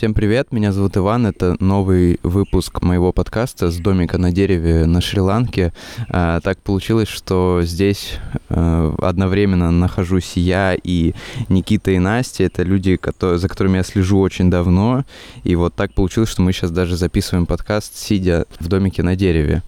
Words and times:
Всем 0.00 0.14
привет, 0.14 0.50
меня 0.50 0.72
зовут 0.72 0.96
Иван, 0.96 1.26
это 1.26 1.62
новый 1.62 2.20
выпуск 2.22 2.80
моего 2.80 3.12
подкаста 3.12 3.70
с 3.70 3.76
домика 3.76 4.16
на 4.16 4.32
дереве 4.32 4.86
на 4.86 5.02
Шри-Ланке. 5.02 5.74
А, 6.08 6.40
так 6.40 6.58
получилось, 6.62 7.08
что 7.08 7.60
здесь 7.64 8.14
а, 8.48 8.94
одновременно 9.02 9.70
нахожусь 9.70 10.38
я 10.38 10.74
и 10.74 11.12
Никита 11.50 11.90
и 11.90 11.98
Настя. 11.98 12.44
Это 12.44 12.62
люди, 12.62 12.98
за 13.20 13.46
которыми 13.46 13.76
я 13.76 13.82
слежу 13.82 14.20
очень 14.20 14.50
давно. 14.50 15.04
И 15.44 15.54
вот 15.54 15.74
так 15.74 15.92
получилось, 15.92 16.30
что 16.30 16.40
мы 16.40 16.54
сейчас 16.54 16.70
даже 16.70 16.96
записываем 16.96 17.44
подкаст, 17.44 17.94
сидя 17.94 18.46
в 18.58 18.68
домике 18.68 19.02
на 19.02 19.16
дереве. 19.16 19.62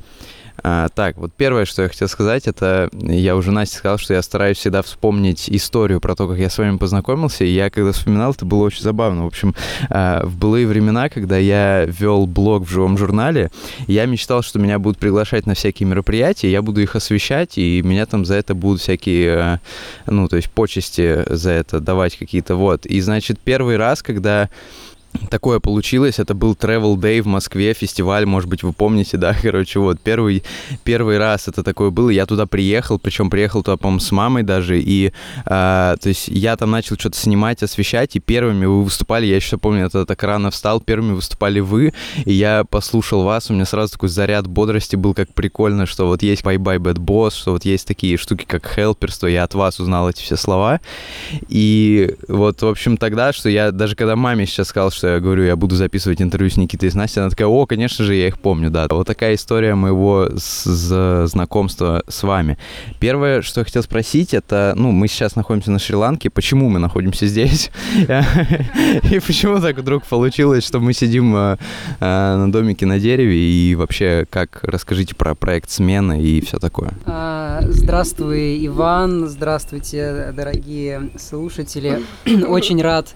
А, 0.63 0.89
так, 0.89 1.17
вот 1.17 1.33
первое, 1.37 1.65
что 1.65 1.83
я 1.83 1.89
хотел 1.89 2.09
сказать, 2.09 2.47
это 2.47 2.91
я 2.93 3.37
уже 3.37 3.53
Насте 3.53 3.79
сказал, 3.79 3.99
что 3.99 4.15
я 4.15 4.23
стараюсь 4.23 4.59
всегда 4.59 4.83
вспомнить 4.83 5.49
историю 5.49 6.01
про 6.01 6.15
то, 6.15 6.29
как 6.29 6.39
я 6.39 6.51
с 6.51 6.59
вами 6.59 6.77
познакомился, 6.77 7.45
и 7.45 7.49
я 7.49 7.71
когда 7.71 7.93
вспоминал, 7.93 8.33
это 8.33 8.45
было 8.45 8.65
очень 8.65 8.83
забавно. 8.83 9.25
В 9.25 9.27
общем, 9.27 9.55
а, 9.89 10.25
в 10.25 10.37
былые 10.37 10.67
времена, 10.67 11.09
когда 11.09 11.37
я 11.37 11.85
вел 11.85 12.27
блог 12.27 12.67
в 12.67 12.71
живом 12.71 12.99
журнале, 12.99 13.51
я 13.87 14.07
мечтал, 14.07 14.43
что 14.43 14.59
меня 14.59 14.79
будут 14.79 14.99
приглашать 14.99 15.47
на 15.47 15.55
всякие 15.55 15.89
мероприятия, 15.89 16.51
я 16.51 16.63
буду 16.63 16.81
их 16.81 16.97
освещать, 16.97 17.59
и 17.59 17.83
меня 17.83 18.07
там 18.07 18.25
за 18.25 18.35
это 18.35 18.55
будут 18.55 18.81
всякие, 18.81 19.39
а, 19.39 19.61
ну, 20.07 20.29
то 20.29 20.37
есть 20.37 20.51
почести 20.51 21.25
за 21.29 21.51
это 21.51 21.81
давать 21.81 22.17
какие-то, 22.17 22.57
вот. 22.57 22.87
И, 22.87 23.01
значит, 23.01 23.39
первый 23.41 23.77
раз, 23.77 24.03
когда 24.03 24.49
такое 25.31 25.61
получилось. 25.61 26.19
Это 26.19 26.35
был 26.35 26.55
Travel 26.55 26.97
Day 26.97 27.23
в 27.23 27.27
Москве, 27.27 27.75
фестиваль, 27.75 28.27
может 28.27 28.49
быть, 28.49 28.63
вы 28.63 28.73
помните, 28.73 29.17
да, 29.17 29.35
короче, 29.43 29.79
вот, 29.79 30.01
первый, 30.01 30.43
первый 30.85 31.19
раз 31.19 31.49
это 31.49 31.63
такое 31.63 31.91
было, 31.91 32.11
я 32.11 32.27
туда 32.27 32.47
приехал, 32.47 32.99
причем 32.99 33.31
приехал 33.31 33.63
туда, 33.63 33.77
по-моему, 33.77 34.01
с 34.01 34.13
мамой 34.13 34.43
даже, 34.43 34.81
и, 34.81 35.09
э, 35.09 35.11
то 35.47 36.09
есть, 36.09 36.29
я 36.29 36.57
там 36.57 36.71
начал 36.71 36.97
что-то 36.99 37.17
снимать, 37.19 37.63
освещать, 37.63 38.17
и 38.17 38.21
первыми 38.21 38.67
вы 38.67 38.85
выступали, 38.85 39.27
я 39.27 39.37
еще 39.37 39.59
помню, 39.59 39.87
это 39.87 40.07
так 40.07 40.23
рано 40.23 40.51
встал, 40.51 40.81
первыми 40.81 41.15
выступали 41.15 41.61
вы, 41.61 41.93
и 42.25 42.33
я 42.33 42.65
послушал 42.65 43.23
вас, 43.23 43.51
у 43.51 43.55
меня 43.55 43.65
сразу 43.65 43.93
такой 43.93 44.09
заряд 44.09 44.47
бодрости 44.47 44.97
был, 44.97 45.15
как 45.15 45.33
прикольно, 45.33 45.87
что 45.87 46.07
вот 46.07 46.23
есть 46.23 46.43
Bye 46.43 46.57
Bye 46.57 46.79
Bad 46.79 46.99
Boss, 46.99 47.33
что 47.33 47.53
вот 47.53 47.65
есть 47.65 47.87
такие 47.87 48.17
штуки, 48.17 48.45
как 48.47 48.79
Helperство, 48.79 49.27
я 49.27 49.45
от 49.45 49.55
вас 49.55 49.81
узнал 49.81 50.09
эти 50.09 50.23
все 50.23 50.37
слова, 50.37 50.81
и 51.49 52.15
вот, 52.29 52.63
в 52.63 52.67
общем, 52.67 52.97
тогда, 52.97 53.33
что 53.33 53.49
я 53.49 53.71
даже 53.73 53.97
когда 53.97 54.17
маме 54.17 54.47
сейчас 54.47 54.69
сказал, 54.69 54.91
что 54.91 55.02
говорю, 55.03 55.45
я 55.45 55.57
буду 55.57 55.77
записывать 55.77 56.21
интервью 56.23 56.51
с 56.51 56.57
Никитой 56.57 56.89
и 56.89 56.93
с 56.93 56.95
Настей, 56.95 57.23
она 57.23 57.31
такая, 57.31 57.49
о, 57.49 57.67
конечно 57.67 58.05
же, 58.05 58.15
я 58.15 58.29
их 58.29 58.39
помню, 58.39 58.71
да. 58.71 58.87
Вот 58.91 59.07
такая 59.07 59.35
история 59.35 59.75
моего 59.75 60.29
с, 60.37 61.27
знакомства 61.27 62.03
с 62.09 62.23
вами. 62.23 62.59
Первое, 62.99 63.43
что 63.43 63.61
я 63.61 63.65
хотел 63.65 63.83
спросить, 63.83 64.35
это, 64.35 64.75
ну, 64.77 64.91
мы 64.93 65.09
сейчас 65.09 65.37
находимся 65.37 65.71
на 65.71 65.79
Шри-Ланке, 65.79 66.31
почему 66.31 66.69
мы 66.69 66.79
находимся 66.79 67.27
здесь? 67.27 67.71
И 69.11 69.21
почему 69.21 69.61
так 69.61 69.79
вдруг 69.79 70.05
получилось, 70.05 70.67
что 70.67 70.81
мы 70.81 70.93
сидим 70.93 71.35
э, 71.37 71.57
э, 72.01 72.37
на 72.37 72.51
домике 72.51 72.87
на 72.87 72.99
дереве, 72.99 73.37
и 73.37 73.75
вообще, 73.75 74.27
как, 74.31 74.61
расскажите 74.63 75.15
про 75.15 75.35
проект 75.35 75.71
«Смена» 75.71 76.21
и 76.21 76.41
все 76.41 76.59
такое. 76.59 76.93
А, 77.07 77.61
здравствуй, 77.69 78.67
Иван, 78.67 79.29
здравствуйте, 79.29 80.33
дорогие 80.35 81.11
слушатели. 81.19 82.03
Очень 82.47 82.83
рад, 82.83 83.09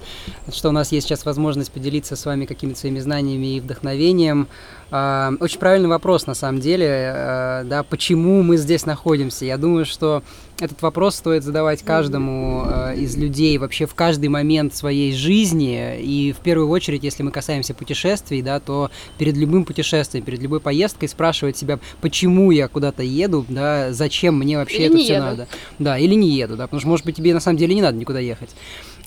что 0.53 0.69
у 0.69 0.73
нас 0.73 0.92
есть 0.92 1.07
сейчас 1.07 1.25
возможность 1.25 1.73
поделиться 1.77 2.16
с 2.16 2.24
вами 2.24 2.46
какими-то 2.46 2.78
своими 2.78 3.00
знаниями 3.00 3.56
и 3.56 3.60
вдохновением. 3.60 4.48
А, 4.91 5.34
очень 5.41 5.58
правильный 5.58 5.91
вопрос, 5.91 6.27
на 6.27 6.33
самом 6.33 6.58
деле, 6.58 6.88
а, 6.88 7.64
да, 7.64 7.83
почему 7.83 8.42
мы 8.42 8.56
здесь 8.56 8.86
находимся. 8.86 9.44
Я 9.44 9.58
думаю, 9.58 9.84
что 9.84 10.22
этот 10.58 10.80
вопрос 10.80 11.16
стоит 11.16 11.44
задавать 11.44 11.83
каждому 11.83 12.62
а, 12.64 12.94
из 12.94 13.14
людей 13.18 13.58
вообще 13.58 13.84
в 13.84 13.94
каждый 13.94 14.30
момент 14.30 14.74
своей 14.74 15.12
жизни. 15.12 16.01
И 16.01 16.33
в 16.33 16.39
первую 16.39 16.70
очередь, 16.70 17.05
если 17.05 17.23
мы 17.23 17.30
касаемся 17.30 17.74
путешествий, 17.74 18.40
да, 18.40 18.58
то 18.58 18.90
перед 19.18 19.36
любым 19.36 19.67
путешествием, 19.67 20.24
перед 20.24 20.40
любой 20.40 20.61
поездкой 20.61 21.11
спрашивать 21.11 21.58
себя, 21.58 21.78
почему 22.01 22.52
я 22.52 22.68
куда-то 22.68 23.02
еду, 23.02 23.45
да, 23.51 23.92
зачем 23.92 24.39
мне 24.39 24.56
вообще 24.56 24.86
или 24.86 24.86
это 24.86 24.96
все 24.96 25.14
еду. 25.14 25.24
надо. 25.27 25.48
Да, 25.78 25.98
или 25.98 26.14
не 26.14 26.30
еду, 26.30 26.56
да, 26.56 26.64
потому 26.68 26.80
что, 26.80 26.89
может 26.89 27.05
быть, 27.05 27.17
тебе 27.17 27.34
на 27.34 27.40
самом 27.40 27.58
деле 27.58 27.74
не 27.74 27.83
надо 27.83 27.98
никуда 27.98 28.20
ехать. 28.20 28.55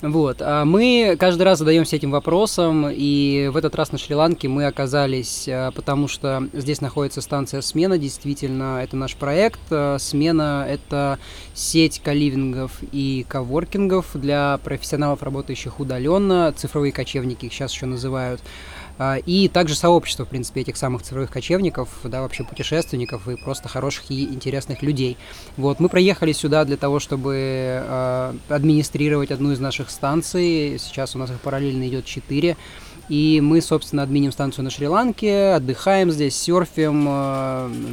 Вот. 0.02 0.38
А 0.40 0.64
мы 0.64 1.16
каждый 1.18 1.42
раз 1.42 1.58
задаемся 1.58 1.96
этим 1.96 2.10
вопросом, 2.10 2.88
и 2.90 3.50
в 3.52 3.56
этот 3.56 3.74
раз 3.74 3.92
на 3.92 3.98
Шри-Ланке 3.98 4.48
мы 4.48 4.64
оказались, 4.64 5.46
а, 5.46 5.70
потому 5.72 6.08
что 6.08 6.48
здесь 6.54 6.80
находится 6.80 7.20
станция 7.20 7.60
«Смена», 7.60 7.98
действительно, 7.98 8.80
это 8.82 8.96
наш 8.96 9.14
проект. 9.14 9.60
А, 9.70 9.98
«Смена»— 9.98 10.64
это 10.68 11.18
сеть 11.52 12.00
каливингов 12.02 12.72
и 12.92 13.26
коворкингов 13.28 14.06
для 14.14 14.58
профессионалов, 14.64 15.22
работающих 15.22 15.80
удаленно, 15.80 16.54
цифровые 16.56 16.92
кочевники 16.92 17.46
их 17.46 17.52
сейчас 17.52 17.72
еще 17.72 17.84
называют. 17.84 18.40
А, 19.02 19.16
и 19.16 19.48
также 19.48 19.76
сообщество, 19.76 20.26
в 20.26 20.28
принципе, 20.28 20.60
этих 20.60 20.76
самых 20.76 21.00
цифровых 21.00 21.30
кочевников, 21.30 21.88
да, 22.04 22.20
вообще 22.20 22.44
путешественников 22.44 23.28
и 23.28 23.36
просто 23.36 23.66
хороших 23.66 24.10
и 24.10 24.24
интересных 24.24 24.82
людей. 24.82 25.16
Вот, 25.56 25.80
мы 25.80 25.88
проехали 25.88 26.32
сюда 26.32 26.66
для 26.66 26.76
того, 26.76 27.00
чтобы 27.00 27.34
э, 27.34 28.34
администрировать 28.50 29.30
одну 29.30 29.52
из 29.52 29.58
наших 29.58 29.88
станций. 29.88 30.76
Сейчас 30.78 31.16
у 31.16 31.18
нас 31.18 31.30
их 31.30 31.40
параллельно 31.40 31.88
идет 31.88 32.04
четыре. 32.04 32.58
И 33.10 33.40
мы, 33.42 33.60
собственно, 33.60 34.04
админим 34.04 34.30
станцию 34.30 34.64
на 34.64 34.70
Шри-Ланке, 34.70 35.54
отдыхаем 35.54 36.12
здесь, 36.12 36.36
серфим. 36.36 37.06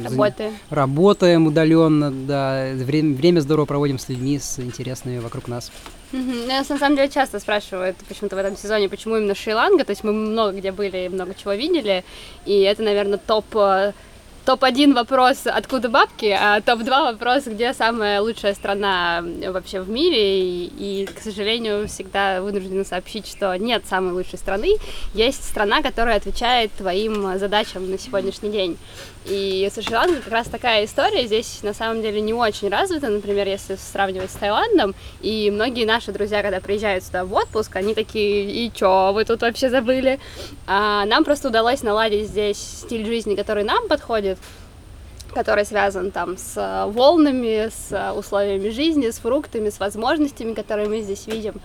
Работаем. 0.04 0.52
Работаем 0.70 1.46
удаленно, 1.48 2.12
да. 2.12 2.70
Время, 2.74 3.16
время 3.16 3.40
здорово 3.40 3.66
проводим 3.66 3.98
с 3.98 4.08
людьми, 4.08 4.38
с 4.38 4.60
интересными 4.60 5.18
вокруг 5.18 5.48
нас. 5.48 5.72
Mm-hmm. 6.12 6.46
Нас 6.46 6.68
на 6.68 6.78
самом 6.78 6.96
деле 6.96 7.08
часто 7.08 7.40
спрашивают 7.40 7.96
почему-то 8.08 8.36
в 8.36 8.38
этом 8.38 8.56
сезоне, 8.56 8.88
почему 8.88 9.16
именно 9.16 9.34
Шри-Ланка. 9.34 9.84
То 9.84 9.90
есть 9.90 10.04
мы 10.04 10.12
много 10.12 10.56
где 10.56 10.70
были, 10.70 11.08
много 11.08 11.34
чего 11.34 11.52
видели. 11.52 12.04
И 12.46 12.60
это, 12.60 12.84
наверное, 12.84 13.18
топ 13.18 13.44
э, 13.56 13.92
топ-1 14.48 14.94
вопрос, 14.94 15.42
откуда 15.44 15.90
бабки, 15.90 16.34
а 16.34 16.62
топ-2 16.62 17.12
вопрос, 17.12 17.44
где 17.44 17.74
самая 17.74 18.22
лучшая 18.22 18.54
страна 18.54 19.22
вообще 19.46 19.82
в 19.82 19.90
мире. 19.90 20.40
И, 20.40 20.72
и, 20.78 21.04
к 21.04 21.20
сожалению, 21.20 21.86
всегда 21.86 22.40
вынуждена 22.40 22.82
сообщить, 22.84 23.26
что 23.26 23.54
нет 23.58 23.84
самой 23.86 24.14
лучшей 24.14 24.38
страны. 24.38 24.76
Есть 25.12 25.44
страна, 25.44 25.82
которая 25.82 26.16
отвечает 26.16 26.72
твоим 26.72 27.38
задачам 27.38 27.90
на 27.90 27.98
сегодняшний 27.98 28.48
день. 28.48 28.78
И 29.26 29.70
с 29.70 29.74
шри 29.82 30.20
как 30.22 30.32
раз 30.32 30.46
такая 30.46 30.84
история. 30.84 31.26
Здесь 31.26 31.62
на 31.62 31.74
самом 31.74 32.00
деле 32.02 32.20
не 32.20 32.32
очень 32.32 32.68
развита, 32.68 33.08
например, 33.08 33.46
если 33.46 33.76
сравнивать 33.76 34.30
с 34.30 34.34
Таиландом. 34.34 34.94
И 35.20 35.50
многие 35.50 35.84
наши 35.84 36.12
друзья, 36.12 36.42
когда 36.42 36.60
приезжают 36.60 37.04
сюда 37.04 37.24
в 37.24 37.34
отпуск, 37.34 37.76
они 37.76 37.94
такие, 37.94 38.50
и 38.50 38.72
чё, 38.72 39.12
вы 39.12 39.24
тут 39.24 39.42
вообще 39.42 39.68
забыли? 39.68 40.18
А 40.66 41.04
нам 41.04 41.24
просто 41.24 41.48
удалось 41.48 41.82
наладить 41.82 42.28
здесь 42.28 42.58
стиль 42.58 43.04
жизни, 43.04 43.34
который 43.34 43.64
нам 43.64 43.88
подходит 43.88 44.38
который 45.34 45.66
связан 45.66 46.10
там 46.10 46.38
с 46.38 46.86
волнами, 46.88 47.68
с 47.68 48.12
условиями 48.16 48.70
жизни, 48.70 49.10
с 49.10 49.18
фруктами, 49.18 49.68
с 49.68 49.78
возможностями, 49.78 50.54
которые 50.54 50.88
мы 50.88 51.02
здесь 51.02 51.26
видим. 51.26 51.60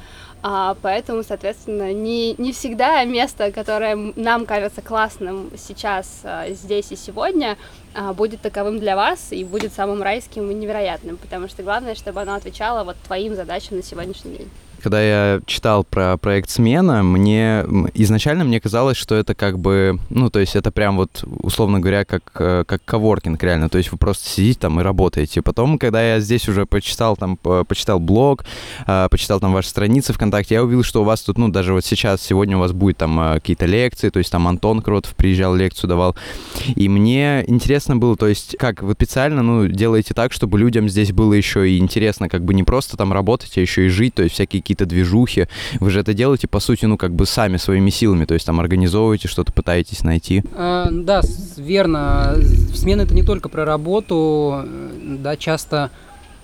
А, 0.45 0.75
поэтому, 0.81 1.23
соответственно, 1.23 1.93
не, 1.93 2.35
не 2.37 2.51
всегда 2.51 3.01
место, 3.05 3.53
которое 3.53 3.95
нам 4.17 4.45
кажется 4.45 4.81
классным 4.81 5.49
сейчас, 5.57 6.19
а, 6.25 6.49
здесь 6.49 6.91
и 6.91 6.97
сегодня, 6.97 7.57
а, 7.93 8.11
будет 8.11 8.41
таковым 8.41 8.77
для 8.77 8.97
вас 8.97 9.31
и 9.31 9.45
будет 9.45 9.71
самым 9.71 10.03
райским 10.03 10.51
и 10.51 10.53
невероятным, 10.53 11.15
потому 11.15 11.47
что 11.47 11.63
главное, 11.63 11.95
чтобы 11.95 12.21
оно 12.21 12.33
отвечало 12.33 12.83
вот 12.83 12.97
твоим 13.05 13.35
задачам 13.35 13.77
на 13.77 13.83
сегодняшний 13.83 14.35
день 14.35 14.49
когда 14.83 15.01
я 15.01 15.39
читал 15.45 15.85
про 15.85 16.17
проект 16.17 16.49
«Смена», 16.49 17.03
мне 17.03 17.63
изначально 17.93 18.43
мне 18.43 18.59
казалось, 18.59 18.97
что 18.97 19.15
это 19.15 19.33
как 19.33 19.57
бы, 19.57 19.97
ну, 20.09 20.29
то 20.29 20.39
есть 20.39 20.57
это 20.57 20.71
прям 20.71 20.97
вот, 20.97 21.23
условно 21.39 21.79
говоря, 21.79 22.03
как, 22.03 22.23
э, 22.35 22.65
как 22.67 22.83
коворкинг 22.83 23.41
реально, 23.41 23.69
то 23.69 23.77
есть 23.77 23.93
вы 23.93 23.97
просто 23.97 24.27
сидите 24.27 24.59
там 24.59 24.79
и 24.81 24.83
работаете. 24.83 25.41
Потом, 25.41 25.79
когда 25.79 26.03
я 26.03 26.19
здесь 26.19 26.49
уже 26.49 26.65
почитал 26.65 27.15
там, 27.15 27.37
почитал 27.37 27.99
блог, 27.99 28.43
э, 28.85 29.07
почитал 29.09 29.39
там 29.39 29.53
ваши 29.53 29.69
страницы 29.69 30.11
ВКонтакте, 30.11 30.55
я 30.55 30.63
увидел, 30.63 30.83
что 30.83 31.01
у 31.01 31.05
вас 31.05 31.21
тут, 31.21 31.37
ну, 31.37 31.47
даже 31.47 31.73
вот 31.73 31.85
сейчас, 31.85 32.21
сегодня 32.21 32.57
у 32.57 32.59
вас 32.59 32.73
будет 32.73 32.97
там 32.97 33.17
э, 33.19 33.33
какие-то 33.35 33.65
лекции, 33.65 34.09
то 34.09 34.19
есть 34.19 34.31
там 34.31 34.49
Антон 34.49 34.81
Кротов 34.81 35.15
приезжал, 35.15 35.55
лекцию 35.55 35.87
давал, 35.87 36.17
и 36.75 36.89
мне 36.89 37.45
интересно 37.47 37.95
было, 37.95 38.17
то 38.17 38.27
есть 38.27 38.57
как 38.59 38.83
вы 38.83 38.93
специально, 38.93 39.41
ну, 39.41 39.67
делаете 39.67 40.13
так, 40.13 40.33
чтобы 40.33 40.59
людям 40.59 40.89
здесь 40.89 41.13
было 41.13 41.31
еще 41.33 41.69
и 41.69 41.77
интересно, 41.77 42.27
как 42.27 42.43
бы 42.43 42.53
не 42.53 42.63
просто 42.63 42.97
там 42.97 43.13
работать, 43.13 43.57
а 43.57 43.61
еще 43.61 43.85
и 43.85 43.89
жить, 43.89 44.15
то 44.15 44.23
есть 44.23 44.35
всякие 44.35 44.61
какие-то 44.73 44.85
движухи. 44.85 45.47
Вы 45.79 45.89
же 45.91 45.99
это 45.99 46.13
делаете, 46.13 46.47
по 46.47 46.59
сути, 46.59 46.85
ну, 46.85 46.97
как 46.97 47.13
бы 47.13 47.25
сами 47.25 47.57
своими 47.57 47.89
силами, 47.89 48.25
то 48.25 48.33
есть 48.33 48.45
там 48.45 48.59
организовываете 48.59 49.27
что-то, 49.27 49.51
пытаетесь 49.53 50.03
найти. 50.03 50.43
А, 50.55 50.89
да, 50.91 51.21
верно. 51.57 52.35
Смена 52.73 53.03
это 53.03 53.13
не 53.13 53.23
только 53.23 53.49
про 53.49 53.65
работу, 53.65 54.65
да, 55.03 55.37
часто 55.37 55.91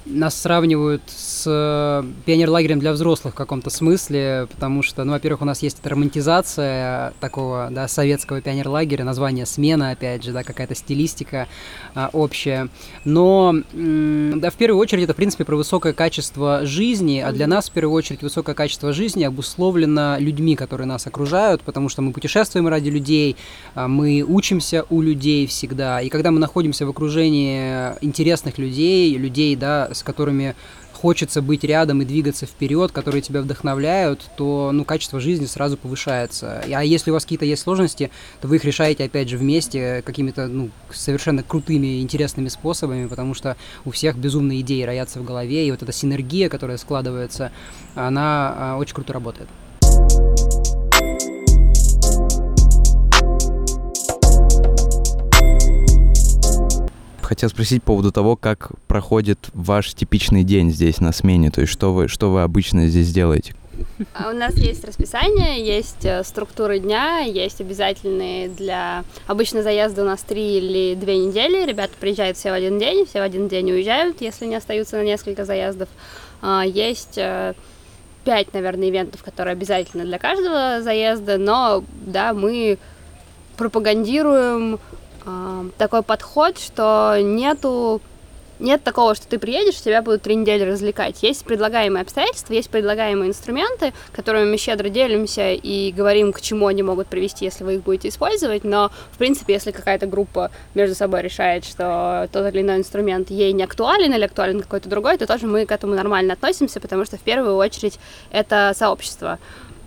нас 0.09 0.39
сравнивают 0.39 1.03
с 1.07 1.43
э, 1.45 2.03
пионерлагерем 2.25 2.79
для 2.79 2.91
взрослых 2.91 3.33
в 3.33 3.37
каком-то 3.37 3.69
смысле, 3.69 4.47
потому 4.51 4.81
что, 4.81 5.03
ну, 5.03 5.13
во-первых, 5.13 5.41
у 5.41 5.45
нас 5.45 5.61
есть 5.61 5.79
эта 5.79 5.89
романтизация 5.89 7.13
такого, 7.19 7.69
да, 7.71 7.87
советского 7.87 8.41
пионерлагеря, 8.41 9.03
название 9.03 9.45
«Смена», 9.45 9.91
опять 9.91 10.23
же, 10.23 10.31
да, 10.31 10.43
какая-то 10.43 10.75
стилистика 10.75 11.47
а, 11.95 12.09
общая. 12.13 12.69
Но, 13.05 13.53
да, 13.73 14.49
в 14.49 14.55
первую 14.55 14.79
очередь, 14.79 15.03
это, 15.03 15.13
в 15.13 15.15
принципе, 15.15 15.45
про 15.45 15.55
высокое 15.55 15.93
качество 15.93 16.65
жизни, 16.65 17.19
а 17.19 17.31
для 17.31 17.47
нас, 17.47 17.69
в 17.69 17.71
первую 17.71 17.95
очередь, 17.95 18.21
высокое 18.21 18.55
качество 18.55 18.93
жизни 18.93 19.23
обусловлено 19.23 20.17
людьми, 20.19 20.55
которые 20.55 20.87
нас 20.87 21.05
окружают, 21.07 21.61
потому 21.61 21.89
что 21.89 22.01
мы 22.01 22.11
путешествуем 22.11 22.67
ради 22.67 22.89
людей, 22.89 23.35
а, 23.75 23.87
мы 23.87 24.23
учимся 24.27 24.85
у 24.89 25.01
людей 25.01 25.45
всегда, 25.47 26.01
и 26.01 26.09
когда 26.09 26.31
мы 26.31 26.39
находимся 26.39 26.85
в 26.85 26.89
окружении 26.89 27.93
интересных 28.01 28.57
людей, 28.57 29.15
людей, 29.17 29.55
да, 29.55 29.89
с 29.99 30.03
которыми 30.03 30.55
хочется 30.93 31.41
быть 31.41 31.63
рядом 31.63 32.01
и 32.01 32.05
двигаться 32.05 32.45
вперед, 32.45 32.91
которые 32.91 33.21
тебя 33.21 33.41
вдохновляют, 33.41 34.29
то 34.35 34.71
ну, 34.73 34.83
качество 34.83 35.19
жизни 35.19 35.45
сразу 35.45 35.77
повышается. 35.77 36.61
А 36.69 36.83
если 36.83 37.11
у 37.11 37.13
вас 37.13 37.23
какие-то 37.23 37.45
есть 37.45 37.61
сложности, 37.61 38.11
то 38.41 38.47
вы 38.47 38.57
их 38.57 38.65
решаете, 38.65 39.05
опять 39.05 39.29
же, 39.29 39.37
вместе 39.37 40.01
какими-то 40.05 40.47
ну, 40.47 40.69
совершенно 40.91 41.41
крутыми, 41.41 42.01
интересными 42.01 42.49
способами, 42.49 43.07
потому 43.07 43.33
что 43.33 43.55
у 43.85 43.91
всех 43.91 44.17
безумные 44.17 44.61
идеи 44.61 44.83
роятся 44.83 45.19
в 45.19 45.23
голове, 45.23 45.67
и 45.67 45.71
вот 45.71 45.81
эта 45.81 45.91
синергия, 45.93 46.49
которая 46.49 46.77
складывается, 46.77 47.51
она 47.95 48.53
а, 48.57 48.77
очень 48.77 48.95
круто 48.95 49.13
работает. 49.13 49.47
Хотел 57.29 57.49
спросить 57.49 57.83
по 57.83 57.93
поводу 57.93 58.11
того, 58.11 58.35
как 58.35 58.71
проходит 58.87 59.49
ваш 59.53 59.93
типичный 59.93 60.43
день 60.43 60.71
здесь 60.71 60.99
на 60.99 61.11
смене, 61.11 61.51
то 61.51 61.61
есть 61.61 61.71
что 61.71 61.93
вы, 61.93 62.07
что 62.07 62.31
вы 62.31 62.41
обычно 62.41 62.87
здесь 62.87 63.13
делаете? 63.13 63.53
А 64.15 64.31
у 64.31 64.33
нас 64.33 64.55
есть 64.55 64.83
расписание, 64.83 65.63
есть 65.63 66.03
э, 66.03 66.23
структуры 66.23 66.79
дня, 66.79 67.19
есть 67.19 67.61
обязательные 67.61 68.49
для... 68.49 69.05
Обычно 69.27 69.61
заезды 69.61 70.01
у 70.01 70.05
нас 70.05 70.21
три 70.21 70.57
или 70.57 70.95
две 70.95 71.17
недели, 71.17 71.65
ребята 71.65 71.93
приезжают 71.99 72.35
все 72.35 72.49
в 72.49 72.55
один 72.55 72.79
день, 72.79 73.05
все 73.05 73.19
в 73.19 73.23
один 73.23 73.47
день 73.47 73.71
уезжают, 73.71 74.21
если 74.21 74.47
не 74.47 74.55
остаются 74.55 74.97
на 74.97 75.03
несколько 75.03 75.45
заездов. 75.45 75.87
А, 76.41 76.63
есть 76.65 77.17
э, 77.17 77.53
пять, 78.25 78.53
наверное, 78.53 78.89
ивентов, 78.89 79.21
которые 79.21 79.53
обязательно 79.53 80.03
для 80.03 80.17
каждого 80.17 80.81
заезда, 80.81 81.37
но, 81.37 81.83
да, 81.91 82.33
мы 82.33 82.79
пропагандируем 83.55 84.79
такой 85.77 86.03
подход, 86.03 86.57
что 86.57 87.17
нету 87.21 88.01
нет 88.59 88.83
такого, 88.83 89.15
что 89.15 89.27
ты 89.27 89.39
приедешь, 89.39 89.81
тебя 89.81 90.01
будут 90.01 90.21
три 90.21 90.35
недели 90.35 90.63
развлекать. 90.63 91.23
Есть 91.23 91.45
предлагаемые 91.45 92.01
обстоятельства, 92.01 92.53
есть 92.53 92.69
предлагаемые 92.69 93.29
инструменты, 93.29 93.93
которыми 94.11 94.51
мы 94.51 94.57
щедро 94.57 94.89
делимся 94.89 95.53
и 95.53 95.91
говорим, 95.91 96.33
к 96.33 96.41
чему 96.41 96.67
они 96.67 96.83
могут 96.83 97.07
привести, 97.07 97.45
если 97.45 97.63
вы 97.63 97.75
их 97.75 97.83
будете 97.83 98.09
использовать. 98.09 98.63
Но, 98.63 98.91
в 99.11 99.17
принципе, 99.17 99.53
если 99.53 99.71
какая-то 99.71 100.07
группа 100.07 100.51
между 100.73 100.95
собой 100.95 101.21
решает, 101.21 101.65
что 101.65 102.27
тот 102.31 102.53
или 102.53 102.61
иной 102.61 102.77
инструмент 102.77 103.29
ей 103.29 103.53
не 103.53 103.63
актуален 103.63 104.13
или 104.13 104.25
актуален 104.25 104.61
какой-то 104.61 104.89
другой, 104.89 105.17
то 105.17 105.25
тоже 105.25 105.47
мы 105.47 105.65
к 105.65 105.71
этому 105.71 105.95
нормально 105.95 106.33
относимся, 106.33 106.79
потому 106.79 107.05
что 107.05 107.17
в 107.17 107.21
первую 107.21 107.55
очередь 107.55 107.99
это 108.31 108.73
сообщество 108.75 109.39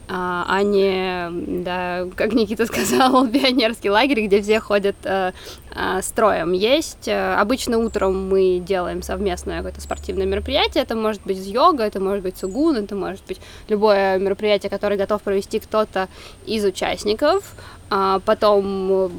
а, 0.08 0.44
а 0.49 0.62
не, 0.62 1.62
да, 1.62 2.06
как 2.16 2.32
Никита 2.32 2.66
сказал, 2.66 3.26
пионерский 3.28 3.90
лагерь, 3.90 4.26
где 4.26 4.43
все 4.43 4.60
ходят 4.60 4.96
э, 5.04 5.32
э, 5.75 6.02
строем. 6.02 6.52
Есть, 6.52 7.06
э, 7.06 7.34
обычно 7.34 7.78
утром 7.78 8.28
мы 8.28 8.58
делаем 8.58 9.02
совместное 9.02 9.58
какое-то 9.58 9.81
спортивное 9.81 10.26
мероприятие, 10.26 10.82
это 10.82 10.96
может 10.96 11.22
быть 11.22 11.46
йога, 11.46 11.84
это 11.84 12.00
может 12.00 12.22
быть 12.22 12.37
сугун, 12.37 12.76
это 12.76 12.94
может 12.94 13.25
быть 13.26 13.40
любое 13.69 14.19
мероприятие, 14.19 14.70
которое 14.70 14.96
готов 14.96 15.22
провести 15.22 15.60
кто-то 15.60 16.08
из 16.46 16.64
участников, 16.64 17.54
а 17.88 18.20
потом 18.25 19.12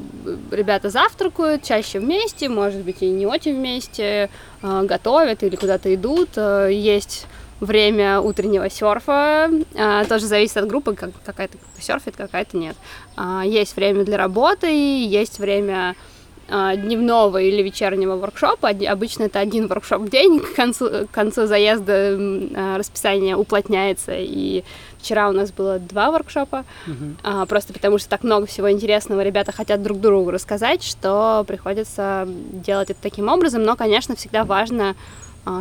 ребята 0.50 0.90
завтракают, 0.90 1.62
чаще 1.62 1.98
вместе, 1.98 2.48
может 2.48 2.82
быть 2.82 3.02
и 3.02 3.08
не 3.08 3.24
очень 3.24 3.54
вместе, 3.54 4.28
готовят 4.62 5.42
или 5.42 5.56
куда-то 5.56 5.94
идут, 5.94 6.36
есть 6.36 7.26
время 7.64 8.20
утреннего 8.20 8.70
серфа. 8.70 9.50
А, 9.76 10.04
тоже 10.04 10.26
зависит 10.26 10.56
от 10.56 10.66
группы, 10.68 10.94
как, 10.94 11.10
какая-то 11.24 11.58
серфит, 11.78 12.16
какая-то 12.16 12.56
нет. 12.56 12.76
А, 13.16 13.42
есть 13.44 13.76
время 13.76 14.04
для 14.04 14.16
работы, 14.16 14.68
есть 14.68 15.38
время 15.38 15.96
а, 16.46 16.76
дневного 16.76 17.40
или 17.40 17.62
вечернего 17.62 18.16
воркшопа. 18.16 18.68
Обычно 18.68 19.24
это 19.24 19.38
один 19.38 19.66
воркшоп 19.66 20.02
в 20.02 20.10
день. 20.10 20.40
К 20.40 20.54
концу, 20.54 21.06
к 21.06 21.10
концу 21.10 21.46
заезда 21.46 21.92
а, 21.94 22.78
расписание 22.78 23.34
уплотняется. 23.34 24.12
И 24.14 24.62
вчера 24.98 25.30
у 25.30 25.32
нас 25.32 25.52
было 25.52 25.78
два 25.78 26.10
воркшопа. 26.10 26.64
А, 27.22 27.46
просто 27.46 27.72
потому 27.72 27.98
что 27.98 28.10
так 28.10 28.24
много 28.24 28.46
всего 28.46 28.70
интересного. 28.70 29.22
Ребята 29.22 29.52
хотят 29.52 29.82
друг 29.82 30.00
другу 30.00 30.30
рассказать, 30.30 30.82
что 30.82 31.44
приходится 31.46 32.28
делать 32.28 32.90
это 32.90 33.00
таким 33.00 33.28
образом. 33.28 33.62
Но, 33.62 33.74
конечно, 33.74 34.14
всегда 34.14 34.44
важно 34.44 34.96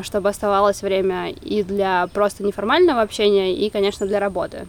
чтобы 0.04 0.30
оставалось 0.30 0.82
время 0.82 1.32
и 1.32 1.64
для 1.64 2.08
просто 2.14 2.44
неформального 2.44 3.02
общения, 3.02 3.56
и, 3.56 3.70
конечно, 3.70 4.06
для 4.06 4.20
работы. 4.20 4.68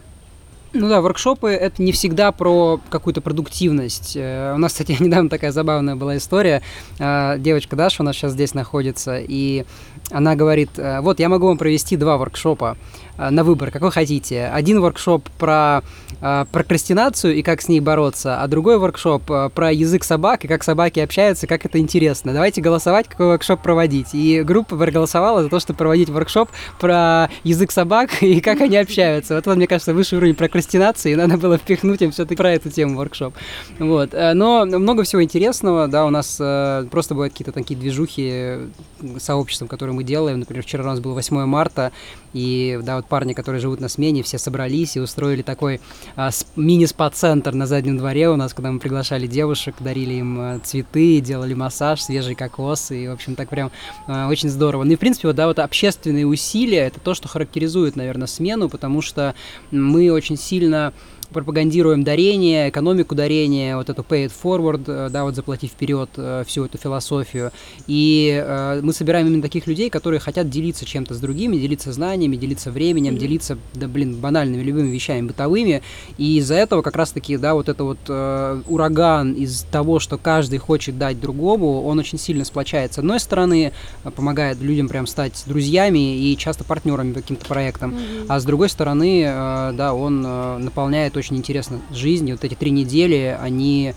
Ну 0.77 0.89
да, 0.89 0.99
воркшопы 0.99 1.51
это 1.51 1.81
не 1.81 1.93
всегда 1.93 2.33
про 2.33 2.81
какую-то 2.89 3.21
продуктивность. 3.21 4.17
Э, 4.17 4.53
у 4.55 4.57
нас, 4.57 4.73
кстати, 4.73 4.97
недавно 4.99 5.29
такая 5.29 5.51
забавная 5.51 5.95
была 5.95 6.17
история. 6.17 6.61
Э, 6.99 7.35
девочка 7.39 7.77
Даша 7.77 8.03
у 8.03 8.05
нас 8.05 8.15
сейчас 8.17 8.33
здесь 8.33 8.53
находится, 8.53 9.17
и 9.17 9.63
она 10.11 10.35
говорит, 10.35 10.71
«Э, 10.77 10.99
вот 10.99 11.21
я 11.21 11.29
могу 11.29 11.47
вам 11.47 11.57
провести 11.57 11.95
два 11.95 12.17
воркшопа 12.17 12.75
на 13.17 13.43
выбор, 13.43 13.71
какой 13.71 13.91
хотите. 13.91 14.47
Один 14.47 14.81
воркшоп 14.81 15.29
про 15.37 15.83
прокрастинацию 16.51 17.35
и 17.35 17.43
как 17.43 17.61
с 17.61 17.67
ней 17.67 17.79
бороться, 17.81 18.41
а 18.41 18.47
другой 18.47 18.77
воркшоп 18.79 19.23
про 19.53 19.71
язык 19.71 20.03
собак 20.03 20.45
и 20.45 20.47
как 20.47 20.63
собаки 20.63 20.99
общаются, 20.99 21.45
как 21.45 21.65
это 21.65 21.77
интересно. 21.77 22.33
Давайте 22.33 22.61
голосовать, 22.61 23.07
какой 23.07 23.27
воркшоп 23.27 23.61
проводить. 23.61 24.13
И 24.13 24.41
группа 24.41 24.75
проголосовала 24.77 25.43
за 25.43 25.49
то, 25.49 25.59
чтобы 25.59 25.77
проводить 25.77 26.09
воркшоп 26.09 26.49
про 26.79 27.29
язык 27.43 27.71
собак 27.71 28.11
и 28.23 28.41
как 28.41 28.61
они 28.61 28.77
общаются. 28.77 29.35
Вот, 29.35 29.45
вот 29.45 29.57
мне 29.57 29.67
кажется, 29.67 29.93
высший 29.93 30.17
уровень 30.17 30.35
прокрастинации, 30.35 31.11
и 31.11 31.15
надо 31.15 31.37
было 31.37 31.57
впихнуть 31.57 32.01
им 32.01 32.11
все-таки 32.11 32.35
про 32.35 32.51
эту 32.51 32.69
тему 32.69 32.97
воркшоп. 32.97 33.33
Вот. 33.79 34.13
Э, 34.13 34.33
но 34.33 34.65
много 34.65 35.03
всего 35.03 35.23
интересного, 35.23 35.87
да, 35.87 36.05
у 36.05 36.09
нас 36.09 36.37
э, 36.39 36.85
просто 36.91 37.13
бывают 37.13 37.33
какие-то 37.33 37.51
такие 37.51 37.79
движухи 37.79 38.69
сообществом, 39.17 39.67
которые 39.67 39.95
мы 39.95 40.03
делаем. 40.03 40.39
Например, 40.39 40.63
вчера 40.63 40.83
у 40.83 40.87
нас 40.87 40.99
было 40.99 41.13
8 41.13 41.45
марта, 41.45 41.91
и, 42.33 42.79
да, 42.83 42.97
вот 42.97 43.04
парни, 43.07 43.33
которые 43.33 43.61
живут 43.61 43.79
на 43.79 43.89
смене, 43.89 44.23
все 44.23 44.37
собрались 44.37 44.95
и 44.95 44.99
устроили 44.99 45.41
такой 45.41 45.81
а, 46.15 46.29
мини-спа-центр 46.55 47.53
на 47.53 47.67
заднем 47.67 47.97
дворе 47.97 48.29
у 48.29 48.35
нас, 48.35 48.53
когда 48.53 48.71
мы 48.71 48.79
приглашали 48.79 49.27
девушек, 49.27 49.75
дарили 49.79 50.15
им 50.15 50.39
а, 50.39 50.59
цветы, 50.59 51.21
делали 51.21 51.53
массаж, 51.53 52.01
свежий 52.01 52.35
кокос, 52.35 52.91
и, 52.91 53.07
в 53.07 53.11
общем, 53.11 53.35
так 53.35 53.49
прям 53.49 53.71
а, 54.07 54.27
очень 54.27 54.49
здорово. 54.49 54.83
Ну 54.83 54.93
и, 54.93 54.95
в 54.95 54.99
принципе, 54.99 55.27
вот, 55.27 55.35
да, 55.35 55.47
вот 55.47 55.59
общественные 55.59 56.25
усилия, 56.25 56.87
это 56.87 56.99
то, 56.99 57.13
что 57.13 57.27
характеризует, 57.27 57.95
наверное, 57.95 58.27
смену, 58.27 58.69
потому 58.69 59.01
что 59.01 59.35
мы 59.71 60.11
очень 60.11 60.37
сильно 60.37 60.93
пропагандируем 61.31 62.03
дарение, 62.03 62.69
экономику 62.69 63.15
дарения, 63.15 63.75
вот 63.75 63.89
эту 63.89 64.01
pay 64.01 64.27
it 64.27 64.31
forward, 64.43 64.83
э, 64.87 65.09
да, 65.09 65.23
вот 65.23 65.35
заплатив 65.35 65.71
вперед 65.71 66.09
э, 66.17 66.43
всю 66.47 66.65
эту 66.65 66.77
философию. 66.77 67.51
И 67.87 68.41
э, 68.43 68.79
мы 68.81 68.93
собираем 68.93 69.27
именно 69.27 69.41
таких 69.41 69.67
людей, 69.67 69.89
которые 69.89 70.19
хотят 70.19 70.49
делиться 70.49 70.85
чем-то 70.85 71.13
с 71.13 71.19
другими, 71.19 71.57
делиться 71.57 71.91
знаниями, 71.91 72.35
делиться 72.35 72.71
временем, 72.71 73.13
mm-hmm. 73.13 73.17
делиться, 73.17 73.57
да, 73.73 73.87
блин, 73.87 74.15
банальными 74.15 74.61
любыми 74.61 74.89
вещами 74.89 75.27
бытовыми. 75.27 75.81
И 76.17 76.37
из-за 76.37 76.55
этого 76.55 76.81
как 76.81 76.95
раз-таки, 76.95 77.37
да, 77.37 77.53
вот 77.53 77.69
это 77.69 77.83
вот 77.83 77.99
э, 78.07 78.61
ураган 78.67 79.33
из 79.33 79.63
того, 79.71 79.99
что 79.99 80.17
каждый 80.17 80.59
хочет 80.59 80.97
дать 80.97 81.19
другому, 81.19 81.83
он 81.83 81.99
очень 81.99 82.19
сильно 82.19 82.45
сплочает. 82.45 82.93
С 82.93 82.99
одной 82.99 83.19
стороны, 83.19 83.73
помогает 84.15 84.59
людям 84.61 84.87
прям 84.87 85.07
стать 85.07 85.43
друзьями 85.45 86.17
и 86.17 86.37
часто 86.37 86.63
партнерами 86.63 87.13
по 87.13 87.21
каким-то 87.21 87.45
проектам, 87.45 87.91
mm-hmm. 87.91 88.25
а 88.29 88.39
с 88.39 88.45
другой 88.45 88.69
стороны, 88.69 89.23
э, 89.25 89.73
да, 89.73 89.93
он 89.93 90.23
э, 90.25 90.57
наполняет 90.59 91.14
это 91.15 91.19
очень 91.19 91.37
интересно 91.37 91.79
жизнь. 91.91 92.29
Вот 92.29 92.43
эти 92.43 92.55
три 92.55 92.71
недели, 92.71 93.37
они 93.41 93.93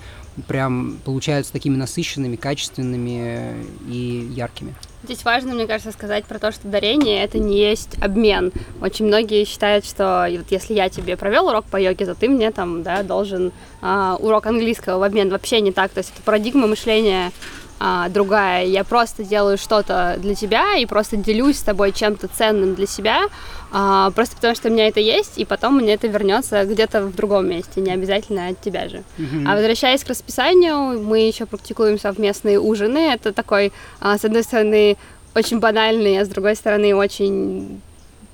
прям 0.46 0.98
получаются 1.04 1.52
такими 1.52 1.74
насыщенными, 1.74 2.36
качественными 2.36 3.56
и 3.88 4.30
яркими. 4.36 4.72
Здесь 5.02 5.24
важно, 5.24 5.52
мне 5.52 5.66
кажется, 5.66 5.90
сказать 5.90 6.26
про 6.26 6.38
то, 6.38 6.52
что 6.52 6.68
дарение 6.68 7.24
это 7.24 7.40
не 7.40 7.58
есть 7.58 8.00
обмен. 8.00 8.52
Очень 8.80 9.06
многие 9.06 9.44
считают, 9.44 9.84
что 9.84 10.28
вот 10.30 10.46
если 10.50 10.74
я 10.74 10.88
тебе 10.88 11.16
провел 11.16 11.48
урок 11.48 11.64
по 11.64 11.76
йоге, 11.76 12.06
то 12.06 12.14
ты 12.14 12.28
мне 12.28 12.52
там 12.52 12.84
да, 12.84 13.02
должен 13.02 13.50
а, 13.82 14.16
урок 14.20 14.46
английского 14.46 14.98
в 14.98 15.02
обмен. 15.02 15.28
Вообще 15.28 15.60
не 15.60 15.72
так. 15.72 15.90
То 15.90 15.98
есть 15.98 16.12
это 16.14 16.22
парадигма 16.22 16.68
мышления 16.68 17.32
а, 17.80 18.08
другая. 18.08 18.64
Я 18.66 18.84
просто 18.84 19.24
делаю 19.24 19.58
что-то 19.58 20.16
для 20.18 20.34
тебя 20.34 20.76
и 20.76 20.86
просто 20.86 21.16
делюсь 21.16 21.58
с 21.58 21.62
тобой 21.62 21.92
чем-то 21.92 22.28
ценным 22.28 22.74
для 22.74 22.86
себя, 22.86 23.22
а, 23.70 24.10
просто 24.10 24.36
потому 24.36 24.54
что 24.54 24.68
у 24.68 24.72
меня 24.72 24.88
это 24.88 25.00
есть, 25.00 25.38
и 25.38 25.44
потом 25.44 25.76
мне 25.76 25.94
это 25.94 26.08
вернется 26.08 26.64
где-то 26.64 27.02
в 27.02 27.14
другом 27.14 27.48
месте, 27.48 27.80
не 27.80 27.92
обязательно 27.92 28.48
от 28.48 28.60
тебя 28.60 28.88
же. 28.88 29.02
Mm-hmm. 29.18 29.44
А 29.46 29.54
возвращаясь 29.54 30.02
к 30.02 30.08
расписанию, 30.08 31.00
мы 31.00 31.20
еще 31.20 31.46
практикуем 31.46 31.98
совместные 31.98 32.58
ужины. 32.58 32.98
Это 32.98 33.32
такой, 33.32 33.72
а, 34.00 34.18
с 34.18 34.24
одной 34.24 34.42
стороны, 34.42 34.96
очень 35.34 35.60
банальный, 35.60 36.18
а 36.18 36.24
с 36.24 36.28
другой 36.28 36.56
стороны 36.56 36.94
очень 36.94 37.80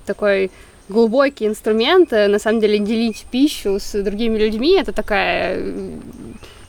такой 0.05 0.51
глубокий 0.89 1.47
инструмент. 1.47 2.11
На 2.11 2.39
самом 2.39 2.61
деле 2.61 2.79
делить 2.79 3.25
пищу 3.31 3.79
с 3.79 4.01
другими 4.01 4.37
людьми 4.37 4.77
это 4.79 4.91
такая 4.91 5.73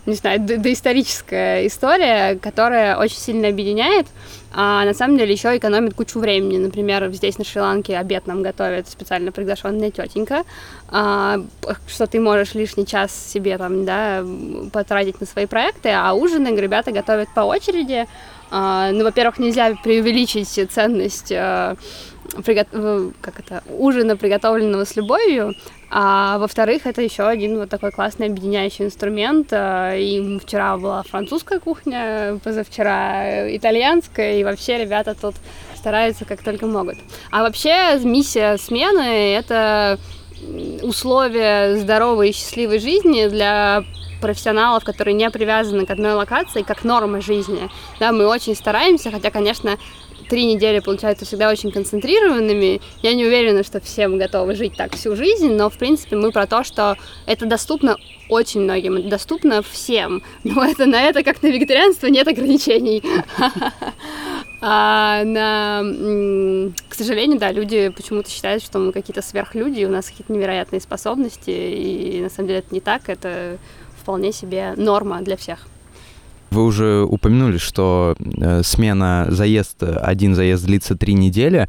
не 0.06 0.14
знаю, 0.14 0.40
доисторическая 0.40 1.66
история, 1.66 2.36
которая 2.36 2.96
очень 2.96 3.16
сильно 3.18 3.48
объединяет, 3.48 4.06
а 4.52 4.84
на 4.84 4.94
самом 4.94 5.18
деле 5.18 5.32
еще 5.32 5.56
экономит 5.56 5.94
кучу 5.94 6.18
времени. 6.18 6.58
Например, 6.58 7.10
здесь 7.12 7.38
на 7.38 7.44
Шри-Ланке 7.44 7.98
обед 7.98 8.26
нам 8.26 8.42
готовит 8.42 8.88
специально 8.88 9.32
приглашенная 9.32 9.90
тетенька, 9.90 10.44
а, 10.88 11.40
что 11.88 12.06
ты 12.06 12.20
можешь 12.20 12.54
лишний 12.54 12.86
час 12.86 13.12
себе 13.12 13.58
там, 13.58 13.84
да, 13.84 14.24
потратить 14.72 15.20
на 15.20 15.26
свои 15.26 15.46
проекты, 15.46 15.90
а 15.90 16.14
ужины 16.14 16.48
ребята 16.56 16.92
готовят 16.92 17.28
по 17.34 17.40
очереди. 17.40 18.06
А, 18.50 18.92
ну, 18.92 19.02
во-первых, 19.02 19.38
нельзя 19.38 19.74
преувеличить 19.82 20.70
ценность 20.70 21.32
а, 22.34 22.42
пригот... 22.42 22.68
как 23.20 23.40
это, 23.40 23.62
ужина, 23.68 24.16
приготовленного 24.16 24.84
с 24.84 24.96
любовью, 24.96 25.54
а 25.88 26.38
во-вторых, 26.38 26.86
это 26.86 27.00
еще 27.00 27.24
один 27.24 27.58
вот 27.58 27.68
такой 27.68 27.92
классный 27.92 28.26
объединяющий 28.26 28.84
инструмент. 28.84 29.48
А, 29.52 29.94
и 29.94 30.38
вчера 30.38 30.76
была 30.76 31.02
французская 31.02 31.60
кухня, 31.60 32.38
позавчера 32.42 33.54
итальянская, 33.56 34.40
и 34.40 34.44
вообще 34.44 34.78
ребята 34.78 35.14
тут 35.14 35.34
стараются 35.76 36.24
как 36.24 36.42
только 36.42 36.66
могут. 36.66 36.96
А 37.30 37.42
вообще 37.42 37.98
миссия 38.02 38.56
смены— 38.56 39.34
это 39.36 39.98
условия 40.82 41.76
здоровой 41.76 42.30
и 42.30 42.32
счастливой 42.32 42.78
жизни 42.78 43.28
для 43.28 43.84
профессионалов, 44.20 44.84
которые 44.84 45.14
не 45.14 45.30
привязаны 45.30 45.86
к 45.86 45.90
одной 45.90 46.14
локации, 46.14 46.62
как 46.62 46.84
норма 46.84 47.20
жизни. 47.20 47.68
Да, 48.00 48.12
мы 48.12 48.26
очень 48.26 48.54
стараемся, 48.54 49.10
хотя, 49.10 49.30
конечно, 49.30 49.76
три 50.28 50.44
недели 50.44 50.80
получаются 50.80 51.24
всегда 51.24 51.50
очень 51.50 51.70
концентрированными. 51.70 52.80
Я 53.02 53.14
не 53.14 53.24
уверена, 53.24 53.62
что 53.62 53.80
все 53.80 54.08
мы 54.08 54.18
готовы 54.18 54.54
жить 54.54 54.76
так 54.76 54.94
всю 54.94 55.16
жизнь, 55.16 55.52
но, 55.52 55.70
в 55.70 55.78
принципе, 55.78 56.16
мы 56.16 56.32
про 56.32 56.46
то, 56.46 56.64
что 56.64 56.96
это 57.26 57.46
доступно 57.46 57.96
очень 58.28 58.62
многим, 58.62 58.96
это 58.96 59.08
доступно 59.08 59.62
всем. 59.62 60.22
Но 60.44 60.64
это 60.64 60.86
на 60.86 61.02
это, 61.02 61.22
как 61.22 61.42
на 61.42 61.48
вегетарианство, 61.48 62.08
нет 62.08 62.26
ограничений. 62.28 63.02
А 64.62 65.22
на, 65.22 65.82
к 66.88 66.94
сожалению, 66.94 67.38
да, 67.38 67.52
люди 67.52 67.90
почему-то 67.90 68.30
считают, 68.30 68.62
что 68.62 68.78
мы 68.78 68.90
какие-то 68.90 69.20
сверхлюди, 69.20 69.84
у 69.84 69.90
нас 69.90 70.06
какие-то 70.06 70.32
невероятные 70.32 70.80
способности, 70.80 71.50
и 71.50 72.20
на 72.22 72.30
самом 72.30 72.48
деле 72.48 72.60
это 72.60 72.74
не 72.74 72.80
так, 72.80 73.10
это 73.10 73.58
вполне 74.00 74.32
себе 74.32 74.72
норма 74.76 75.20
для 75.20 75.36
всех. 75.36 75.66
Вы 76.56 76.64
уже 76.64 77.02
упомянули, 77.02 77.58
что 77.58 78.16
э, 78.18 78.62
смена 78.62 79.26
заезд, 79.28 79.82
один 79.82 80.34
заезд 80.34 80.64
длится 80.64 80.96
три 80.96 81.12
недели. 81.12 81.68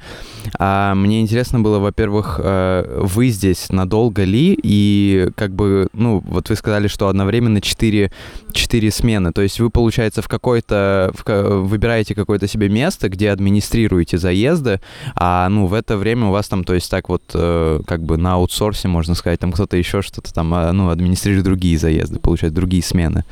А 0.57 0.95
мне 0.95 1.19
интересно 1.19 1.59
было, 1.59 1.79
во-первых, 1.79 2.39
э, 2.41 3.01
вы 3.03 3.27
здесь 3.27 3.69
надолго 3.69 4.23
ли? 4.23 4.57
И 4.63 5.27
как 5.35 5.51
бы, 5.51 5.89
ну, 5.91 6.23
вот 6.25 6.47
вы 6.47 6.55
сказали, 6.55 6.87
что 6.87 7.09
одновременно 7.09 7.59
четыре, 7.59 8.13
четыре 8.53 8.89
смены. 8.89 9.33
То 9.33 9.41
есть 9.41 9.59
вы, 9.59 9.69
получается, 9.69 10.21
в 10.21 10.29
какой-то, 10.29 11.11
в, 11.13 11.43
выбираете 11.65 12.15
какое-то 12.15 12.47
себе 12.47 12.69
место, 12.69 13.09
где 13.09 13.31
администрируете 13.31 14.17
заезды, 14.17 14.79
а, 15.15 15.49
ну, 15.49 15.65
в 15.65 15.73
это 15.73 15.97
время 15.97 16.27
у 16.27 16.31
вас 16.31 16.47
там, 16.47 16.63
то 16.63 16.73
есть 16.73 16.89
так 16.89 17.09
вот, 17.09 17.23
э, 17.33 17.81
как 17.85 18.03
бы 18.03 18.15
на 18.15 18.35
аутсорсе, 18.35 18.87
можно 18.87 19.15
сказать, 19.15 19.41
там 19.41 19.51
кто-то 19.51 19.75
еще 19.75 20.01
что-то 20.01 20.33
там, 20.33 20.53
а, 20.53 20.71
ну, 20.71 20.87
администрирует 20.87 21.43
другие 21.43 21.77
заезды, 21.77 22.19
получает 22.19 22.53
другие 22.53 22.83
смены. 22.83 23.25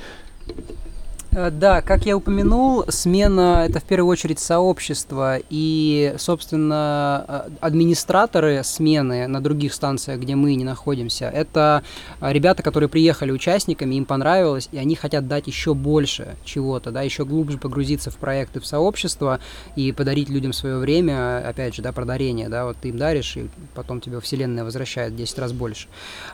Э, 1.36 1.52
да, 1.52 1.82
как 1.82 2.06
я 2.06 2.16
упомянул, 2.16 2.86
смена 2.88 3.66
это 3.68 3.82
в 3.82 3.84
первую 3.84 4.10
очередь 4.10 4.40
сообщество 4.40 5.38
и, 5.50 6.16
собственно, 6.18 7.26
э, 7.28 7.50
администраторы 7.60 8.62
смены 8.64 9.28
на 9.28 9.42
других 9.42 9.74
станциях, 9.74 10.22
где 10.22 10.36
мы 10.36 10.56
не 10.56 10.64
находимся, 10.64 11.26
это 11.26 11.84
э, 12.22 12.32
ребята, 12.32 12.64
которые 12.64 12.88
приехали 12.88 13.32
участниками, 13.32 13.96
им 13.96 14.06
понравилось, 14.06 14.70
и 14.72 14.78
они 14.78 14.96
хотят 14.96 15.28
дать 15.28 15.48
еще 15.48 15.74
больше 15.74 16.38
чего-то, 16.46 16.92
да, 16.92 17.02
еще 17.02 17.26
глубже 17.26 17.58
погрузиться 17.58 18.12
в 18.12 18.16
проекты, 18.16 18.62
в 18.62 18.66
сообщество 18.66 19.42
и 19.76 19.92
подарить 19.92 20.30
людям 20.30 20.54
свое 20.54 20.78
время, 20.78 21.46
опять 21.46 21.76
же, 21.76 21.82
да, 21.82 21.92
про 21.92 22.06
дарение, 22.06 22.48
да, 22.48 22.64
вот 22.64 22.78
ты 22.82 22.90
им 22.90 22.98
даришь, 22.98 23.36
и 23.36 23.50
потом 23.74 24.00
тебе 24.00 24.22
Вселенная 24.22 24.64
возвращает 24.64 25.12
в 25.12 25.18
10 25.18 25.40
раз 25.40 25.52
больше. 25.52 25.90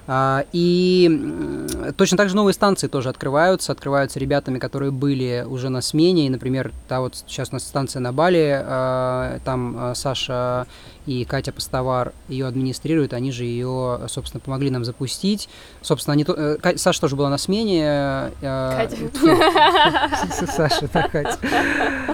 А, 0.05 0.45
и 0.51 1.65
точно 1.97 2.17
так 2.17 2.29
же 2.29 2.35
новые 2.35 2.53
станции 2.53 2.87
тоже 2.87 3.09
открываются, 3.09 3.71
открываются 3.71 4.19
ребятами, 4.19 4.59
которые 4.59 4.90
были 4.91 5.45
уже 5.47 5.69
на 5.69 5.81
смене, 5.81 6.27
и, 6.27 6.29
например, 6.29 6.71
та 6.87 6.99
вот 6.99 7.15
сейчас 7.27 7.49
у 7.49 7.53
нас 7.53 7.63
станция 7.63 7.99
на 7.99 8.11
Бали, 8.11 8.63
э, 8.63 9.39
там 9.43 9.77
э, 9.77 9.95
Саша 9.95 10.67
и 11.05 11.25
Катя 11.25 11.51
Постовар 11.51 12.13
ее 12.27 12.47
администрируют, 12.47 13.13
они 13.13 13.31
же 13.31 13.43
ее, 13.43 14.01
собственно, 14.07 14.39
помогли 14.41 14.69
нам 14.69 14.85
запустить. 14.85 15.49
Собственно, 15.81 16.13
они, 16.13 16.25
э, 16.27 16.57
Саша 16.75 17.01
тоже 17.01 17.15
была 17.15 17.29
на 17.29 17.37
смене. 17.37 18.31
Э, 18.41 18.87
Катя. 18.87 20.47
Саша, 20.47 20.89
да, 20.93 21.07
Катя. 21.07 21.37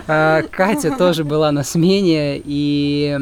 Э, 0.08 0.44
Катя 0.50 0.96
тоже 0.98 1.24
была 1.24 1.52
на 1.52 1.64
смене, 1.64 2.42
и 2.44 3.18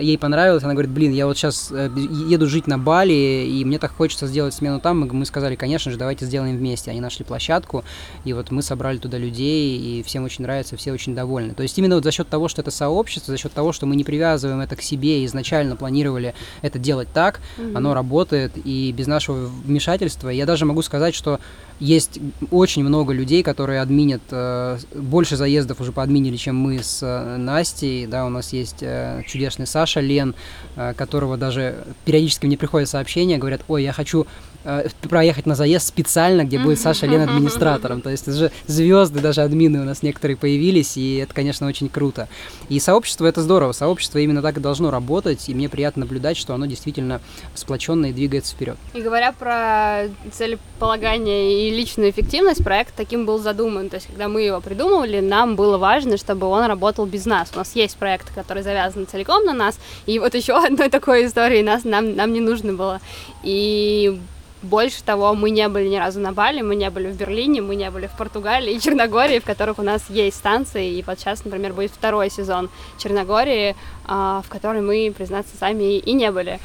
ей 0.00 0.18
понравилось. 0.18 0.62
Она 0.62 0.74
говорит, 0.74 0.90
блин, 0.90 1.12
я 1.12 1.26
вот 1.26 1.36
сейчас 1.36 1.70
э, 1.72 1.90
еду 2.28 2.46
жить 2.46 2.66
на 2.66 2.78
Бали, 2.78 3.46
и 3.48 3.64
мне 3.64 3.78
так 3.78 3.92
хочется 3.92 4.26
сделать 4.26 4.54
смену 4.54 4.80
там. 4.80 5.00
Мы 5.00 5.24
сказали, 5.24 5.56
конечно 5.56 5.90
же, 5.90 5.98
давайте 5.98 6.26
сделаем 6.26 6.56
вместе. 6.56 6.90
Они 6.90 7.00
нашли 7.00 7.24
площадку, 7.24 7.84
и 8.24 8.32
вот 8.32 8.50
мы 8.50 8.62
собрали 8.62 8.98
туда 8.98 9.16
людей, 9.18 9.78
и 9.78 10.02
всем 10.02 10.24
очень 10.24 10.44
нравится, 10.44 10.76
все 10.76 10.92
очень 10.92 11.14
довольны. 11.14 11.54
То 11.54 11.62
есть 11.62 11.78
именно 11.78 11.94
вот 11.94 12.04
за 12.04 12.12
счет 12.12 12.28
того, 12.28 12.48
что 12.48 12.60
это 12.60 12.70
сообщество, 12.70 13.32
за 13.32 13.38
счет 13.38 13.52
того, 13.52 13.72
что 13.72 13.86
мы 13.86 13.96
не 13.96 14.04
привязываем 14.04 14.60
это 14.60 14.76
к 14.76 14.82
себе, 14.82 14.97
себе 14.98 15.24
изначально 15.24 15.76
планировали 15.76 16.34
это 16.62 16.78
делать 16.78 17.08
так, 17.12 17.40
mm-hmm. 17.56 17.76
оно 17.76 17.94
работает, 17.94 18.52
и 18.64 18.92
без 18.92 19.06
нашего 19.06 19.46
вмешательства, 19.46 20.28
я 20.28 20.46
даже 20.46 20.64
могу 20.64 20.82
сказать, 20.82 21.14
что 21.14 21.38
есть 21.80 22.18
очень 22.50 22.82
много 22.82 23.12
людей, 23.12 23.42
которые 23.44 23.80
админят, 23.80 24.22
э, 24.30 24.78
больше 24.94 25.36
заездов 25.36 25.80
уже 25.80 25.92
поадминили, 25.92 26.36
чем 26.36 26.56
мы 26.56 26.82
с 26.82 27.00
э, 27.02 27.36
Настей, 27.36 28.06
да, 28.06 28.26
у 28.26 28.30
нас 28.30 28.52
есть 28.52 28.78
э, 28.80 29.22
чудесный 29.26 29.66
Саша 29.66 30.00
Лен, 30.00 30.34
э, 30.74 30.94
которого 30.94 31.36
даже 31.36 31.84
периодически 32.04 32.46
мне 32.46 32.56
приходят 32.56 32.88
сообщения, 32.88 33.38
говорят, 33.38 33.60
ой, 33.68 33.84
я 33.84 33.92
хочу 33.92 34.26
Э, 34.64 34.88
проехать 35.08 35.46
на 35.46 35.54
заезд 35.54 35.86
специально, 35.86 36.42
где 36.42 36.58
будет 36.58 36.80
Саша 36.80 37.06
Лен 37.06 37.22
администратором. 37.22 38.00
То 38.00 38.10
есть 38.10 38.26
это 38.26 38.36
же 38.36 38.52
звезды, 38.66 39.20
даже 39.20 39.42
админы 39.42 39.80
у 39.80 39.84
нас 39.84 40.02
некоторые 40.02 40.36
появились, 40.36 40.96
и 40.96 41.18
это, 41.18 41.32
конечно, 41.32 41.66
очень 41.66 41.88
круто. 41.88 42.28
И 42.68 42.80
сообщество 42.80 43.26
это 43.26 43.40
здорово. 43.40 43.72
Сообщество 43.72 44.18
именно 44.18 44.42
так 44.42 44.56
и 44.56 44.60
должно 44.60 44.90
работать, 44.90 45.48
и 45.48 45.54
мне 45.54 45.68
приятно 45.68 46.00
наблюдать, 46.00 46.36
что 46.36 46.54
оно 46.54 46.66
действительно 46.66 47.20
сплоченное 47.54 48.10
и 48.10 48.12
двигается 48.12 48.54
вперед. 48.54 48.76
И 48.94 49.00
говоря 49.00 49.32
про 49.32 50.08
целеполагание 50.32 51.68
и 51.68 51.70
личную 51.70 52.10
эффективность, 52.10 52.64
проект 52.64 52.94
таким 52.96 53.26
был 53.26 53.38
задуман. 53.38 53.88
То 53.88 53.96
есть, 53.96 54.08
когда 54.08 54.26
мы 54.26 54.42
его 54.42 54.60
придумывали, 54.60 55.20
нам 55.20 55.54
было 55.54 55.78
важно, 55.78 56.16
чтобы 56.16 56.48
он 56.48 56.64
работал 56.66 57.06
без 57.06 57.26
нас. 57.26 57.50
У 57.54 57.58
нас 57.58 57.76
есть 57.76 57.96
проекты, 57.96 58.32
которые 58.34 58.64
завязаны 58.64 59.04
целиком 59.04 59.44
на 59.44 59.54
нас, 59.54 59.78
и 60.06 60.18
вот 60.18 60.34
еще 60.34 60.52
одной 60.66 60.90
такой 60.90 61.26
истории 61.26 61.62
нас, 61.62 61.84
нам, 61.84 62.16
нам 62.16 62.32
не 62.32 62.40
нужно 62.40 62.72
было. 62.72 63.00
И 63.44 64.18
больше 64.62 65.02
того, 65.04 65.34
мы 65.34 65.50
не 65.50 65.68
были 65.68 65.88
ни 65.88 65.96
разу 65.96 66.20
на 66.20 66.32
Бали, 66.32 66.62
мы 66.62 66.74
не 66.74 66.90
были 66.90 67.08
в 67.10 67.16
Берлине, 67.16 67.62
мы 67.62 67.76
не 67.76 67.90
были 67.90 68.06
в 68.06 68.16
Португалии 68.16 68.74
и 68.74 68.80
Черногории, 68.80 69.38
в 69.38 69.44
которых 69.44 69.78
у 69.78 69.82
нас 69.82 70.08
есть 70.08 70.36
станции. 70.36 70.94
И 70.94 71.04
вот 71.06 71.18
сейчас, 71.18 71.44
например, 71.44 71.72
будет 71.72 71.90
второй 71.90 72.30
сезон 72.30 72.68
Черногории, 72.98 73.76
а, 74.06 74.42
в 74.44 74.48
которой 74.48 74.80
мы, 74.80 75.12
признаться, 75.16 75.56
сами 75.56 75.98
и 75.98 76.12
не 76.12 76.30
были. 76.30 76.58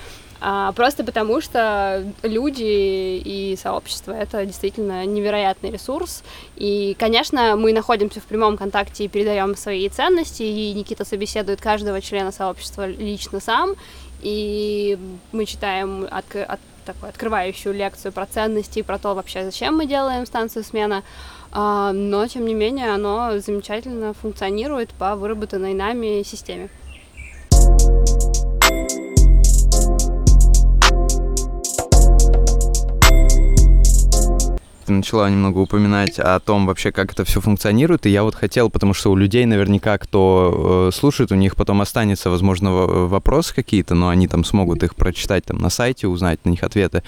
А, 0.45 0.73
просто 0.73 1.05
потому, 1.05 1.39
что 1.39 2.03
люди 2.21 3.21
и 3.23 3.57
сообщество— 3.61 4.11
это 4.13 4.45
действительно 4.45 5.05
невероятный 5.05 5.71
ресурс. 5.71 6.21
И, 6.57 6.97
конечно, 6.99 7.55
мы 7.55 7.71
находимся 7.71 8.19
в 8.19 8.23
прямом 8.23 8.57
контакте 8.57 9.05
и 9.05 9.07
передаем 9.07 9.55
свои 9.55 9.87
ценности, 9.87 10.43
и 10.43 10.73
Никита 10.73 11.05
собеседует 11.05 11.61
каждого 11.61 12.01
члена 12.01 12.33
сообщества 12.33 12.85
лично 12.87 13.39
сам, 13.39 13.75
и 14.21 14.97
мы 15.31 15.45
читаем 15.45 16.07
от, 16.11 16.25
от 16.35 16.59
такую 16.83 17.09
открывающую 17.09 17.73
лекцию 17.73 18.11
про 18.11 18.25
ценности 18.25 18.79
и 18.79 18.83
про 18.83 18.97
то 18.97 19.15
вообще, 19.15 19.45
зачем 19.45 19.75
мы 19.77 19.85
делаем 19.85 20.25
станцию 20.25 20.63
смена. 20.63 21.03
А, 21.51 21.91
но, 21.91 22.27
тем 22.27 22.45
не 22.45 22.53
менее, 22.53 22.93
оно 22.93 23.39
замечательно 23.39 24.13
функционирует 24.13 24.91
по 24.91 25.15
выработанной 25.15 25.73
нами 25.73 26.23
системе. 26.23 26.69
Ты 34.83 34.93
начала 34.93 35.29
немного 35.29 35.59
упоминать 35.59 36.19
о 36.19 36.39
том 36.39 36.65
вообще, 36.65 36.91
как 36.91 37.13
это 37.13 37.23
все 37.23 37.41
функционирует, 37.41 38.05
и 38.05 38.09
я 38.09 38.23
вот 38.23 38.35
хотел, 38.35 38.69
потому 38.69 38.93
что 38.93 39.11
у 39.11 39.15
людей 39.15 39.45
наверняка, 39.45 39.97
кто 39.97 40.89
э, 40.89 40.95
слушает, 40.95 41.31
у 41.31 41.35
них 41.35 41.55
потом 41.55 41.81
останется, 41.81 42.29
возможно, 42.29 42.71
вопросы 42.71 43.53
какие-то, 43.55 43.95
но 43.95 44.09
они 44.09 44.27
там 44.27 44.43
смогут 44.43 44.83
их 44.83 44.95
прочитать 44.95 45.45
там 45.45 45.57
на 45.57 45.69
сайте, 45.69 46.07
узнать 46.07 46.43
на 46.45 46.49
них 46.49 46.63
ответы. 46.63 47.03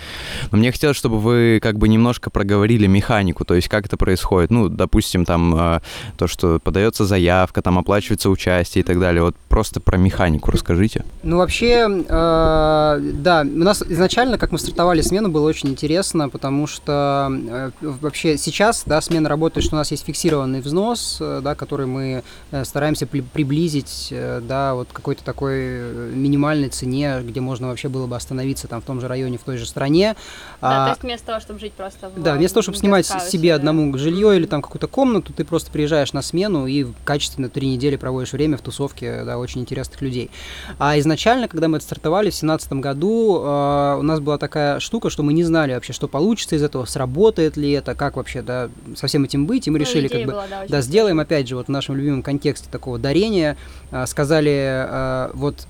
Но 0.51 0.57
мне 0.57 0.71
хотелось, 0.71 0.97
чтобы 0.97 1.19
вы 1.19 1.59
как 1.61 1.77
бы 1.77 1.87
немножко 1.87 2.29
проговорили 2.29 2.87
механику, 2.87 3.45
то 3.45 3.53
есть 3.55 3.67
как 3.67 3.85
это 3.85 3.97
происходит. 3.97 4.51
Ну, 4.51 4.69
допустим, 4.69 5.25
там 5.25 5.55
э, 5.55 5.79
то, 6.17 6.27
что 6.27 6.59
подается 6.59 7.05
заявка, 7.05 7.61
там 7.61 7.77
оплачивается 7.77 8.29
участие 8.29 8.81
и 8.81 8.85
так 8.85 8.99
далее. 8.99 9.21
Вот 9.23 9.35
просто 9.49 9.79
про 9.79 9.97
механику 9.97 10.51
расскажите. 10.51 11.05
Ну, 11.23 11.37
вообще, 11.37 11.87
э, 12.07 12.99
да, 13.13 13.41
у 13.41 13.63
нас 13.63 13.83
изначально, 13.87 14.37
как 14.37 14.51
мы 14.51 14.59
стартовали 14.59 15.01
смену, 15.01 15.29
было 15.29 15.47
очень 15.47 15.69
интересно, 15.69 16.29
потому 16.29 16.67
что 16.67 17.29
э, 17.31 17.64
вообще 17.81 18.37
сейчас, 18.37 18.83
да, 18.85 19.01
смена 19.01 19.29
работает, 19.29 19.65
что 19.65 19.75
у 19.75 19.79
нас 19.79 19.91
есть 19.91 20.05
фиксированный 20.05 20.61
взнос, 20.61 21.17
э, 21.19 21.41
да, 21.43 21.55
который 21.55 21.85
мы 21.85 22.23
э, 22.51 22.65
стараемся 22.65 23.05
при 23.05 23.21
приблизить, 23.21 24.09
э, 24.11 24.41
да, 24.41 24.73
вот 24.73 24.89
какой-то 24.91 25.23
такой 25.23 25.79
минимальной 26.13 26.69
цене, 26.69 27.21
где 27.21 27.41
можно 27.41 27.67
вообще 27.67 27.89
было 27.89 28.07
бы 28.07 28.15
остановиться 28.15 28.67
там 28.67 28.81
в 28.81 28.85
том 28.85 28.99
же 29.01 29.07
районе, 29.07 29.37
в 29.37 29.43
той 29.43 29.57
же 29.57 29.65
стране. 29.65 30.15
Да, 30.61 30.83
а, 30.83 30.85
то 30.85 30.89
есть 30.91 31.03
вместо 31.03 31.27
того, 31.27 31.39
чтобы 31.39 31.59
жить 31.59 31.73
просто 31.73 32.09
в 32.09 32.21
Да, 32.21 32.33
вместо 32.33 32.55
того, 32.55 32.63
чтобы 32.63 32.77
снимать 32.77 33.05
себе 33.05 33.49
да. 33.49 33.55
одному 33.55 33.95
жилье 33.97 34.35
или 34.35 34.45
там 34.45 34.61
какую-то 34.61 34.87
комнату, 34.87 35.33
ты 35.33 35.45
просто 35.45 35.71
приезжаешь 35.71 36.13
на 36.13 36.21
смену 36.21 36.65
и 36.67 36.87
качественно 37.03 37.49
три 37.49 37.67
недели 37.67 37.95
проводишь 37.95 38.33
время 38.33 38.57
в 38.57 38.61
тусовке, 38.61 39.23
да, 39.23 39.37
очень 39.37 39.61
интересных 39.61 40.01
людей. 40.01 40.31
А 40.79 40.97
изначально, 40.99 41.47
когда 41.47 41.67
мы 41.67 41.77
это 41.77 41.85
стартовали 41.85 42.29
в 42.29 42.33
2017 42.33 42.73
году, 42.73 43.41
э, 43.43 43.97
у 43.99 44.01
нас 44.01 44.19
была 44.19 44.37
такая 44.37 44.79
штука, 44.79 45.09
что 45.09 45.23
мы 45.23 45.33
не 45.33 45.43
знали 45.43 45.73
вообще, 45.73 45.93
что 45.93 46.07
получится 46.07 46.55
из 46.55 46.63
этого, 46.63 46.85
сработает 46.85 47.54
ли 47.57 47.71
это, 47.71 47.95
как 47.95 48.17
вообще, 48.17 48.41
да, 48.41 48.69
со 48.95 49.07
всем 49.07 49.23
этим 49.23 49.45
быть, 49.45 49.67
и 49.67 49.71
мы 49.71 49.77
ну, 49.77 49.85
решили, 49.85 50.07
как 50.07 50.21
бы, 50.21 50.31
была, 50.31 50.47
да, 50.47 50.65
да 50.67 50.81
сделаем, 50.81 51.19
опять 51.19 51.47
же, 51.47 51.55
вот 51.55 51.67
в 51.67 51.71
нашем 51.71 51.95
любимом 51.95 52.23
контексте 52.23 52.67
такого 52.71 52.99
дарения, 52.99 53.57
э, 53.91 54.05
сказали, 54.05 54.87
э, 54.87 55.31
вот 55.33 55.67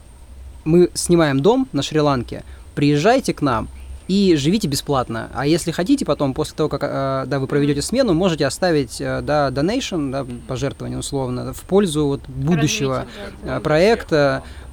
мы 0.64 0.90
снимаем 0.94 1.40
дом 1.40 1.68
на 1.72 1.82
Шри-Ланке, 1.82 2.44
приезжайте 2.76 3.34
к 3.34 3.42
нам, 3.42 3.70
и 4.08 4.36
живите 4.36 4.68
бесплатно. 4.68 5.30
А 5.34 5.48
если 5.48 5.72
хотите 5.72 6.06
потом, 6.06 6.34
после 6.34 6.56
того, 6.56 6.70
как 6.70 6.84
э, 6.84 7.24
да, 7.28 7.40
вы 7.40 7.48
проведете 7.48 7.82
смену, 7.82 8.14
можете 8.14 8.46
оставить 8.46 9.02
э, 9.02 9.22
да, 9.22 9.50
donation, 9.50 10.12
да, 10.12 10.26
пожертвование 10.48 11.00
условно, 11.00 11.54
в 11.54 11.62
пользу 11.62 12.06
вот, 12.06 12.22
будущего 12.28 13.06
Развитие, 13.44 13.60
проекта. 13.62 14.44
Да, 14.44 14.65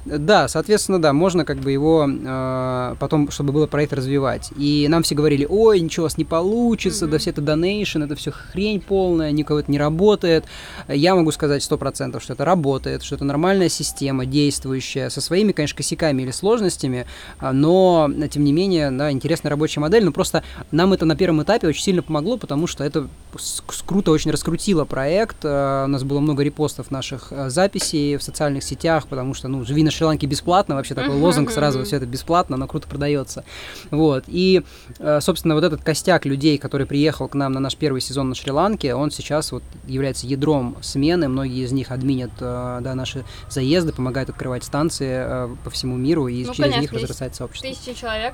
соответственно, 0.47 1.01
да, 1.01 1.13
можно 1.13 1.45
как 1.45 1.57
бы 1.57 1.71
его 1.71 2.07
э, 2.07 2.95
потом, 2.99 3.31
чтобы 3.31 3.53
было 3.53 3.67
проект 3.67 3.93
развивать. 3.93 4.51
И 4.57 4.87
нам 4.89 5.03
все 5.03 5.15
говорили, 5.15 5.45
ой, 5.49 5.79
ничего 5.79 6.03
у 6.03 6.07
вас 6.07 6.17
не 6.17 6.25
получится, 6.25 7.05
mm-hmm. 7.05 7.09
да 7.09 7.17
все 7.17 7.29
это 7.29 7.41
донейшн, 7.41 8.03
это 8.03 8.15
все 8.15 8.31
хрень 8.31 8.81
полная, 8.81 9.31
никого 9.31 9.59
это 9.59 9.71
не 9.71 9.77
работает. 9.77 10.45
Я 10.87 11.15
могу 11.15 11.31
сказать 11.31 11.63
сто 11.63 11.77
процентов, 11.77 12.23
что 12.23 12.33
это 12.33 12.45
работает, 12.45 13.03
что 13.03 13.15
это 13.15 13.25
нормальная 13.25 13.69
система, 13.69 14.25
действующая, 14.25 15.09
со 15.09 15.21
своими, 15.21 15.51
конечно, 15.51 15.77
косяками 15.77 16.23
или 16.23 16.31
сложностями, 16.31 17.05
а, 17.39 17.53
но, 17.53 18.09
тем 18.29 18.43
не 18.43 18.51
менее, 18.51 18.91
да, 18.91 19.11
интересная 19.11 19.49
рабочая 19.49 19.79
модель, 19.79 20.03
но 20.03 20.11
просто 20.11 20.43
нам 20.71 20.93
это 20.93 21.05
на 21.05 21.15
первом 21.15 21.43
этапе 21.43 21.67
очень 21.67 21.83
сильно 21.83 22.01
помогло, 22.01 22.37
потому 22.37 22.67
что 22.67 22.83
это 22.83 23.07
круто 23.85 24.11
очень 24.11 24.31
раскрутило 24.31 24.85
проект, 24.85 25.37
э, 25.43 25.83
у 25.85 25.87
нас 25.87 26.03
было 26.03 26.19
много 26.19 26.43
репостов 26.43 26.91
наших 26.91 27.27
э, 27.31 27.49
записей 27.49 28.17
в 28.17 28.23
социальных 28.23 28.63
сетях, 28.63 29.07
потому 29.07 29.33
что, 29.33 29.47
ну, 29.47 29.63
живи 29.63 29.83
на 29.83 29.91
Шри-Ланке 29.93 30.27
бесплатно, 30.27 30.75
вообще 30.75 30.95
такой 30.95 31.15
лозунг 31.15 31.51
сразу, 31.51 31.83
все 31.83 31.97
это 31.97 32.05
бесплатно, 32.05 32.57
но 32.57 32.67
круто 32.67 32.87
продается. 32.87 33.43
Вот, 33.91 34.25
и, 34.27 34.63
э, 34.99 35.19
собственно, 35.21 35.55
вот 35.55 35.63
этот 35.63 35.83
костяк 35.83 36.25
людей, 36.25 36.57
который 36.57 36.85
приехал 36.85 37.27
к 37.27 37.35
нам 37.35 37.51
на 37.53 37.59
наш 37.59 37.75
первый 37.75 38.01
сезон 38.01 38.29
на 38.29 38.35
Шри-Ланке, 38.35 38.95
он 38.95 39.11
сейчас 39.11 39.51
вот 39.51 39.63
является 39.85 40.27
ядром 40.27 40.77
смены, 40.81 41.27
многие 41.27 41.63
из 41.63 41.71
них 41.71 41.91
админят, 41.91 42.31
э, 42.39 42.79
да, 42.81 42.95
наши 42.95 43.23
заезды, 43.49 43.93
помогают 43.93 44.29
открывать 44.29 44.63
станции 44.63 45.09
э, 45.11 45.55
по 45.63 45.69
всему 45.69 45.95
миру, 45.97 46.27
и 46.27 46.45
ну, 46.45 46.53
через 46.53 46.73
конечно, 46.73 46.81
них 46.81 46.93
разрастать 46.93 47.35
сообщество. 47.35 47.69
Тысячи 47.69 47.99
человек, 47.99 48.33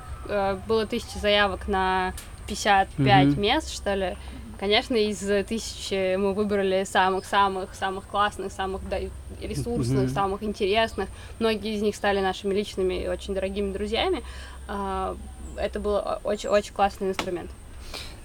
было 0.67 0.85
тысячи 0.85 1.17
заявок 1.19 1.67
на 1.67 2.13
55 2.47 3.27
mm-hmm. 3.27 3.39
мест, 3.39 3.73
что 3.73 3.93
ли, 3.93 4.17
Конечно, 4.59 4.95
из 4.95 5.19
тысячи 5.47 6.17
мы 6.17 6.33
выбрали 6.33 6.83
самых-самых-самых 6.83 8.05
классных, 8.07 8.51
самых 8.51 8.87
да, 8.89 8.99
ресурсных, 9.41 10.09
mm-hmm. 10.09 10.13
самых 10.13 10.43
интересных. 10.43 11.07
Многие 11.39 11.75
из 11.75 11.81
них 11.81 11.95
стали 11.95 12.19
нашими 12.19 12.53
личными 12.53 13.05
и 13.05 13.07
очень 13.07 13.33
дорогими 13.33 13.71
друзьями. 13.71 14.21
А, 14.67 15.15
это 15.55 15.79
был 15.79 16.01
очень-очень 16.25 16.73
классный 16.73 17.09
инструмент. 17.09 17.49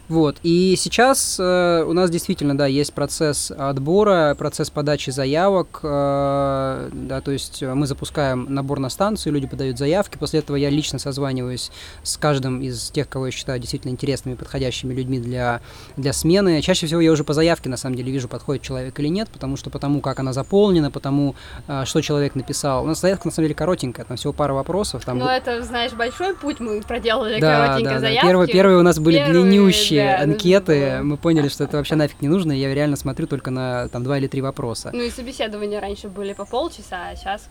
Вот, 0.09 0.37
и 0.43 0.75
сейчас 0.77 1.39
э, 1.41 1.85
у 1.87 1.93
нас 1.95 2.11
действительно, 2.11 2.57
да, 2.57 2.67
есть 2.67 2.93
процесс 2.93 3.51
отбора, 3.51 4.35
процесс 4.39 4.69
подачи 4.69 5.11
заявок, 5.11 5.81
э, 5.83 6.91
да, 6.93 7.21
то 7.21 7.31
есть 7.31 7.63
мы 7.63 7.87
запускаем 7.87 8.47
набор 8.49 8.81
на 8.81 8.91
станцию, 8.91 9.33
люди 9.33 9.47
подают 9.47 9.79
заявки, 9.79 10.19
после 10.19 10.41
этого 10.41 10.57
я 10.57 10.69
лично 10.69 10.99
созваниваюсь 10.99 11.71
с 12.03 12.17
каждым 12.17 12.61
из 12.61 12.91
тех, 12.91 13.09
кого 13.09 13.27
я 13.27 13.33
считаю 13.33 13.59
действительно 13.59 13.93
интересными, 13.93 14.35
подходящими 14.35 14.93
людьми 14.93 15.19
для, 15.19 15.61
для 15.97 16.13
смены. 16.13 16.61
Чаще 16.61 16.87
всего 16.87 17.01
я 17.01 17.11
уже 17.11 17.25
по 17.25 17.33
заявке, 17.33 17.69
на 17.69 17.77
самом 17.77 17.97
деле, 17.97 18.13
вижу, 18.13 18.29
подходит 18.29 18.63
человек 18.63 18.99
или 19.01 19.09
нет, 19.09 19.29
потому 19.33 19.57
что 19.57 19.71
потому, 19.71 20.01
как 20.01 20.21
она 20.21 20.33
заполнена, 20.33 20.91
потому, 20.91 21.35
э, 21.67 21.85
что 21.87 22.03
человек 22.03 22.35
написал. 22.35 22.85
У 22.85 22.87
нас 22.87 23.01
заявка, 23.01 23.29
на 23.29 23.33
самом 23.33 23.47
деле, 23.47 23.55
коротенькая, 23.55 24.05
там 24.05 24.17
всего 24.17 24.33
пара 24.33 24.53
вопросов. 24.53 25.05
Там... 25.05 25.19
Ну, 25.19 25.27
это, 25.27 25.63
знаешь, 25.63 25.93
большой 25.93 26.35
путь 26.35 26.61
мы 26.61 26.83
проделали, 26.83 27.41
да, 27.41 27.67
коротенько 27.67 27.95
да, 27.95 28.01
заявки. 28.01 28.23
Да. 28.23 28.29
Первые, 28.29 28.53
первые 28.53 28.79
у 28.79 28.83
нас 28.83 28.99
были 28.99 29.17
Первые... 29.17 29.33
длиннющие, 29.33 29.94
да, 29.97 30.21
анкеты, 30.23 31.01
мы 31.03 31.17
поняли, 31.17 31.49
что 31.49 31.65
это 31.65 31.77
вообще 31.77 31.95
нафиг 31.95 32.21
не 32.23 32.29
нужно, 32.29 32.53
и 32.53 32.59
я 32.59 32.75
реально 32.75 32.97
смотрю 32.97 33.27
только 33.27 33.51
на 33.51 33.89
там 33.89 34.05
два 34.05 34.19
или 34.19 34.27
три 34.27 34.41
вопроса. 34.41 34.91
Ну 34.93 35.03
и 35.03 35.11
собеседования 35.11 35.81
раньше 35.81 36.09
были 36.09 36.33
по 36.33 36.45
полчаса, 36.45 37.09
а 37.11 37.17
сейчас 37.17 37.49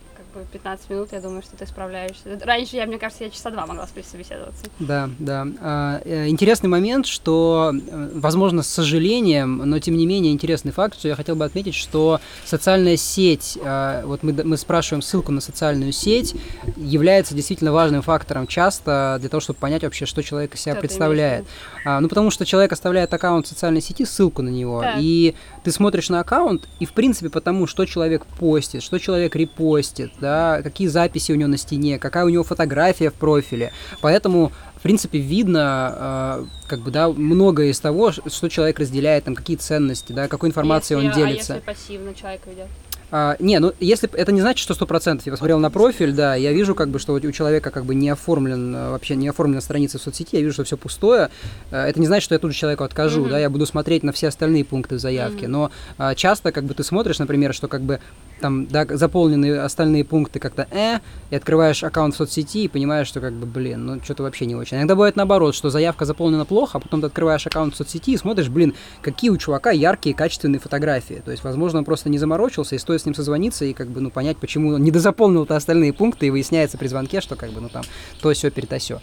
15 0.52 0.90
минут, 0.90 1.10
я 1.12 1.22
думаю, 1.22 1.42
что 1.42 1.56
ты 1.56 1.66
справляешься. 1.66 2.40
Раньше, 2.44 2.76
я, 2.76 2.86
мне 2.86 2.98
кажется, 2.98 3.24
я 3.24 3.30
часа 3.30 3.50
два 3.50 3.66
могла 3.66 3.88
собеседоваться. 3.88 4.66
Да, 4.80 5.10
да. 5.20 5.48
А, 5.62 6.02
э, 6.06 6.28
интересный 6.28 6.70
момент, 6.70 7.06
что, 7.06 7.72
э, 7.74 8.10
возможно, 8.14 8.64
с 8.64 8.68
сожалением, 8.68 9.58
но 9.58 9.80
тем 9.80 9.98
не 9.98 10.06
менее 10.06 10.34
интересный 10.34 10.72
факт, 10.72 10.98
что 10.98 11.08
я 11.08 11.16
хотел 11.16 11.36
бы 11.36 11.46
отметить, 11.46 11.76
что 11.76 12.20
социальная 12.46 12.98
сеть, 12.98 13.58
а, 13.64 14.06
вот 14.06 14.24
мы, 14.24 14.34
мы 14.44 14.58
спрашиваем 14.58 15.02
ссылку 15.02 15.32
на 15.32 15.42
социальную 15.42 15.92
сеть, 15.92 16.36
является 16.78 17.36
действительно 17.36 17.72
важным 17.72 18.02
фактором 18.02 18.48
часто 18.48 19.18
для 19.20 19.30
того, 19.30 19.42
чтобы 19.42 19.60
понять 19.60 19.84
вообще, 19.84 20.06
что 20.06 20.24
человек 20.24 20.56
из 20.56 20.62
себя 20.62 20.74
что 20.74 20.82
представляет. 20.82 21.46
А, 21.86 22.00
ну, 22.00 22.08
потому 22.08 22.32
что 22.32 22.46
человек 22.46 22.72
оставляет 22.72 23.14
аккаунт 23.14 23.46
в 23.46 23.50
социальной 23.50 23.82
сети, 23.82 24.06
ссылку 24.06 24.42
на 24.42 24.50
него, 24.50 24.82
так. 24.82 24.96
и 25.00 25.36
ты 25.64 25.72
смотришь 25.72 26.10
на 26.10 26.20
аккаунт, 26.20 26.68
и, 26.80 26.86
в 26.86 26.94
принципе, 26.94 27.30
потому 27.30 27.68
что 27.68 27.86
человек 27.86 28.26
постит, 28.26 28.84
что 28.84 29.00
человек 29.00 29.36
репостит, 29.36 30.12
да, 30.24 30.62
какие 30.64 30.88
записи 30.88 31.32
у 31.32 31.36
него 31.36 31.50
на 31.50 31.58
стене, 31.58 32.00
какая 32.00 32.26
у 32.26 32.30
него 32.30 32.44
фотография 32.44 33.12
в 33.12 33.14
профиле. 33.14 33.72
Поэтому 34.02 34.52
в 34.76 34.84
принципе, 34.84 35.18
видно, 35.18 35.96
э, 35.98 36.46
как 36.68 36.80
бы, 36.82 36.92
да, 36.92 37.08
многое 37.08 37.68
из 37.68 37.80
того, 37.80 38.12
что 38.12 38.50
человек 38.50 38.80
разделяет, 38.80 39.24
там, 39.24 39.34
какие 39.34 39.56
ценности, 39.56 40.12
да, 40.12 40.28
какой 40.28 40.50
информацией 40.50 41.02
если, 41.02 41.08
он 41.08 41.16
делится. 41.16 41.54
А 41.54 41.56
если 41.56 41.66
пассивно 41.66 42.14
человек 42.14 42.42
ведет? 42.46 42.68
А, 43.16 43.36
не, 43.38 43.60
ну 43.60 43.74
если 43.80 44.10
это 44.14 44.32
не 44.32 44.42
значит, 44.42 44.64
что 44.64 44.74
сто 44.74 44.88
процентов. 44.88 45.28
Я 45.28 45.34
посмотрел 45.34 45.60
на 45.60 45.70
профиль, 45.70 46.14
да, 46.14 46.34
я 46.34 46.52
вижу, 46.52 46.74
как 46.74 46.90
бы, 46.90 46.98
что 46.98 47.14
у 47.14 47.32
человека 47.32 47.70
как 47.70 47.86
бы 47.86 47.94
не 47.94 48.10
оформлен 48.10 48.76
э, 48.76 48.90
вообще 48.90 49.16
не 49.16 49.28
оформлена 49.28 49.62
страница 49.62 50.00
в 50.00 50.02
соцсети, 50.02 50.36
я 50.36 50.42
вижу, 50.42 50.54
что 50.54 50.64
все 50.64 50.78
пустое. 50.78 51.30
Э, 51.70 51.86
это 51.86 52.00
не 52.00 52.08
значит, 52.08 52.24
что 52.24 52.34
я 52.34 52.40
тут 52.40 52.54
же 52.54 52.58
человеку 52.58 52.84
откажу, 52.84 53.24
mm-hmm. 53.24 53.30
да, 53.30 53.38
я 53.38 53.52
буду 53.52 53.68
смотреть 53.68 54.02
на 54.02 54.14
все 54.14 54.30
остальные 54.30 54.66
пункты 54.66 54.96
в 54.96 55.00
заявке. 55.00 55.46
Mm-hmm. 55.46 55.48
Но 55.48 55.72
а, 56.00 56.16
часто, 56.16 56.52
как 56.52 56.64
бы, 56.64 56.74
ты 56.74 56.84
смотришь, 56.84 57.20
например, 57.20 57.54
что 57.54 57.68
как 57.68 57.84
бы 57.84 58.00
там 58.44 58.68
да, 58.68 58.86
заполнены 58.90 59.58
остальные 59.58 60.04
пункты 60.04 60.40
как-то 60.40 60.68
э, 60.70 61.00
и 61.30 61.36
открываешь 61.36 61.82
аккаунт 61.82 62.14
в 62.14 62.18
соцсети 62.18 62.66
и 62.66 62.68
понимаешь, 62.68 63.08
что 63.08 63.22
как 63.22 63.32
бы, 63.32 63.46
блин, 63.46 63.86
ну 63.86 64.02
что-то 64.04 64.24
вообще 64.24 64.46
не 64.46 64.54
очень. 64.54 64.76
Иногда 64.76 64.96
бывает 64.96 65.16
наоборот, 65.16 65.56
что 65.56 65.70
заявка 65.70 66.04
заполнена 66.04 66.44
плохо, 66.44 66.78
а 66.78 66.82
потом 66.82 67.00
ты 67.00 67.08
открываешь 67.08 67.48
аккаунт 67.48 67.74
в 67.74 67.78
соцсети 67.78 68.12
и 68.12 68.18
смотришь, 68.18 68.50
блин, 68.50 68.74
какие 69.02 69.30
у 69.30 69.38
чувака 69.38 69.72
яркие, 69.72 70.14
качественные 70.14 70.60
фотографии. 70.60 71.22
То 71.24 71.32
есть, 71.32 71.46
возможно, 71.46 71.80
он 71.80 71.86
просто 71.86 72.10
не 72.10 72.18
заморочился, 72.18 72.76
и 72.76 72.80
стоит 72.80 73.02
с 73.02 73.06
ним 73.06 73.16
созвониться 73.16 73.64
и 73.64 73.72
как 73.72 73.88
бы, 73.88 74.02
ну, 74.02 74.12
понять, 74.12 74.36
почему 74.38 74.74
он 74.74 74.84
не 74.84 74.92
дозаполнил-то 74.92 75.56
остальные 75.56 75.94
пункты, 75.94 76.28
и 76.28 76.30
выясняется 76.30 76.78
при 76.78 76.88
звонке, 76.88 77.22
что 77.22 77.38
как 77.38 77.52
бы, 77.52 77.62
ну, 77.62 77.70
там, 77.70 77.84
то 78.22 78.34
все 78.34 78.52
перетасё. 78.52 79.00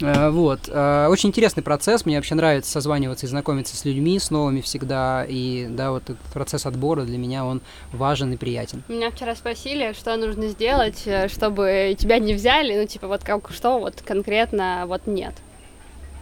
Э, 0.00 0.30
вот. 0.30 0.68
Э, 0.68 1.08
очень 1.08 1.30
интересный 1.30 1.64
процесс, 1.64 2.06
мне 2.06 2.14
вообще 2.16 2.36
нравится 2.36 2.70
созваниваться 2.70 3.26
и 3.26 3.28
знакомиться 3.28 3.76
с 3.76 3.84
людьми, 3.84 4.20
с 4.20 4.30
новыми 4.30 4.60
всегда, 4.60 5.26
и, 5.28 5.66
да, 5.68 5.90
вот 5.90 6.04
этот 6.04 6.18
процесс 6.32 6.64
отбора 6.64 7.02
для 7.02 7.18
меня, 7.18 7.44
он 7.44 7.60
важен 7.92 8.32
и 8.32 8.36
приятен. 8.36 8.83
Меня 8.86 9.10
вчера 9.10 9.34
спросили, 9.34 9.94
что 9.94 10.14
нужно 10.16 10.48
сделать, 10.48 11.02
э, 11.06 11.28
чтобы 11.28 11.96
тебя 11.98 12.18
не 12.18 12.34
взяли, 12.34 12.76
ну, 12.78 12.86
типа, 12.86 13.08
вот 13.08 13.24
как, 13.24 13.50
что 13.50 13.78
вот 13.78 14.02
конкретно 14.02 14.84
вот 14.86 15.06
нет. 15.06 15.34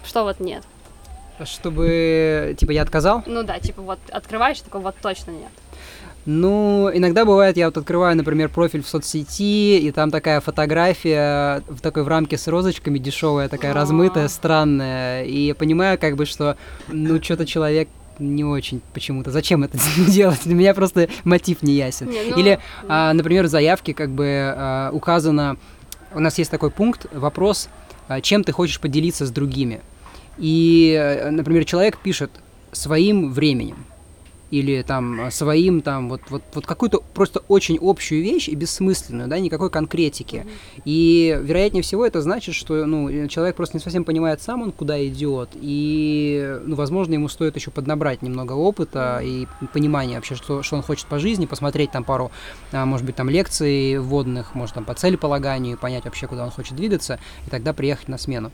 Что 0.04 0.22
вот 0.22 0.38
нет? 0.38 0.62
Чтобы, 1.44 2.54
типа, 2.56 2.70
я 2.70 2.82
отказал? 2.82 3.24
Ну 3.26 3.42
да, 3.42 3.58
типа, 3.58 3.82
вот 3.82 3.98
открываешь, 4.10 4.60
такой, 4.60 4.80
вот 4.80 4.94
точно 5.02 5.32
нет. 5.32 5.50
Ну, 6.24 6.88
иногда 6.94 7.24
бывает, 7.24 7.56
я 7.56 7.66
вот 7.66 7.76
открываю, 7.76 8.16
например, 8.16 8.48
профиль 8.48 8.84
в 8.84 8.88
соцсети, 8.88 9.78
и 9.78 9.90
там 9.90 10.12
такая 10.12 10.40
фотография 10.40 11.64
в 11.68 11.80
такой 11.80 12.04
в 12.04 12.08
рамке 12.08 12.38
с 12.38 12.46
розочками 12.46 12.98
дешевая, 12.98 13.48
такая 13.48 13.74
размытая, 13.74 14.28
странная. 14.28 15.24
И 15.24 15.46
я 15.46 15.56
понимаю, 15.56 15.98
как 15.98 16.14
бы, 16.14 16.26
что, 16.26 16.56
ну, 16.86 17.20
что-то 17.20 17.44
человек 17.44 17.88
не 18.18 18.44
очень 18.44 18.80
почему-то. 18.92 19.30
Зачем 19.30 19.64
это 19.64 19.78
делать? 20.08 20.40
Для 20.44 20.54
меня 20.54 20.74
просто 20.74 21.08
мотив 21.24 21.62
не 21.62 21.74
ясен. 21.74 22.08
Не, 22.08 22.22
ну, 22.30 22.38
Или, 22.38 22.58
а, 22.88 23.12
например, 23.12 23.46
в 23.46 23.48
заявке 23.48 23.94
как 23.94 24.10
бы 24.10 24.26
а, 24.28 24.90
указано, 24.92 25.56
у 26.14 26.20
нас 26.20 26.38
есть 26.38 26.50
такой 26.50 26.70
пункт, 26.70 27.06
вопрос, 27.12 27.68
а, 28.08 28.20
чем 28.20 28.44
ты 28.44 28.52
хочешь 28.52 28.80
поделиться 28.80 29.26
с 29.26 29.30
другими. 29.30 29.80
И, 30.38 30.96
э, 30.98 31.30
например, 31.30 31.64
человек 31.66 31.98
пишет 31.98 32.30
своим 32.72 33.32
временем 33.32 33.84
или 34.52 34.82
там 34.82 35.18
э, 35.22 35.30
своим 35.30 35.80
там 35.80 36.10
вот, 36.10 36.20
вот, 36.28 36.42
вот 36.52 36.66
какую-то 36.66 37.02
просто 37.14 37.42
очень 37.48 37.78
общую 37.80 38.22
вещь 38.22 38.48
и 38.48 38.54
бессмысленную, 38.54 39.26
да, 39.26 39.38
никакой 39.38 39.70
конкретики. 39.70 40.46
И 40.84 41.36
вероятнее 41.42 41.82
всего 41.82 42.04
это 42.06 42.20
значит, 42.20 42.54
что 42.54 42.84
ну, 42.84 43.26
человек 43.28 43.56
просто 43.56 43.78
не 43.78 43.82
совсем 43.82 44.04
понимает 44.04 44.42
сам 44.42 44.62
он 44.62 44.70
куда 44.72 45.04
идет, 45.06 45.48
и 45.54 46.58
ну, 46.64 46.76
возможно 46.76 47.14
ему 47.14 47.28
стоит 47.28 47.56
еще 47.56 47.70
поднабрать 47.70 48.20
немного 48.20 48.52
опыта 48.52 49.20
и 49.24 49.46
понимания 49.72 50.16
вообще, 50.16 50.34
что, 50.34 50.62
что 50.62 50.76
он 50.76 50.82
хочет 50.82 51.06
по 51.06 51.18
жизни, 51.18 51.46
посмотреть 51.46 51.90
там 51.90 52.04
пару, 52.04 52.30
а, 52.72 52.84
может 52.84 53.06
быть, 53.06 53.16
там 53.16 53.30
лекций 53.30 53.98
вводных, 53.98 54.54
может 54.54 54.74
там 54.74 54.84
по 54.84 54.92
целеполаганию, 54.92 55.78
понять 55.78 56.04
вообще, 56.04 56.26
куда 56.26 56.44
он 56.44 56.50
хочет 56.50 56.76
двигаться, 56.76 57.18
и 57.46 57.50
тогда 57.50 57.72
приехать 57.72 58.08
на 58.08 58.18
смену. 58.18 58.52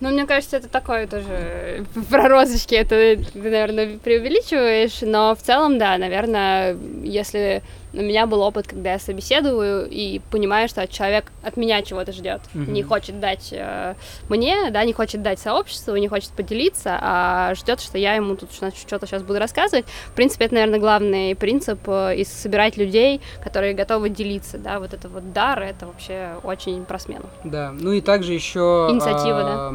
Ну, 0.00 0.08
мне 0.08 0.26
кажется, 0.26 0.56
это 0.56 0.68
такое 0.68 1.06
тоже 1.06 1.84
про 2.10 2.26
розочки, 2.28 2.74
это 2.74 3.22
наверное, 3.34 3.98
преувеличиваешь, 3.98 5.02
но 5.02 5.34
в 5.34 5.42
целом, 5.42 5.78
да, 5.78 5.98
наверное, 5.98 6.74
если 7.02 7.62
у 7.92 7.96
меня 8.02 8.26
был 8.26 8.40
опыт, 8.42 8.66
когда 8.68 8.92
я 8.92 8.98
собеседую 8.98 9.88
и 9.90 10.20
понимаю, 10.30 10.68
что 10.68 10.86
человек 10.86 11.24
от 11.42 11.56
меня 11.56 11.82
чего-то 11.82 12.12
ждет, 12.12 12.40
Мгм. 12.54 12.72
не 12.72 12.82
хочет 12.82 13.18
дать 13.20 13.48
э, 13.52 13.94
мне, 14.28 14.70
да, 14.70 14.84
не 14.84 14.92
хочет 14.92 15.22
дать 15.22 15.38
сообществу, 15.40 15.96
не 15.96 16.08
хочет 16.08 16.30
поделиться, 16.30 16.98
а 17.00 17.54
ждет, 17.54 17.80
что 17.80 17.98
я 17.98 18.14
ему 18.14 18.36
тут 18.36 18.52
что- 18.52 18.70
что-то 18.74 19.06
сейчас 19.06 19.22
буду 19.22 19.38
рассказывать. 19.38 19.86
В 20.06 20.12
принципе, 20.12 20.44
это, 20.44 20.54
наверное, 20.54 20.78
главный 20.78 21.34
принцип 21.34 21.80
э, 21.86 22.16
и 22.16 22.24
собирать 22.24 22.76
людей, 22.76 23.20
которые 23.42 23.74
готовы 23.74 24.08
делиться, 24.08 24.58
да, 24.58 24.78
вот 24.78 24.94
это 24.94 25.08
вот 25.08 25.32
дар, 25.32 25.60
это 25.62 25.86
вообще 25.86 26.34
очень 26.44 26.84
про 26.84 26.98
смену. 26.98 27.24
Да, 27.44 27.72
ну 27.78 27.92
и 27.92 28.00
также 28.00 28.32
еще... 28.34 28.88
Инициатива, 28.90 29.42
да? 29.42 29.72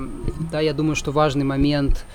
Да, 0.51 0.59
я 0.61 0.73
думаю, 0.73 0.95
что 0.95 1.11
важный 1.11 1.43
момент, 1.43 2.05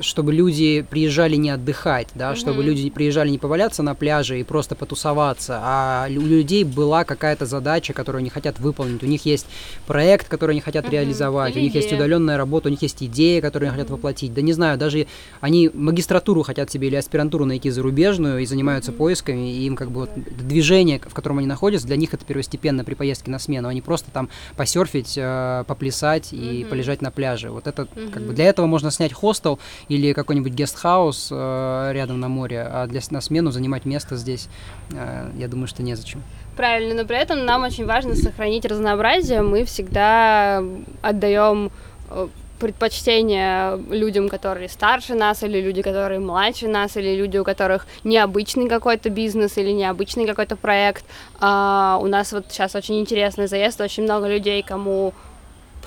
чтобы 0.00 0.32
люди 0.32 0.82
приезжали 0.88 1.36
не 1.36 1.50
отдыхать, 1.50 2.08
да, 2.14 2.34
чтобы 2.34 2.58
Мгм. 2.58 2.66
люди 2.66 2.90
приезжали 2.90 3.30
не 3.30 3.38
поваляться 3.38 3.82
на 3.82 3.94
пляже 3.94 4.40
и 4.40 4.44
просто 4.44 4.74
потусоваться, 4.74 5.60
а 5.62 6.06
у 6.08 6.26
людей 6.26 6.64
была 6.64 7.04
какая-то 7.04 7.46
задача, 7.46 7.92
которую 7.92 8.20
они 8.20 8.30
хотят 8.30 8.58
выполнить. 8.58 9.02
У 9.02 9.06
них 9.06 9.24
есть 9.26 9.46
проект, 9.86 10.28
который 10.28 10.52
они 10.52 10.60
хотят 10.60 10.84
Мгм. 10.84 10.92
реализовать, 10.92 11.52
Или 11.54 11.60
у 11.60 11.62
них 11.64 11.74
есть 11.74 11.88
идея. 11.88 11.98
удаленная 11.98 12.36
работа, 12.36 12.68
у 12.68 12.70
них 12.70 12.82
есть 12.82 13.02
идея, 13.02 13.40
которую 13.40 13.68
они 13.68 13.78
хотят 13.78 13.90
воплотить. 13.90 14.32
Да 14.34 14.42
не 14.42 14.52
знаю, 14.52 14.78
даже 14.78 15.06
они 15.40 15.70
магистратуру 15.72 16.42
хотят 16.42 16.70
себе 16.70 16.88
или 16.88 16.96
аспирантуру 16.96 17.44
найти 17.44 17.70
зарубежную 17.70 18.40
и 18.40 18.46
занимаются 18.46 18.92
поисками, 18.92 19.52
и 19.54 19.66
им 19.66 19.76
как 19.76 19.90
бы 19.90 20.00
вот 20.00 20.10
движение, 20.14 21.00
в 21.04 21.14
котором 21.14 21.38
они 21.38 21.46
находятся, 21.46 21.86
для 21.86 21.96
них 21.96 22.14
это 22.14 22.24
первостепенно 22.24 22.84
при 22.84 22.94
поездке 22.94 23.30
на 23.30 23.38
смену. 23.38 23.68
Они 23.68 23.80
просто 23.80 24.10
там 24.10 24.28
посерфить, 24.56 25.14
э, 25.16 25.64
поплясать 25.66 26.32
и 26.32 26.60
Мгм. 26.60 26.70
полежать 26.70 27.02
на 27.02 27.10
пляже. 27.10 27.50
Вот 27.50 27.66
это 27.66 27.86
как 28.12 28.22
бы 28.22 28.32
для 28.32 28.46
этого 28.46 28.66
можно 28.66 28.90
снять 28.90 29.12
хостел 29.12 29.58
или 29.88 30.12
какой-нибудь 30.12 30.52
гестхаус 30.52 31.28
э, 31.30 31.90
рядом 31.92 32.20
на 32.20 32.28
море, 32.28 32.62
а 32.62 32.86
для 32.86 33.00
на 33.10 33.20
смену 33.20 33.50
занимать 33.50 33.84
место 33.84 34.16
здесь, 34.16 34.48
э, 34.92 35.30
я 35.36 35.48
думаю, 35.48 35.66
что 35.66 35.82
незачем. 35.82 36.22
Правильно, 36.56 36.94
но 36.94 37.04
при 37.04 37.16
этом 37.16 37.44
нам 37.44 37.64
очень 37.64 37.84
важно 37.84 38.14
сохранить 38.14 38.64
разнообразие. 38.64 39.42
Мы 39.42 39.64
всегда 39.64 40.62
отдаем 41.02 41.70
э, 42.10 42.28
предпочтение 42.58 43.78
людям, 43.90 44.28
которые 44.28 44.68
старше 44.68 45.14
нас, 45.14 45.42
или 45.42 45.60
люди, 45.60 45.82
которые 45.82 46.20
младше 46.20 46.68
нас, 46.68 46.96
или 46.96 47.14
люди, 47.14 47.36
у 47.36 47.44
которых 47.44 47.86
необычный 48.04 48.68
какой-то 48.68 49.10
бизнес 49.10 49.58
или 49.58 49.70
необычный 49.70 50.26
какой-то 50.26 50.56
проект. 50.56 51.04
А, 51.40 51.98
у 52.00 52.06
нас 52.06 52.32
вот 52.32 52.46
сейчас 52.48 52.74
очень 52.74 53.00
интересный 53.00 53.48
заезд, 53.48 53.80
очень 53.80 54.04
много 54.04 54.28
людей, 54.28 54.62
кому 54.62 55.12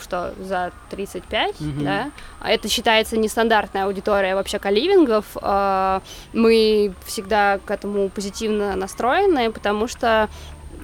что 0.02 0.34
за 0.40 0.72
35, 0.90 1.60
Мгм. 1.60 1.84
да, 1.84 2.12
а 2.40 2.52
это 2.52 2.68
считается 2.70 3.18
нестандартная 3.18 3.86
аудитория 3.86 4.36
вообще 4.36 4.60
каливингов. 4.60 5.26
А, 5.42 6.02
Мы 6.34 6.94
всегда 7.06 7.60
к 7.66 7.72
этому 7.72 8.10
позитивно 8.10 8.76
настроены, 8.76 9.52
потому 9.52 9.88
что 9.88 10.30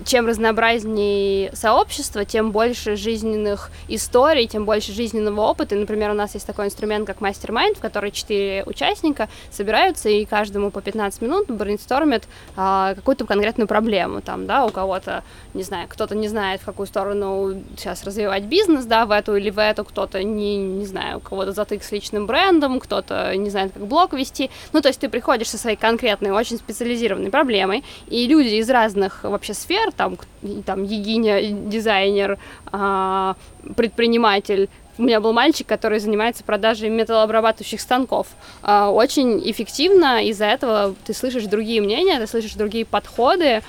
чем 0.05 0.27
разнообразнее 0.27 1.51
сообщество, 1.55 2.25
тем 2.25 2.51
больше 2.51 2.95
жизненных 2.95 3.71
историй, 3.87 4.47
тем 4.47 4.65
больше 4.65 4.91
жизненного 4.91 5.41
опыта. 5.41 5.75
И, 5.75 5.79
например, 5.79 6.11
у 6.11 6.13
нас 6.13 6.33
есть 6.33 6.45
такой 6.45 6.65
инструмент, 6.65 7.07
как 7.07 7.21
мастер-майнд, 7.21 7.77
в 7.77 7.81
который 7.81 8.11
четыре 8.11 8.63
участника 8.65 9.29
собираются 9.51 10.09
и 10.09 10.25
каждому 10.25 10.71
по 10.71 10.81
15 10.81 11.21
минут 11.21 11.49
брейнстормят 11.49 12.23
а, 12.55 12.95
какую-то 12.95 13.25
конкретную 13.25 13.67
проблему. 13.67 14.21
Там, 14.21 14.45
да, 14.45 14.65
у 14.65 14.69
кого-то, 14.69 15.23
не 15.53 15.63
знаю, 15.63 15.87
кто-то 15.89 16.15
не 16.15 16.27
знает, 16.27 16.61
в 16.61 16.65
какую 16.65 16.87
сторону 16.87 17.61
сейчас 17.77 18.03
развивать 18.03 18.43
бизнес, 18.43 18.85
да, 18.85 19.05
в 19.05 19.11
эту 19.11 19.35
или 19.35 19.49
в 19.49 19.59
эту, 19.59 19.85
кто-то 19.85 20.23
не, 20.23 20.57
не 20.57 20.85
знаю, 20.85 21.17
у 21.17 21.21
кого-то 21.21 21.51
затык 21.51 21.83
с 21.83 21.91
личным 21.91 22.25
брендом, 22.25 22.79
кто-то 22.79 23.35
не 23.35 23.49
знает, 23.49 23.73
как 23.73 23.85
блог 23.85 24.13
вести. 24.13 24.49
Ну, 24.73 24.81
то 24.81 24.89
есть 24.89 24.99
ты 24.99 25.09
приходишь 25.09 25.49
со 25.49 25.57
своей 25.57 25.77
конкретной, 25.77 26.31
очень 26.31 26.57
специализированной 26.57 27.29
проблемой, 27.29 27.83
и 28.07 28.27
люди 28.27 28.55
из 28.55 28.69
разных 28.69 29.23
вообще 29.23 29.53
сфер, 29.53 29.82
там, 29.91 30.15
к- 30.15 30.25
и 30.43 30.61
там 30.65 30.83
Егиня, 30.83 31.41
дизайнер, 31.41 32.37
а, 32.71 33.35
предприниматель, 33.75 34.69
у 34.97 35.03
меня 35.03 35.19
был 35.19 35.33
мальчик, 35.33 35.65
который 35.67 35.99
занимается 35.99 36.43
продажей 36.43 36.89
металлообрабатывающих 36.89 37.81
станков. 37.81 38.27
А, 38.61 38.89
Очень 38.91 39.41
эффективно, 39.49 40.23
из-за 40.25 40.45
этого 40.45 40.93
ты 41.05 41.13
слышишь 41.13 41.45
другие 41.45 41.81
мнения, 41.81 42.19
ты 42.19 42.27
слышишь 42.27 42.53
другие 42.53 42.85
подходы, 42.85 43.63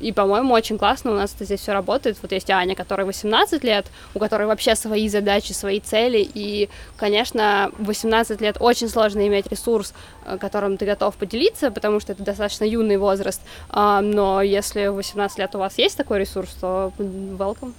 и, 0.00 0.12
по-моему, 0.12 0.54
очень 0.54 0.78
классно 0.78 1.10
у 1.10 1.14
нас 1.14 1.34
это 1.34 1.44
здесь 1.44 1.60
все 1.60 1.72
работает. 1.72 2.16
Вот 2.22 2.32
есть 2.32 2.50
Аня, 2.50 2.74
которой 2.74 3.04
18 3.04 3.62
лет, 3.64 3.86
у 4.14 4.18
которой 4.18 4.46
вообще 4.46 4.74
свои 4.74 5.08
задачи, 5.08 5.52
свои 5.52 5.80
цели. 5.80 6.26
И, 6.34 6.68
конечно, 6.96 7.70
в 7.78 7.86
18 7.86 8.40
лет 8.40 8.56
очень 8.60 8.88
сложно 8.88 9.26
иметь 9.26 9.46
ресурс, 9.48 9.92
э, 10.24 10.38
которым 10.38 10.76
ты 10.76 10.86
готов 10.86 11.16
поделиться, 11.16 11.70
потому 11.70 12.00
что 12.00 12.12
это 12.12 12.22
достаточно 12.22 12.64
юный 12.64 12.96
возраст. 12.96 13.40
А, 13.70 14.00
Но 14.00 14.42
если 14.42 14.86
в 14.88 14.94
18 14.94 15.38
лет 15.38 15.54
у 15.54 15.58
вас 15.58 15.78
есть 15.78 15.96
такой 15.96 16.20
ресурс, 16.20 16.54
то 16.60 16.92
welcome. 16.98 17.74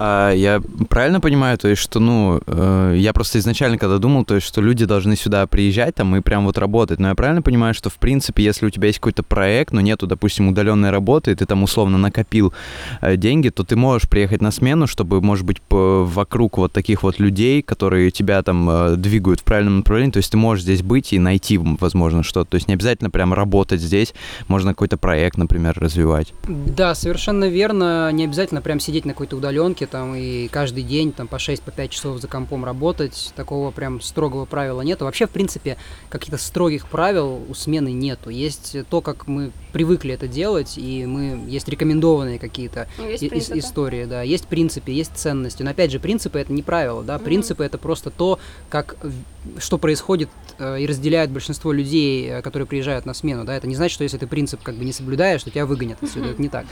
А 0.00 0.32
я 0.32 0.62
правильно 0.88 1.20
понимаю, 1.20 1.58
то 1.58 1.66
есть, 1.66 1.82
что, 1.82 1.98
ну, 1.98 2.40
э, 2.46 2.94
я 2.96 3.12
просто 3.12 3.40
изначально, 3.40 3.78
когда 3.78 3.98
думал, 3.98 4.24
то 4.24 4.36
есть, 4.36 4.46
что 4.46 4.60
люди 4.60 4.84
должны 4.84 5.16
сюда 5.16 5.44
приезжать 5.48 5.96
там 5.96 6.14
и 6.14 6.20
прям 6.20 6.46
вот 6.46 6.56
работать, 6.56 7.00
но 7.00 7.08
я 7.08 7.14
правильно 7.16 7.42
понимаю, 7.42 7.74
что, 7.74 7.90
в 7.90 7.94
принципе, 7.94 8.44
если 8.44 8.66
у 8.66 8.70
тебя 8.70 8.86
есть 8.86 9.00
какой-то 9.00 9.24
проект, 9.24 9.72
но 9.72 9.80
нету, 9.80 10.06
допустим, 10.06 10.48
удаленной 10.48 10.90
работы, 10.90 11.32
и 11.32 11.34
ты 11.34 11.46
там 11.46 11.64
условно 11.64 11.98
накопил 11.98 12.52
э, 13.00 13.16
деньги, 13.16 13.48
то 13.48 13.64
ты 13.64 13.74
можешь 13.74 14.08
приехать 14.08 14.40
на 14.40 14.52
смену, 14.52 14.86
чтобы, 14.86 15.20
может 15.20 15.44
быть, 15.44 15.60
по- 15.60 16.04
вокруг 16.04 16.58
вот 16.58 16.72
таких 16.72 17.02
вот 17.02 17.18
людей, 17.18 17.62
которые 17.62 18.12
тебя 18.12 18.42
там 18.42 18.70
э, 18.70 18.96
двигают 18.96 19.40
в 19.40 19.44
правильном 19.44 19.78
направлении, 19.78 20.12
то 20.12 20.18
есть 20.18 20.30
ты 20.30 20.36
можешь 20.36 20.62
здесь 20.62 20.82
быть 20.82 21.12
и 21.12 21.18
найти, 21.18 21.58
возможно, 21.58 22.22
что-то, 22.22 22.50
то 22.50 22.54
есть 22.54 22.68
не 22.68 22.74
обязательно 22.74 23.10
прям 23.10 23.34
работать 23.34 23.80
здесь, 23.80 24.14
можно 24.46 24.70
какой-то 24.70 24.96
проект, 24.96 25.38
например, 25.38 25.74
развивать. 25.76 26.32
Да, 26.46 26.94
совершенно 26.94 27.48
верно. 27.48 28.12
Не 28.12 28.24
обязательно 28.24 28.60
прям 28.62 28.78
сидеть 28.78 29.04
на 29.04 29.12
какой-то 29.12 29.36
удаленке 29.68 29.86
там 29.86 30.14
и 30.14 30.48
каждый 30.48 30.82
день 30.82 31.12
там 31.12 31.28
по 31.28 31.38
6 31.38 31.62
по 31.62 31.70
5 31.70 31.90
часов 31.90 32.20
за 32.20 32.28
компом 32.28 32.64
работать. 32.64 33.32
Такого 33.36 33.70
прям 33.70 34.00
строгого 34.00 34.44
правила 34.44 34.80
нету. 34.82 35.04
Вообще, 35.04 35.26
в 35.26 35.30
принципе, 35.30 35.76
каких-то 36.08 36.38
строгих 36.38 36.86
правил 36.88 37.40
у 37.48 37.54
смены 37.54 37.92
нету. 37.92 38.30
Есть 38.30 38.76
то, 38.90 39.00
как 39.00 39.26
мы 39.26 39.50
привыкли 39.72 40.14
это 40.14 40.26
делать, 40.28 40.74
и 40.78 41.04
мы 41.06 41.44
есть 41.48 41.68
рекомендованные 41.68 42.38
какие-то 42.38 42.88
Ну, 42.98 43.08
и- 43.08 43.28
принципы. 43.28 43.58
истории, 43.58 44.04
да. 44.06 44.22
Есть 44.22 44.46
принципы, 44.46 44.90
есть 44.90 45.12
ценности. 45.16 45.62
Но 45.62 45.70
опять 45.70 45.92
же, 45.92 46.00
принципы 46.00 46.38
это 46.38 46.52
не 46.52 46.62
правила, 46.62 47.02
да. 47.02 47.18
Принципы 47.18 47.64
это 47.64 47.78
просто 47.78 48.10
то, 48.10 48.38
как 48.70 48.96
в- 49.02 49.60
что 49.60 49.78
происходит 49.78 50.28
э, 50.60 50.80
и 50.80 50.86
разделяет 50.86 51.30
большинство 51.30 51.70
людей, 51.72 52.28
э, 52.28 52.42
которые 52.42 52.66
приезжают 52.66 53.06
на 53.06 53.14
смену, 53.14 53.44
да. 53.44 53.54
Это 53.56 53.66
не 53.68 53.76
значит, 53.76 53.94
что 53.94 54.02
если 54.04 54.18
ты 54.18 54.26
принцип 54.26 54.60
как 54.62 54.74
бы 54.74 54.84
не 54.84 54.92
соблюдаешь, 54.92 55.42
то 55.44 55.50
тебя 55.50 55.66
выгонят 55.66 56.02
отсюда. 56.02 56.30
Это 56.30 56.42
не 56.42 56.48
так. 56.48 56.66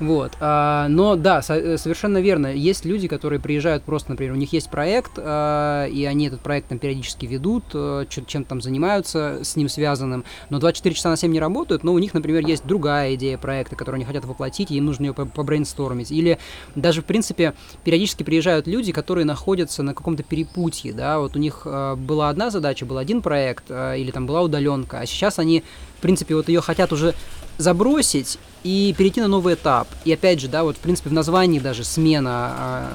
Вот. 0.00 0.32
А, 0.40 0.88
но 0.88 1.16
да, 1.16 1.42
со- 1.42 1.54
э, 1.56 1.76
совершенно 1.78 2.18
верно. 2.18 2.35
Верно. 2.36 2.54
Есть 2.54 2.84
люди, 2.84 3.08
которые 3.08 3.40
приезжают 3.40 3.82
просто, 3.82 4.10
например, 4.10 4.34
у 4.34 4.36
них 4.36 4.52
есть 4.52 4.70
проект, 4.70 5.12
э, 5.16 5.88
и 5.90 6.04
они 6.04 6.28
этот 6.28 6.40
проект 6.40 6.68
там 6.68 6.78
периодически 6.78 7.26
ведут, 7.26 7.64
э, 7.74 8.04
чем-то 8.08 8.48
там 8.48 8.60
занимаются 8.60 9.40
с 9.42 9.56
ним 9.56 9.68
связанным, 9.68 10.24
но 10.50 10.58
24 10.58 10.94
часа 10.94 11.10
на 11.10 11.16
7 11.16 11.32
не 11.32 11.40
работают, 11.40 11.84
но 11.84 11.92
у 11.92 11.98
них, 11.98 12.14
например, 12.14 12.46
есть 12.46 12.66
другая 12.66 13.14
идея 13.14 13.38
проекта, 13.38 13.76
которую 13.76 13.96
они 13.96 14.04
хотят 14.04 14.24
воплотить, 14.24 14.70
и 14.70 14.76
им 14.76 14.86
нужно 14.86 15.06
ее 15.06 15.14
побрейнстормить. 15.14 16.10
Или 16.12 16.38
даже, 16.74 17.02
в 17.02 17.04
принципе, 17.04 17.54
периодически 17.84 18.22
приезжают 18.22 18.66
люди, 18.66 18.92
которые 18.92 19.24
находятся 19.24 19.82
на 19.82 19.94
каком-то 19.94 20.22
перепутье, 20.22 20.92
да, 20.92 21.18
вот 21.18 21.36
у 21.36 21.38
них 21.38 21.62
э, 21.64 21.94
была 21.96 22.28
одна 22.28 22.50
задача, 22.50 22.86
был 22.86 22.98
один 22.98 23.22
проект, 23.22 23.64
э, 23.68 23.98
или 23.98 24.10
там 24.10 24.26
была 24.26 24.42
удаленка, 24.42 25.00
а 25.00 25.06
сейчас 25.06 25.38
они, 25.38 25.62
в 25.98 26.02
принципе, 26.02 26.34
вот 26.34 26.48
ее 26.48 26.60
хотят 26.60 26.92
уже 26.92 27.14
забросить 27.58 28.38
и 28.66 28.94
перейти 28.98 29.20
на 29.20 29.28
новый 29.28 29.54
этап. 29.54 29.86
И 30.04 30.12
опять 30.12 30.40
же, 30.40 30.48
да, 30.48 30.64
вот 30.64 30.76
в 30.76 30.80
принципе 30.80 31.08
в 31.08 31.12
названии 31.12 31.60
даже 31.60 31.84
смена 31.84 32.88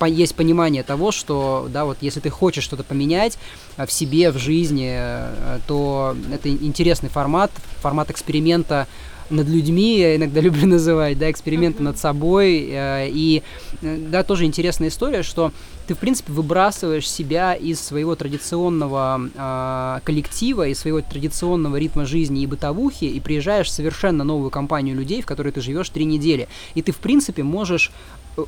э, 0.00 0.08
есть 0.08 0.34
понимание 0.34 0.82
того, 0.82 1.12
что, 1.12 1.68
да, 1.70 1.84
вот 1.84 1.98
если 2.00 2.20
ты 2.20 2.30
хочешь 2.30 2.64
что-то 2.64 2.82
поменять 2.82 3.38
э, 3.76 3.84
в 3.84 3.92
себе, 3.92 4.30
в 4.30 4.38
жизни, 4.38 4.90
э, 4.90 5.58
то 5.66 6.16
это 6.32 6.48
интересный 6.48 7.10
формат, 7.10 7.50
формат 7.80 8.10
эксперимента 8.10 8.86
над 9.30 9.48
людьми, 9.48 9.98
я 9.98 10.16
иногда 10.16 10.40
люблю 10.42 10.66
называть, 10.66 11.18
да, 11.18 11.30
эксперименты 11.30 11.82
над 11.82 11.98
собой. 11.98 12.68
Э, 12.70 13.08
и, 13.08 13.42
э, 13.82 13.96
да, 14.10 14.22
тоже 14.22 14.44
интересная 14.44 14.88
история, 14.88 15.22
что 15.22 15.52
ты, 15.86 15.94
в 15.94 15.98
принципе, 15.98 16.32
выбрасываешь 16.32 17.10
себя 17.10 17.54
из 17.54 17.80
своего 17.80 18.14
традиционного 18.14 19.20
э, 19.34 20.00
коллектива, 20.04 20.68
из 20.68 20.78
своего 20.80 21.00
традиционного 21.00 21.76
ритма 21.76 22.04
жизни 22.04 22.42
и 22.42 22.46
бытовухи, 22.46 23.06
и 23.06 23.20
приезжаешь 23.20 23.68
в 23.68 23.72
совершенно 23.72 24.22
новую 24.24 24.50
компанию 24.50 24.94
людей, 24.94 25.22
в 25.22 25.26
которой 25.26 25.50
ты 25.50 25.60
живешь 25.60 25.88
три 25.88 26.04
недели. 26.04 26.48
И 26.74 26.82
ты, 26.82 26.92
в 26.92 26.98
принципе, 26.98 27.42
можешь 27.42 27.90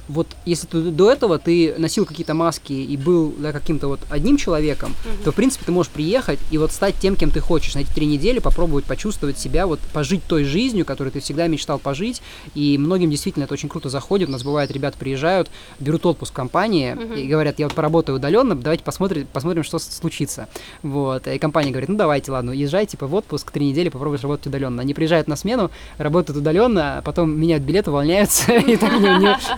вот 0.08 0.28
если 0.44 0.66
ты 0.66 0.82
до 0.90 1.10
этого 1.10 1.38
ты 1.38 1.74
носил 1.78 2.04
какие-то 2.04 2.34
маски 2.34 2.72
и 2.72 2.96
был 2.96 3.34
да, 3.38 3.52
каким-то 3.52 3.88
вот 3.88 4.00
одним 4.10 4.36
человеком, 4.36 4.92
mm-hmm. 4.92 5.24
то 5.24 5.32
в 5.32 5.34
принципе 5.34 5.64
ты 5.64 5.72
можешь 5.72 5.90
приехать 5.90 6.38
и 6.50 6.58
вот 6.58 6.72
стать 6.72 6.96
тем, 6.98 7.16
кем 7.16 7.30
ты 7.30 7.40
хочешь, 7.40 7.74
на 7.74 7.80
эти 7.80 7.92
три 7.92 8.06
недели 8.06 8.38
попробовать 8.38 8.84
почувствовать 8.84 9.38
себя, 9.38 9.66
вот 9.66 9.80
пожить 9.92 10.22
той 10.26 10.44
жизнью, 10.44 10.84
которую 10.84 11.12
ты 11.12 11.20
всегда 11.20 11.46
мечтал 11.46 11.78
пожить. 11.78 12.22
И 12.54 12.78
многим 12.78 13.10
действительно 13.10 13.44
это 13.44 13.54
очень 13.54 13.68
круто 13.68 13.88
заходит. 13.88 14.28
У 14.28 14.32
нас 14.32 14.42
бывает, 14.42 14.70
ребята 14.70 14.98
приезжают, 14.98 15.50
берут 15.78 16.06
отпуск 16.06 16.32
в 16.32 16.36
компании 16.36 16.94
mm-hmm. 16.94 17.20
и 17.20 17.26
говорят, 17.26 17.58
я 17.58 17.66
вот 17.66 17.74
поработаю 17.74 18.16
удаленно, 18.16 18.54
давайте 18.54 18.84
посмотрим, 18.84 19.26
посмотрим, 19.32 19.64
что 19.64 19.78
случится. 19.78 20.48
Вот. 20.82 21.26
И 21.26 21.38
компания 21.38 21.70
говорит, 21.70 21.88
ну 21.88 21.96
давайте, 21.96 22.32
ладно, 22.32 22.50
езжайте 22.50 22.92
типа 22.92 23.06
в 23.06 23.14
отпуск, 23.14 23.50
три 23.50 23.66
недели 23.66 23.88
попробуйте 23.88 24.24
работать 24.24 24.48
удаленно. 24.48 24.82
Они 24.82 24.94
приезжают 24.94 25.28
на 25.28 25.36
смену, 25.36 25.70
работают 25.98 26.38
удаленно, 26.38 26.98
а 26.98 27.02
потом 27.02 27.38
меняют 27.38 27.62
билет, 27.62 27.88
увольняются 27.88 28.52
и 28.56 28.76
так 28.76 28.92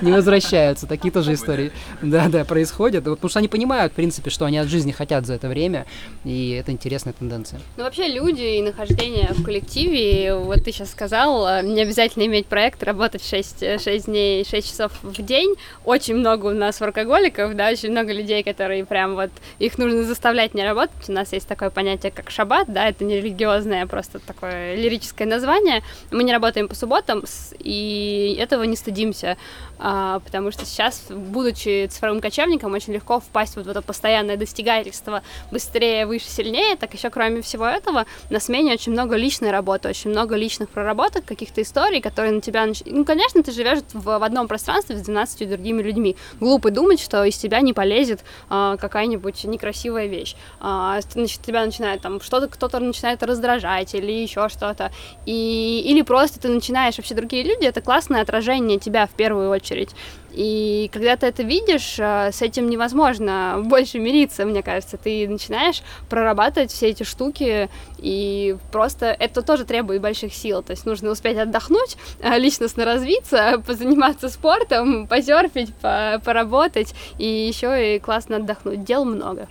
не 0.03 0.13
возвращаются. 0.23 0.87
Такие 0.87 1.13
тоже 1.13 1.35
истории. 1.35 1.73
Да, 2.01 2.29
да, 2.29 2.45
происходят. 2.45 3.05
Потому 3.05 3.29
что 3.29 3.39
они 3.39 3.49
понимают, 3.49 3.93
в 3.93 3.97
принципе, 3.97 4.31
что 4.31 4.45
они 4.45 4.59
от 4.59 4.69
жизни 4.69 4.93
хотят 4.93 5.27
за 5.27 5.35
это 5.35 5.49
время. 5.49 5.87
И 6.25 6.51
это 6.51 6.73
интересная 6.73 7.13
тенденция. 7.13 7.61
Ну, 7.77 7.85
вообще, 7.85 8.09
люди 8.09 8.43
и 8.43 8.63
нахождение 8.63 9.29
в 9.33 9.43
коллективе, 9.43 10.35
вот 10.35 10.65
ты 10.65 10.73
сейчас 10.73 10.91
сказал, 10.91 11.47
э, 11.47 11.63
не 11.63 11.83
обязательно 11.83 12.27
иметь 12.27 12.47
проект, 12.47 12.83
работать 12.83 13.25
6, 13.25 13.61
6 13.61 13.87
э, 13.87 13.99
дней, 14.01 14.45
6 14.45 14.69
часов 14.69 14.93
в 15.03 15.23
день. 15.23 15.55
Очень 15.85 16.17
много 16.17 16.47
у 16.47 16.51
нас 16.51 16.81
воркоголиков, 16.81 17.55
да, 17.55 17.69
очень 17.71 17.91
много 17.91 18.13
людей, 18.13 18.43
которые 18.43 18.85
прям 18.85 19.15
вот, 19.15 19.31
их 19.59 19.79
нужно 19.79 20.05
заставлять 20.05 20.55
не 20.55 20.65
работать. 20.65 21.09
У 21.09 21.13
нас 21.13 21.33
есть 21.33 21.49
такое 21.49 21.71
понятие, 21.71 22.13
как 22.13 22.31
шаббат, 22.31 22.73
да, 22.73 22.89
это 22.89 23.05
не 23.05 23.17
религиозное, 23.17 23.85
а 23.85 23.87
просто 23.87 24.19
такое 24.19 24.77
лирическое 24.77 25.27
название. 25.27 25.83
Мы 26.11 26.25
не 26.25 26.33
работаем 26.33 26.69
по 26.69 26.75
субботам, 26.75 27.25
и 27.59 28.37
этого 28.39 28.65
не 28.65 28.77
стыдимся. 28.77 29.37
А, 29.85 30.12
потому 30.21 30.51
что 30.51 30.65
сейчас, 30.65 31.05
будучи 31.11 31.87
цифровым 31.87 32.21
кочевником, 32.21 32.73
очень 32.73 32.93
легко 32.93 33.21
впасть 33.21 33.57
вот 33.57 33.67
в 33.67 33.69
это 33.69 33.83
постоянное 33.83 34.37
достигательство 34.37 35.23
быстрее, 35.51 36.07
выше, 36.07 36.29
сильнее, 36.29 36.77
так 36.77 36.93
еще 36.95 37.11
кроме 37.11 37.43
всего 37.43 37.67
этого 37.67 38.07
на 38.31 38.41
смене 38.41 38.73
очень 38.73 38.93
много 38.93 39.17
личной 39.17 39.51
работы, 39.51 39.89
очень 39.89 40.11
много 40.11 40.37
личных 40.37 40.69
проработок, 40.69 41.25
каких-то 41.25 41.63
историй, 41.63 42.01
которые 42.01 42.33
на 42.33 42.41
тебя... 42.41 42.67
Нач... 42.67 42.83
Ну, 42.87 43.05
конечно, 43.05 43.43
ты 43.43 43.53
живешь 43.53 43.81
в, 43.93 44.05
в 44.19 44.23
одном 44.23 44.49
пространстве 44.49 44.97
с 44.97 45.03
12 45.03 45.49
другими 45.49 45.83
людьми. 45.83 46.17
Глупо 46.41 46.71
думать, 46.71 47.01
что 47.01 47.25
из 47.25 47.37
тебя 47.37 47.61
не 47.61 47.73
полезет 47.73 48.25
а, 48.49 48.77
какая-нибудь 48.77 49.45
некрасивая 49.45 50.07
вещь. 50.07 50.37
А, 50.61 51.01
значит, 51.13 51.43
тебя 51.43 51.65
начинает 51.65 52.03
там 52.03 52.21
что-то, 52.21 52.49
кто-то 52.49 52.79
начинает 52.81 53.23
раздражать 53.23 53.95
или 53.95 54.13
еще 54.13 54.49
что-то. 54.49 54.93
И... 55.27 55.83
Или 55.87 56.03
просто 56.03 56.41
ты 56.41 56.49
начинаешь, 56.49 56.97
вообще 56.97 57.15
другие 57.15 57.43
люди, 57.43 57.65
это 57.65 57.81
классное 57.81 58.23
отражение 58.23 58.79
тебя 58.79 59.07
в 59.07 59.11
первую 59.11 59.51
очередь. 59.51 59.91
И 60.33 60.89
когда 60.93 61.17
ты 61.17 61.27
это 61.27 61.43
видишь, 61.43 61.97
э, 61.99 62.31
с 62.33 62.41
этим 62.41 62.71
невозможно 62.71 63.61
больше 63.65 63.99
мириться, 63.99 64.45
мне 64.45 64.63
кажется. 64.63 64.97
Ты 64.97 65.29
начинаешь 65.29 65.83
прорабатывать 66.09 66.71
все 66.71 66.89
эти 66.89 67.03
штуки, 67.03 67.69
и 67.99 68.57
просто 68.71 69.07
это 69.07 69.43
тоже 69.43 69.65
требует 69.65 70.01
больших 70.01 70.33
сил. 70.33 70.63
То 70.63 70.73
есть 70.73 70.87
нужно 70.87 71.11
успеть 71.11 71.37
отдохнуть, 71.37 71.97
э, 72.21 72.39
личностно 72.39 72.85
развиться, 72.85 73.63
позаниматься 73.67 74.29
спортом, 74.29 75.07
позерфить, 75.07 75.75
поработать, 75.81 76.95
и 77.19 77.27
еще 77.27 77.97
и 77.97 77.99
классно 77.99 78.37
отдохнуть. 78.37 78.85
Дел 78.85 79.05
много 79.05 79.49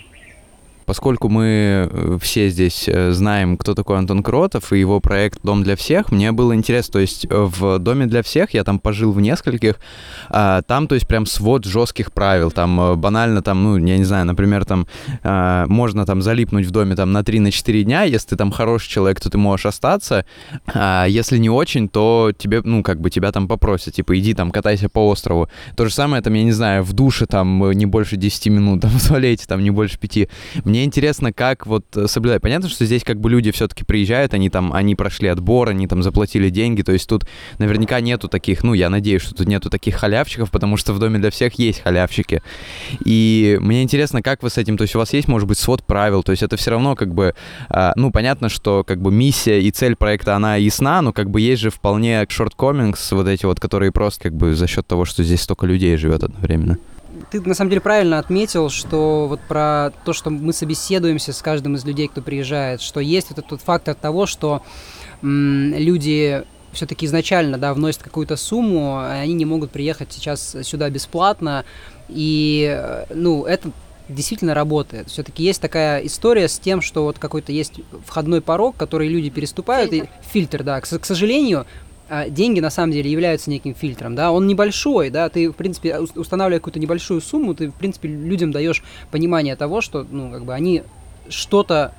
поскольку 0.92 1.30
мы 1.30 1.90
э, 1.90 2.18
все 2.22 2.50
здесь 2.50 2.90
э, 2.90 3.14
знаем, 3.14 3.56
кто 3.56 3.76
такой 3.76 3.98
Антон 3.98 4.22
Кротов 4.22 4.74
и 4.74 4.80
его 4.82 5.00
проект 5.00 5.40
«Дом 5.42 5.64
для 5.64 5.78
всех», 5.78 6.12
мне 6.12 6.34
было 6.34 6.54
интересно, 6.54 6.92
то 6.92 7.00
есть 7.00 7.26
э, 7.30 7.30
в 7.30 7.80
«Доме 7.80 8.08
для 8.08 8.22
всех» 8.22 8.54
я 8.54 8.66
там 8.66 8.78
пожил 8.78 9.14
в 9.14 9.22
нескольких, 9.22 9.76
а, 10.30 10.62
там, 10.64 10.88
то 10.88 10.96
есть 10.96 11.08
прям 11.08 11.26
свод 11.26 11.64
жестких 11.64 12.12
правил, 12.12 12.52
там 12.52 13.00
банально 13.00 13.42
там, 13.42 13.64
ну, 13.64 13.78
я 13.78 13.98
не 13.98 14.04
знаю, 14.04 14.26
например, 14.26 14.66
там 14.66 14.86
можно 15.70 16.06
там 16.06 16.22
залипнуть 16.22 16.66
в 16.66 16.72
доме 16.72 16.96
там 16.96 17.14
на 17.14 17.22
3-4 17.22 17.84
дня, 17.84 18.04
если 18.04 18.28
ты 18.30 18.36
там 18.36 18.52
хороший 18.52 18.90
человек, 18.90 19.22
то 19.22 19.30
ты 19.30 19.38
можешь 19.38 19.68
остаться, 19.68 20.26
а 20.74 21.06
если 21.06 21.38
не 21.38 21.50
очень, 21.50 21.88
то 21.88 22.34
тебе, 22.38 22.62
ну, 22.66 22.84
как 22.84 23.00
бы 23.00 23.10
тебя 23.10 23.32
там 23.32 23.48
попросят, 23.48 23.94
типа, 23.94 24.20
иди 24.20 24.34
там 24.34 24.52
катайся 24.52 24.90
по 24.90 25.08
острову. 25.08 25.48
То 25.78 25.86
же 25.86 25.94
самое 25.94 26.22
там, 26.22 26.34
я 26.34 26.44
не 26.44 26.52
знаю, 26.52 26.84
в 26.84 26.92
душе 26.92 27.28
там 27.28 27.72
не 27.72 27.86
больше 27.86 28.18
10 28.18 28.48
минут, 28.48 28.82
там 28.82 28.92
в 29.00 29.08
туалете 29.08 29.46
там 29.48 29.64
не 29.64 29.72
больше 29.72 29.98
5. 29.98 30.28
Мне 30.66 30.81
интересно, 30.84 31.34
как 31.34 31.66
вот 31.68 31.86
э, 31.96 32.08
соблюдать. 32.08 32.42
Понятно, 32.42 32.70
что 32.70 32.86
здесь 32.86 33.04
как 33.04 33.20
бы 33.20 33.30
люди 33.30 33.52
все-таки 33.52 33.84
приезжают, 33.84 34.34
они 34.34 34.50
там, 34.50 34.74
они 34.74 34.96
прошли 34.96 35.28
отбор, 35.28 35.70
они 35.70 35.88
там 35.88 36.04
заплатили 36.04 36.50
деньги, 36.50 36.82
то 36.82 36.92
есть 36.92 37.08
тут 37.08 37.26
наверняка 37.58 38.00
нету 38.00 38.28
таких, 38.28 38.64
ну, 38.64 38.74
я 38.74 38.90
надеюсь, 38.90 39.22
что 39.22 39.36
тут 39.36 39.48
нету 39.48 39.70
таких 39.70 39.96
халявщиков, 39.96 40.52
потому 40.52 40.78
что 40.78 40.94
в 40.94 41.00
доме 41.00 41.20
для 41.20 41.32
всех 41.32 41.56
есть 41.56 41.82
халявщики. 41.82 42.42
И 43.06 43.58
мне 43.62 43.84
интересно, 43.84 44.22
как 44.22 44.44
вы 44.44 44.50
с 44.50 44.58
этим, 44.58 44.78
то 44.78 44.84
есть 44.84 44.96
у 44.96 45.00
вас 45.00 45.14
есть, 45.14 45.28
может 45.28 45.48
быть, 45.48 45.58
свод 45.58 45.84
правил, 45.84 46.24
то 46.24 46.32
есть 46.32 46.44
это 46.44 46.58
все 46.58 46.72
равно 46.72 46.96
как 46.96 47.14
бы, 47.14 47.34
а, 47.70 47.94
ну, 47.96 48.12
понятно, 48.12 48.50
что 48.50 48.84
как 48.84 49.02
бы 49.02 49.12
миссия 49.12 49.62
и 49.62 49.72
цель 49.72 49.96
проекта, 49.96 50.36
она 50.36 50.56
ясна, 50.56 51.02
но 51.02 51.14
как 51.14 51.30
бы 51.30 51.42
есть 51.42 51.62
же 51.62 51.70
вполне 51.70 52.24
shortcomings, 52.24 53.00
вот 53.12 53.28
эти 53.28 53.46
вот, 53.46 53.60
которые 53.60 53.92
просто 53.92 54.24
как 54.24 54.36
бы 54.36 54.56
за 54.56 54.68
счет 54.68 54.86
того, 54.88 55.06
что 55.06 55.24
здесь 55.24 55.42
столько 55.42 55.66
людей 55.66 55.98
живет 55.98 56.24
одновременно 56.24 56.78
ты 57.32 57.42
на 57.42 57.54
самом 57.54 57.70
деле 57.70 57.82
правильно 57.82 58.20
отметил, 58.20 58.70
что 58.70 59.28
вот 59.28 59.40
про 59.48 59.92
то, 60.04 60.12
что 60.14 60.30
мы 60.30 60.52
собеседуемся 60.52 61.32
с 61.32 61.42
каждым 61.42 61.76
из 61.76 61.86
людей, 61.86 62.10
кто 62.10 62.22
приезжает, 62.22 62.82
что 62.82 63.00
есть 63.00 63.30
вот 63.30 63.40
этот 63.40 63.62
фактор 63.62 63.96
того, 63.96 64.26
что 64.26 64.62
м, 65.24 65.74
люди 65.74 66.44
все-таки 66.74 67.06
изначально, 67.06 67.58
да, 67.58 67.74
вносят 67.74 68.04
какую-то 68.04 68.36
сумму, 68.36 69.00
они 69.00 69.34
не 69.34 69.46
могут 69.46 69.72
приехать 69.72 70.12
сейчас 70.12 70.56
сюда 70.64 70.90
бесплатно, 70.90 71.66
и, 72.10 72.70
э, 72.78 73.06
ну, 73.14 73.46
это 73.46 73.72
действительно 74.10 74.54
работает. 74.54 75.10
Все-таки 75.10 75.44
есть 75.44 75.62
такая 75.62 76.06
история 76.06 76.48
с 76.48 76.60
тем, 76.60 76.82
что 76.82 77.04
вот 77.04 77.18
какой-то 77.18 77.52
есть 77.52 77.74
входной 78.06 78.42
порог, 78.42 78.76
который 78.76 79.08
люди 79.08 79.30
переступают, 79.30 79.92
фильтр. 79.92 80.10
и 80.10 80.32
фильтр, 80.34 80.64
да. 80.64 80.82
К, 80.82 81.00
к 81.00 81.06
сожалению, 81.06 81.66
деньги 82.30 82.60
на 82.60 82.70
самом 82.70 82.92
деле 82.92 83.10
являются 83.10 83.50
неким 83.50 83.74
фильтром, 83.74 84.16
да, 84.16 84.32
он 84.32 84.48
небольшой, 84.48 85.10
да, 85.10 85.30
ты, 85.30 85.50
в 85.50 85.54
принципе, 85.54 85.98
устанавливая 85.98 86.60
какую-то 86.60 86.80
небольшую 86.80 87.22
сумму, 87.22 87.56
ты, 87.56 87.70
в 87.70 87.74
принципе, 87.74 88.10
людям 88.10 88.52
даешь 88.52 88.84
понимание 89.12 89.56
того, 89.56 89.82
что, 89.82 90.06
ну, 90.10 90.32
как 90.32 90.44
бы 90.44 90.54
они 90.54 90.84
что-то 91.30 91.94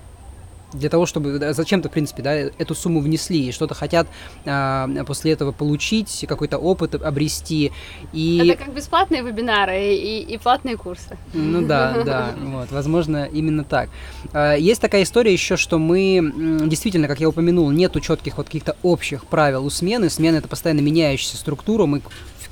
для 0.72 0.88
того, 0.88 1.06
чтобы 1.06 1.38
зачем-то, 1.52 1.88
в 1.88 1.92
принципе, 1.92 2.22
да, 2.22 2.34
эту 2.34 2.74
сумму 2.74 3.00
внесли 3.00 3.48
и 3.48 3.52
что-то 3.52 3.74
хотят 3.74 4.06
а, 4.44 4.88
после 5.06 5.32
этого 5.32 5.52
получить, 5.52 6.24
какой-то 6.28 6.58
опыт 6.58 6.94
обрести. 6.94 7.72
И... 8.12 8.38
Это 8.48 8.64
как 8.64 8.74
бесплатные 8.74 9.22
вебинары 9.22 9.94
и, 9.94 10.20
и 10.20 10.38
платные 10.38 10.76
курсы. 10.76 11.16
Ну 11.32 11.66
да, 11.66 12.02
да, 12.04 12.34
вот, 12.38 12.70
возможно, 12.70 13.28
именно 13.32 13.64
так. 13.64 13.90
А, 14.32 14.54
есть 14.54 14.80
такая 14.80 15.02
история 15.02 15.32
еще, 15.32 15.56
что 15.56 15.78
мы, 15.78 16.32
действительно, 16.66 17.08
как 17.08 17.20
я 17.20 17.28
упомянул, 17.28 17.70
нету 17.70 18.00
четких 18.00 18.36
вот 18.36 18.46
каких-то 18.46 18.76
общих 18.82 19.26
правил 19.26 19.64
у 19.64 19.70
смены. 19.70 20.10
Смена 20.10 20.36
это 20.36 20.48
постоянно 20.48 20.80
меняющаяся 20.80 21.36
структура, 21.36 21.86
мы 21.86 22.02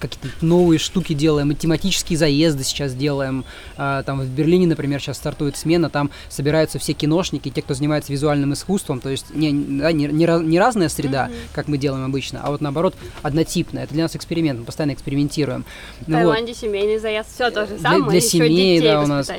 какие-то 0.01 0.29
новые 0.45 0.79
штуки 0.79 1.13
делаем, 1.13 1.49
мы 1.49 1.55
тематические 1.55 2.19
заезды 2.19 2.65
сейчас 2.65 2.95
делаем. 2.95 3.45
А, 3.77 4.03
там 4.03 4.21
в 4.21 4.29
Берлине, 4.29 4.67
например, 4.67 5.01
сейчас 5.01 5.19
стартует 5.19 5.57
смена, 5.57 5.91
там 5.91 6.11
собираются 6.29 6.79
все 6.79 6.93
киношники, 6.93 7.51
те, 7.51 7.63
кто 7.63 7.75
занимается 7.75 8.13
визуальным 8.13 8.53
искусством, 8.53 9.01
то 9.01 9.09
есть 9.09 9.35
не, 9.35 9.53
да, 9.53 9.93
не, 9.93 10.07
не, 10.07 10.45
не 10.45 10.59
разная 10.59 10.89
среда, 10.89 11.29
mm-hmm. 11.29 11.49
как 11.53 11.69
мы 11.69 11.79
делаем 11.79 12.05
обычно, 12.05 12.41
а 12.43 12.51
вот 12.51 12.61
наоборот 12.61 12.95
однотипная. 13.23 13.85
Это 13.85 13.95
для 13.95 14.05
нас 14.05 14.17
эксперимент, 14.17 14.59
мы 14.61 14.65
постоянно 14.65 14.93
экспериментируем. 14.93 15.65
В 16.01 16.09
ну, 16.09 16.17
Таиланде 16.17 16.53
вот. 16.53 16.57
семейный 16.61 16.99
заезд, 16.99 17.29
все 17.35 17.51
то 17.51 17.67
же 17.67 17.79
самое, 17.79 18.03
для, 18.03 18.11
для 18.11 18.21
семей, 18.21 18.81
да, 18.81 19.03
у 19.03 19.07
нас. 19.07 19.31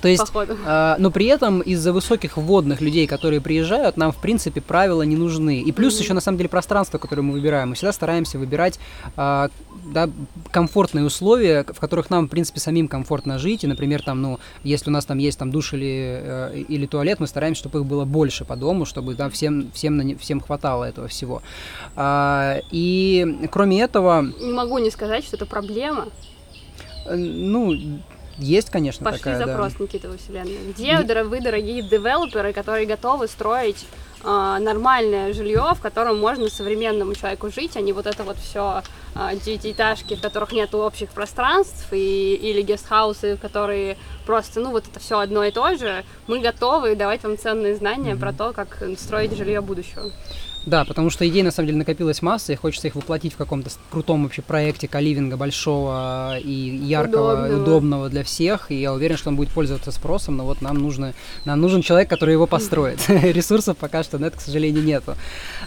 То 0.00 0.08
есть, 0.08 0.24
э, 0.34 0.96
но 0.98 1.10
при 1.10 1.26
этом 1.26 1.60
из-за 1.60 1.92
высоких 1.92 2.36
вводных 2.36 2.80
людей, 2.80 3.06
которые 3.06 3.40
приезжают, 3.40 3.96
нам, 3.96 4.12
в 4.12 4.16
принципе, 4.16 4.60
правила 4.60 5.02
не 5.02 5.16
нужны. 5.16 5.60
И 5.60 5.72
плюс 5.72 5.94
mm-hmm. 5.94 6.02
еще, 6.02 6.14
на 6.14 6.20
самом 6.20 6.38
деле, 6.38 6.48
пространство, 6.48 6.98
которое 6.98 7.22
мы 7.22 7.32
выбираем. 7.32 7.70
Мы 7.70 7.74
всегда 7.74 7.92
стараемся 7.92 8.38
выбирать 8.38 8.78
э, 9.16 9.48
да, 9.92 10.10
комфортные 10.50 11.04
условия, 11.04 11.64
в 11.64 11.80
которых 11.80 12.10
нам, 12.10 12.26
в 12.26 12.30
принципе, 12.30 12.60
самим 12.60 12.88
комфортно 12.88 13.38
жить. 13.38 13.64
И, 13.64 13.66
например, 13.66 14.02
там, 14.02 14.22
ну, 14.22 14.38
если 14.64 14.90
у 14.90 14.92
нас 14.92 15.04
там 15.04 15.18
есть 15.18 15.38
там 15.38 15.50
душ 15.50 15.72
или, 15.72 16.20
э, 16.22 16.64
или 16.68 16.86
туалет, 16.86 17.20
мы 17.20 17.26
стараемся, 17.26 17.60
чтобы 17.60 17.80
их 17.80 17.86
было 17.86 18.04
больше 18.04 18.44
по 18.44 18.56
дому, 18.56 18.84
чтобы 18.84 19.14
да, 19.14 19.28
всем, 19.30 19.70
всем, 19.72 20.18
всем 20.18 20.40
хватало 20.40 20.84
этого 20.84 21.08
всего. 21.08 21.42
А, 21.96 22.60
и 22.70 23.48
кроме 23.50 23.80
этого... 23.80 24.22
Не 24.40 24.52
могу 24.52 24.78
не 24.78 24.90
сказать, 24.90 25.24
что 25.24 25.36
это 25.36 25.46
проблема. 25.46 26.08
Э, 27.06 27.16
ну, 27.16 27.72
есть, 28.38 28.70
конечно, 28.70 29.04
Пошли 29.04 29.18
такая, 29.18 29.46
запрос, 29.46 29.72
да. 29.74 29.84
Никита 29.84 30.08
Василенко. 30.08 30.72
Где 30.72 31.02
да. 31.02 31.24
вы, 31.24 31.40
дорогие 31.40 31.82
девелоперы, 31.82 32.52
которые 32.52 32.86
готовы 32.86 33.26
строить 33.26 33.86
э, 34.22 34.58
нормальное 34.60 35.32
жилье, 35.32 35.72
в 35.74 35.80
котором 35.80 36.18
можно 36.18 36.48
современному 36.48 37.14
человеку 37.14 37.50
жить, 37.50 37.76
а 37.76 37.80
не 37.80 37.92
вот 37.92 38.06
это 38.06 38.22
вот 38.22 38.38
все 38.38 38.82
э, 39.14 39.30
девятиэтажки, 39.44 40.14
в 40.14 40.20
которых 40.20 40.52
нет 40.52 40.74
общих 40.74 41.10
пространств, 41.10 41.88
и, 41.92 42.34
или 42.34 42.62
гестхаусы, 42.62 43.36
которые 43.36 43.96
просто, 44.24 44.60
ну, 44.60 44.70
вот 44.70 44.86
это 44.86 45.00
все 45.00 45.18
одно 45.18 45.44
и 45.44 45.50
то 45.50 45.76
же. 45.76 46.04
Мы 46.26 46.40
готовы 46.40 46.94
давать 46.94 47.22
вам 47.24 47.38
ценные 47.38 47.74
знания 47.74 48.12
mm-hmm. 48.12 48.20
про 48.20 48.32
то, 48.32 48.52
как 48.52 48.82
строить 48.98 49.36
жилье 49.36 49.60
будущего. 49.60 50.12
Да, 50.68 50.84
потому 50.84 51.08
что 51.08 51.26
идей 51.26 51.42
на 51.42 51.50
самом 51.50 51.68
деле 51.68 51.78
накопилась 51.78 52.20
масса, 52.20 52.52
и 52.52 52.56
хочется 52.56 52.88
их 52.88 52.94
воплотить 52.94 53.32
в 53.32 53.36
каком-то 53.38 53.70
крутом 53.90 54.24
вообще 54.24 54.42
проекте 54.42 54.86
каливинга 54.86 55.38
большого 55.38 56.38
и 56.40 56.52
яркого, 56.52 57.32
удобного. 57.32 57.62
удобного 57.62 58.08
для 58.10 58.22
всех. 58.22 58.70
И 58.70 58.74
я 58.74 58.92
уверен, 58.92 59.16
что 59.16 59.30
он 59.30 59.36
будет 59.36 59.48
пользоваться 59.48 59.90
спросом, 59.92 60.36
но 60.36 60.44
вот 60.44 60.60
нам 60.60 60.76
нужно, 60.76 61.14
нам 61.46 61.62
нужен 61.62 61.80
человек, 61.80 62.10
который 62.10 62.32
его 62.32 62.46
построит. 62.46 63.00
Ресурсов 63.08 63.78
пока 63.78 64.02
что 64.02 64.18
на 64.18 64.26
это, 64.26 64.36
к 64.36 64.40
сожалению, 64.42 64.84
нету. 64.84 65.14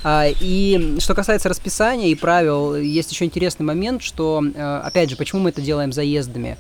А, 0.03 0.27
и 0.39 0.97
что 0.99 1.15
касается 1.15 1.49
расписания 1.49 2.09
и 2.09 2.15
правил, 2.15 2.75
есть 2.75 3.11
еще 3.11 3.25
интересный 3.25 3.65
момент, 3.65 4.03
что, 4.03 4.43
э, 4.53 4.81
опять 4.83 5.09
же, 5.09 5.15
почему 5.15 5.41
мы 5.41 5.49
это 5.49 5.61
делаем 5.61 5.93
заездами? 5.93 6.57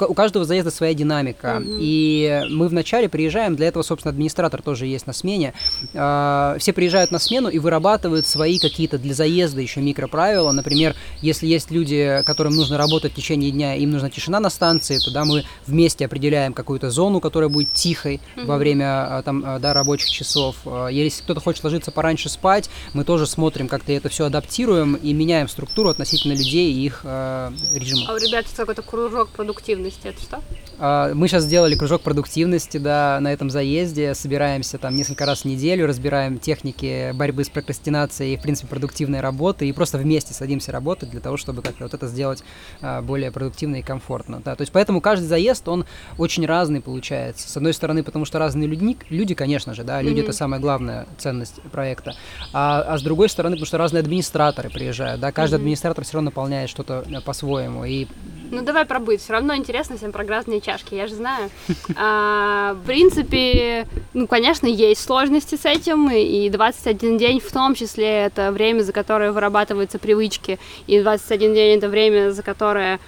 У 0.00 0.14
каждого 0.14 0.44
заезда 0.44 0.72
своя 0.72 0.94
динамика, 0.94 1.62
и 1.64 2.42
мы 2.50 2.66
вначале 2.66 3.08
приезжаем, 3.08 3.54
для 3.54 3.68
этого, 3.68 3.84
собственно, 3.84 4.10
администратор 4.10 4.62
тоже 4.62 4.86
есть 4.86 5.06
на 5.06 5.12
смене. 5.12 5.52
А, 5.94 6.56
все 6.58 6.72
приезжают 6.72 7.12
на 7.12 7.20
смену 7.20 7.48
и 7.48 7.60
вырабатывают 7.60 7.83
вырабатывают 7.84 8.26
свои 8.26 8.58
какие-то 8.58 8.98
для 8.98 9.14
заезда 9.14 9.60
еще 9.60 9.80
микроправила. 9.80 10.52
Например, 10.52 10.94
если 11.20 11.46
есть 11.46 11.70
люди, 11.70 12.22
которым 12.24 12.54
нужно 12.54 12.78
работать 12.78 13.12
в 13.12 13.16
течение 13.16 13.50
дня, 13.50 13.74
им 13.74 13.90
нужна 13.90 14.08
тишина 14.08 14.40
на 14.40 14.48
станции, 14.48 14.98
тогда 15.04 15.24
мы 15.24 15.44
вместе 15.66 16.06
определяем 16.06 16.54
какую-то 16.54 16.90
зону, 16.90 17.20
которая 17.20 17.50
будет 17.50 17.72
тихой 17.74 18.20
mm-hmm. 18.36 18.46
во 18.46 18.56
время 18.56 19.18
а, 19.18 19.22
там, 19.22 19.42
а, 19.44 19.58
да, 19.58 19.74
рабочих 19.74 20.08
часов. 20.08 20.56
А, 20.64 20.88
если 20.88 21.22
кто-то 21.22 21.40
хочет 21.40 21.62
ложиться 21.64 21.90
пораньше 21.90 22.28
спать, 22.30 22.70
мы 22.94 23.04
тоже 23.04 23.26
смотрим, 23.26 23.68
как-то 23.68 23.92
это 23.92 24.08
все 24.08 24.24
адаптируем 24.24 24.94
и 24.94 25.12
меняем 25.12 25.48
структуру 25.48 25.90
относительно 25.90 26.32
людей 26.32 26.72
и 26.72 26.86
их 26.86 27.02
э, 27.04 27.50
режима. 27.74 28.06
А 28.08 28.14
у 28.14 28.16
ребят 28.16 28.46
какой-то 28.56 28.82
кружок 28.82 29.28
продуктивности, 29.30 30.08
это 30.08 30.20
что? 30.22 31.14
Мы 31.14 31.28
сейчас 31.28 31.44
сделали 31.44 31.76
кружок 31.76 32.02
продуктивности, 32.02 32.78
да, 32.78 33.18
на 33.20 33.32
этом 33.32 33.48
заезде, 33.50 34.14
собираемся 34.14 34.78
там 34.78 34.96
несколько 34.96 35.24
раз 35.24 35.42
в 35.42 35.44
неделю, 35.44 35.86
разбираем 35.86 36.38
техники 36.38 37.12
борьбы 37.14 37.44
с 37.44 37.48
прокрастинацией 37.48 37.63
прокрастинации 37.64 38.32
и, 38.32 38.36
в 38.36 38.42
принципе, 38.42 38.68
продуктивной 38.68 39.20
работы, 39.20 39.66
и 39.66 39.72
просто 39.72 39.98
вместе 39.98 40.34
садимся 40.34 40.70
работать 40.70 41.10
для 41.10 41.20
того, 41.20 41.36
чтобы 41.36 41.62
как-то 41.62 41.84
вот 41.84 41.94
это 41.94 42.06
сделать 42.06 42.44
а, 42.80 43.00
более 43.00 43.30
продуктивно 43.30 43.76
и 43.76 43.82
комфортно. 43.82 44.42
Да. 44.44 44.54
То 44.54 44.62
есть 44.62 44.72
поэтому 44.72 45.00
каждый 45.00 45.24
заезд, 45.24 45.66
он 45.68 45.86
очень 46.18 46.46
разный 46.46 46.80
получается. 46.80 47.48
С 47.48 47.56
одной 47.56 47.72
стороны, 47.72 48.02
потому 48.02 48.24
что 48.24 48.38
разные 48.38 48.68
люди, 48.68 48.96
люди 49.08 49.34
конечно 49.34 49.74
же, 49.74 49.82
да, 49.82 50.02
люди 50.02 50.20
mm-hmm. 50.20 50.24
это 50.24 50.32
самая 50.32 50.60
главная 50.60 51.06
ценность 51.18 51.60
проекта, 51.72 52.14
а, 52.52 52.82
а 52.82 52.98
с 52.98 53.02
другой 53.02 53.28
стороны, 53.28 53.56
потому 53.56 53.66
что 53.66 53.78
разные 53.78 54.00
администраторы 54.00 54.70
приезжают, 54.70 55.20
да, 55.20 55.32
каждый 55.32 55.54
mm-hmm. 55.54 55.58
администратор 55.58 56.04
все 56.04 56.14
равно 56.14 56.26
наполняет 56.26 56.70
что-то 56.70 57.04
э, 57.06 57.20
по-своему, 57.20 57.84
и 57.84 58.06
ну 58.50 58.62
давай 58.62 58.84
пробыть, 58.84 59.20
все 59.20 59.32
равно 59.32 59.56
интересно 59.56 59.96
всем 59.96 60.12
про 60.12 60.24
разные 60.24 60.60
чашки, 60.60 60.94
я 60.94 61.06
же 61.06 61.14
знаю. 61.14 61.50
А, 61.96 62.74
в 62.74 62.86
принципе, 62.86 63.86
ну, 64.12 64.26
конечно, 64.26 64.66
есть 64.66 65.02
сложности 65.02 65.56
с 65.56 65.64
этим, 65.64 66.10
и 66.10 66.48
21 66.50 67.18
день 67.18 67.40
в 67.40 67.50
том 67.54 67.74
числе 67.74 68.24
это 68.24 68.52
время, 68.52 68.82
за 68.82 68.92
которое 68.92 69.32
вырабатываются 69.32 69.98
привычки, 69.98 70.58
и 70.86 71.00
21 71.00 71.54
день 71.54 71.78
это 71.78 71.88
время, 71.88 72.32
за 72.32 72.42
которое 72.42 72.98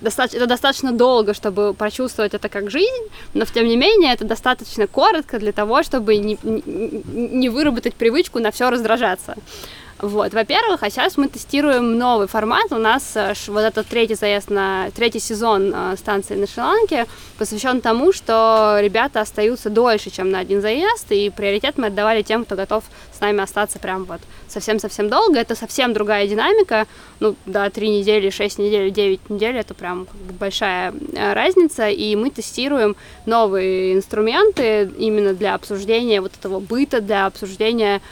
достаточно, 0.00 0.38
это 0.38 0.46
достаточно 0.46 0.92
долго, 0.92 1.32
чтобы 1.32 1.72
прочувствовать 1.72 2.34
это 2.34 2.48
как 2.48 2.70
жизнь, 2.70 3.06
но 3.34 3.44
тем 3.44 3.66
не 3.66 3.76
менее 3.76 4.12
это 4.12 4.24
достаточно 4.24 4.86
коротко 4.86 5.38
для 5.38 5.52
того, 5.52 5.82
чтобы 5.82 6.16
не, 6.16 6.36
не, 6.42 7.48
выработать 7.48 7.94
привычку 7.94 8.40
на 8.40 8.50
все 8.50 8.70
раздражаться. 8.70 9.36
Вот, 10.02 10.34
во-первых, 10.34 10.82
а 10.82 10.90
сейчас 10.90 11.16
мы 11.16 11.28
тестируем 11.28 11.96
новый 11.96 12.26
формат. 12.26 12.72
У 12.72 12.76
нас 12.76 13.12
э, 13.14 13.34
вот 13.46 13.60
этот 13.60 13.86
третий 13.86 14.16
заезд 14.16 14.50
на 14.50 14.90
третий 14.90 15.20
сезон 15.20 15.72
э, 15.72 15.96
станции 15.96 16.34
на 16.34 16.48
Шри-Ланке 16.48 17.06
посвящен 17.38 17.80
тому, 17.80 18.12
что 18.12 18.78
ребята 18.80 19.20
остаются 19.20 19.70
дольше, 19.70 20.10
чем 20.10 20.32
на 20.32 20.40
один 20.40 20.60
заезд, 20.60 21.06
и 21.10 21.30
приоритет 21.30 21.78
мы 21.78 21.86
отдавали 21.86 22.22
тем, 22.22 22.44
кто 22.44 22.56
готов 22.56 22.82
с 23.16 23.20
нами 23.20 23.44
остаться 23.44 23.78
прям 23.78 24.02
вот 24.02 24.20
совсем-совсем 24.48 25.08
долго. 25.08 25.38
Это 25.38 25.54
совсем 25.54 25.92
другая 25.92 26.26
динамика. 26.26 26.88
Ну, 27.20 27.36
да, 27.46 27.70
три 27.70 27.88
недели, 27.88 28.30
шесть 28.30 28.58
недель, 28.58 28.90
девять 28.90 29.30
недель, 29.30 29.56
это 29.56 29.72
прям 29.72 30.08
большая 30.40 30.92
э, 31.12 31.32
разница, 31.32 31.88
и 31.88 32.16
мы 32.16 32.30
тестируем 32.30 32.96
новые 33.24 33.94
инструменты 33.94 34.90
именно 34.98 35.32
для 35.32 35.54
обсуждения 35.54 36.20
вот 36.20 36.32
этого 36.36 36.58
быта, 36.58 37.00
для 37.00 37.26
обсуждения 37.26 38.02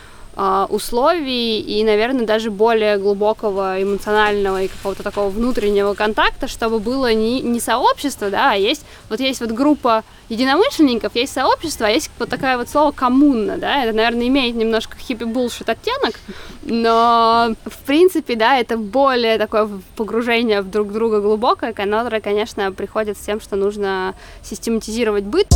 условий 0.71 1.61
и, 1.61 1.85
наверное, 1.85 2.27
даже 2.27 2.51
более 2.51 2.97
глубокого 2.97 3.83
эмоционального 3.83 4.63
и 4.63 4.69
какого-то 4.69 5.03
такого 5.03 5.29
внутреннего 5.29 5.95
контакта, 5.95 6.49
чтобы 6.49 6.79
было 6.79 7.13
не, 7.13 7.41
не 7.41 7.61
сообщество, 7.61 8.31
да, 8.31 8.53
а 8.53 8.55
есть 8.55 8.85
вот 9.09 9.21
есть 9.21 9.41
вот 9.41 9.51
группа 9.51 10.03
единомышленников, 10.29 11.15
есть 11.15 11.33
сообщество, 11.33 11.87
а 11.87 11.91
есть 11.91 12.11
вот 12.19 12.31
такая 12.31 12.57
вот 12.57 12.69
слово 12.69 12.93
коммуна, 12.93 13.59
да, 13.59 13.85
это, 13.85 13.93
наверное, 13.95 14.29
имеет 14.29 14.55
немножко 14.55 14.97
хиппи-булшит 14.97 15.69
оттенок, 15.69 16.15
но, 16.63 17.55
в 17.67 17.79
принципе, 17.85 18.37
да, 18.37 18.57
это 18.59 18.79
более 18.79 19.37
такое 19.39 19.69
погружение 19.97 20.63
в 20.63 20.71
друг 20.71 20.93
друга 20.93 21.21
глубокое, 21.21 21.73
которое, 21.73 22.21
конечно, 22.21 22.73
приходит 22.73 23.19
с 23.19 23.21
тем, 23.21 23.41
что 23.41 23.57
нужно 23.57 24.15
систематизировать 24.43 25.25
быт. 25.25 25.49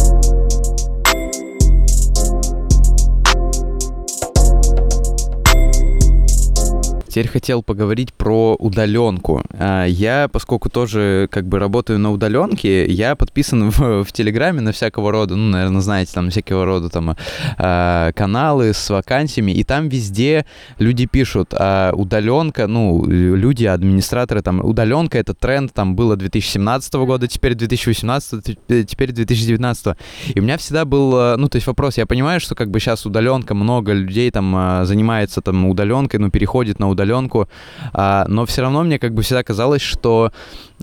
Теперь 7.15 7.29
хотел 7.29 7.63
поговорить 7.63 8.13
про 8.13 8.57
удаленку. 8.59 9.45
А, 9.53 9.85
я, 9.85 10.27
поскольку 10.27 10.69
тоже 10.69 11.29
как 11.31 11.47
бы 11.47 11.61
работаю 11.61 12.01
на 12.01 12.11
удаленке, 12.11 12.91
я 12.91 13.15
подписан 13.15 13.71
в, 13.71 14.03
в 14.03 14.11
Телеграме 14.11 14.61
на 14.61 14.73
всякого 14.73 15.13
рода, 15.13 15.37
ну, 15.37 15.51
наверное, 15.51 15.81
знаете, 15.81 16.11
там 16.13 16.31
всякого 16.31 16.65
рода 16.65 16.89
там 16.89 17.15
а, 17.57 18.11
каналы 18.15 18.75
с 18.75 18.91
вакансиями, 18.91 19.53
и 19.53 19.63
там 19.63 19.89
везде 19.89 20.45
люди 20.81 21.07
пишут, 21.07 21.55
а 21.57 21.93
удаленка, 21.93 22.67
ну, 22.67 23.07
люди, 23.07 23.65
администраторы, 23.65 24.43
там, 24.43 24.59
удаленка 24.65 25.17
это 25.17 25.35
тренд, 25.35 25.73
там 25.73 25.95
было 25.95 26.17
2017 26.17 26.95
года, 26.95 27.29
теперь 27.29 27.55
2018, 27.55 28.59
теперь 28.89 29.13
2019. 29.13 29.97
И 30.35 30.41
у 30.41 30.43
меня 30.43 30.59
всегда 30.59 30.85
был, 30.85 31.13
а, 31.15 31.37
ну, 31.37 31.49
то 31.49 31.59
есть 31.59 31.69
вопрос, 31.69 31.97
я 31.97 32.07
понимаю, 32.07 32.41
что 32.41 32.57
как 32.57 32.73
бы 32.73 32.81
сейчас 32.81 33.07
удаленка, 33.07 33.55
много 33.55 33.93
людей 33.93 34.33
там 34.33 34.85
занимается 34.85 35.43
там 35.43 35.65
удаленкой, 35.67 36.19
ну, 36.19 36.29
переходит 36.29 36.81
на 36.81 36.89
удаленку, 36.89 37.04
удаленку, 37.05 37.49
а, 37.93 38.25
но 38.29 38.47
все 38.47 38.63
равно 38.63 38.83
мне 38.83 38.99
как 38.99 39.13
бы 39.13 39.23
всегда 39.23 39.43
казалось, 39.43 39.83
что 39.83 40.33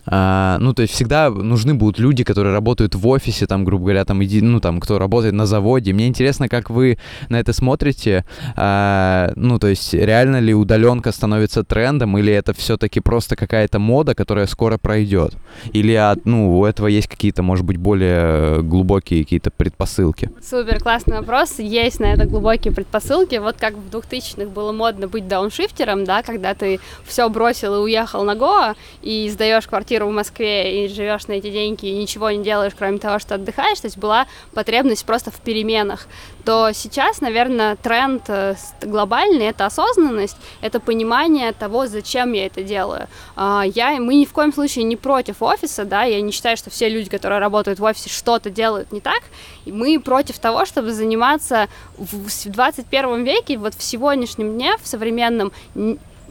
а, 0.05 0.57
ну, 0.59 0.73
то 0.73 0.81
есть 0.81 0.93
всегда 0.93 1.29
нужны 1.29 1.73
будут 1.73 1.99
люди, 1.99 2.23
которые 2.23 2.53
работают 2.53 2.95
в 2.95 3.07
офисе, 3.07 3.45
там, 3.45 3.63
грубо 3.63 3.85
говоря, 3.85 4.05
там, 4.05 4.23
иди, 4.23 4.41
ну, 4.41 4.59
там, 4.59 4.79
кто 4.79 4.97
работает 4.97 5.33
на 5.33 5.45
заводе. 5.45 5.93
Мне 5.93 6.07
интересно, 6.07 6.49
как 6.49 6.69
вы 6.69 6.97
на 7.29 7.39
это 7.39 7.53
смотрите. 7.53 8.25
А, 8.55 9.31
ну, 9.35 9.59
то 9.59 9.67
есть 9.67 9.93
реально 9.93 10.39
ли 10.39 10.53
удаленка 10.53 11.11
становится 11.11 11.63
трендом, 11.63 12.17
или 12.17 12.33
это 12.33 12.53
все-таки 12.53 12.99
просто 12.99 13.35
какая-то 13.35 13.79
мода, 13.79 14.15
которая 14.15 14.47
скоро 14.47 14.77
пройдет? 14.77 15.35
Или, 15.71 15.93
от, 15.93 16.25
ну, 16.25 16.59
у 16.59 16.65
этого 16.65 16.87
есть 16.87 17.07
какие-то, 17.07 17.43
может 17.43 17.65
быть, 17.65 17.77
более 17.77 18.63
глубокие 18.63 19.23
какие-то 19.23 19.51
предпосылки? 19.51 20.31
Супер, 20.41 20.79
классный 20.79 21.17
вопрос. 21.17 21.59
Есть 21.59 21.99
на 21.99 22.13
это 22.13 22.25
глубокие 22.25 22.73
предпосылки. 22.73 23.35
Вот 23.35 23.57
как 23.57 23.75
в 23.75 23.95
2000-х 23.95 24.49
было 24.49 24.71
модно 24.71 25.07
быть 25.07 25.27
дауншифтером, 25.27 26.05
да, 26.05 26.23
когда 26.23 26.55
ты 26.55 26.79
все 27.05 27.29
бросил 27.29 27.75
и 27.75 27.79
уехал 27.79 28.23
на 28.23 28.35
Гоа, 28.35 28.75
и 29.03 29.29
сдаешь 29.29 29.67
квартиру 29.67 29.80
в 29.89 30.11
Москве, 30.11 30.85
и 30.85 30.87
живешь 30.87 31.27
на 31.27 31.33
эти 31.33 31.49
деньги, 31.49 31.85
и 31.87 31.97
ничего 31.97 32.29
не 32.31 32.43
делаешь, 32.43 32.73
кроме 32.77 32.97
того, 32.97 33.19
что 33.19 33.35
отдыхаешь, 33.35 33.79
то 33.79 33.87
есть 33.87 33.97
была 33.97 34.27
потребность 34.53 35.05
просто 35.05 35.31
в 35.31 35.39
переменах, 35.41 36.07
то 36.45 36.71
сейчас, 36.73 37.21
наверное, 37.21 37.75
тренд 37.75 38.23
э, 38.27 38.55
глобальный— 38.81 39.45
это 39.47 39.65
осознанность, 39.65 40.37
это 40.61 40.79
понимание 40.79 41.51
того, 41.51 41.87
зачем 41.87 42.33
я 42.33 42.45
это 42.45 42.63
делаю. 42.63 43.07
А, 43.35 43.63
я, 43.65 43.99
мы 43.99 44.15
ни 44.15 44.25
в 44.25 44.33
коем 44.33 44.53
случае 44.53 44.85
не 44.85 44.95
против 44.95 45.41
офиса, 45.41 45.85
да, 45.85 46.03
я 46.03 46.21
не 46.21 46.31
считаю, 46.31 46.57
что 46.57 46.69
все 46.69 46.89
люди, 46.89 47.09
которые 47.09 47.39
работают 47.39 47.79
в 47.79 47.83
офисе, 47.83 48.09
что-то 48.09 48.49
делают 48.49 48.91
не 48.91 49.01
так, 49.01 49.21
мы 49.65 49.99
против 49.99 50.39
того, 50.39 50.65
чтобы 50.65 50.91
заниматься 50.93 51.67
в 51.97 52.49
21 52.49 53.23
веке, 53.23 53.57
вот 53.57 53.75
в 53.75 53.83
сегодняшнем 53.83 54.53
дне, 54.53 54.75
в 54.81 54.87
современном, 54.87 55.51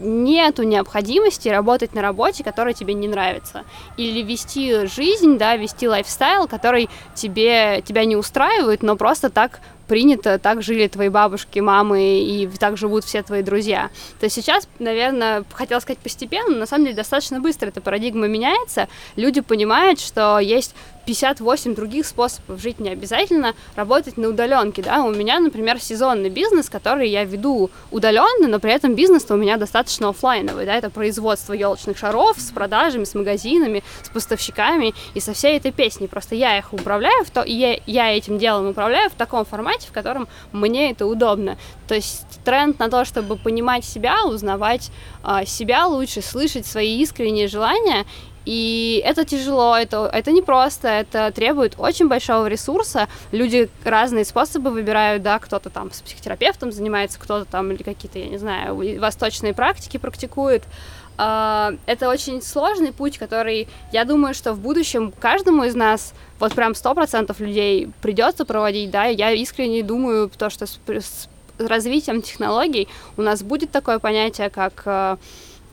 нету 0.01 0.63
необходимости 0.63 1.49
работать 1.49 1.95
на 1.95 2.03
работе, 2.03 2.43
которая 2.43 2.75
тебе 2.75 2.95
не 2.95 3.09
нравится. 3.09 3.65
Или 3.97 4.23
вести 4.23 4.87
жизнь, 4.87 5.39
да, 5.39 5.57
вести 5.57 5.89
лайфстайл, 5.89 6.49
который 6.49 6.89
тебе, 7.15 7.83
тебя 7.83 8.05
не 8.05 8.17
устраивает, 8.17 8.83
но 8.83 8.96
просто 8.96 9.31
так 9.31 9.61
принято, 9.90 10.38
так 10.38 10.63
жили 10.63 10.87
твои 10.87 11.09
бабушки, 11.09 11.59
мамы, 11.59 12.21
и 12.21 12.48
так 12.61 12.77
живут 12.77 13.05
все 13.05 13.25
твои 13.25 13.42
друзья. 13.42 13.90
То 14.21 14.27
есть 14.27 14.37
сейчас, 14.37 14.69
наверное, 14.79 15.42
хотела 15.53 15.81
сказать 15.81 15.98
постепенно, 15.98 16.51
но 16.51 16.59
на 16.59 16.67
самом 16.67 16.85
деле 16.85 16.96
достаточно 16.96 17.40
быстро 17.40 17.67
эта 17.69 17.81
парадигма 17.81 18.29
меняется, 18.29 18.88
люди 19.17 19.40
понимают, 19.40 19.98
что 19.98 20.38
есть 20.38 20.77
58 21.11 21.75
других 21.75 22.06
способов 22.06 22.61
жить 22.61 22.79
не 22.79 22.88
обязательно 22.90 23.54
работать 23.75 24.17
на 24.17 24.29
удаленке, 24.29 24.81
да, 24.81 25.02
у 25.02 25.11
меня, 25.11 25.40
например, 25.40 25.81
сезонный 25.81 26.31
бизнес, 26.31 26.71
который 26.71 27.08
я 27.08 27.25
веду 27.25 27.69
удаленно, 27.90 28.46
но 28.46 28.61
при 28.61 28.73
этом 28.73 28.94
бизнес 28.94 29.27
у 29.29 29.35
меня 29.35 29.56
достаточно 29.56 30.11
офлайновый, 30.11 30.67
да, 30.67 30.77
это 30.77 30.88
производство 30.88 31.52
елочных 31.52 31.98
шаров 31.98 32.37
с 32.38 32.52
продажами, 32.52 33.02
с 33.02 33.15
магазинами, 33.17 33.83
с 34.04 34.08
поставщиками 34.08 34.94
и 35.15 35.21
со 35.21 35.33
всей 35.33 35.56
этой 35.56 35.73
песней, 35.73 36.06
просто 36.06 36.37
я 36.37 36.56
их 36.56 36.73
управляю, 36.73 37.25
в 37.25 37.31
то, 37.31 37.42
я, 37.42 37.81
я 37.87 38.17
этим 38.17 38.38
делом 38.38 38.69
управляю 38.69 39.11
в 39.11 39.15
таком 39.15 39.44
формате, 39.44 39.88
в 39.88 39.92
котором 39.92 40.29
мне 40.52 40.92
это 40.92 41.06
удобно, 41.06 41.58
то 41.88 41.96
есть 41.96 42.25
тренд 42.44 42.79
на 42.79 42.88
то, 42.88 43.04
чтобы 43.04 43.35
понимать 43.35 43.85
себя, 43.85 44.25
узнавать 44.25 44.92
э, 45.25 45.44
себя 45.44 45.87
лучше, 45.87 46.23
слышать 46.23 46.67
свои 46.67 47.02
искренние 47.02 47.48
желания 47.48 48.06
и 48.47 49.03
это 49.05 49.25
тяжело, 49.25 49.77
это, 49.77 50.09
это 50.13 50.33
непросто, 50.33 50.88
это 50.88 51.31
требует 51.31 51.75
очень 51.79 52.09
большого 52.09 52.47
ресурса. 52.47 53.09
Люди 53.33 53.69
разные 53.85 54.25
способы 54.25 54.71
выбирают, 54.71 55.23
да, 55.23 55.38
кто-то 55.38 55.71
там 55.71 55.93
с 55.93 56.01
психотерапевтом 56.01 56.73
занимается, 56.73 57.19
кто-то 57.19 57.45
там 57.45 57.71
или 57.71 57.83
какие-то, 57.83 58.19
я 58.19 58.29
не 58.29 58.38
знаю, 58.38 58.99
восточные 58.99 59.53
практики 59.53 59.99
практикует. 59.99 60.65
А, 61.19 61.75
это 61.85 62.09
очень 62.09 62.41
сложный 62.41 62.93
путь, 62.93 63.19
который, 63.19 63.69
я 63.93 64.07
думаю, 64.07 64.33
что 64.33 64.55
в 64.55 64.59
будущем 64.59 65.13
каждому 65.21 65.65
из 65.65 65.75
нас, 65.75 66.15
вот 66.38 66.55
прям 66.55 66.75
сто 66.75 66.95
процентов 66.95 67.41
людей 67.41 67.91
придется 68.01 68.47
проводить, 68.47 68.91
да, 68.91 69.05
я 69.05 69.33
искренне 69.33 69.83
думаю, 69.83 70.31
то, 70.31 70.49
что 70.49 70.67
с, 70.67 70.81
с 70.87 71.29
развитием 71.59 72.23
технологий 72.23 72.88
у 73.19 73.23
нас 73.23 73.43
будет 73.43 73.71
такое 73.71 73.99
понятие, 73.99 74.49
как 74.49 74.83
э, 74.87 75.17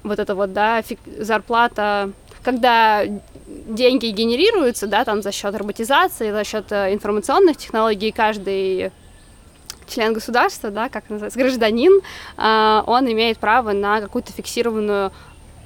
вот 0.04 0.20
это 0.20 0.36
вот, 0.36 0.52
да, 0.52 0.84
зарплата 1.18 2.12
когда 2.48 3.04
деньги 3.68 4.08
генерируются, 4.08 4.88
да, 4.88 5.04
там 5.04 5.22
за 5.22 5.34
счет 5.34 5.54
роботизации, 5.54 6.32
за 6.32 6.46
счет 6.46 6.72
э, 6.72 6.94
информационных 6.94 7.58
технологий, 7.58 8.14
каждый 8.14 8.94
член 9.86 10.14
государства, 10.14 10.70
да, 10.70 10.88
как 10.88 11.10
называется, 11.10 11.38
гражданин, 11.38 12.00
э, 12.38 12.84
он 12.88 13.12
имеет 13.12 13.38
право 13.38 13.74
на 13.74 14.00
какую-то 14.00 14.32
фиксированную 14.32 15.12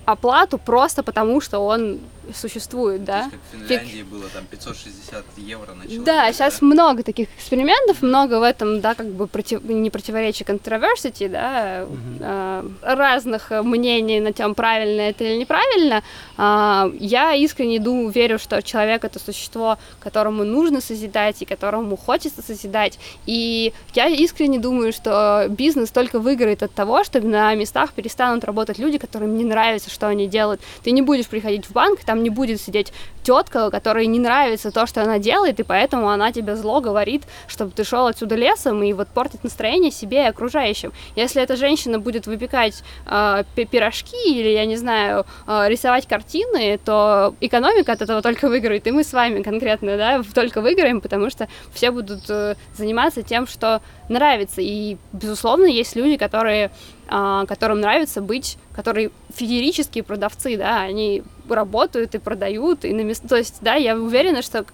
оплату 0.05 0.57
просто 0.57 1.03
потому, 1.03 1.39
что 1.39 1.59
он 1.59 1.99
существует, 2.35 3.03
да. 3.03 3.29
Как 3.29 3.39
в 3.39 3.67
Финляндии 3.67 3.97
Фиг... 3.97 4.05
было 4.05 4.27
там 4.29 4.45
560 4.45 5.25
евро 5.37 5.73
на 5.73 5.83
человека. 5.83 6.05
Да, 6.05 6.33
сейчас 6.33 6.59
да? 6.59 6.65
много 6.65 7.03
таких 7.03 7.29
экспериментов, 7.37 8.01
много 8.01 8.39
в 8.39 8.43
этом, 8.43 8.81
да, 8.81 8.95
как 8.95 9.07
бы 9.07 9.27
против... 9.27 9.63
не 9.63 9.89
противоречия 9.89 10.43
controversy, 10.43 11.29
да, 11.29 11.85
угу. 11.85 11.97
э, 12.19 12.63
разных 12.81 13.51
мнений 13.51 14.19
на 14.19 14.33
тем, 14.33 14.55
правильно 14.55 15.01
это 15.01 15.23
или 15.23 15.37
неправильно. 15.37 16.03
Э, 16.37 16.91
я 16.99 17.33
искренне 17.33 17.79
думаю, 17.79 18.09
верю, 18.09 18.39
что 18.39 18.61
человек 18.61 19.03
это 19.03 19.19
существо, 19.19 19.77
которому 19.99 20.43
нужно 20.43 20.81
созидать 20.81 21.41
и 21.41 21.45
которому 21.45 21.97
хочется 21.97 22.41
созидать. 22.41 22.99
И 23.25 23.73
я 23.93 24.07
искренне 24.07 24.59
думаю, 24.59 24.93
что 24.93 25.45
бизнес 25.49 25.91
только 25.91 26.19
выиграет 26.19 26.63
от 26.63 26.73
того, 26.73 27.03
что 27.03 27.21
на 27.21 27.53
местах 27.55 27.93
перестанут 27.93 28.43
работать 28.43 28.77
люди, 28.77 28.97
которым 28.97 29.37
не 29.37 29.43
нравится, 29.43 29.89
что 29.89 30.07
они 30.07 30.27
делают. 30.27 30.61
Ты 30.83 30.91
не 30.91 31.01
будешь 31.01 31.27
приходить 31.27 31.65
в 31.65 31.71
банк, 31.71 31.99
там 32.03 32.20
не 32.21 32.29
будет 32.29 32.61
сидеть 32.61 32.93
тетка, 33.23 33.69
которой 33.69 34.07
не 34.07 34.19
нравится 34.19 34.71
то, 34.71 34.87
что 34.87 35.03
она 35.03 35.19
делает, 35.19 35.59
и 35.59 35.63
поэтому 35.63 36.09
она 36.09 36.31
тебе 36.31 36.55
зло 36.55 36.81
говорит, 36.81 37.23
чтобы 37.47 37.71
ты 37.71 37.83
шел 37.83 38.07
отсюда 38.07 38.35
лесом 38.35 38.81
и 38.83 38.93
вот 38.93 39.07
портить 39.09 39.43
настроение 39.43 39.91
себе 39.91 40.23
и 40.23 40.27
окружающим. 40.27 40.91
Если 41.15 41.41
эта 41.41 41.55
женщина 41.55 41.99
будет 41.99 42.27
выпекать 42.27 42.83
э, 43.05 43.43
пирожки 43.55 44.17
или, 44.25 44.49
я 44.49 44.65
не 44.65 44.77
знаю, 44.77 45.25
э, 45.47 45.65
рисовать 45.67 46.07
картины, 46.07 46.79
то 46.83 47.35
экономика 47.41 47.91
от 47.91 48.01
этого 48.01 48.21
только 48.21 48.49
выиграет, 48.49 48.87
и 48.87 48.91
мы 48.91 49.03
с 49.03 49.13
вами 49.13 49.41
конкретно, 49.41 49.97
да, 49.97 50.23
только 50.33 50.61
выиграем, 50.61 51.01
потому 51.01 51.29
что 51.29 51.47
все 51.73 51.91
будут 51.91 52.29
э, 52.29 52.55
заниматься 52.75 53.21
тем, 53.21 53.47
что 53.47 53.81
нравится. 54.09 54.61
И, 54.61 54.97
безусловно, 55.13 55.65
есть 55.65 55.95
люди, 55.95 56.17
которые 56.17 56.71
а, 57.13 57.45
которым 57.45 57.81
нравится 57.81 58.21
быть, 58.21 58.57
которые 58.73 59.11
феерические 59.35 60.01
продавцы, 60.01 60.55
да, 60.55 60.79
они 60.79 61.23
работают 61.55 62.15
и 62.15 62.19
продают, 62.19 62.85
и 62.85 62.93
на 62.93 63.01
мест... 63.01 63.23
то 63.27 63.35
есть, 63.35 63.57
да, 63.61 63.75
я 63.75 63.95
уверена, 63.95 64.41
что 64.41 64.65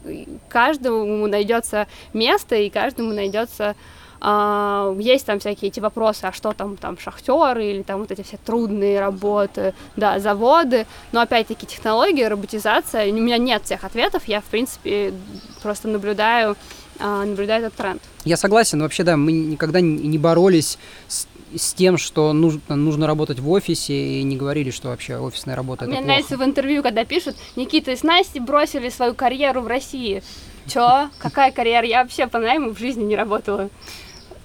каждому 0.50 1.28
найдется 1.28 1.88
место, 2.14 2.56
и 2.56 2.70
каждому 2.70 3.14
найдется 3.14 3.76
Uh, 4.20 5.00
есть 5.00 5.28
там 5.28 5.38
всякие 5.38 5.70
эти 5.70 5.80
вопросы, 5.80 6.24
а 6.24 6.34
что 6.34 6.52
там, 6.52 6.76
там 6.76 6.98
шахтеры 6.98 7.66
или 7.66 7.84
там 7.84 8.00
вот 8.00 8.10
эти 8.10 8.24
все 8.24 8.38
трудные 8.44 9.00
работы, 9.00 9.76
да, 9.96 10.18
заводы, 10.18 10.88
но 11.12 11.22
опять-таки 11.22 11.68
технологии, 11.68 12.24
роботизация, 12.24 13.12
у 13.12 13.16
меня 13.16 13.38
нет 13.38 13.66
всех 13.66 13.84
ответов, 13.84 14.24
я 14.26 14.42
в 14.42 14.46
принципе 14.46 15.14
просто 15.62 15.88
наблюдаю, 15.88 16.56
uh, 16.98 17.26
наблюдаю 17.26 17.68
этот 17.68 17.78
тренд. 17.78 18.02
Я 18.26 18.38
согласен, 18.38 18.82
вообще 18.82 19.04
да, 19.04 19.18
мы 19.18 19.32
никогда 19.32 19.82
не 19.82 20.18
боролись 20.18 20.80
с 21.08 21.28
с 21.56 21.74
тем, 21.74 21.98
что 21.98 22.34
нужно, 22.34 22.76
нужно 22.76 23.08
работать 23.08 23.40
в 23.40 23.50
офисе, 23.50 23.94
и 23.94 24.24
не 24.24 24.36
говорили, 24.36 24.72
что 24.72 24.90
вообще 24.90 25.18
офисная 25.18 25.56
работа 25.56 25.86
Мне 25.86 25.96
это 25.96 26.02
Мне 26.02 26.14
нравится 26.14 26.38
в 26.38 26.44
интервью, 26.44 26.84
когда 26.84 27.06
пишут, 27.06 27.36
Никита 27.56 27.92
и 27.92 27.96
с 27.96 28.04
Настей 28.04 28.42
бросили 28.42 28.90
свою 28.90 29.14
карьеру 29.14 29.62
в 29.62 29.68
России. 29.68 30.24
Чё? 30.68 31.10
Какая 31.20 31.52
карьера? 31.52 31.86
Я 31.86 32.04
вообще 32.04 32.28
по 32.28 32.40
найму 32.40 32.72
в 32.74 32.80
жизни 32.80 33.04
не 33.04 33.16
работала. 33.16 33.70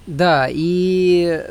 Да, 0.07 0.48
и 0.50 1.44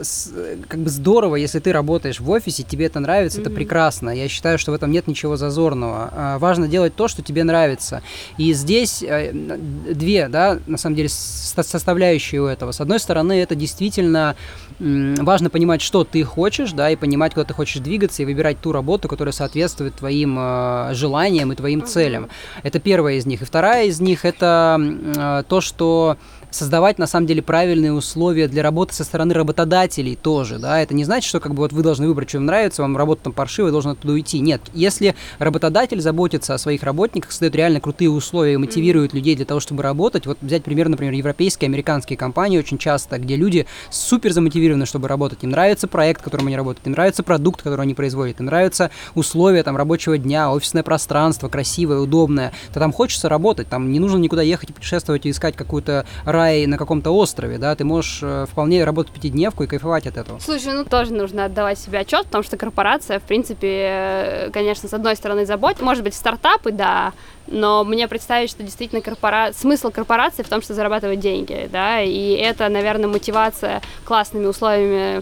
как 0.67 0.81
бы 0.81 0.89
здорово, 0.89 1.37
если 1.37 1.59
ты 1.59 1.71
работаешь 1.71 2.19
в 2.19 2.29
офисе, 2.29 2.63
тебе 2.63 2.87
это 2.87 2.99
нравится, 2.99 3.37
mm-hmm. 3.37 3.41
это 3.41 3.49
прекрасно. 3.49 4.09
Я 4.09 4.27
считаю, 4.27 4.59
что 4.59 4.71
в 4.71 4.75
этом 4.75 4.91
нет 4.91 5.07
ничего 5.07 5.37
зазорного. 5.37 6.09
А, 6.11 6.39
важно 6.39 6.67
делать 6.67 6.93
то, 6.93 7.07
что 7.07 7.21
тебе 7.21 7.45
нравится. 7.45 8.01
И 8.37 8.51
здесь 8.51 9.03
э, 9.03 9.31
две, 9.31 10.27
да, 10.27 10.59
на 10.67 10.77
самом 10.77 10.97
деле, 10.97 11.07
составляющие 11.07 12.41
у 12.41 12.45
этого. 12.45 12.73
С 12.73 12.81
одной 12.81 12.99
стороны, 12.99 13.41
это 13.41 13.55
действительно 13.55 14.35
важно 14.79 15.49
понимать, 15.49 15.81
что 15.81 16.03
ты 16.03 16.23
хочешь, 16.23 16.71
да, 16.71 16.89
и 16.89 16.95
понимать, 16.95 17.33
куда 17.33 17.45
ты 17.45 17.53
хочешь 17.53 17.81
двигаться, 17.81 18.23
и 18.23 18.25
выбирать 18.25 18.59
ту 18.59 18.71
работу, 18.71 19.07
которая 19.07 19.31
соответствует 19.31 19.95
твоим 19.95 20.37
э, 20.37 20.89
желаниям 20.93 21.53
и 21.53 21.55
твоим 21.55 21.79
mm-hmm. 21.79 21.87
целям. 21.87 22.29
Это 22.63 22.79
первая 22.79 23.15
из 23.15 23.25
них. 23.25 23.43
И 23.43 23.45
вторая 23.45 23.85
из 23.85 24.01
них 24.01 24.25
это 24.25 24.77
э, 24.79 25.43
то, 25.47 25.61
что 25.61 26.17
создавать 26.51 26.99
на 26.99 27.07
самом 27.07 27.25
деле 27.25 27.41
правильные 27.41 27.93
условия 27.93 28.47
для 28.47 28.61
работы 28.61 28.93
со 28.93 29.03
стороны 29.03 29.33
работодателей 29.33 30.15
тоже, 30.15 30.59
да, 30.59 30.81
это 30.81 30.93
не 30.93 31.03
значит, 31.03 31.27
что 31.27 31.39
как 31.39 31.53
бы 31.53 31.59
вот 31.59 31.73
вы 31.73 31.81
должны 31.81 32.07
выбрать, 32.07 32.29
что 32.29 32.37
вам 32.37 32.45
нравится, 32.45 32.81
вам 32.81 32.97
работа 32.97 33.23
там 33.23 33.33
паршивая, 33.33 33.71
должен 33.71 33.91
оттуда 33.91 34.13
уйти. 34.13 34.39
Нет, 34.39 34.61
если 34.73 35.15
работодатель 35.39 36.01
заботится 36.01 36.53
о 36.53 36.57
своих 36.57 36.83
работниках, 36.83 37.31
создает 37.31 37.55
реально 37.55 37.79
крутые 37.79 38.09
условия 38.09 38.53
и 38.53 38.57
мотивирует 38.57 39.13
людей 39.13 39.35
для 39.35 39.45
того, 39.45 39.59
чтобы 39.59 39.81
работать, 39.81 40.25
вот 40.25 40.37
взять 40.41 40.63
пример, 40.63 40.89
например, 40.89 41.13
европейские, 41.13 41.67
американские 41.67 42.17
компании 42.17 42.59
очень 42.59 42.77
часто, 42.77 43.17
где 43.17 43.35
люди 43.35 43.65
супер 43.89 44.33
замотивированы, 44.33 44.85
чтобы 44.85 45.07
работать, 45.07 45.43
им 45.43 45.51
нравится 45.51 45.87
проект, 45.87 46.21
которым 46.21 46.47
они 46.47 46.57
работают, 46.57 46.85
им 46.85 46.91
нравится 46.93 47.23
продукт, 47.23 47.61
который 47.61 47.81
они 47.81 47.93
производят, 47.93 48.39
им 48.39 48.47
нравятся 48.47 48.91
условия 49.15 49.63
там 49.63 49.77
рабочего 49.77 50.17
дня, 50.17 50.51
офисное 50.51 50.83
пространство 50.83 51.47
красивое, 51.47 51.99
удобное, 51.99 52.51
то 52.73 52.79
там 52.79 52.91
хочется 52.91 53.29
работать, 53.29 53.69
там 53.69 53.91
не 53.91 53.99
нужно 53.99 54.17
никуда 54.17 54.41
ехать 54.41 54.71
и 54.71 54.73
путешествовать 54.73 55.25
и 55.25 55.29
искать 55.29 55.55
какую-то 55.55 56.05
рай 56.41 56.65
на 56.67 56.77
каком-то 56.77 57.11
острове, 57.11 57.57
да, 57.57 57.75
ты 57.75 57.83
можешь 57.83 58.19
э, 58.21 58.45
вполне 58.49 58.83
работать 58.83 59.13
пятидневку 59.13 59.63
и 59.63 59.67
кайфовать 59.67 60.07
от 60.07 60.17
этого. 60.17 60.39
Слушай, 60.39 60.73
ну 60.73 60.85
тоже 60.85 61.13
нужно 61.13 61.45
отдавать 61.45 61.79
себе 61.79 61.99
отчет, 61.99 62.25
потому 62.25 62.43
что 62.43 62.57
корпорация, 62.57 63.19
в 63.19 63.23
принципе, 63.23 63.67
э, 63.67 64.49
конечно, 64.51 64.89
с 64.89 64.93
одной 64.93 65.15
стороны 65.15 65.45
заботит, 65.45 65.81
может 65.81 66.03
быть, 66.03 66.15
стартапы, 66.15 66.71
да, 66.71 67.13
но 67.47 67.83
мне 67.83 68.07
представить, 68.07 68.49
что 68.49 68.63
действительно 68.63 69.01
корпора... 69.01 69.51
смысл 69.53 69.91
корпорации 69.91 70.43
в 70.43 70.49
том, 70.49 70.61
что 70.61 70.73
зарабатывать 70.73 71.19
деньги, 71.19 71.69
да, 71.71 72.01
и 72.01 72.33
это, 72.33 72.69
наверное, 72.69 73.07
мотивация 73.07 73.81
классными 74.05 74.45
условиями 74.45 75.21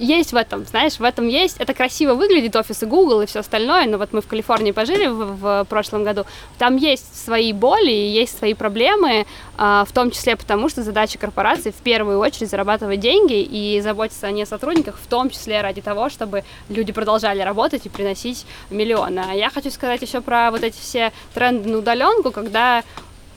есть 0.00 0.32
в 0.32 0.36
этом, 0.36 0.64
знаешь, 0.64 0.98
в 0.98 1.04
этом 1.04 1.28
есть. 1.28 1.56
Это 1.58 1.74
красиво 1.74 2.14
выглядит, 2.14 2.56
офисы 2.56 2.86
Google 2.86 3.20
и 3.20 3.26
все 3.26 3.40
остальное, 3.40 3.86
но 3.86 3.98
вот 3.98 4.12
мы 4.12 4.20
в 4.20 4.26
Калифорнии 4.26 4.72
пожили 4.72 5.06
в, 5.06 5.36
в 5.36 5.66
прошлом 5.68 6.04
году. 6.04 6.24
Там 6.58 6.76
есть 6.76 7.24
свои 7.24 7.52
боли, 7.52 7.90
есть 7.90 8.38
свои 8.38 8.54
проблемы, 8.54 9.26
а, 9.56 9.84
в 9.84 9.92
том 9.92 10.10
числе 10.10 10.36
потому, 10.36 10.68
что 10.68 10.82
задача 10.82 11.18
корпорации 11.18 11.70
в 11.70 11.82
первую 11.82 12.18
очередь 12.18 12.50
зарабатывать 12.50 13.00
деньги 13.00 13.42
и 13.42 13.80
заботиться 13.80 14.26
о 14.26 14.30
не 14.30 14.46
сотрудниках, 14.46 14.96
в 14.96 15.06
том 15.06 15.30
числе 15.30 15.60
ради 15.60 15.82
того, 15.82 16.08
чтобы 16.08 16.44
люди 16.68 16.92
продолжали 16.92 17.42
работать 17.42 17.86
и 17.86 17.88
приносить 17.88 18.46
миллионы. 18.70 19.22
А 19.30 19.34
я 19.34 19.50
хочу 19.50 19.70
сказать 19.70 20.02
еще 20.02 20.20
про 20.20 20.50
вот 20.50 20.62
эти 20.62 20.80
все 20.80 21.12
тренды 21.34 21.68
на 21.68 21.78
удаленку, 21.78 22.30
когда 22.30 22.82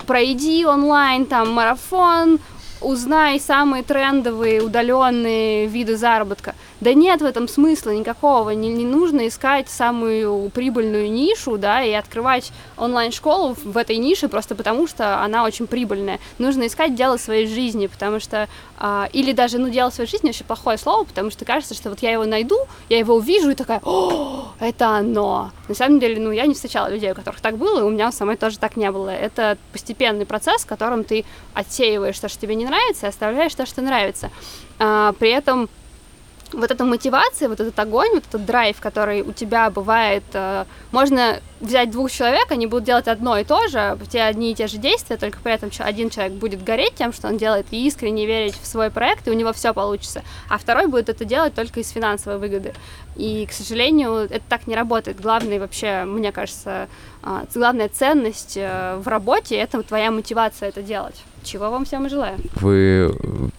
пройди 0.07 0.65
онлайн 0.65 1.25
там 1.25 1.51
марафон, 1.51 2.39
узнай 2.83 3.39
самые 3.39 3.83
трендовые 3.83 4.61
удаленные 4.61 5.67
виды 5.67 5.97
заработка. 5.97 6.55
Да 6.81 6.93
нет 6.93 7.21
в 7.21 7.25
этом 7.25 7.47
смысла 7.47 7.91
никакого, 7.91 8.49
не, 8.51 8.69
не 8.69 8.85
нужно 8.85 9.27
искать 9.27 9.69
самую 9.69 10.49
прибыльную 10.49 11.11
нишу, 11.11 11.57
да, 11.57 11.81
и 11.83 11.91
открывать 11.91 12.51
онлайн-школу 12.77 13.55
в 13.63 13.77
этой 13.77 13.97
нише 13.97 14.27
просто 14.27 14.55
потому, 14.55 14.87
что 14.87 15.21
она 15.23 15.43
очень 15.43 15.67
прибыльная. 15.67 16.19
Нужно 16.39 16.67
искать 16.67 16.95
дело 16.95 17.17
своей 17.17 17.47
жизни, 17.47 17.87
потому 17.87 18.19
что, 18.19 18.49
а, 18.77 19.09
или 19.13 19.31
даже, 19.31 19.59
ну, 19.59 19.69
дело 19.69 19.89
своей 19.91 20.09
жизни 20.09 20.29
очень 20.29 20.45
плохое 20.45 20.77
слово, 20.77 21.03
потому 21.05 21.31
что 21.31 21.45
кажется, 21.45 21.73
что 21.73 21.89
вот 21.89 21.99
я 22.01 22.11
его 22.11 22.25
найду, 22.25 22.57
я 22.89 22.99
его 22.99 23.15
увижу 23.15 23.51
и 23.51 23.55
такая, 23.55 23.79
о, 23.83 24.47
это 24.59 24.89
оно. 24.89 25.51
На 25.69 25.75
самом 25.75 25.99
деле, 25.99 26.19
ну, 26.19 26.31
я 26.31 26.45
не 26.45 26.53
встречала 26.53 26.89
людей, 26.89 27.11
у 27.11 27.15
которых 27.15 27.39
так 27.39 27.57
было, 27.57 27.79
и 27.79 27.83
у 27.83 27.89
меня 27.89 28.11
самой 28.11 28.35
тоже 28.35 28.59
так 28.59 28.75
не 28.75 28.91
было. 28.91 29.09
Это 29.09 29.57
постепенный 29.71 30.25
процесс, 30.25 30.63
в 30.63 30.67
котором 30.67 31.03
ты 31.03 31.25
отсеиваешь 31.53 32.19
то, 32.19 32.27
что 32.27 32.39
тебе 32.41 32.55
не 32.55 32.65
нравится, 32.65 33.05
и 33.05 33.09
оставляешь 33.09 33.55
то, 33.55 33.65
что 33.65 33.81
нравится. 33.81 34.31
А, 34.79 35.13
при 35.13 35.29
этом 35.29 35.69
вот 36.53 36.71
эта 36.71 36.83
мотивация, 36.85 37.49
вот 37.49 37.59
этот 37.59 37.77
огонь, 37.79 38.11
вот 38.13 38.23
этот 38.27 38.45
драйв, 38.45 38.79
который 38.79 39.21
у 39.21 39.31
тебя 39.33 39.69
бывает, 39.69 40.23
э, 40.33 40.65
можно 40.91 41.39
взять 41.59 41.91
двух 41.91 42.11
человек, 42.11 42.51
они 42.51 42.67
будут 42.67 42.85
делать 42.85 43.07
одно 43.07 43.37
и 43.37 43.43
то 43.43 43.67
же, 43.67 43.97
те 44.09 44.21
одни 44.21 44.51
и 44.51 44.55
те 44.55 44.67
же 44.67 44.77
действия, 44.77 45.17
только 45.17 45.39
при 45.39 45.53
этом 45.53 45.71
один 45.79 46.09
человек 46.09 46.33
будет 46.33 46.63
гореть 46.63 46.95
тем, 46.95 47.13
что 47.13 47.27
он 47.27 47.37
делает, 47.37 47.65
и 47.71 47.87
искренне 47.87 48.25
верить 48.25 48.55
в 48.61 48.65
свой 48.67 48.91
проект, 48.91 49.27
и 49.27 49.31
у 49.31 49.33
него 49.33 49.53
все 49.53 49.73
получится, 49.73 50.23
а 50.49 50.57
второй 50.57 50.87
будет 50.87 51.09
это 51.09 51.25
делать 51.25 51.53
только 51.53 51.79
из 51.79 51.89
финансовой 51.89 52.39
выгоды. 52.39 52.73
И, 53.15 53.45
к 53.45 53.53
сожалению, 53.53 54.27
это 54.29 54.43
так 54.49 54.67
не 54.67 54.75
работает. 54.75 55.19
Главный 55.21 55.59
вообще, 55.59 56.03
мне 56.03 56.31
кажется, 56.31 56.87
э, 57.23 57.45
главная 57.53 57.89
ценность 57.89 58.57
э, 58.57 58.97
в 58.97 59.07
работе— 59.07 59.55
это 59.57 59.81
твоя 59.83 60.11
мотивация 60.11 60.69
это 60.69 60.81
делать. 60.81 61.23
Чего 61.43 61.69
вам 61.69 61.83
всем 61.83 62.09
желаю. 62.09 62.37
Вы 62.55 63.13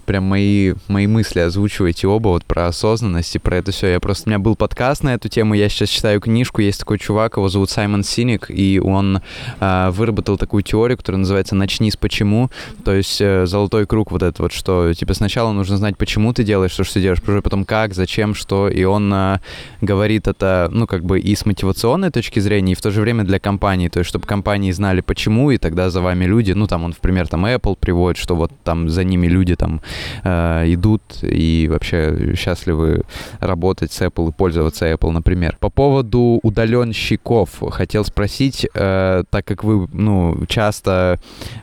прям 0.06 0.24
мои, 0.24 0.74
мои 0.88 1.06
мысли 1.06 1.40
озвучиваете 1.40 2.08
оба 2.08 2.28
вот 2.28 2.44
про 2.44 2.66
осознанность 2.66 3.36
и 3.36 3.38
про 3.38 3.56
это 3.56 3.72
все. 3.72 3.88
Я 3.88 4.00
просто, 4.00 4.28
у 4.28 4.30
меня 4.30 4.38
был 4.38 4.56
подкаст 4.56 5.02
на 5.02 5.14
эту 5.14 5.28
тему, 5.28 5.54
я 5.54 5.68
сейчас 5.68 5.90
читаю 5.90 6.20
книжку, 6.20 6.62
есть 6.62 6.80
такой 6.80 6.98
чувак, 6.98 7.36
его 7.36 7.48
зовут 7.48 7.70
Саймон 7.70 8.02
Синик, 8.02 8.46
и 8.48 8.80
он 8.82 9.20
э, 9.60 9.90
выработал 9.90 10.38
такую 10.38 10.62
теорию, 10.62 10.96
которая 10.96 11.18
называется 11.20 11.54
«начни 11.54 11.90
с 11.90 11.96
почему», 11.96 12.50
то 12.84 12.94
есть 12.94 13.20
э, 13.20 13.46
золотой 13.46 13.86
круг 13.86 14.10
вот 14.10 14.22
этот 14.22 14.38
вот, 14.38 14.52
что 14.52 14.92
типа 14.94 15.14
сначала 15.14 15.52
нужно 15.52 15.76
знать, 15.76 15.96
почему 15.98 16.32
ты 16.32 16.42
делаешь 16.42 16.74
то, 16.74 16.84
что 16.84 16.94
ты 16.94 17.02
делаешь, 17.02 17.22
потом 17.22 17.64
как, 17.64 17.94
зачем, 17.94 18.34
что, 18.34 18.68
и 18.68 18.84
он 18.84 19.12
э, 19.12 19.38
говорит 19.80 20.26
это, 20.26 20.68
ну, 20.70 20.86
как 20.86 21.04
бы 21.04 21.20
и 21.20 21.34
с 21.34 21.44
мотивационной 21.44 22.10
точки 22.10 22.40
зрения, 22.40 22.72
и 22.72 22.76
в 22.76 22.82
то 22.82 22.90
же 22.90 23.00
время 23.00 23.24
для 23.24 23.38
компании, 23.38 23.88
то 23.88 23.98
есть 23.98 24.08
чтобы 24.08 24.26
компании 24.26 24.72
знали 24.72 25.00
почему, 25.00 25.50
и 25.50 25.58
тогда 25.58 25.90
за 25.90 26.00
вами 26.00 26.24
люди, 26.24 26.52
ну, 26.52 26.66
там 26.66 26.84
он, 26.84 26.92
в 26.92 26.98
пример, 26.98 27.28
там 27.28 27.44
Apple 27.44 27.73
Apple 27.74 27.78
приводит, 27.78 28.16
что 28.16 28.34
вот 28.34 28.52
там 28.64 28.88
за 28.88 29.04
ними 29.04 29.26
люди 29.26 29.54
там 29.54 29.80
э, 30.24 30.64
идут 30.66 31.02
и 31.22 31.68
вообще 31.70 32.34
счастливы 32.36 33.02
работать 33.40 33.92
с 33.92 34.00
Apple 34.00 34.30
и 34.30 34.32
пользоваться 34.32 34.86
Apple, 34.86 35.10
например. 35.10 35.56
По 35.60 35.70
поводу 35.70 36.40
удаленщиков 36.42 37.50
хотел 37.70 38.04
спросить, 38.04 38.66
э, 38.74 39.24
так 39.30 39.44
как 39.44 39.64
вы, 39.64 39.88
ну, 39.92 40.44
часто 40.48 41.18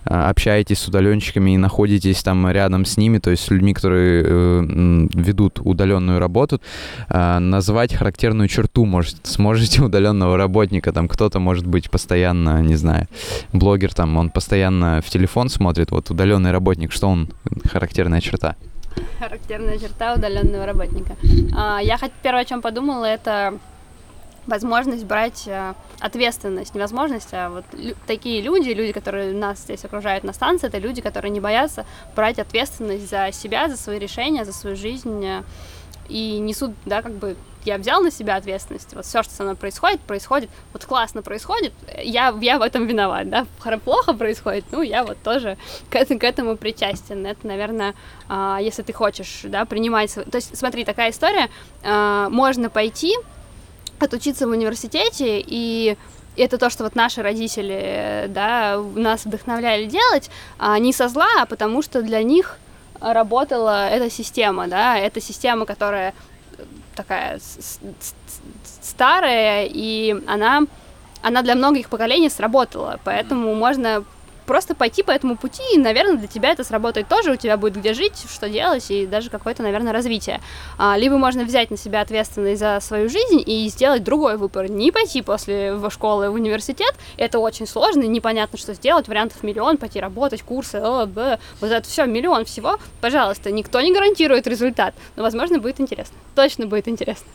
э, 0.06 0.30
общаетесь 0.30 0.80
с 0.80 0.88
удаленщиками 0.88 1.52
и 1.52 1.58
находитесь 1.58 2.24
там 2.24 2.50
рядом 2.50 2.86
с 2.86 2.98
ними, 2.98 3.20
то 3.20 3.32
есть 3.32 3.44
с 3.44 3.52
людьми, 3.52 3.74
которые 3.74 4.24
э, 4.26 5.08
ведут 5.14 5.60
удаленную 5.64 6.20
работу, 6.20 6.62
э, 7.10 7.40
назвать 7.40 7.94
характерную 7.94 8.48
черту, 8.48 8.86
может, 8.86 9.16
сможете 9.24 9.82
удаленного 9.84 10.38
работника, 10.38 10.92
там 10.92 11.08
кто-то 11.08 11.40
может 11.40 11.66
быть 11.66 11.90
постоянно, 11.90 12.62
не 12.62 12.76
знаю, 12.76 13.08
блогер 13.54 13.94
там, 13.94 14.18
он 14.18 14.30
постоянно 14.30 15.02
в 15.02 15.10
телефон 15.10 15.50
смотрит, 15.50 15.92
вот 15.92 16.01
вот 16.02 16.10
удаленный 16.10 16.52
работник, 16.52 16.92
что 16.92 17.08
он 17.08 17.30
характерная 17.72 18.22
черта? 18.22 18.56
Характерная 19.20 19.78
черта 19.78 20.16
удаленного 20.16 20.66
работника. 20.66 21.16
А, 21.56 21.80
я 21.80 21.98
первое, 22.24 22.42
о 22.42 22.46
чем 22.46 22.62
подумала, 22.62 23.06
это 23.06 23.54
возможность 24.48 25.06
брать 25.06 25.44
э, 25.46 25.74
ответственность, 26.00 26.74
не 26.74 26.82
возможность, 26.82 27.30
а 27.32 27.50
вот 27.50 27.66
такие 28.08 28.42
люди, 28.42 28.70
люди, 28.70 28.92
которые 28.92 29.34
нас 29.34 29.60
здесь 29.60 29.86
окружают 29.86 30.24
на 30.24 30.34
станции, 30.34 30.68
это 30.68 30.80
люди, 30.80 31.00
которые 31.02 31.30
не 31.30 31.40
боятся 31.40 31.86
брать 32.16 32.40
ответственность 32.40 33.08
за 33.08 33.32
себя, 33.32 33.70
за 33.70 33.78
свои 33.78 34.00
решения, 34.00 34.44
за 34.44 34.52
свою 34.52 34.76
жизнь 34.76 35.24
э, 35.24 35.44
и 36.12 36.40
несут, 36.40 36.72
да, 36.86 37.02
как 37.02 37.14
бы 37.14 37.36
я 37.64 37.78
взял 37.78 38.02
на 38.02 38.12
себя 38.12 38.36
ответственность, 38.36 38.94
вот 38.94 39.06
все, 39.06 39.24
что 39.24 39.34
со 39.34 39.44
мной 39.44 39.56
происходит, 39.56 40.02
происходит, 40.02 40.50
вот 40.74 40.84
классно 40.86 41.22
происходит, 41.22 41.74
я, 42.04 42.36
я 42.42 42.58
в 42.58 42.62
этом 42.62 42.88
виноват, 42.88 43.30
да, 43.30 43.46
плохо 43.84 44.14
происходит, 44.14 44.66
ну, 44.72 44.82
я 44.82 45.04
вот 45.04 45.18
тоже 45.24 45.58
к, 45.90 45.96
этому, 45.96 46.20
к 46.20 46.24
этому 46.24 46.58
причастен, 46.58 47.26
это, 47.26 47.46
наверное, 47.46 47.94
а, 48.28 48.60
если 48.60 48.82
ты 48.82 48.94
хочешь, 48.94 49.42
да, 49.44 49.66
принимать, 49.66 50.14
то 50.14 50.36
есть, 50.36 50.58
смотри, 50.58 50.86
такая 50.86 51.12
история, 51.12 51.50
а, 51.84 52.30
можно 52.30 52.70
пойти, 52.70 53.16
отучиться 54.00 54.48
в 54.48 54.50
университете 54.50 55.44
и 55.46 55.96
это 56.38 56.58
то, 56.58 56.70
что 56.70 56.84
вот 56.84 56.96
наши 56.96 57.22
родители, 57.22 58.26
да, 58.30 58.82
нас 58.96 59.26
вдохновляли 59.26 59.86
делать, 59.86 60.32
а 60.58 60.80
не 60.80 60.94
со 60.94 61.08
зла, 61.08 61.28
а 61.40 61.46
потому 61.46 61.82
что 61.82 62.02
для 62.02 62.24
них 62.24 62.58
работала 63.02 63.90
эта 63.90 64.10
система, 64.10 64.68
да, 64.68 64.98
эта 64.98 65.20
система, 65.20 65.66
которая 65.66 66.14
такая 66.96 67.40
старая, 68.82 69.66
и 69.66 70.16
она, 70.28 70.62
она 71.22 71.42
для 71.42 71.56
многих 71.56 71.90
поколений 71.90 72.30
сработала, 72.30 73.00
поэтому 73.04 73.56
можно 73.56 74.04
просто 74.46 74.76
пойти 74.76 75.04
по 75.04 75.12
этому 75.12 75.38
пути, 75.38 75.62
и, 75.74 75.78
наверное, 75.78 76.18
для 76.18 76.28
тебя 76.28 76.52
это 76.52 76.64
сработает 76.64 77.08
тоже, 77.08 77.32
у 77.32 77.36
тебя 77.36 77.58
будет 77.58 77.78
где 77.78 77.94
жить, 77.94 78.26
что 78.30 78.50
делать, 78.50 78.90
и 78.90 79.06
даже 79.06 79.30
какое-то, 79.30 79.64
наверное, 79.64 79.94
развитие. 79.94 80.42
А, 80.78 80.98
либо 80.98 81.18
можно 81.18 81.44
взять 81.44 81.72
на 81.72 81.78
себя 81.78 82.02
ответственность 82.02 82.60
за 82.60 82.80
свою 82.82 83.10
жизнь 83.10 83.42
и 83.46 83.68
сделать 83.70 84.04
другой 84.04 84.38
выбор, 84.38 84.70
не 84.70 84.92
пойти 84.92 85.22
после 85.22 85.78
школы 85.90 86.30
в 86.30 86.34
университет, 86.34 86.94
это 87.18 87.40
очень 87.40 87.68
сложно, 87.68 88.04
непонятно, 88.04 88.58
что 88.58 88.74
сделать, 88.74 89.08
вариантов 89.08 89.44
миллион, 89.44 89.78
пойти 89.78 90.00
работать, 90.00 90.42
курсы, 90.42 90.76
о, 90.76 91.06
б, 91.06 91.40
вот 91.60 91.72
это 91.72 91.88
все, 91.88 92.06
миллион 92.06 92.46
всего, 92.46 92.78
пожалуйста, 93.02 93.52
никто 93.52 93.82
не 93.82 93.94
гарантирует 93.94 94.48
результат, 94.48 94.94
но, 95.16 95.24
возможно, 95.24 95.60
будет 95.60 95.80
интересно, 95.80 96.16
точно 96.36 96.66
будет 96.66 96.88
интересно. 96.88 97.28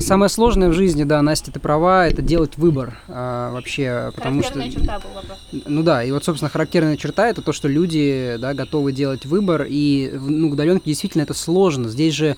Самое 0.00 0.28
сложное 0.28 0.68
в 0.68 0.72
жизни, 0.72 1.04
да, 1.04 1.20
Настя, 1.22 1.52
ты 1.52 1.60
права, 1.60 2.06
это 2.06 2.22
делать 2.22 2.56
выбор 2.56 2.98
а, 3.08 3.52
вообще, 3.52 4.12
потому 4.14 4.42
что... 4.42 4.62
черта 4.70 4.98
был 5.00 5.10
вопрос. 5.14 5.38
Ну 5.66 5.82
да, 5.82 6.04
и 6.04 6.10
вот, 6.12 6.24
собственно, 6.24 6.48
характерная 6.48 6.96
черта 6.96 7.28
это 7.28 7.42
то, 7.42 7.52
что 7.52 7.68
люди, 7.68 8.36
да, 8.38 8.54
готовы 8.54 8.92
делать 8.92 9.26
выбор, 9.26 9.66
и 9.68 10.10
ну, 10.14 10.50
удаленке 10.50 10.84
действительно 10.86 11.22
это 11.22 11.34
сложно. 11.34 11.88
Здесь 11.88 12.14
же 12.14 12.36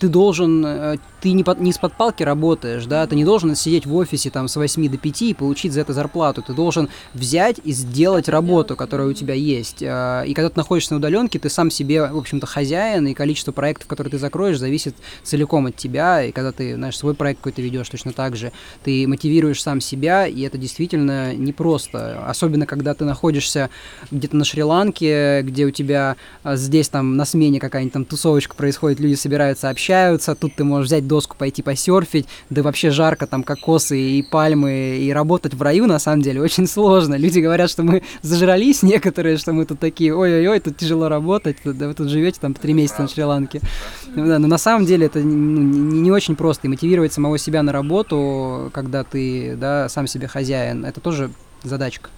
ты 0.00 0.08
должен, 0.08 0.64
э, 0.64 0.96
ты 1.20 1.32
не, 1.32 1.44
под, 1.44 1.60
не 1.60 1.70
из-под 1.70 1.94
палки 1.94 2.22
работаешь, 2.22 2.86
да, 2.86 3.06
ты 3.06 3.16
не 3.16 3.24
должен 3.24 3.54
сидеть 3.54 3.86
в 3.86 3.94
офисе 3.94 4.30
там 4.30 4.48
с 4.48 4.56
8 4.56 4.88
до 4.88 4.98
5 4.98 5.22
и 5.22 5.34
получить 5.34 5.72
за 5.72 5.80
это 5.80 5.92
зарплату, 5.92 6.42
ты 6.42 6.52
должен 6.52 6.88
взять 7.14 7.60
и 7.64 7.72
сделать 7.72 8.28
работу, 8.28 8.76
которая 8.76 9.08
у 9.08 9.12
тебя 9.12 9.34
есть. 9.34 9.82
Э, 9.82 10.24
и 10.26 10.34
когда 10.34 10.50
ты 10.50 10.56
находишься 10.56 10.94
на 10.94 10.98
удаленке, 10.98 11.38
ты 11.38 11.50
сам 11.50 11.70
себе, 11.70 12.06
в 12.06 12.16
общем-то, 12.16 12.46
хозяин, 12.46 13.06
и 13.06 13.14
количество 13.14 13.52
проектов, 13.52 13.86
которые 13.86 14.10
ты 14.10 14.18
закроешь, 14.18 14.58
зависит 14.58 14.94
целиком 15.22 15.66
от 15.66 15.76
тебя, 15.76 16.22
и 16.22 16.32
когда 16.32 16.52
ты, 16.52 16.74
знаешь, 16.74 16.96
свой 16.96 17.14
проект 17.14 17.40
какой-то 17.40 17.62
ведешь 17.62 17.88
точно 17.88 18.12
так 18.12 18.36
же, 18.36 18.52
ты 18.84 19.06
мотивируешь 19.06 19.62
сам 19.62 19.80
себя, 19.80 20.26
и 20.26 20.40
это 20.42 20.58
действительно 20.58 21.34
непросто, 21.34 22.24
особенно 22.26 22.66
когда 22.66 22.94
ты 22.94 23.04
находишься 23.04 23.70
где-то 24.10 24.36
на 24.36 24.44
Шри-Ланке, 24.44 25.42
где 25.42 25.66
у 25.66 25.70
тебя 25.70 26.16
здесь 26.44 26.88
там 26.88 27.16
на 27.16 27.24
смене 27.24 27.60
какая-нибудь 27.60 27.92
там 27.92 28.04
тусовочка 28.04 28.54
происходит, 28.54 29.00
люди 29.00 29.14
собираются 29.14 29.65
общаются, 29.70 30.34
тут 30.34 30.54
ты 30.54 30.64
можешь 30.64 30.88
взять 30.88 31.06
доску, 31.06 31.36
пойти 31.36 31.62
посерфить, 31.62 32.26
да 32.50 32.62
вообще 32.62 32.90
жарко, 32.90 33.26
там 33.26 33.42
кокосы 33.42 33.98
и 33.98 34.22
пальмы, 34.22 34.98
и 35.00 35.12
работать 35.12 35.54
в 35.54 35.62
раю 35.62 35.86
на 35.86 35.98
самом 35.98 36.22
деле 36.22 36.40
очень 36.40 36.66
сложно. 36.66 37.14
Люди 37.14 37.40
говорят, 37.40 37.70
что 37.70 37.82
мы 37.82 38.02
зажрались 38.22 38.82
некоторые, 38.82 39.36
что 39.36 39.52
мы 39.52 39.64
тут 39.64 39.80
такие, 39.80 40.14
ой-ой-ой, 40.14 40.60
тут 40.60 40.76
тяжело 40.76 41.08
работать, 41.08 41.56
да 41.64 41.88
вы 41.88 41.94
тут 41.94 42.08
живете 42.08 42.38
там 42.40 42.54
три 42.54 42.72
месяца 42.72 43.02
на 43.02 43.08
Шри-Ланке. 43.08 43.60
Да, 44.14 44.38
но 44.38 44.48
на 44.48 44.58
самом 44.58 44.86
деле 44.86 45.06
это 45.06 45.18
ну, 45.20 45.62
не, 45.62 46.00
не 46.00 46.10
очень 46.10 46.36
просто, 46.36 46.66
и 46.66 46.70
мотивировать 46.70 47.12
самого 47.12 47.38
себя 47.38 47.62
на 47.62 47.72
работу, 47.72 48.70
когда 48.72 49.04
ты, 49.04 49.56
да, 49.56 49.88
сам 49.88 50.06
себе 50.06 50.26
хозяин, 50.28 50.84
это 50.84 51.00
тоже 51.00 51.30
задачка. 51.62 52.10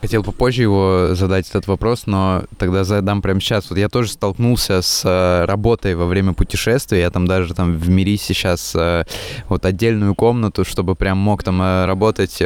Хотел 0.00 0.22
попозже 0.22 0.62
его 0.62 1.08
задать 1.12 1.48
этот 1.48 1.66
вопрос, 1.66 2.06
но 2.06 2.44
тогда 2.58 2.84
задам 2.84 3.22
прямо 3.22 3.40
сейчас. 3.40 3.70
Вот 3.70 3.78
я 3.78 3.88
тоже 3.88 4.12
столкнулся 4.12 4.82
с 4.82 5.02
э, 5.04 5.44
работой 5.46 5.94
во 5.94 6.06
время 6.06 6.34
путешествия. 6.34 7.00
Я 7.00 7.10
там 7.10 7.26
даже 7.26 7.54
там 7.54 7.76
в 7.76 7.88
мире 7.88 8.18
сейчас 8.18 8.72
э, 8.74 9.04
вот 9.48 9.64
отдельную 9.64 10.14
комнату, 10.14 10.64
чтобы 10.64 10.96
прям 10.96 11.16
мог 11.18 11.42
там 11.42 11.62
э, 11.62 11.86
работать, 11.86 12.36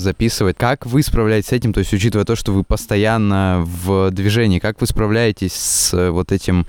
записывать. 0.00 0.56
Как 0.56 0.86
вы 0.86 1.02
справляетесь 1.02 1.48
с 1.48 1.52
этим? 1.52 1.72
То 1.72 1.80
есть, 1.80 1.92
учитывая 1.92 2.24
то, 2.24 2.36
что 2.36 2.52
вы 2.52 2.62
постоянно 2.62 3.64
в 3.64 4.10
движении, 4.12 4.60
как 4.60 4.80
вы 4.80 4.86
справляетесь 4.86 5.54
с 5.54 6.10
вот 6.10 6.30
этим, 6.30 6.66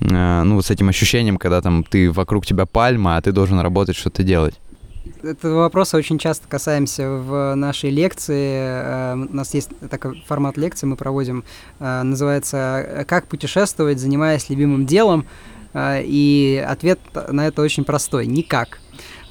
ну, 0.00 0.62
с 0.62 0.70
этим 0.70 0.88
ощущением, 0.88 1.36
когда 1.36 1.60
там 1.60 1.84
ты 1.84 2.10
вокруг 2.10 2.46
тебя 2.46 2.66
пальма, 2.66 3.16
а 3.16 3.22
ты 3.22 3.32
должен 3.32 3.60
работать, 3.60 3.96
что-то 3.96 4.22
делать? 4.22 4.54
Этого 5.24 5.60
вопроса 5.60 5.96
очень 5.96 6.18
часто 6.18 6.46
касаемся 6.48 7.08
в 7.08 7.54
нашей 7.54 7.90
лекции. 7.90 8.56
Э, 8.58 9.14
у 9.14 9.34
нас 9.34 9.54
есть 9.54 9.70
такой 9.88 10.22
формат 10.26 10.58
лекции, 10.58 10.86
мы 10.86 10.96
проводим, 10.96 11.44
э, 11.80 12.02
называется 12.02 13.04
«Как 13.08 13.26
путешествовать, 13.26 13.98
занимаясь 13.98 14.50
любимым 14.50 14.84
делом?» 14.84 15.26
э, 15.72 16.02
И 16.04 16.62
ответ 16.66 17.00
на 17.30 17.46
это 17.46 17.62
очень 17.62 17.84
простой– 17.84 18.26
никак. 18.28 18.80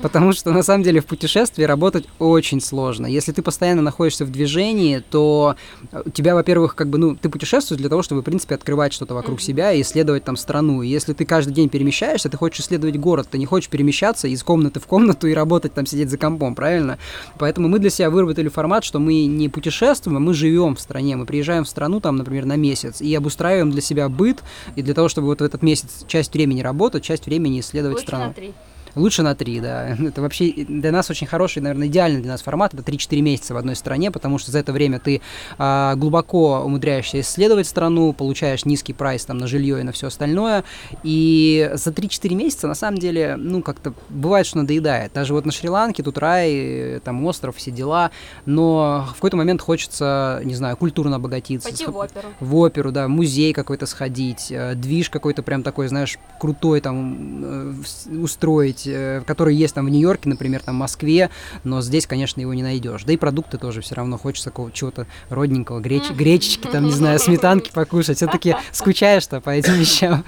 Потому 0.04 0.34
что 0.34 0.52
на 0.52 0.64
самом 0.64 0.84
деле 0.84 1.00
в 1.00 1.06
путешествии 1.06 1.64
работать 1.64 2.06
очень 2.20 2.60
сложно. 2.60 3.08
Если 3.08 3.32
ты 3.32 3.42
постоянно 3.42 3.82
находишься 3.82 4.26
в 4.26 4.32
движении, 4.32 5.00
то 5.00 5.56
у 5.94 6.10
тебя, 6.10 6.36
во-первых, 6.36 6.76
как 6.76 6.90
бы, 6.90 6.98
ну, 6.98 7.16
ты 7.16 7.30
путешествуешь 7.30 7.80
для 7.80 7.90
того, 7.90 8.04
чтобы, 8.04 8.20
в 8.20 8.26
принципе, 8.26 8.56
открывать 8.56 8.92
что-то 8.92 9.14
вокруг 9.14 9.40
mm-hmm. 9.40 9.44
себя 9.44 9.72
и 9.72 9.82
исследовать 9.82 10.26
там 10.26 10.36
страну. 10.36 10.82
И 10.82 10.90
если 10.90 11.14
ты 11.14 11.24
каждый 11.24 11.54
день 11.54 11.70
перемещаешься, 11.70 12.28
ты 12.28 12.36
хочешь 12.36 12.66
исследовать 12.66 12.98
город, 12.98 13.30
ты 13.32 13.38
не 13.38 13.46
хочешь 13.46 13.70
перемещаться 13.70 14.28
из 14.28 14.44
комнаты 14.44 14.82
в 14.82 14.88
комнату 14.88 15.26
и 15.28 15.34
работать 15.34 15.74
там, 15.74 15.86
сидеть 15.86 16.10
за 16.10 16.18
компом, 16.18 16.54
правильно? 16.54 16.98
Поэтому 17.40 17.70
мы 17.70 17.80
для 17.80 17.90
себя 17.90 18.10
выработали 18.10 18.50
формат, 18.50 18.84
что 18.84 19.00
мы 19.00 19.26
не 19.26 19.48
путешествуем, 19.48 20.18
а 20.18 20.20
мы 20.20 20.34
живем 20.34 20.76
в 20.76 20.82
стране. 20.82 21.16
Мы 21.16 21.26
приезжаем 21.26 21.64
в 21.64 21.70
страну, 21.70 22.02
там, 22.02 22.18
например, 22.18 22.44
на 22.44 22.58
месяц 22.58 23.00
и 23.00 23.16
обустраиваем 23.16 23.72
для 23.72 23.82
себя 23.82 24.10
быт, 24.10 24.44
и 24.76 24.82
для 24.82 24.94
того, 24.94 25.08
чтобы 25.08 25.28
вот 25.28 25.40
в 25.40 25.44
этот 25.46 25.64
месяц 25.64 26.04
часть 26.08 26.34
времени 26.34 26.62
работать, 26.62 27.04
часть 27.04 27.26
времени 27.26 27.62
исследовать 27.62 28.00
Лучше 28.00 28.08
страну. 28.08 28.26
На 28.26 28.34
три. 28.34 28.54
Лучше 28.96 29.24
на 29.24 29.36
3, 29.36 29.60
да. 29.60 29.88
Это 30.00 30.22
вообще 30.22 30.52
для 30.52 30.92
нас 30.92 31.10
очень 31.10 31.28
хороший, 31.28 31.62
наверное, 31.62 31.88
идеальный 31.88 32.22
для 32.22 32.32
нас 32.32 32.42
формат. 32.42 32.74
Это 32.74 32.84
3-4 32.84 33.22
месяца 33.22 33.54
в 33.54 33.58
одной 33.58 33.76
стране, 33.76 34.12
потому 34.12 34.38
что 34.38 34.52
за 34.52 34.60
это 34.60 34.72
время 34.72 35.00
ты 35.00 35.22
а, 35.58 35.96
глубоко 35.96 36.62
умудряешься 36.62 37.20
исследовать 37.20 37.68
страну, 37.68 38.14
получаешь 38.14 38.66
низкий 38.66 38.94
прайс 38.94 39.26
там 39.26 39.38
на 39.38 39.48
жилье 39.48 39.80
и 39.80 39.84
на 39.84 39.92
все 39.92 40.08
остальное. 40.08 40.64
И 41.04 41.72
за 41.74 41.92
3-4 41.92 42.36
месяца, 42.36 42.68
на 42.68 42.76
самом 42.76 43.00
деле, 43.00 43.36
ну, 43.38 43.62
как-то 43.62 43.94
бывает, 44.10 44.46
что 44.46 44.60
надоедает. 44.60 45.14
Даже 45.14 45.34
вот 45.34 45.46
на 45.46 45.52
Шри-Ланке 45.52 46.04
тут 46.04 46.18
рай, 46.18 47.00
там 47.04 47.26
остров, 47.26 47.58
все 47.58 47.72
дела. 47.72 48.12
Но 48.46 49.08
в 49.10 49.16
какой-то 49.16 49.38
момент 49.38 49.62
хочется, 49.62 50.42
не 50.44 50.56
знаю, 50.56 50.78
культурно 50.78 51.16
обогатиться. 51.16 51.70
Пойти 51.70 51.86
в 51.86 51.98
оперу. 51.98 52.28
В 52.40 52.56
оперу, 52.58 52.92
да, 52.92 53.08
в 53.08 53.10
музей 53.10 53.54
какой-то 53.54 53.86
сходить, 53.86 54.52
э, 54.52 54.76
движ 54.76 55.10
какой-то 55.10 55.44
прям 55.44 55.64
такой, 55.64 55.88
знаешь, 55.88 56.20
крутой 56.40 56.82
там 56.82 57.44
э, 57.44 57.74
устроить 58.22 58.83
есть, 58.84 58.88
э, 58.88 59.22
который 59.26 59.56
есть 59.56 59.76
там 59.76 59.86
в 59.86 59.90
Нью-Йорке, 59.90 60.30
например, 60.30 60.62
там 60.62 60.76
в 60.76 60.80
Москве, 60.80 61.30
но 61.64 61.82
здесь, 61.82 62.08
конечно, 62.08 62.42
его 62.42 62.54
не 62.54 62.64
найдешь. 62.64 63.04
Да 63.04 63.14
и 63.14 63.18
продукты 63.18 63.58
тоже 63.58 63.82
все 63.82 63.96
равно 63.96 64.18
хочется 64.18 64.52
чего-то 64.74 65.08
родненького, 65.30 65.80
греч, 65.80 66.10
гречечки, 66.12 66.68
там, 66.68 66.86
не 66.86 66.92
знаю, 66.92 67.20
сметанки 67.20 67.72
покушать. 67.72 68.18
Все-таки 68.18 68.56
скучаешь-то 68.72 69.42
по 69.42 69.52
этим 69.52 69.74
вещам. 69.74 70.24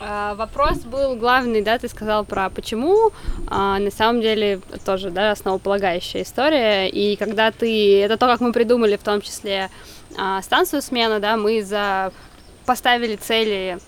А, 0.00 0.34
вопрос 0.36 0.78
был 0.78 1.16
главный, 1.16 1.60
да, 1.60 1.78
ты 1.78 1.88
сказал 1.88 2.24
про 2.24 2.50
почему. 2.50 3.10
А, 3.48 3.78
на 3.78 3.90
самом 3.90 4.20
деле 4.20 4.60
тоже, 4.84 5.10
да, 5.10 5.32
основополагающая 5.32 6.22
история. 6.22 6.88
И 6.88 7.16
когда 7.16 7.50
ты, 7.50 8.00
это 8.00 8.16
то, 8.16 8.26
как 8.26 8.40
мы 8.40 8.52
придумали, 8.52 8.96
в 8.96 9.02
том 9.02 9.20
числе 9.20 9.70
а, 10.16 10.40
станцию 10.42 10.82
смена, 10.82 11.18
да, 11.18 11.36
мы 11.36 11.62
за 11.64 12.12
поставили 12.64 13.16
цели 13.16 13.78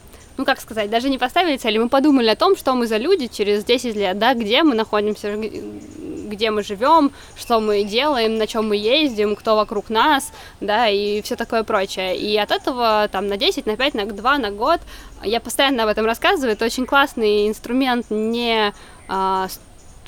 ну 0.41 0.47
как 0.47 0.59
сказать, 0.59 0.89
даже 0.89 1.11
не 1.11 1.19
поставили 1.19 1.59
цели, 1.59 1.77
мы 1.77 1.91
подумали 1.91 2.29
о 2.29 2.35
том, 2.35 2.57
что 2.57 2.73
мы 2.73 2.87
за 2.87 2.97
люди 2.97 3.27
через 3.27 3.63
10 3.63 3.95
лет, 3.95 4.19
да, 4.19 4.33
где 4.33 4.63
мы 4.63 4.75
находимся, 4.75 5.37
где 5.37 6.51
мы 6.51 6.63
живем, 6.63 7.13
что 7.37 7.61
мы 7.61 7.85
делаем, 7.85 8.39
на 8.39 8.47
чем 8.47 8.67
мы 8.67 8.77
ездим, 8.77 9.37
кто 9.37 9.55
вокруг 9.55 9.91
нас, 9.91 10.33
да, 10.63 10.89
и 10.89 11.21
все 11.21 11.37
такое 11.37 11.63
прочее. 11.63 12.17
И 12.17 12.39
от 12.39 12.53
этого 12.53 13.07
там 13.13 13.29
на 13.29 13.37
10, 13.37 13.67
на 13.67 13.77
5, 13.77 13.95
на 13.95 14.07
2, 14.07 14.39
на 14.39 14.51
год, 14.51 14.81
я 15.23 15.41
постоянно 15.41 15.83
об 15.83 15.91
этом 15.91 16.07
рассказываю, 16.07 16.53
это 16.53 16.65
очень 16.65 16.87
классный 16.87 17.47
инструмент 17.47 18.07
не 18.09 18.73
а, 19.09 19.47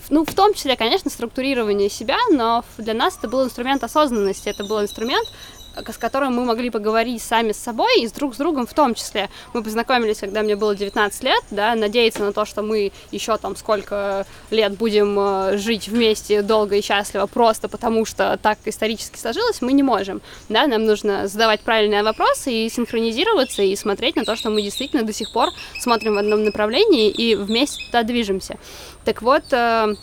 ну, 0.08 0.24
в 0.24 0.34
том 0.34 0.54
числе, 0.54 0.76
конечно, 0.76 1.10
структурирование 1.10 1.90
себя, 1.90 2.16
но 2.30 2.64
для 2.78 2.94
нас 2.94 3.18
это 3.18 3.28
был 3.28 3.44
инструмент 3.44 3.84
осознанности, 3.84 4.48
это 4.48 4.64
был 4.64 4.80
инструмент 4.80 5.28
с 5.76 5.98
которым 5.98 6.34
мы 6.34 6.44
могли 6.44 6.70
поговорить 6.70 7.22
сами 7.22 7.52
с 7.52 7.58
собой 7.58 8.00
и 8.00 8.08
с 8.08 8.12
друг 8.12 8.34
с 8.34 8.38
другом 8.38 8.66
в 8.66 8.74
том 8.74 8.94
числе. 8.94 9.28
Мы 9.52 9.62
познакомились, 9.62 10.18
когда 10.18 10.42
мне 10.42 10.56
было 10.56 10.74
19 10.74 11.22
лет, 11.24 11.42
да, 11.50 11.74
надеяться 11.74 12.22
на 12.22 12.32
то, 12.32 12.44
что 12.44 12.62
мы 12.62 12.92
еще 13.10 13.36
там 13.38 13.56
сколько 13.56 14.26
лет 14.50 14.76
будем 14.76 15.18
э, 15.18 15.58
жить 15.58 15.88
вместе 15.88 16.42
долго 16.42 16.76
и 16.76 16.82
счастливо 16.82 17.26
просто 17.26 17.68
потому, 17.68 18.04
что 18.04 18.38
так 18.42 18.58
исторически 18.64 19.18
сложилось, 19.18 19.60
мы 19.60 19.72
не 19.72 19.82
можем, 19.82 20.20
да, 20.48 20.66
нам 20.66 20.84
нужно 20.84 21.28
задавать 21.28 21.60
правильные 21.60 22.02
вопросы 22.02 22.52
и 22.52 22.68
синхронизироваться 22.68 23.62
и 23.62 23.74
смотреть 23.76 24.16
на 24.16 24.24
то, 24.24 24.36
что 24.36 24.50
мы 24.50 24.62
действительно 24.62 25.02
до 25.02 25.12
сих 25.12 25.32
пор 25.32 25.48
смотрим 25.80 26.14
в 26.14 26.18
одном 26.18 26.44
направлении 26.44 27.10
и 27.10 27.34
вместе 27.34 27.84
туда 27.86 28.02
движемся. 28.02 28.58
Так 29.04 29.22
вот, 29.22 29.44
э, 29.52 29.94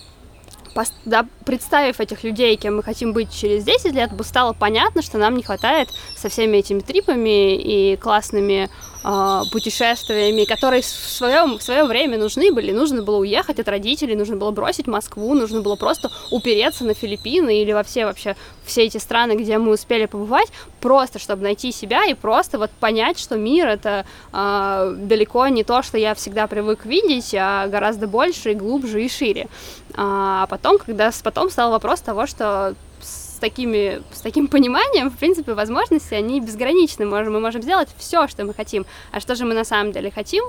да, 1.06 1.26
представив 1.46 2.00
этих 2.00 2.24
людей, 2.24 2.56
кем 2.56 2.78
мы 2.78 2.84
хотим 2.84 3.14
быть 3.14 3.32
через 3.34 3.64
10 3.64 3.94
лет, 3.94 4.12
бы 4.14 4.24
стало 4.24 4.54
понятно, 4.54 5.02
что 5.02 5.18
нам 5.18 5.36
не 5.36 5.44
хватает 5.44 5.90
со 6.16 6.30
всеми 6.30 6.58
этими 6.58 6.80
трипами 6.80 7.56
и 7.56 7.96
классными 7.96 8.70
э, 9.04 9.42
путешествиями, 9.52 10.46
которые 10.46 10.82
в 10.82 10.86
своем, 10.86 11.58
в 11.58 11.64
свое 11.64 11.86
время 11.86 12.18
нужны 12.18 12.52
были. 12.52 12.72
Нужно 12.72 13.02
было 13.02 13.18
уехать 13.18 13.60
от 13.60 13.68
родителей, 13.68 14.16
нужно 14.16 14.36
было 14.36 14.52
бросить 14.52 14.88
Москву, 14.88 15.34
нужно 15.34 15.62
было 15.62 15.76
просто 15.76 16.12
упереться 16.32 16.84
на 16.84 16.94
Филиппины 16.94 17.62
или 17.62 17.72
во 17.72 17.84
все 17.84 18.06
вообще 18.06 18.36
все 18.70 18.86
эти 18.86 18.98
страны, 18.98 19.34
где 19.34 19.58
мы 19.58 19.74
успели 19.74 20.06
побывать, 20.06 20.50
просто 20.80 21.20
чтобы 21.20 21.44
найти 21.44 21.72
себя 21.72 22.06
и 22.06 22.14
просто 22.14 22.58
вот 22.58 22.72
понять, 22.72 23.20
что 23.20 23.38
мир 23.38 23.68
это 23.68 24.06
э, 24.32 24.96
далеко 24.98 25.48
не 25.48 25.64
то, 25.64 25.82
что 25.84 25.98
я 25.98 26.14
всегда 26.16 26.48
привык 26.48 26.86
видеть, 26.86 27.36
а 27.38 27.68
гораздо 27.68 28.08
больше 28.08 28.52
и 28.52 28.56
глубже 28.56 29.04
и 29.04 29.10
шире. 29.10 29.48
А 29.96 30.48
потом, 30.48 30.78
когда 30.78 31.12
потом 31.24 31.50
стал 31.50 31.72
вопрос 31.72 32.00
того, 32.02 32.26
что 32.28 32.76
с 33.02 33.40
такими, 33.40 34.02
с 34.12 34.22
таким 34.22 34.48
пониманием, 34.48 35.10
в 35.10 35.18
принципе, 35.18 35.54
возможности, 35.54 36.14
они 36.14 36.42
безграничны. 36.42 37.06
Можем, 37.06 37.34
мы 37.34 37.40
можем 37.40 37.62
сделать 37.62 37.88
все, 37.98 38.28
что 38.28 38.44
мы 38.44 38.54
хотим. 38.54 38.86
А 39.12 39.20
что 39.20 39.36
же 39.36 39.46
мы 39.46 39.54
на 39.54 39.64
самом 39.64 39.94
деле 39.94 40.12
хотим? 40.12 40.44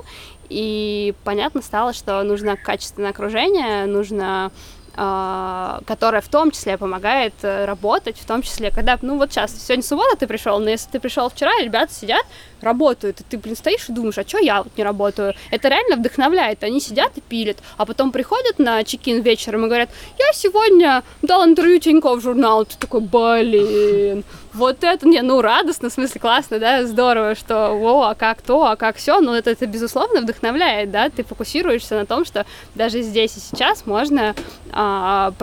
И 0.49 1.13
понятно 1.23 1.61
стало, 1.61 1.93
что 1.93 2.21
нужно 2.23 2.57
качественное 2.57 3.11
окружение, 3.11 3.85
нужно 3.85 4.51
которая 4.93 6.21
в 6.21 6.27
том 6.27 6.51
числе 6.51 6.77
помогает 6.77 7.33
э, 7.43 7.65
работать, 7.65 8.17
в 8.17 8.25
том 8.25 8.41
числе, 8.41 8.71
когда, 8.71 8.99
ну 9.01 9.17
вот 9.17 9.31
сейчас, 9.31 9.55
сегодня 9.55 9.83
суббота 9.83 10.17
ты 10.17 10.27
пришел, 10.27 10.59
но 10.59 10.69
если 10.69 10.91
ты 10.91 10.99
пришел 10.99 11.29
вчера, 11.29 11.51
ребята 11.61 11.93
сидят, 11.93 12.25
работают, 12.59 13.21
и 13.21 13.23
ты, 13.23 13.37
блин, 13.37 13.55
стоишь 13.55 13.87
и 13.87 13.93
думаешь, 13.93 14.17
а 14.17 14.27
что 14.27 14.37
я 14.39 14.63
вот 14.63 14.77
не 14.77 14.83
работаю? 14.83 15.33
Это 15.49 15.69
реально 15.69 15.95
вдохновляет, 15.95 16.63
они 16.63 16.81
сидят 16.81 17.17
и 17.17 17.21
пилят, 17.21 17.57
а 17.77 17.85
потом 17.85 18.11
приходят 18.11 18.59
на 18.59 18.83
чекин 18.83 19.21
вечером 19.21 19.65
и 19.65 19.67
говорят, 19.67 19.89
я 20.19 20.33
сегодня 20.33 21.03
дал 21.21 21.45
интервью 21.45 21.79
Тинькофф 21.79 22.21
журнал, 22.21 22.65
ты 22.65 22.75
такой, 22.77 22.99
блин, 23.01 24.25
вот 24.53 24.83
это, 24.83 25.07
не, 25.07 25.21
ну, 25.21 25.41
радостно, 25.41 25.89
в 25.89 25.93
смысле, 25.93 26.19
классно, 26.19 26.59
да, 26.59 26.85
здорово, 26.85 27.35
что, 27.35 27.71
о, 27.71 28.09
а 28.09 28.15
как 28.15 28.41
то, 28.41 28.65
а 28.65 28.75
как 28.75 28.97
все, 28.97 29.19
но 29.21 29.35
это, 29.35 29.51
это, 29.51 29.65
безусловно, 29.65 30.21
вдохновляет, 30.21 30.91
да, 30.91 31.09
ты 31.09 31.23
фокусируешься 31.23 31.95
на 31.95 32.05
том, 32.05 32.25
что 32.25 32.45
даже 32.75 33.01
здесь 33.01 33.37
и 33.37 33.39
сейчас 33.39 33.85
можно 33.85 34.35
а, 34.71 35.33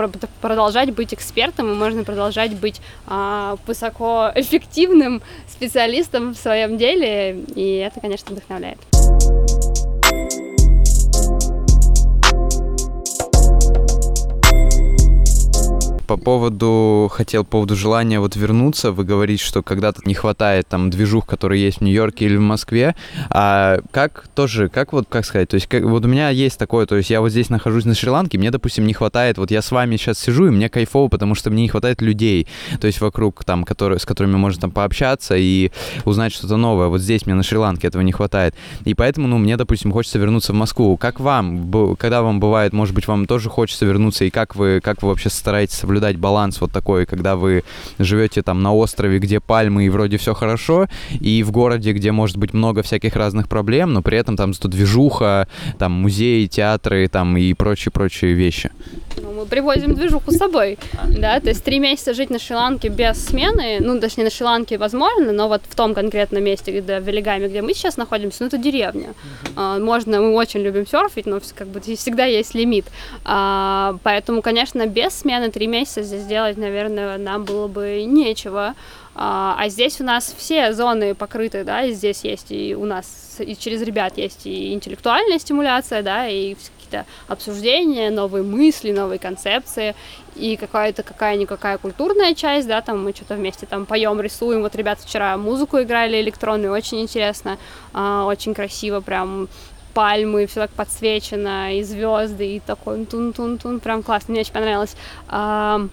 продолжать 0.41 0.93
быть 0.93 1.15
экспертом, 1.15 1.73
и 1.73 1.75
можно 1.75 2.05
продолжать 2.05 2.55
быть 2.55 2.81
а, 3.07 3.57
высокоэффективным 3.67 5.23
специалистом 5.49 6.35
в 6.35 6.37
своем 6.37 6.77
деле, 6.77 7.45
и 7.55 7.77
это, 7.77 8.01
конечно, 8.01 8.33
вдохновляет. 8.33 8.79
По 16.09 16.17
поводу, 16.17 17.09
хотел 17.13 17.45
по 17.45 17.51
поводу 17.51 17.77
желания 17.77 18.19
вот 18.19 18.35
вернуться, 18.35 18.93
вы 18.93 19.05
говорите, 19.05 19.45
что 19.45 19.63
когда-то 19.63 20.01
не 20.07 20.15
хватает 20.15 20.67
там 20.67 20.89
движух, 20.89 21.27
которые 21.27 21.63
есть 21.63 21.79
в 21.79 21.81
Нью-Йорке 21.83 22.25
или 22.25 22.37
в 22.37 22.41
Москве, 22.41 22.97
а 23.29 23.81
как 23.91 24.27
тоже, 24.35 24.71
как 24.71 24.95
вот, 24.95 25.07
как 25.09 25.27
сказать, 25.27 25.51
то 25.51 25.57
есть 25.57 25.67
как, 25.67 25.85
вот 25.85 26.07
у 26.07 26.09
меня 26.09 26.31
есть 26.31 26.59
такое, 26.59 26.87
то 26.87 26.97
есть 26.97 27.11
я 27.11 27.21
вот 27.21 27.29
здесь 27.29 27.51
нахожусь 27.51 27.85
на 27.85 27.95
Шри-Ланке, 27.95 28.39
мне, 28.39 28.51
допустим, 28.51 28.87
не 28.87 28.95
хватает, 28.95 29.37
вот 29.37 29.51
я 29.51 29.61
с 29.61 29.71
вами 29.71 29.97
сейчас 29.97 30.19
сижу, 30.19 30.47
и 30.47 30.51
мне 30.51 30.71
кайфово, 30.71 31.09
потому 31.09 31.35
что 31.35 31.51
мне 31.51 31.63
не 31.63 31.69
хватает 31.69 32.01
людей, 32.01 32.49
то 32.81 32.87
есть 32.87 33.03
вокруг 33.03 33.45
там, 33.45 33.65
которые, 33.65 33.99
с 33.99 34.07
которыми 34.07 34.37
можно 34.37 34.63
там 34.63 34.71
пообщаться 34.71 35.37
и 35.37 35.71
узнать 36.07 36.33
что-то 36.33 36.57
новое, 36.57 36.89
вот 36.89 37.03
здесь 37.03 37.27
мне 37.27 37.35
на 37.35 37.43
Шри-Ланке 37.43 37.87
этого 37.87 38.01
не 38.01 38.13
хватает, 38.13 38.55
и 38.87 38.95
поэтому, 38.95 39.29
ну, 39.29 39.37
мне, 39.37 39.59
допустим, 39.59 39.93
хочется 39.93 40.19
вернуться 40.19 40.55
в 40.55 40.57
Москву, 40.57 40.97
как 40.97 41.21
вам, 41.21 41.71
когда 41.97 42.23
вам 42.23 42.41
бывает, 42.41 42.73
может 42.73 42.95
быть, 42.95 43.07
вам 43.07 43.27
тоже 43.27 43.51
хочется 43.51 43.85
вернуться, 43.85 44.25
и 44.25 44.31
как 44.31 44.57
вы, 44.57 44.81
как 44.83 45.03
вы 45.03 45.11
вообще 45.11 45.29
стараетесь 45.29 45.77
соблюдать 45.77 45.98
соблюдать 45.99 46.17
баланс 46.17 46.61
вот 46.61 46.71
такой, 46.71 47.07
когда 47.07 47.35
вы 47.35 47.65
живете 47.99 48.43
там 48.43 48.63
на 48.63 48.73
острове, 48.73 49.19
где 49.19 49.41
пальмы 49.41 49.87
и 49.87 49.89
вроде 49.89 50.17
все 50.17 50.33
хорошо, 50.33 50.87
и 51.21 51.43
в 51.43 51.51
городе, 51.51 51.93
где 51.93 52.13
может 52.13 52.37
быть 52.37 52.55
много 52.55 52.83
всяких 52.83 53.17
разных 53.17 53.49
проблем, 53.49 53.93
но 53.93 54.03
при 54.03 54.17
этом 54.17 54.37
там 54.37 54.55
зато 54.55 54.69
движуха, 54.69 55.49
там 55.79 55.93
музеи, 55.93 56.47
театры, 56.47 57.09
там 57.09 57.37
и 57.37 57.53
прочие-прочие 57.55 58.35
вещи. 58.35 58.71
Ну, 59.17 59.33
мы 59.33 59.47
привозим 59.47 59.95
движуху 59.95 60.31
с 60.31 60.37
собой, 60.37 60.79
да, 61.19 61.41
то 61.41 61.49
есть 61.49 61.65
три 61.65 61.81
месяца 61.81 62.15
жить 62.15 62.31
на 62.31 62.39
Шри-Ланке 62.39 62.89
без 62.89 63.27
смены, 63.27 63.79
ну, 63.81 63.95
не 63.95 64.25
на 64.25 64.31
Шри-Ланке 64.31 64.79
возможно, 64.79 65.33
но 65.33 65.49
вот 65.49 65.63
в 65.69 65.75
том 65.75 65.95
конкретном 65.95 66.45
месте, 66.45 66.81
где 66.81 67.01
в 67.01 67.05
Велигаме, 67.05 67.49
где 67.49 67.63
мы 67.63 67.75
сейчас 67.75 67.97
находимся, 67.97 68.39
ну, 68.41 68.47
это 68.47 68.59
деревня. 68.59 69.09
А, 69.57 69.79
можно, 69.79 70.21
мы 70.21 70.35
очень 70.35 70.61
любим 70.61 70.87
серфить, 70.87 71.27
но 71.27 71.41
как 71.57 71.69
бы 71.69 71.81
всегда 71.81 72.25
есть 72.25 72.55
лимит. 72.55 72.85
А, 73.25 73.97
поэтому, 74.05 74.43
конечно, 74.43 74.87
без 74.87 75.15
смены 75.15 75.51
три 75.51 75.67
месяца 75.67 75.88
здесь 75.95 76.25
делать, 76.25 76.57
наверное, 76.57 77.19
нам 77.19 77.45
было 77.45 77.69
бы 77.69 78.05
нечего. 78.05 78.75
А, 79.15 79.57
а 79.59 79.69
здесь 79.69 80.01
у 80.01 80.05
нас 80.05 80.33
все 80.37 80.73
зоны 80.73 81.15
покрыты, 81.15 81.65
да, 81.65 81.83
и 81.83 81.93
здесь 81.93 82.23
есть 82.23 82.53
и 82.53 82.77
у 82.77 82.85
нас, 82.85 83.37
и 83.41 83.57
через 83.57 83.83
ребят 83.83 84.17
есть 84.17 84.47
и 84.47 84.73
интеллектуальная 84.73 85.41
стимуляция, 85.41 86.03
да, 86.03 86.29
и 86.29 86.55
какие-то 86.55 87.05
обсуждения, 87.27 88.11
новые 88.11 88.45
мысли, 88.45 88.93
новые 88.93 89.19
концепции, 89.19 89.97
и 90.37 90.57
какая-то 90.57 91.03
какая-никакая 91.03 91.79
культурная 91.79 92.35
часть, 92.35 92.69
да, 92.69 92.81
там 92.81 93.03
мы 93.03 93.13
что-то 93.13 93.35
вместе 93.35 93.67
там 93.67 93.87
поем, 93.87 94.21
рисуем. 94.21 94.63
Вот 94.63 94.77
ребята 94.77 95.03
вчера 95.03 95.37
музыку 95.37 95.81
играли 95.81 96.21
электронную, 96.21 96.73
очень 96.73 97.01
интересно, 97.01 97.59
а, 97.93 98.25
очень 98.25 98.55
красиво, 98.55 99.01
прям 99.01 99.49
пальмы, 99.99 100.47
все 100.47 100.61
так 100.61 100.71
подсвечено, 100.71 101.77
и 101.77 101.83
звезды, 101.83 102.55
и 102.55 102.61
такой 102.61 103.05
тун-тун-тун, 103.05 103.81
прям 103.81 104.05
классно, 104.05 104.31
мне 104.31 104.43
очень 104.43 104.53
понравилось. 104.53 104.95
А, 105.27 105.89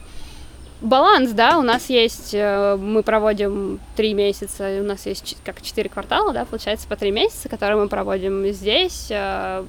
баланс, 0.80 1.32
да, 1.32 1.58
у 1.58 1.64
нас 1.64 1.89
есть, 1.89 2.30
э, 2.36 2.76
мы 2.76 3.01
проводим 3.01 3.80
три 3.95 4.14
месяца, 4.14 4.78
у 4.80 4.84
нас 4.84 5.08
есть 5.08 5.38
как 5.43 5.60
четыре 5.64 5.89
квартала, 5.89 6.34
да, 6.34 6.45
получается 6.45 6.88
по 6.88 6.95
три 6.95 7.10
месяца, 7.10 7.49
которые 7.49 7.82
мы 7.82 7.88
проводим 7.88 8.45
здесь, 8.53 9.08
э, 9.10 9.66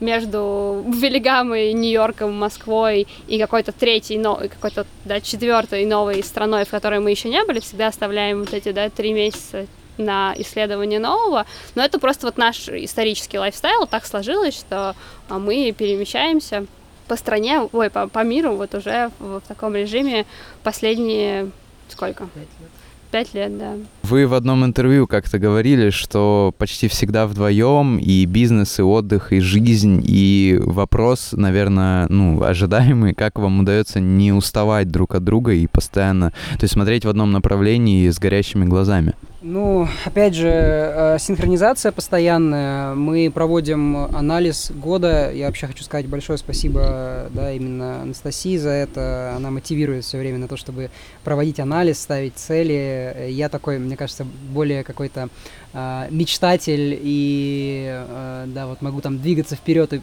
между 0.00 0.82
Велигамой, 0.88 1.74
Нью-Йорком, 1.74 2.32
Москвой 2.32 3.06
и 3.26 3.38
какой-то 3.38 3.72
третьей, 3.72 4.16
но, 4.16 4.36
какой-то, 4.36 4.86
да, 5.04 5.20
четвертой 5.20 5.84
новой 5.84 6.22
страной, 6.22 6.64
в 6.64 6.70
которой 6.70 7.00
мы 7.00 7.10
еще 7.10 7.28
не 7.28 7.44
были, 7.44 7.60
всегда 7.60 7.88
оставляем 7.88 8.40
вот 8.40 8.54
эти, 8.54 8.72
да, 8.72 8.88
три 8.88 9.12
месяца 9.12 9.66
на 9.98 10.34
исследование 10.38 10.98
нового, 10.98 11.46
но 11.74 11.84
это 11.84 11.98
просто 11.98 12.26
вот 12.26 12.36
наш 12.36 12.68
исторический 12.68 13.38
лайфстайл, 13.38 13.86
так 13.86 14.06
сложилось, 14.06 14.54
что 14.56 14.94
а, 15.28 15.38
мы 15.38 15.72
перемещаемся 15.76 16.66
по 17.08 17.16
стране, 17.16 17.68
ой, 17.72 17.90
по, 17.90 18.08
по 18.08 18.24
миру 18.24 18.56
вот 18.56 18.74
уже 18.74 19.10
в, 19.18 19.40
в 19.40 19.42
таком 19.46 19.74
режиме 19.74 20.26
последние 20.62 21.50
сколько? 21.88 22.24
Пять 22.26 22.48
лет. 22.60 22.70
Пять 23.10 23.34
лет, 23.34 23.58
да. 23.58 23.74
Вы 24.02 24.26
в 24.26 24.34
одном 24.34 24.64
интервью 24.64 25.06
как-то 25.06 25.38
говорили, 25.38 25.90
что 25.90 26.52
почти 26.58 26.88
всегда 26.88 27.28
вдвоем 27.28 27.96
и 27.96 28.24
бизнес, 28.24 28.80
и 28.80 28.82
отдых, 28.82 29.32
и 29.32 29.38
жизнь, 29.38 30.02
и 30.04 30.58
вопрос, 30.60 31.28
наверное, 31.30 32.08
ну, 32.08 32.42
ожидаемый, 32.42 33.14
как 33.14 33.38
вам 33.38 33.60
удается 33.60 34.00
не 34.00 34.32
уставать 34.32 34.90
друг 34.90 35.14
от 35.14 35.22
друга 35.22 35.52
и 35.52 35.68
постоянно, 35.68 36.30
то 36.58 36.62
есть 36.62 36.74
смотреть 36.74 37.04
в 37.04 37.08
одном 37.08 37.30
направлении 37.30 38.10
с 38.10 38.18
горящими 38.18 38.64
глазами. 38.64 39.14
Ну, 39.46 39.86
опять 40.06 40.34
же, 40.34 40.48
э, 40.48 41.18
синхронизация 41.20 41.92
постоянная. 41.92 42.94
Мы 42.94 43.30
проводим 43.30 43.94
анализ 43.94 44.70
года. 44.70 45.30
Я 45.30 45.48
вообще 45.48 45.66
хочу 45.66 45.84
сказать 45.84 46.06
большое 46.06 46.38
спасибо, 46.38 47.26
да, 47.28 47.52
именно 47.52 48.00
Анастасии 48.00 48.56
за 48.56 48.70
это. 48.70 49.34
Она 49.36 49.50
мотивирует 49.50 50.04
все 50.04 50.16
время 50.16 50.38
на 50.38 50.48
то, 50.48 50.56
чтобы 50.56 50.90
проводить 51.24 51.60
анализ, 51.60 52.00
ставить 52.00 52.36
цели. 52.36 53.26
Я 53.28 53.50
такой, 53.50 53.78
мне 53.78 53.98
кажется, 53.98 54.24
более 54.24 54.82
какой-то 54.82 55.28
э, 55.74 56.06
мечтатель 56.10 56.98
и, 57.02 57.86
э, 57.90 58.44
да, 58.48 58.66
вот 58.66 58.80
могу 58.80 59.00
там 59.00 59.18
двигаться 59.18 59.56
вперед 59.56 59.92
и 59.92 60.02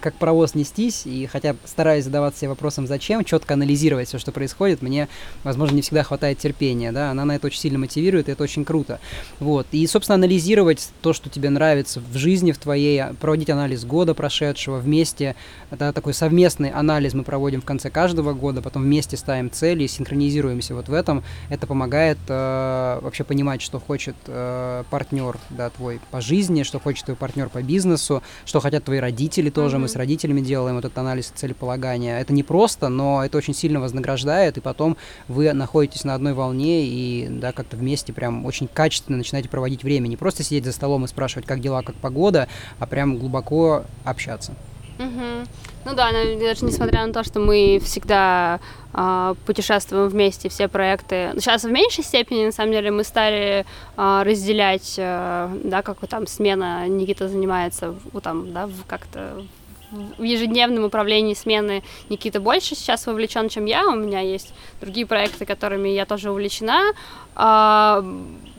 как 0.00 0.14
паровоз 0.14 0.54
нестись. 0.54 1.06
И 1.06 1.26
хотя 1.26 1.56
стараюсь 1.64 2.04
задаваться 2.04 2.40
себе 2.40 2.50
вопросом, 2.50 2.86
зачем, 2.86 3.24
четко 3.24 3.54
анализировать 3.54 4.08
все, 4.08 4.18
что 4.18 4.32
происходит, 4.32 4.82
мне, 4.82 5.08
возможно, 5.44 5.74
не 5.74 5.82
всегда 5.82 6.02
хватает 6.02 6.38
терпения, 6.38 6.92
да. 6.92 7.10
Она 7.10 7.24
на 7.24 7.36
это 7.36 7.46
очень 7.46 7.60
сильно 7.60 7.78
мотивирует, 7.78 8.28
и 8.28 8.32
это 8.32 8.42
очень 8.42 8.64
круто. 8.64 9.00
Вот. 9.40 9.66
И, 9.72 9.86
собственно, 9.86 10.14
анализировать 10.14 10.90
то, 11.02 11.12
что 11.12 11.28
тебе 11.30 11.50
нравится 11.50 12.00
в 12.00 12.16
жизни 12.16 12.52
в 12.52 12.58
твоей, 12.58 13.02
проводить 13.20 13.50
анализ 13.50 13.84
года 13.84 14.14
прошедшего 14.14 14.78
вместе. 14.78 15.34
Это 15.70 15.92
такой 15.92 16.14
совместный 16.14 16.70
анализ 16.70 17.14
мы 17.14 17.24
проводим 17.24 17.60
в 17.60 17.64
конце 17.64 17.90
каждого 17.90 18.32
года, 18.32 18.62
потом 18.62 18.82
вместе 18.82 19.16
ставим 19.16 19.50
цели 19.50 19.84
и 19.84 19.88
синхронизируемся 19.88 20.74
вот 20.74 20.88
в 20.88 20.92
этом. 20.92 21.24
Это 21.48 21.66
помогает 21.66 22.18
э, 22.28 22.98
вообще 23.00 23.24
понимать, 23.24 23.62
что 23.62 23.80
хочет 23.80 24.16
э, 24.26 24.84
партнер 24.90 25.05
да, 25.50 25.70
твой 25.70 26.00
по 26.10 26.20
жизни, 26.20 26.62
что 26.62 26.78
хочет 26.80 27.04
твой 27.06 27.16
партнер 27.16 27.48
по 27.48 27.62
бизнесу, 27.62 28.22
что 28.44 28.60
хотят 28.60 28.84
твои 28.84 28.98
родители 28.98 29.50
тоже. 29.50 29.76
Mm-hmm. 29.76 29.80
Мы 29.80 29.88
с 29.88 29.96
родителями 29.96 30.40
делаем 30.40 30.78
этот 30.78 30.98
анализ 30.98 31.32
целеполагания. 31.34 32.18
Это 32.18 32.32
не 32.32 32.42
просто, 32.42 32.88
но 32.88 33.24
это 33.24 33.38
очень 33.38 33.54
сильно 33.54 33.80
вознаграждает, 33.80 34.58
и 34.58 34.60
потом 34.60 34.96
вы 35.28 35.52
находитесь 35.52 36.04
на 36.04 36.14
одной 36.14 36.34
волне 36.34 36.86
и 36.86 37.28
да, 37.30 37.52
как-то 37.52 37.76
вместе 37.76 38.12
прям 38.12 38.44
очень 38.44 38.66
очень 38.66 38.68
качественно 38.72 39.18
начинаете 39.18 39.48
проводить 39.48 39.82
время. 39.82 40.08
Не 40.08 40.16
просто 40.16 40.42
сидеть 40.42 40.64
за 40.64 40.72
столом 40.72 41.04
и 41.04 41.08
спрашивать, 41.08 41.46
как 41.46 41.60
дела, 41.60 41.82
как 41.82 41.94
погода, 41.96 42.48
а 42.78 42.86
прям 42.86 43.18
глубоко 43.18 43.84
общаться. 44.04 44.54
Угу. 44.98 45.46
Ну 45.86 45.94
да, 45.94 46.10
даже 46.10 46.64
несмотря 46.64 47.06
на 47.06 47.12
то, 47.12 47.22
что 47.22 47.38
мы 47.38 47.80
всегда 47.80 48.58
э, 48.92 49.34
путешествуем 49.46 50.08
вместе, 50.08 50.48
все 50.48 50.66
проекты. 50.66 51.30
Сейчас 51.36 51.62
в 51.62 51.70
меньшей 51.70 52.02
степени, 52.02 52.46
на 52.46 52.50
самом 52.50 52.72
деле, 52.72 52.90
мы 52.90 53.04
стали 53.04 53.64
э, 53.96 54.22
разделять, 54.24 54.96
э, 54.98 55.48
да, 55.62 55.82
как 55.82 55.98
там 56.08 56.26
смена 56.26 56.88
Никита 56.88 57.28
занимается, 57.28 57.94
вот 58.12 58.24
там, 58.24 58.52
да, 58.52 58.68
как-то 58.88 59.44
в 60.18 60.22
ежедневном 60.24 60.82
управлении 60.82 61.34
смены 61.34 61.84
Никита 62.08 62.40
больше 62.40 62.74
сейчас 62.74 63.06
вовлечен, 63.06 63.48
чем 63.48 63.66
я. 63.66 63.86
У 63.86 63.94
меня 63.94 64.18
есть 64.18 64.52
другие 64.80 65.06
проекты, 65.06 65.46
которыми 65.46 65.88
я 65.90 66.04
тоже 66.04 66.32
увлечена 66.32 66.82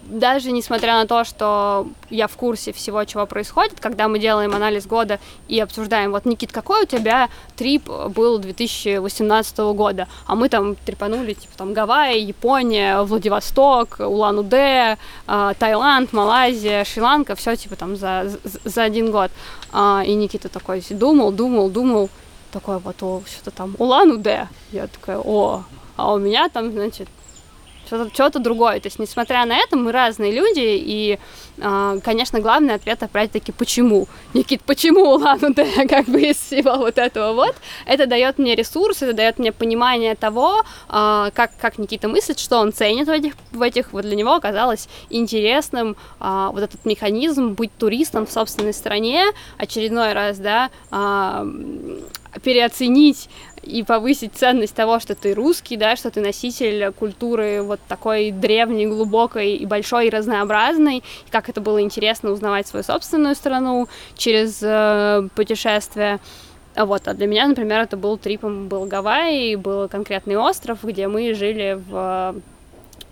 даже 0.07 0.51
несмотря 0.51 0.93
на 0.93 1.05
то, 1.05 1.23
что 1.23 1.87
я 2.09 2.27
в 2.27 2.35
курсе 2.37 2.71
всего, 2.71 3.03
чего 3.05 3.25
происходит, 3.25 3.79
когда 3.79 4.07
мы 4.07 4.19
делаем 4.19 4.55
анализ 4.55 4.85
года 4.85 5.19
и 5.47 5.59
обсуждаем, 5.59 6.11
вот, 6.11 6.25
Никит, 6.25 6.51
какой 6.51 6.83
у 6.83 6.85
тебя 6.85 7.29
трип 7.55 7.87
был 7.87 8.39
2018 8.39 9.57
года, 9.57 10.07
а 10.25 10.35
мы 10.35 10.49
там 10.49 10.75
трепанули, 10.75 11.33
типа, 11.33 11.53
там, 11.57 11.73
Гавайи, 11.73 12.21
Япония, 12.21 13.01
Владивосток, 13.01 13.99
Улан-Удэ, 13.99 14.97
э, 15.27 15.53
Таиланд, 15.59 16.13
Малайзия, 16.13 16.83
Шри-Ланка, 16.85 17.35
все, 17.35 17.55
типа, 17.55 17.75
там, 17.75 17.95
за, 17.95 18.31
за, 18.43 18.59
за 18.63 18.83
один 18.83 19.11
год. 19.11 19.31
А, 19.71 20.03
и 20.05 20.13
Никита 20.13 20.49
такой 20.49 20.83
думал, 20.89 21.31
думал, 21.31 21.69
думал, 21.69 22.09
такой 22.51 22.79
вот, 22.79 23.03
о, 23.03 23.21
что-то 23.25 23.51
там, 23.51 23.75
Улан-Удэ. 23.77 24.47
Я 24.71 24.87
такая, 24.87 25.19
о, 25.19 25.63
а 25.97 26.13
у 26.13 26.19
меня 26.19 26.47
там, 26.49 26.71
значит, 26.71 27.09
что-то, 27.87 28.13
что-то 28.13 28.39
другое. 28.39 28.79
То 28.79 28.87
есть, 28.87 28.99
несмотря 28.99 29.45
на 29.45 29.57
это, 29.57 29.75
мы 29.75 29.91
разные 29.91 30.31
люди, 30.31 30.59
и, 30.59 31.19
э, 31.57 31.99
конечно, 32.03 32.39
главный 32.39 32.75
ответ 32.75 33.01
опять-таки 33.01 33.51
«почему?». 33.51 34.07
Никит, 34.33 34.61
почему 34.61 35.09
ладно, 35.17 35.53
да, 35.53 35.65
как 35.89 36.05
бы 36.05 36.21
из 36.21 36.37
всего 36.37 36.75
вот 36.77 36.97
этого 36.97 37.33
вот. 37.33 37.55
Это 37.85 38.05
дает 38.05 38.37
мне 38.37 38.55
ресурс, 38.55 39.01
это 39.01 39.13
дает 39.13 39.39
мне 39.39 39.51
понимание 39.51 40.15
того, 40.15 40.61
э, 40.89 41.31
как, 41.33 41.51
как 41.59 41.77
Никита 41.77 42.07
мыслит, 42.07 42.39
что 42.39 42.59
он 42.59 42.73
ценит 42.73 43.07
в 43.07 43.11
этих, 43.11 43.33
в 43.51 43.61
этих 43.61 43.93
вот 43.93 44.03
для 44.03 44.15
него 44.15 44.33
оказалось 44.33 44.87
интересным 45.09 45.95
э, 46.19 46.49
вот 46.51 46.63
этот 46.63 46.85
механизм 46.85 47.53
быть 47.53 47.71
туристом 47.77 48.25
в 48.25 48.31
собственной 48.31 48.73
стране, 48.73 49.25
очередной 49.57 50.13
раз, 50.13 50.37
да, 50.37 50.69
э, 50.91 51.99
переоценить 52.43 53.29
и 53.67 53.83
повысить 53.83 54.33
ценность 54.33 54.75
того, 54.75 54.99
что 54.99 55.15
ты 55.15 55.33
русский, 55.33 55.77
да, 55.77 55.95
что 55.95 56.09
ты 56.09 56.21
носитель 56.21 56.91
культуры 56.91 57.61
вот 57.61 57.79
такой 57.87 58.31
древней, 58.31 58.87
глубокой 58.87 59.55
и 59.55 59.65
большой 59.65 60.07
и 60.07 60.09
разнообразной, 60.09 60.97
и 60.97 61.31
как 61.31 61.49
это 61.49 61.61
было 61.61 61.81
интересно 61.81 62.31
узнавать 62.31 62.67
свою 62.67 62.83
собственную 62.83 63.35
страну 63.35 63.87
через 64.15 64.59
э, 64.61 65.27
путешествия. 65.35 66.19
Вот, 66.75 67.07
а 67.07 67.13
для 67.13 67.27
меня, 67.27 67.47
например, 67.47 67.81
это 67.81 67.97
был 67.97 68.17
трипом, 68.17 68.67
был 68.67 68.85
Гавайи, 68.85 69.55
был 69.55 69.87
конкретный 69.89 70.37
остров, 70.37 70.79
где 70.83 71.07
мы 71.07 71.33
жили 71.33 71.79
в 71.89 72.35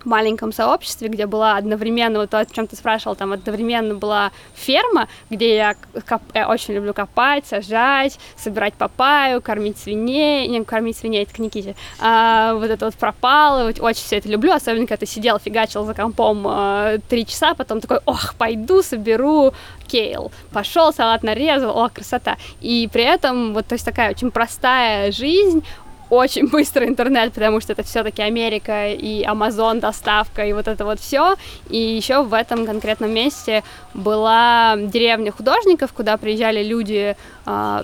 маленьком 0.06 0.52
сообществе, 0.52 1.08
где 1.08 1.26
была 1.26 1.58
одновременно, 1.58 2.20
вот 2.20 2.30
то, 2.30 2.40
о 2.40 2.46
чем 2.46 2.68
ты 2.68 2.76
спрашивал, 2.76 3.16
там 3.16 3.34
одновременно 3.34 3.96
была 3.96 4.32
ферма, 4.54 5.08
где 5.30 5.56
я, 5.56 5.76
коп, 6.06 6.22
я 6.34 6.50
очень 6.50 6.74
люблю 6.74 6.94
копать, 6.94 7.46
сажать, 7.46 8.20
собирать 8.38 8.74
папаю, 8.74 9.42
кормить 9.42 9.78
свиней, 9.78 10.48
не, 10.48 10.64
кормить 10.64 10.98
свиней, 10.98 11.24
это 11.24 11.34
к 11.34 11.40
Никите, 11.40 11.76
а, 12.00 12.54
вот 12.56 12.70
это 12.70 12.86
вот 12.86 12.96
пропалывать, 12.96 13.80
очень 13.80 14.04
все 14.04 14.18
это 14.18 14.30
люблю, 14.30 14.52
особенно 14.52 14.88
когда 14.88 14.98
ты 14.98 15.06
сидел, 15.06 15.40
фигачил 15.40 15.86
за 15.86 15.94
компом 15.94 16.46
э, 16.48 17.00
три 17.10 17.26
часа, 17.26 17.54
потом 17.54 17.82
такой, 17.82 18.00
ох, 18.06 18.36
пойду 18.36 18.82
соберу 18.82 19.54
кейл, 19.88 20.32
пошел, 20.52 20.94
салат 20.94 21.24
нарезал, 21.24 21.78
о, 21.78 21.90
красота, 21.90 22.38
и 22.62 22.90
при 22.92 23.04
этом 23.04 23.54
вот, 23.54 23.68
то 23.68 23.74
есть 23.74 23.86
такая 23.86 24.12
очень 24.12 24.32
простая 24.32 25.12
жизнь, 25.12 25.64
очень 26.10 26.48
быстрый 26.48 26.88
интернет, 26.88 27.34
потому 27.34 27.62
что 27.62 27.74
это 27.74 27.84
все-таки 27.84 28.22
Америка 28.22 28.90
и 28.90 29.24
Amazon 29.24 29.80
доставка 29.80 30.46
и 30.46 30.54
вот 30.54 30.68
это 30.68 30.86
вот 30.86 31.00
все. 31.00 31.36
И 31.70 31.78
еще 31.78 32.24
в 32.24 32.34
этом 32.34 32.66
конкретном 32.66 33.12
месте 33.12 33.64
была 33.94 34.76
деревня 34.78 35.32
художников, 35.32 35.94
куда 35.94 36.18
приезжали 36.18 36.64
люди 36.64 37.16
э, 37.46 37.84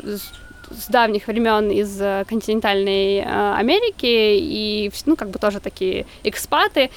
с 0.72 0.88
давних 0.88 1.28
времен 1.28 1.70
из 1.70 1.98
континентальной 2.28 3.18
э, 3.18 3.54
Америки 3.58 4.06
и 4.06 4.92
ну 5.06 5.16
как 5.16 5.30
бы 5.30 5.40
тоже 5.40 5.60
такие 5.60 6.06
экспаты 6.24 6.90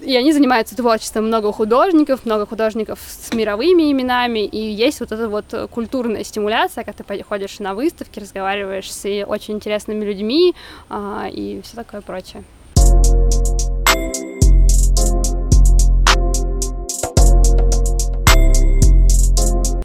и 0.00 0.16
они 0.16 0.32
занимаются 0.32 0.76
творчеством 0.76 1.26
много 1.26 1.52
художников, 1.52 2.24
много 2.24 2.46
художников 2.46 2.98
с 3.06 3.32
мировыми 3.34 3.90
именами, 3.90 4.40
и 4.40 4.58
есть 4.58 5.00
вот 5.00 5.12
эта 5.12 5.28
вот 5.28 5.54
культурная 5.70 6.24
стимуляция, 6.24 6.84
когда 6.84 7.04
ты 7.04 7.22
ходишь 7.22 7.58
на 7.58 7.74
выставки, 7.74 8.18
разговариваешь 8.18 8.92
с 8.92 9.04
очень 9.26 9.54
интересными 9.54 10.04
людьми 10.04 10.54
а, 10.88 11.28
и 11.30 11.60
все 11.62 11.76
такое 11.76 12.00
прочее. 12.00 12.42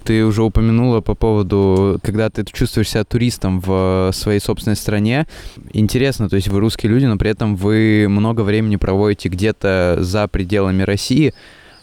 Ты 0.05 0.23
уже 0.23 0.43
упомянула 0.43 1.01
по 1.01 1.15
поводу, 1.15 1.99
когда 2.03 2.29
ты 2.29 2.45
чувствуешь 2.45 2.91
себя 2.91 3.03
туристом 3.03 3.59
в 3.59 4.11
своей 4.13 4.39
собственной 4.39 4.75
стране. 4.75 5.25
Интересно, 5.73 6.29
то 6.29 6.35
есть 6.35 6.47
вы 6.47 6.59
русские 6.59 6.91
люди, 6.91 7.05
но 7.05 7.17
при 7.17 7.31
этом 7.31 7.55
вы 7.55 8.05
много 8.07 8.41
времени 8.41 8.75
проводите 8.75 9.29
где-то 9.29 9.97
за 9.99 10.27
пределами 10.27 10.83
России. 10.83 11.33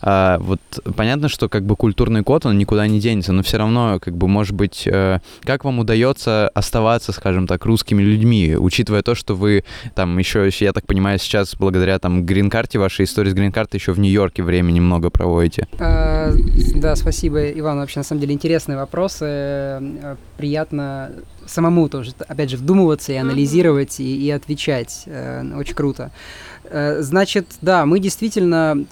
А, 0.03 0.39
вот 0.39 0.61
понятно, 0.97 1.29
что 1.29 1.49
как 1.49 1.65
бы 1.65 1.77
культурный 1.77 2.25
код, 2.25 2.45
он 2.45 2.59
никуда 2.59 2.87
не 2.89 3.01
денется, 3.01 3.33
но 3.33 3.43
все 3.43 3.57
равно, 3.57 3.99
как 4.01 4.17
бы, 4.17 4.27
может 4.27 4.55
быть, 4.55 4.87
э, 4.87 5.21
как 5.43 5.65
вам 5.65 5.79
удается 5.79 6.49
оставаться, 6.49 7.13
скажем 7.13 7.47
так, 7.47 7.65
русскими 7.65 8.03
людьми, 8.03 8.57
учитывая 8.57 9.03
то, 9.03 9.15
что 9.15 9.35
вы 9.35 9.65
там 9.95 10.19
еще, 10.19 10.49
я 10.61 10.73
так 10.73 10.87
понимаю, 10.87 11.19
сейчас 11.19 11.55
благодаря 11.57 11.99
там 12.01 12.27
грин-карте, 12.27 12.81
вашей 12.81 13.05
истории 13.05 13.31
с 13.31 13.35
грин-картой 13.35 13.79
еще 13.79 13.93
в 13.93 14.01
Нью-Йорке 14.01 14.43
времени 14.43 14.81
много 14.81 15.11
проводите? 15.11 15.69
А, 15.79 16.33
да, 16.75 16.97
спасибо, 16.97 17.51
Иван, 17.51 17.79
вообще, 17.79 18.01
на 18.01 18.05
самом 18.05 18.21
деле, 18.21 18.35
интересные 18.35 18.77
вопросы, 18.77 19.25
э, 19.25 20.17
приятно 20.37 21.13
самому 21.47 21.89
тоже, 21.89 22.13
опять 22.27 22.51
же, 22.51 22.57
вдумываться 22.57 23.13
и 23.13 23.17
анализировать 23.17 24.01
и, 24.01 24.27
и 24.27 24.31
отвечать, 24.31 25.05
э, 25.07 25.45
очень 25.57 25.75
круто. 25.75 26.11
Э, 26.11 26.52
значит, 27.01 27.47
да, 27.61 27.87
мы 27.87 27.99
действительно 28.01 28.85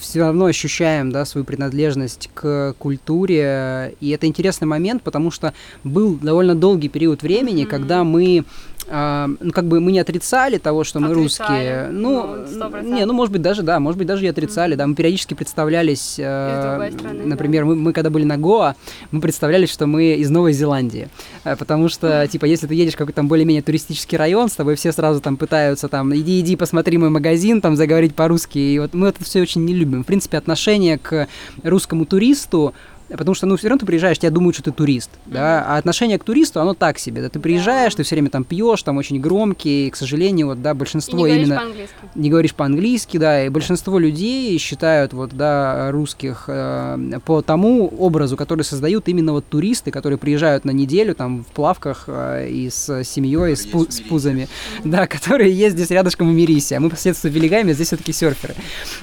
все 0.00 0.20
равно 0.20 0.46
ощущаем 0.46 1.12
да, 1.12 1.24
свою 1.24 1.44
принадлежность 1.44 2.30
к 2.34 2.74
культуре, 2.78 3.94
и 4.00 4.10
это 4.10 4.26
интересный 4.26 4.66
момент, 4.66 5.02
потому 5.02 5.30
что 5.30 5.52
был 5.84 6.14
довольно 6.14 6.54
долгий 6.54 6.88
период 6.88 7.22
времени, 7.22 7.64
mm-hmm. 7.64 7.66
когда 7.66 8.04
мы 8.04 8.44
а, 8.88 9.28
ну, 9.40 9.52
как 9.52 9.66
бы 9.66 9.80
мы 9.80 9.92
не 9.92 9.98
отрицали 9.98 10.58
того, 10.58 10.84
что 10.84 11.00
мы 11.00 11.12
русские. 11.12 11.88
Ну, 11.90 12.44
ну 12.52 12.82
не, 12.82 13.04
ну, 13.04 13.12
может 13.12 13.32
быть, 13.32 13.42
даже, 13.42 13.62
да, 13.62 13.80
может 13.80 13.98
быть, 13.98 14.06
даже 14.06 14.24
и 14.24 14.28
отрицали, 14.28 14.74
mm-hmm. 14.74 14.78
да. 14.78 14.86
Мы 14.86 14.94
периодически 14.94 15.34
представлялись, 15.34 16.16
э, 16.18 16.90
страны, 16.92 17.24
например, 17.24 17.64
да. 17.64 17.68
мы, 17.68 17.76
мы 17.76 17.92
когда 17.92 18.10
были 18.10 18.24
на 18.24 18.36
Гоа, 18.36 18.76
мы 19.10 19.20
представлялись, 19.20 19.70
что 19.70 19.86
мы 19.86 20.14
из 20.14 20.30
Новой 20.30 20.52
Зеландии. 20.52 21.08
Э, 21.44 21.56
потому 21.56 21.88
что, 21.88 22.06
mm-hmm. 22.06 22.28
типа, 22.28 22.44
если 22.44 22.66
ты 22.66 22.74
едешь 22.74 22.94
в 22.94 22.96
какой-то 22.96 23.16
там 23.16 23.28
более-менее 23.28 23.62
туристический 23.62 24.16
район, 24.16 24.48
с 24.48 24.54
тобой 24.54 24.76
все 24.76 24.92
сразу 24.92 25.20
там 25.20 25.36
пытаются 25.36 25.88
там, 25.88 26.14
иди, 26.14 26.40
иди, 26.40 26.56
посмотри 26.56 26.98
мой 26.98 27.10
магазин, 27.10 27.60
там, 27.60 27.76
заговорить 27.76 28.14
по-русски. 28.14 28.58
И 28.58 28.78
вот 28.78 28.94
мы 28.94 29.08
это 29.08 29.24
все 29.24 29.42
очень 29.42 29.64
не 29.64 29.74
любим. 29.74 30.04
В 30.04 30.06
принципе, 30.06 30.38
отношение 30.38 30.98
к 30.98 31.28
русскому 31.62 32.06
туристу 32.06 32.74
Потому 33.08 33.34
что, 33.34 33.46
ну, 33.46 33.56
все 33.56 33.68
равно 33.68 33.80
ты 33.80 33.86
приезжаешь, 33.86 34.18
тебя 34.18 34.30
думают, 34.30 34.56
что 34.56 34.64
ты 34.64 34.72
турист, 34.72 35.10
mm-hmm. 35.10 35.32
да, 35.32 35.64
а 35.66 35.76
отношение 35.76 36.18
к 36.18 36.24
туристу, 36.24 36.60
оно 36.60 36.74
так 36.74 36.98
себе, 36.98 37.22
да, 37.22 37.28
ты 37.28 37.38
приезжаешь, 37.38 37.92
yeah. 37.92 37.96
ты 37.96 38.02
все 38.02 38.16
время 38.16 38.30
там 38.30 38.44
пьешь, 38.44 38.82
там 38.82 38.96
очень 38.96 39.20
громкий, 39.20 39.86
и, 39.86 39.90
к 39.90 39.96
сожалению, 39.96 40.48
вот, 40.48 40.62
да, 40.62 40.74
большинство 40.74 41.26
и 41.26 41.32
не 41.32 41.42
именно... 41.42 41.56
По-английски. 41.56 41.94
Не 42.14 42.30
говоришь 42.30 42.54
по-английски, 42.54 43.16
да, 43.18 43.44
и 43.44 43.48
большинство 43.48 43.98
людей 43.98 44.58
считают, 44.58 45.12
вот, 45.12 45.34
да, 45.34 45.90
русских 45.92 46.44
э, 46.48 47.20
по 47.24 47.42
тому 47.42 47.86
образу, 47.86 48.36
который 48.36 48.62
создают 48.62 49.08
именно 49.08 49.32
вот 49.32 49.46
туристы, 49.46 49.90
которые 49.90 50.18
приезжают 50.18 50.64
на 50.64 50.70
неделю, 50.70 51.14
там, 51.14 51.44
в 51.44 51.48
плавках 51.48 52.04
э, 52.08 52.48
и 52.50 52.70
с 52.70 53.04
семьей, 53.04 53.56
с, 53.56 53.66
пу- 53.66 53.90
с 53.90 54.00
пузами, 54.00 54.48
mm-hmm. 54.48 54.90
да, 54.90 55.06
которые 55.06 55.52
есть 55.52 55.76
здесь 55.76 55.90
рядышком 55.90 56.28
в 56.28 56.34
Мирисе, 56.34 56.76
а 56.76 56.80
мы 56.80 56.90
по 56.90 56.96
соседству 56.96 57.30
здесь 57.30 57.86
все-таки 57.86 58.12
серферы. 58.12 58.54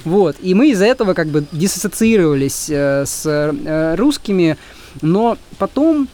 Вот, 0.04 0.36
и 0.42 0.54
мы 0.54 0.72
из-за 0.72 0.86
этого 0.86 1.14
как 1.14 1.28
бы 1.28 1.46
диссоциировались 1.52 2.70
э, 2.70 3.06
с 3.06 3.24
э, 3.26 3.93
русскими, 3.96 4.58
но 5.02 5.38
потом 5.58 6.08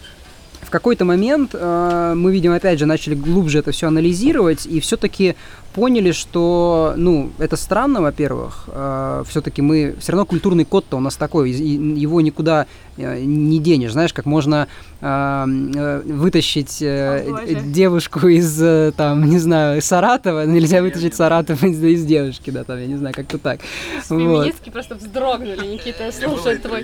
в 0.61 0.69
какой-то 0.69 1.05
момент 1.05 1.51
э, 1.53 2.13
мы, 2.15 2.31
видим, 2.31 2.51
опять 2.51 2.79
же, 2.79 2.85
начали 2.85 3.15
глубже 3.15 3.59
это 3.59 3.71
все 3.71 3.87
анализировать 3.87 4.65
и 4.65 4.79
все-таки 4.79 5.35
поняли, 5.73 6.11
что, 6.11 6.93
ну, 6.97 7.31
это 7.37 7.55
странно, 7.55 8.01
во-первых, 8.01 8.65
э, 8.67 9.23
все-таки 9.27 9.61
мы, 9.61 9.95
все 9.99 10.11
равно 10.11 10.25
культурный 10.25 10.65
код-то 10.65 10.97
у 10.97 10.99
нас 10.99 11.15
такой, 11.15 11.51
его 11.51 12.21
никуда 12.21 12.65
э, 12.97 13.21
не 13.21 13.59
денешь, 13.59 13.91
знаешь, 13.91 14.13
как 14.13 14.25
можно 14.25 14.67
э, 15.01 15.05
э 15.05 16.01
вытащить 16.05 16.81
э, 16.81 17.25
О, 17.29 17.53
девушку 17.53 18.27
из, 18.27 18.61
э, 18.61 18.91
там, 18.97 19.29
не 19.29 19.39
знаю, 19.39 19.81
Саратова, 19.81 20.45
нельзя 20.45 20.81
вытащить 20.81 21.15
Саратова 21.15 21.65
из, 21.65 21.83
из 21.83 22.05
девушки, 22.05 22.49
да, 22.49 22.63
там, 22.63 22.79
я 22.79 22.87
не 22.87 22.97
знаю, 22.97 23.13
как-то 23.15 23.37
так. 23.37 23.59
Феминистки 24.07 24.65
вот. 24.65 24.73
просто 24.73 24.95
вздрогнули, 24.95 25.67
Никита, 25.67 26.11
слушай 26.11 26.57
твой... 26.57 26.83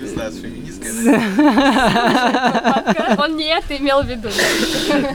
Он 3.18 3.36
не 3.36 3.48
это 3.48 3.76
имел 3.76 4.02
в 4.02 4.06
виду. 4.06 4.28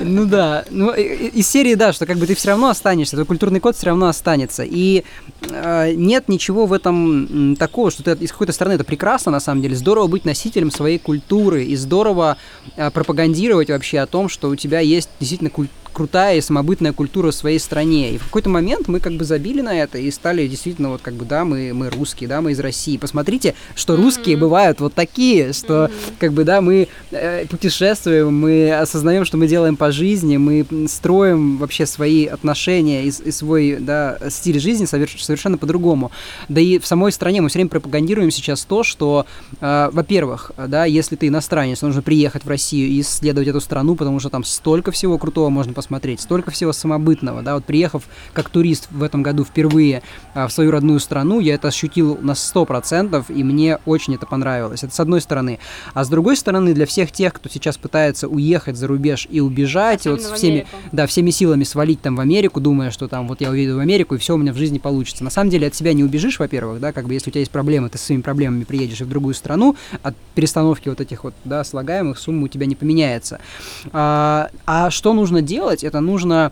Ну 0.03 0.25
да, 0.25 0.65
ну 0.69 0.91
из 0.91 1.47
серии, 1.47 1.75
да, 1.75 1.93
что 1.93 2.05
как 2.05 2.17
бы 2.17 2.27
ты 2.27 2.35
все 2.35 2.49
равно 2.49 2.69
останешься, 2.69 3.15
твой 3.15 3.25
культурный 3.25 3.60
код 3.61 3.75
все 3.75 3.87
равно 3.87 4.07
останется. 4.07 4.63
И 4.63 5.03
э, 5.49 5.93
нет 5.93 6.27
ничего 6.27 6.65
в 6.65 6.73
этом 6.73 7.55
такого, 7.55 7.91
что 7.91 8.03
ты 8.03 8.11
из 8.23 8.31
какой-то 8.31 8.53
стороны 8.53 8.75
это 8.75 8.83
прекрасно, 8.83 9.31
на 9.31 9.39
самом 9.39 9.61
деле. 9.61 9.75
Здорово 9.75 10.07
быть 10.07 10.25
носителем 10.25 10.71
своей 10.71 10.99
культуры 10.99 11.63
и 11.63 11.75
здорово 11.75 12.37
э, 12.75 12.91
пропагандировать 12.91 13.69
вообще 13.69 13.99
о 13.99 14.07
том, 14.07 14.27
что 14.27 14.49
у 14.49 14.55
тебя 14.55 14.79
есть 14.79 15.09
действительно 15.19 15.49
культура 15.49 15.80
крутая 15.91 16.37
и 16.37 16.41
самобытная 16.41 16.93
культура 16.93 17.31
в 17.31 17.35
своей 17.35 17.59
стране. 17.59 18.11
И 18.11 18.17
в 18.17 18.25
какой-то 18.25 18.49
момент 18.49 18.87
мы 18.87 18.99
как 18.99 19.13
бы 19.13 19.23
забили 19.23 19.61
на 19.61 19.77
это 19.77 19.97
и 19.97 20.09
стали 20.11 20.47
действительно 20.47 20.89
вот 20.89 21.01
как 21.01 21.13
бы, 21.13 21.25
да, 21.25 21.45
мы, 21.45 21.73
мы 21.73 21.89
русские, 21.89 22.27
да, 22.27 22.41
мы 22.41 22.51
из 22.51 22.59
России. 22.59 22.97
Посмотрите, 22.97 23.55
что 23.75 23.95
русские 23.95 24.35
mm-hmm. 24.35 24.39
бывают 24.39 24.79
вот 24.79 24.93
такие, 24.93 25.53
что 25.53 25.85
mm-hmm. 25.85 26.13
как 26.19 26.33
бы, 26.33 26.43
да, 26.43 26.61
мы 26.61 26.87
э, 27.11 27.45
путешествуем, 27.47 28.39
мы 28.39 28.73
осознаем, 28.73 29.25
что 29.25 29.37
мы 29.37 29.47
делаем 29.47 29.75
по 29.75 29.91
жизни, 29.91 30.37
мы 30.37 30.65
строим 30.87 31.57
вообще 31.57 31.85
свои 31.85 32.25
отношения 32.25 33.05
и, 33.05 33.07
и 33.09 33.31
свой, 33.31 33.77
да, 33.79 34.17
стиль 34.29 34.59
жизни 34.59 34.85
соверш, 34.85 35.23
совершенно 35.23 35.57
по-другому. 35.57 36.11
Да 36.49 36.61
и 36.61 36.79
в 36.79 36.85
самой 36.85 37.11
стране 37.11 37.41
мы 37.41 37.49
все 37.49 37.59
время 37.59 37.69
пропагандируем 37.69 38.31
сейчас 38.31 38.65
то, 38.65 38.83
что, 38.83 39.25
э, 39.59 39.89
во-первых, 39.91 40.51
да, 40.67 40.85
если 40.85 41.15
ты 41.15 41.27
иностранец, 41.27 41.81
нужно 41.81 42.01
приехать 42.01 42.45
в 42.45 42.47
Россию 42.47 42.89
и 42.89 43.01
исследовать 43.01 43.47
эту 43.47 43.61
страну, 43.61 43.95
потому 43.95 44.19
что 44.19 44.29
там 44.29 44.43
столько 44.43 44.91
всего 44.91 45.17
крутого 45.17 45.49
можно 45.49 45.73
посмотреть, 45.81 46.21
столько 46.21 46.51
всего 46.51 46.73
самобытного, 46.73 47.41
да, 47.41 47.55
вот 47.55 47.65
приехав 47.65 48.03
как 48.33 48.49
турист 48.49 48.87
в 48.91 49.01
этом 49.01 49.23
году 49.23 49.43
впервые 49.43 50.03
а, 50.35 50.47
в 50.47 50.53
свою 50.53 50.69
родную 50.69 50.99
страну, 50.99 51.39
я 51.39 51.55
это 51.55 51.69
ощутил 51.69 52.19
на 52.21 52.31
100%, 52.31 53.25
и 53.33 53.43
мне 53.43 53.79
очень 53.85 54.13
это 54.13 54.27
понравилось. 54.27 54.83
Это 54.83 54.93
с 54.93 54.99
одной 54.99 55.21
стороны. 55.21 55.57
А 55.95 56.03
с 56.03 56.09
другой 56.09 56.37
стороны, 56.37 56.73
для 56.73 56.85
всех 56.85 57.11
тех, 57.11 57.33
кто 57.33 57.49
сейчас 57.49 57.77
пытается 57.77 58.27
уехать 58.27 58.77
за 58.77 58.87
рубеж 58.87 59.27
и 59.29 59.39
убежать, 59.39 60.05
вот 60.05 60.21
всеми, 60.21 60.67
да, 60.91 61.07
всеми 61.07 61.31
силами 61.31 61.63
свалить 61.63 62.01
там 62.01 62.15
в 62.15 62.19
Америку, 62.19 62.59
думая, 62.59 62.91
что 62.91 63.07
там 63.07 63.27
вот 63.27 63.41
я 63.41 63.49
уеду 63.49 63.77
в 63.77 63.79
Америку, 63.79 64.13
и 64.13 64.17
все 64.19 64.35
у 64.35 64.37
меня 64.37 64.53
в 64.53 64.57
жизни 64.57 64.77
получится. 64.77 65.23
На 65.23 65.31
самом 65.31 65.49
деле 65.49 65.67
от 65.67 65.73
себя 65.73 65.93
не 65.93 66.03
убежишь, 66.03 66.37
во-первых, 66.37 66.79
да, 66.79 66.91
как 66.91 67.07
бы 67.07 67.13
если 67.13 67.29
у 67.29 67.31
тебя 67.31 67.39
есть 67.39 67.51
проблемы, 67.51 67.89
ты 67.89 67.97
с 67.97 68.01
своими 68.01 68.21
проблемами 68.21 68.65
приедешь 68.65 69.01
в 69.01 69.09
другую 69.09 69.33
страну, 69.33 69.75
от 70.03 70.15
перестановки 70.35 70.89
вот 70.89 71.01
этих 71.01 71.23
вот, 71.23 71.33
да, 71.43 71.63
слагаемых 71.63 72.19
сумма 72.19 72.45
у 72.45 72.47
тебя 72.47 72.67
не 72.67 72.75
поменяется. 72.75 73.39
А, 73.91 74.49
а 74.67 74.91
что 74.91 75.13
нужно 75.13 75.41
делать? 75.41 75.70
Делать, 75.71 75.83
это 75.83 76.01
нужно 76.01 76.51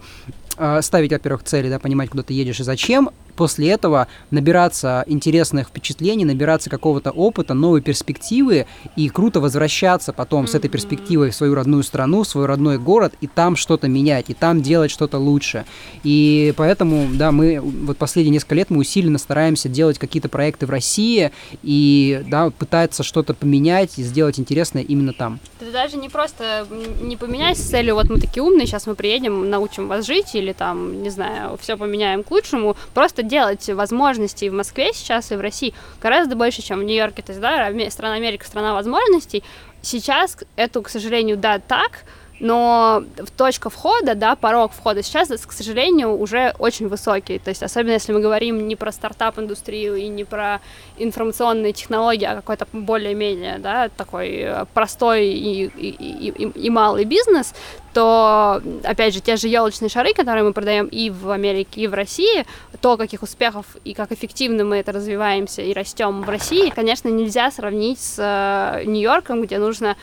э, 0.58 0.82
ставить, 0.82 1.12
во-первых, 1.12 1.44
цели, 1.44 1.70
да, 1.70 1.80
понимать, 1.80 2.10
куда 2.10 2.24
ты 2.24 2.34
едешь 2.34 2.60
и 2.60 2.64
зачем, 2.64 3.10
после 3.40 3.70
этого 3.70 4.10
набираться 4.32 5.06
интересных 5.08 5.70
впечатлений, 5.70 6.26
набираться 6.26 6.70
какого-то 6.70 7.12
опыта, 7.12 7.54
новой 7.54 7.80
перспективы 7.82 8.68
и 8.98 9.08
круто 9.08 9.40
возвращаться 9.40 10.12
потом 10.12 10.46
с 10.46 10.56
этой 10.56 10.70
перспективой 10.70 11.30
в 11.30 11.36
свою 11.36 11.56
родную 11.56 11.84
страну, 11.84 12.24
в 12.24 12.28
свой 12.28 12.48
родной 12.48 12.78
город 12.78 13.14
и 13.22 13.28
там 13.28 13.56
что-то 13.56 13.88
менять, 13.88 14.30
и 14.30 14.34
там 14.34 14.62
делать 14.62 14.92
что-то 14.92 15.20
лучше. 15.20 15.64
И 16.04 16.54
поэтому, 16.58 17.08
да, 17.14 17.32
мы 17.32 17.62
вот 17.62 17.98
последние 17.98 18.34
несколько 18.34 18.56
лет 18.56 18.70
мы 18.72 18.80
усиленно 18.80 19.18
стараемся 19.18 19.70
делать 19.70 19.98
какие-то 19.98 20.28
проекты 20.28 20.66
в 20.66 20.70
России 20.70 21.32
и, 21.64 22.22
да, 22.28 22.50
пытаться 22.50 23.04
что-то 23.04 23.34
поменять 23.34 24.00
и 24.00 24.04
сделать 24.04 24.38
интересное 24.38 24.84
именно 24.84 25.14
там. 25.14 25.40
Это 25.62 25.72
даже 25.72 25.96
не 25.96 26.10
просто 26.10 26.68
не 27.02 27.16
поменять 27.16 27.58
с 27.58 27.62
целью, 27.62 27.96
вот 27.96 28.10
мы 28.10 28.20
такие 28.20 28.44
умные, 28.44 28.68
сейчас 28.68 28.86
мы 28.86 28.96
приедем, 28.96 29.50
научим 29.50 29.88
вас 29.88 30.06
жить 30.06 30.36
или 30.36 30.52
там, 30.52 31.04
не 31.04 31.10
знаю, 31.10 31.58
все 31.62 31.78
поменяем 31.78 32.24
к 32.24 32.32
лучшему, 32.32 32.76
просто 32.94 33.29
делать 33.30 33.70
возможностей 33.70 34.50
в 34.50 34.54
Москве 34.54 34.92
сейчас 34.94 35.32
и 35.32 35.36
в 35.36 35.42
России 35.42 35.74
гораздо 36.02 36.36
больше, 36.36 36.62
чем 36.62 36.80
в 36.80 36.84
Нью-Йорке. 36.84 37.22
То 37.22 37.32
есть, 37.32 37.42
да, 37.42 37.72
страна 37.90 38.16
Америка, 38.16 38.46
страна 38.46 38.74
возможностей. 38.74 39.44
Сейчас 39.82 40.38
это, 40.58 40.82
к 40.82 40.90
сожалению, 40.90 41.38
да, 41.38 41.60
так, 41.60 42.04
но 42.40 43.04
точка 43.38 43.70
входа, 43.70 44.16
да, 44.16 44.36
порог 44.36 44.72
входа 44.72 45.04
сейчас, 45.04 45.30
к 45.30 45.52
сожалению, 45.52 46.18
уже 46.18 46.54
очень 46.58 46.88
высокий. 46.88 47.38
То 47.38 47.50
есть, 47.50 47.64
особенно 47.64 47.94
если 47.94 48.14
мы 48.14 48.22
говорим 48.22 48.68
не 48.68 48.76
про 48.76 48.92
стартап-индустрию 48.92 49.96
и 49.96 50.08
не 50.08 50.24
про 50.24 50.62
информационные 50.98 51.74
технологии, 51.74 52.26
а 52.26 52.36
какой-то 52.36 52.68
более-менее, 52.72 53.58
да, 53.60 53.90
такой 53.90 54.38
э, 54.38 54.66
простой 54.74 55.28
и, 55.28 55.66
и, 55.66 55.90
и, 55.90 56.48
и 56.48 56.70
малый 56.70 57.04
бизнес, 57.04 57.54
то, 57.94 58.62
опять 58.84 59.14
же, 59.14 59.20
те 59.20 59.36
же 59.36 59.48
елочные 59.48 59.90
шары, 59.90 60.14
которые 60.14 60.44
мы 60.44 60.54
продаем 60.54 60.88
и 60.88 61.10
в 61.10 61.30
Америке, 61.30 61.82
и 61.82 61.88
в 61.88 61.94
России, 61.94 62.46
то, 62.82 62.98
каких 62.98 63.24
успехов 63.24 63.66
и 63.84 63.94
как 63.94 64.12
эффективно 64.12 64.64
мы 64.64 64.78
это 64.78 64.92
развиваемся 64.92 65.62
и 65.62 65.74
растем 65.74 66.22
в 66.22 66.30
России, 66.30 66.70
конечно, 66.70 67.10
нельзя 67.10 67.52
сравнить 67.52 68.00
с 68.00 68.16
э, 68.18 68.84
Нью-Йорком, 68.86 69.42
где 69.42 69.58
нужно 69.58 69.96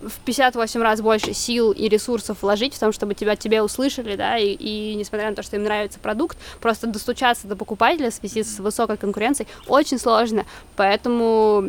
в 0.00 0.20
58 0.24 0.82
раз 0.82 1.00
больше 1.00 1.32
сил 1.32 1.72
и 1.72 1.88
ресурсов 1.88 2.42
вложить 2.42 2.74
в 2.74 2.78
том, 2.78 2.92
чтобы 2.92 3.14
тебя 3.14 3.36
тебе 3.36 3.62
услышали, 3.62 4.16
да, 4.16 4.36
и, 4.36 4.52
и 4.52 4.94
несмотря 4.94 5.30
на 5.30 5.36
то, 5.36 5.42
что 5.42 5.56
им 5.56 5.64
нравится 5.64 5.98
продукт, 5.98 6.36
просто 6.60 6.86
достучаться 6.86 7.46
до 7.46 7.56
покупателя 7.56 8.10
в 8.10 8.14
связи 8.14 8.42
с 8.42 8.58
высокой 8.58 8.96
конкуренцией 8.96 9.48
очень 9.66 9.98
сложно, 9.98 10.44
поэтому 10.76 11.64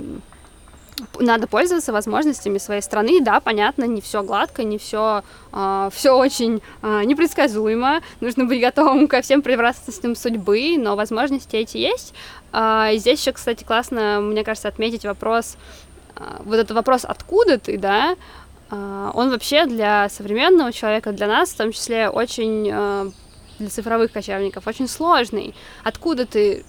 надо 1.20 1.48
пользоваться 1.48 1.92
возможностями 1.92 2.58
своей 2.58 2.82
страны. 2.82 3.20
Да, 3.22 3.40
понятно, 3.40 3.86
не 3.86 4.02
все 4.02 4.24
гладко, 4.24 4.64
не 4.64 4.78
все, 4.78 5.20
э, 5.20 5.22
а, 5.52 5.90
все 5.94 6.12
очень 6.12 6.62
э, 6.82 7.04
непредсказуемо. 7.04 8.02
Нужно 8.22 8.46
быть 8.46 8.62
готовым 8.62 9.08
ко 9.08 9.22
всем 9.22 9.42
превратностям 9.42 10.16
судьбы, 10.16 10.76
но 10.78 10.96
возможности 10.96 11.56
эти 11.56 11.78
есть. 11.78 12.14
Э, 12.54 12.92
здесь 12.96 13.20
еще, 13.22 13.34
кстати, 13.34 13.64
классно, 13.64 14.20
мне 14.22 14.44
кажется, 14.44 14.68
отметить 14.68 15.04
вопрос 15.04 15.58
а, 16.16 16.42
вот 16.46 16.56
этот 16.56 16.72
вопрос 16.76 17.06
«откуда 17.06 17.58
ты?», 17.58 17.78
да, 17.78 18.16
а, 18.70 19.12
он 19.14 19.30
вообще 19.30 19.66
для 19.66 20.10
современного 20.10 20.72
человека, 20.72 21.12
для 21.12 21.28
нас 21.28 21.50
в 21.50 21.58
том 21.58 21.72
числе 21.72 22.10
очень, 22.10 22.70
а, 22.72 23.12
для 23.60 23.70
цифровых 23.70 24.12
кочевников, 24.12 24.68
очень 24.68 24.88
сложный. 24.88 25.54
Откуда 25.84 26.26
ты 26.26 26.66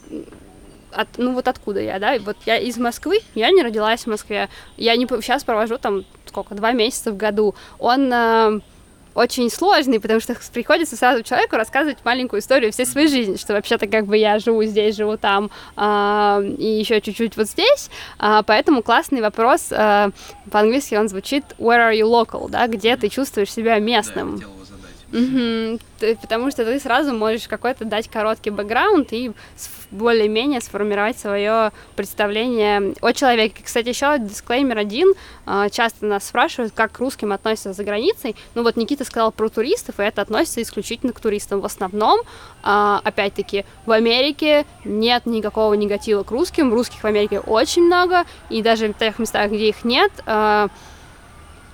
от, 0.96 1.08
ну 1.16 1.32
вот 1.32 1.48
откуда 1.48 1.80
я, 1.80 1.98
да, 1.98 2.16
вот 2.18 2.36
я 2.46 2.56
из 2.58 2.76
Москвы, 2.78 3.20
я 3.34 3.50
не 3.50 3.62
родилась 3.62 4.02
в 4.02 4.06
Москве, 4.06 4.48
я 4.76 4.96
не 4.96 5.06
сейчас 5.06 5.44
провожу 5.44 5.78
там 5.78 6.04
сколько, 6.26 6.54
два 6.54 6.72
месяца 6.72 7.12
в 7.12 7.16
году. 7.16 7.54
Он 7.78 8.62
очень 9.16 9.50
сложный, 9.50 9.98
потому 9.98 10.20
что 10.20 10.36
приходится 10.52 10.94
сразу 10.94 11.22
человеку 11.22 11.56
рассказывать 11.56 11.98
маленькую 12.04 12.40
историю 12.40 12.70
всей 12.70 12.84
своей 12.84 13.08
жизни, 13.08 13.36
что 13.36 13.54
вообще-то 13.54 13.86
как 13.86 14.06
бы 14.06 14.16
я 14.16 14.38
живу 14.38 14.62
здесь, 14.64 14.94
живу 14.94 15.16
там 15.16 15.50
э, 15.76 16.54
и 16.58 16.78
еще 16.78 17.00
чуть-чуть 17.00 17.36
вот 17.36 17.48
здесь, 17.48 17.90
э, 18.20 18.42
поэтому 18.46 18.82
классный 18.82 19.22
вопрос, 19.22 19.68
э, 19.70 20.10
по-английски 20.50 20.96
он 20.96 21.08
звучит 21.08 21.44
«Where 21.58 21.90
are 21.90 21.98
you 21.98 22.04
local?», 22.04 22.50
да, 22.50 22.66
где 22.66 22.96
ты 22.96 23.08
чувствуешь 23.08 23.50
себя 23.50 23.78
местным. 23.78 24.38
Да, 24.38 24.46
Угу, 25.12 25.78
ты, 26.00 26.16
потому 26.20 26.50
что 26.50 26.64
ты 26.64 26.80
сразу 26.80 27.14
можешь 27.14 27.46
какой-то 27.46 27.84
дать 27.84 28.08
короткий 28.08 28.50
бэкграунд 28.50 29.12
и 29.12 29.30
более-менее 29.92 30.60
сформировать 30.60 31.16
свое 31.16 31.70
представление 31.94 32.92
о 33.00 33.12
человеке. 33.12 33.62
Кстати, 33.64 33.90
еще 33.90 34.18
дисклеймер 34.18 34.76
один. 34.76 35.14
А, 35.46 35.70
часто 35.70 36.06
нас 36.06 36.26
спрашивают, 36.26 36.72
как 36.74 36.90
к 36.90 36.98
русским 36.98 37.32
относятся 37.32 37.72
за 37.72 37.84
границей. 37.84 38.34
Ну 38.56 38.64
вот 38.64 38.76
Никита 38.76 39.04
сказал 39.04 39.30
про 39.30 39.48
туристов, 39.48 40.00
и 40.00 40.02
это 40.02 40.22
относится 40.22 40.60
исключительно 40.60 41.12
к 41.12 41.20
туристам. 41.20 41.60
В 41.60 41.66
основном, 41.66 42.20
а, 42.64 43.00
опять-таки, 43.04 43.64
в 43.86 43.92
Америке 43.92 44.66
нет 44.84 45.24
никакого 45.26 45.74
негатива 45.74 46.24
к 46.24 46.32
русским. 46.32 46.72
Русских 46.72 47.00
в 47.00 47.06
Америке 47.06 47.38
очень 47.38 47.82
много, 47.82 48.24
и 48.50 48.60
даже 48.60 48.88
в 48.88 48.98
тех 48.98 49.20
местах, 49.20 49.52
где 49.52 49.68
их 49.68 49.84
нет, 49.84 50.10
а, 50.26 50.68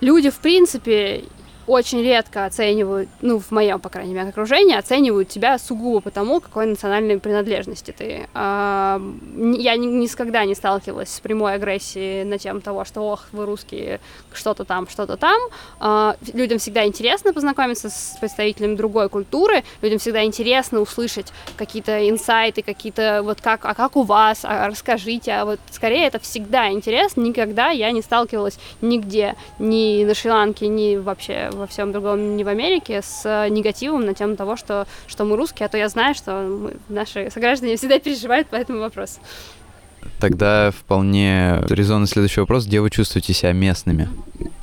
люди, 0.03 0.29
в 0.29 0.39
принципе, 0.39 1.25
очень 1.67 2.03
редко 2.03 2.45
оценивают, 2.45 3.09
ну, 3.21 3.39
в 3.39 3.51
моем, 3.51 3.81
по 3.81 3.89
крайней 3.89 4.15
мере, 4.15 4.29
окружении, 4.29 4.77
оценивают 4.77 5.29
тебя 5.29 5.59
сугубо 5.59 6.01
по 6.01 6.11
тому, 6.11 6.41
какой 6.41 6.67
национальной 6.67 7.19
принадлежности 7.19 7.95
ты. 7.97 8.29
Я 8.35 9.77
никогда 9.77 10.45
не 10.45 10.55
сталкивалась 10.55 11.15
с 11.15 11.21
прямой 11.21 11.55
агрессией 11.55 12.25
на 12.25 12.39
тему 12.39 12.61
того, 12.61 12.85
что, 12.85 13.01
ох, 13.03 13.27
вы 13.33 13.47
русские, 13.47 14.01
что-то 14.33 14.65
там, 14.65 14.89
что-то 14.89 15.17
там. 15.17 15.41
А, 15.81 16.17
людям 16.33 16.59
всегда 16.59 16.87
интересно 16.87 17.33
познакомиться 17.33 17.91
с 17.91 18.17
представителем 18.21 18.77
другой 18.77 19.09
культуры, 19.09 19.63
людям 19.83 19.99
всегда 19.99 20.25
интересно 20.25 20.81
услышать 20.81 21.33
какие-то 21.57 22.09
инсайты, 22.09 22.63
какие-то 22.63 23.21
вот 23.23 23.41
как, 23.41 23.65
а 23.65 23.75
как 23.75 23.97
у 23.97 24.03
вас, 24.03 24.41
а 24.45 24.69
расскажите, 24.69 25.33
а 25.33 25.45
вот 25.45 25.61
скорее 25.71 26.07
это 26.07 26.19
всегда 26.19 26.71
интересно, 26.71 27.21
никогда 27.21 27.71
я 27.71 27.91
не 27.91 28.03
сталкивалась 28.03 28.59
нигде, 28.81 29.37
ни 29.59 30.05
на 30.05 30.15
Шри-Ланке, 30.15 30.69
ни 30.69 30.97
вообще 30.97 31.51
во 31.55 31.67
всем 31.67 31.93
другом, 31.93 32.37
не 32.37 32.45
в 32.45 32.49
Америке, 32.49 33.03
с 33.03 33.49
негативом 33.49 34.05
на 34.05 34.15
тему 34.15 34.37
того, 34.37 34.57
что, 34.57 34.87
что 35.07 35.25
мы 35.25 35.37
русские, 35.37 35.67
а 35.67 35.69
то 35.69 35.79
я 35.79 35.89
знаю, 35.89 36.15
что 36.15 36.43
мы, 36.43 36.77
наши 36.89 37.31
сограждане 37.31 37.77
всегда 37.77 37.99
переживают 37.99 38.49
по 38.49 38.57
этому 38.57 38.81
вопросу. 38.81 39.21
Тогда 40.23 40.71
вполне 40.71 41.59
резонный 41.69 42.07
следующий 42.07 42.39
вопрос. 42.39 42.67
Где 42.67 42.81
вы 42.81 42.91
чувствуете 42.91 43.33
себя 43.33 43.51
местными? 43.51 44.09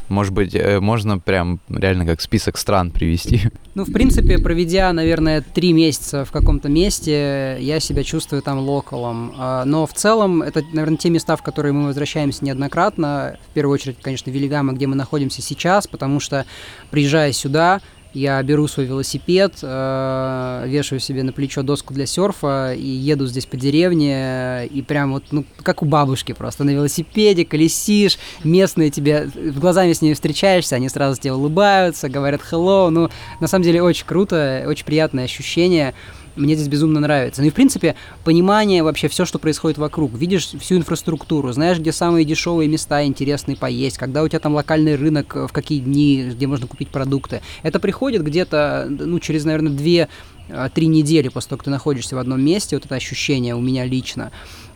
Может 0.08 0.34
быть, 0.34 0.56
э, 0.56 0.80
можно 0.80 1.20
прям 1.20 1.60
реально 1.68 2.06
как 2.06 2.22
список 2.22 2.58
стран 2.58 2.92
привести? 2.92 3.42
Ну, 3.76 3.86
в 3.86 3.94
принципе, 3.94 4.40
проведя, 4.40 4.92
наверное, 4.92 5.42
три 5.42 5.72
месяца 5.72 6.26
в 6.26 6.32
каком-то 6.32 6.68
месте, 6.68 7.58
я 7.62 7.80
себя 7.80 8.04
чувствую 8.04 8.42
там 8.42 8.60
локалом. 8.60 9.34
А, 9.38 9.64
но 9.64 9.86
в 9.86 9.94
целом, 9.94 10.42
это, 10.42 10.64
наверное, 10.74 10.98
те 10.98 11.10
места, 11.10 11.38
в 11.38 11.44
которые 11.44 11.72
мы 11.72 11.88
возвращаемся 11.88 12.44
неоднократно. 12.44 13.38
В 13.52 13.54
первую 13.54 13.76
очередь, 13.76 13.98
конечно, 14.02 14.32
Велигама, 14.32 14.74
где 14.74 14.86
мы 14.88 14.96
находимся 14.96 15.42
сейчас, 15.42 15.88
потому 15.88 16.20
что, 16.20 16.46
приезжая 16.90 17.32
сюда, 17.32 17.80
я 18.14 18.42
беру 18.42 18.68
свой 18.68 18.86
велосипед, 18.86 19.60
э, 19.62 20.64
вешаю 20.68 21.00
себе 21.00 21.24
на 21.24 21.32
плечо 21.32 21.62
доску 21.62 21.94
для 21.94 22.06
серфа 22.06 22.74
и 22.74 22.86
еду 22.86 23.28
здесь 23.28 23.46
по 23.46 23.56
деревне, 23.56 24.66
и 24.66 24.82
прям 24.82 25.14
вот, 25.14 25.26
ну, 25.32 25.46
как 25.62 25.84
у 25.84 25.86
бабушки 25.86 26.32
просто, 26.34 26.64
на 26.64 26.72
велосипеде 26.72 27.46
колесишь, 27.46 28.18
местные 28.44 28.90
тебе, 28.90 29.26
в 29.34 29.60
глазами 29.60 29.94
с 29.94 30.02
ними 30.02 30.14
встречаешься, 30.14 30.76
они 30.76 30.90
сразу 30.90 31.20
тебе 31.22 31.34
улыбаются, 31.34 32.10
говорят 32.10 32.42
hello, 32.52 32.90
ну, 32.90 33.10
на 33.40 33.48
самом 33.48 33.64
деле 33.64 33.84
очень 33.84 34.06
круто, 34.06 34.66
очень 34.68 34.86
приятное 34.86 35.26
ощущение, 35.26 35.94
мне 36.40 36.56
здесь 36.56 36.68
безумно 36.68 37.00
нравится. 37.00 37.42
Ну 37.42 37.48
и, 37.48 37.52
в 37.52 37.54
принципе, 37.54 37.96
понимание 38.24 38.84
вообще 38.84 39.08
все, 39.08 39.26
что 39.26 39.40
происходит 39.40 39.78
вокруг. 39.78 40.14
Видишь 40.14 40.52
всю 40.60 40.78
инфраструктуру, 40.78 41.52
знаешь, 41.52 41.80
где 41.80 41.92
самые 41.92 42.26
дешевые 42.26 42.68
места 42.68 43.04
интересные 43.04 43.58
поесть, 43.58 43.98
когда 43.98 44.24
у 44.24 44.28
тебя 44.28 44.40
там 44.40 44.56
локальный 44.56 44.96
рынок, 44.96 45.36
в 45.36 45.50
какие 45.50 45.80
дни, 45.80 46.30
где 46.32 46.48
можно 46.48 46.68
купить 46.68 46.90
продукты. 46.90 47.42
Это 47.64 47.80
приходит 47.80 48.24
где-то, 48.24 48.88
ну, 48.90 49.20
через, 49.20 49.46
наверное, 49.46 49.72
две 49.72 50.10
а, 50.50 50.70
три 50.70 50.88
недели 50.88 51.28
после 51.28 51.50
того, 51.50 51.58
как 51.58 51.66
ты 51.66 51.70
находишься 51.70 52.16
в 52.16 52.20
одном 52.20 52.42
месте, 52.42 52.76
вот 52.76 52.86
это 52.86 52.96
ощущение 52.96 53.56
у 53.56 53.62
меня 53.62 53.86
лично. 53.86 54.32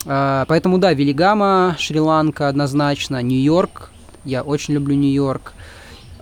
А, 0.06 0.46
поэтому 0.48 0.78
да, 0.78 0.94
Велигама, 0.94 1.76
Шри-Ланка 1.80 2.48
однозначно, 2.48 3.22
Нью-Йорк, 3.22 3.92
я 4.26 4.44
очень 4.44 4.74
люблю 4.74 4.96
Нью-Йорк. 4.96 5.54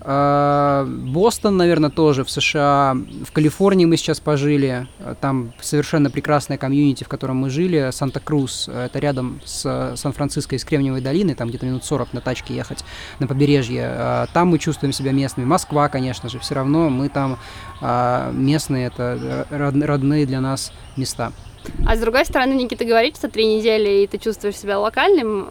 А, 0.03 0.85
Бостон, 0.85 1.57
наверное, 1.57 1.89
тоже 1.89 2.23
в 2.23 2.31
США. 2.31 2.97
В 3.25 3.31
Калифорнии 3.31 3.85
мы 3.85 3.97
сейчас 3.97 4.19
пожили. 4.19 4.87
Там 5.21 5.53
совершенно 5.61 6.09
прекрасная 6.09 6.57
комьюнити, 6.57 7.03
в 7.03 7.07
котором 7.07 7.37
мы 7.37 7.49
жили. 7.49 7.89
Санта-Крус. 7.91 8.67
Это 8.67 8.99
рядом 8.99 9.41
с 9.45 9.93
Сан-Франциско 9.95 10.55
и 10.55 10.59
с 10.59 10.65
Кремниевой 10.65 11.01
долиной. 11.01 11.35
Там 11.35 11.49
где-то 11.49 11.65
минут 11.65 11.85
40 11.85 12.13
на 12.13 12.21
тачке 12.21 12.55
ехать 12.55 12.83
на 13.19 13.27
побережье. 13.27 14.27
Там 14.33 14.49
мы 14.49 14.59
чувствуем 14.59 14.91
себя 14.91 15.11
местными. 15.11 15.45
Москва, 15.45 15.87
конечно 15.89 16.29
же. 16.29 16.39
Все 16.39 16.55
равно 16.55 16.89
мы 16.89 17.09
там 17.09 17.37
местные. 18.33 18.87
Это 18.87 19.45
родные 19.49 20.25
для 20.25 20.41
нас 20.41 20.73
места. 20.97 21.31
А 21.85 21.95
с 21.95 21.99
другой 21.99 22.25
стороны, 22.25 22.53
Никита 22.53 22.85
говорит, 22.85 23.17
что 23.17 23.29
три 23.29 23.45
недели, 23.45 24.01
и 24.01 24.07
ты 24.07 24.17
чувствуешь 24.17 24.57
себя 24.57 24.79
локальным, 24.79 25.47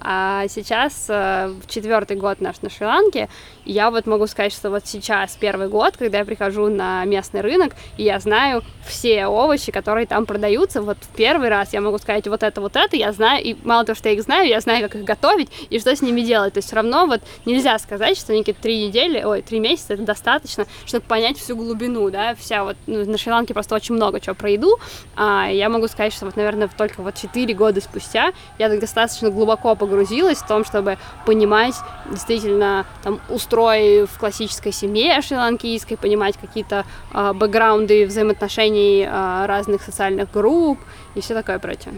а 0.00 0.46
сейчас 0.48 1.06
э, 1.08 1.52
четвертый 1.66 2.16
год 2.16 2.40
наш 2.40 2.60
на 2.62 2.70
Шри-Ланке, 2.70 3.28
я 3.64 3.90
вот 3.90 4.06
могу 4.06 4.26
сказать, 4.26 4.52
что 4.52 4.70
вот 4.70 4.86
сейчас 4.86 5.36
первый 5.36 5.68
год, 5.68 5.96
когда 5.96 6.18
я 6.18 6.24
прихожу 6.24 6.68
на 6.68 7.04
местный 7.04 7.42
рынок, 7.42 7.74
и 7.98 8.04
я 8.04 8.18
знаю 8.18 8.62
все 8.86 9.26
овощи, 9.26 9.70
которые 9.70 10.06
там 10.06 10.24
продаются, 10.24 10.80
вот 10.80 10.96
в 11.00 11.14
первый 11.14 11.50
раз 11.50 11.74
я 11.74 11.82
могу 11.82 11.98
сказать 11.98 12.26
вот 12.26 12.42
это, 12.42 12.60
вот 12.60 12.76
это, 12.76 12.96
я 12.96 13.12
знаю, 13.12 13.44
и 13.44 13.56
мало 13.64 13.84
того, 13.84 13.94
что 13.96 14.08
я 14.08 14.14
их 14.14 14.22
знаю, 14.22 14.48
я 14.48 14.60
знаю, 14.60 14.82
как 14.88 14.94
их 14.94 15.04
готовить 15.04 15.50
и 15.68 15.78
что 15.78 15.94
с 15.94 16.00
ними 16.00 16.22
делать, 16.22 16.54
то 16.54 16.58
есть 16.58 16.68
все 16.68 16.76
равно 16.76 17.06
вот 17.06 17.20
нельзя 17.44 17.78
сказать, 17.78 18.16
что 18.16 18.34
Никита 18.34 18.62
три 18.62 18.86
недели, 18.86 19.22
ой, 19.22 19.42
три 19.42 19.60
месяца 19.60 19.94
это 19.94 20.02
достаточно, 20.02 20.66
чтобы 20.86 21.04
понять 21.04 21.36
всю 21.38 21.54
глубину, 21.54 22.10
да, 22.10 22.34
вся 22.34 22.64
вот, 22.64 22.76
ну, 22.86 23.04
на 23.04 23.18
Шри-Ланке 23.18 23.52
просто 23.52 23.74
очень 23.74 23.94
много 23.94 24.20
чего 24.20 24.34
про 24.34 24.50
еду, 24.50 24.78
а 25.14 25.48
я 25.50 25.68
могу 25.68 25.88
сказать, 25.88 26.14
что 26.14 26.24
вот, 26.24 26.36
наверное, 26.36 26.70
только 26.74 27.02
вот 27.02 27.16
четыре 27.16 27.52
года 27.52 27.80
спустя 27.82 28.32
я 28.58 28.68
достаточно 28.68 29.30
глубоко 29.30 29.74
погрузилась 29.74 29.97
в 30.38 30.48
том, 30.48 30.64
чтобы 30.64 30.98
понимать 31.26 31.74
действительно 32.10 32.86
там 33.02 33.20
устрой 33.28 34.06
в 34.06 34.18
классической 34.18 34.72
семье 34.72 35.20
шри-ланкийской, 35.22 35.96
понимать 35.96 36.36
какие-то 36.36 36.84
э, 37.12 37.32
бэкграунды 37.32 38.06
взаимоотношений 38.06 39.04
э, 39.04 39.46
разных 39.46 39.82
социальных 39.82 40.30
групп 40.30 40.78
и 41.14 41.20
все 41.20 41.34
такое 41.34 41.58
прочее. 41.58 41.94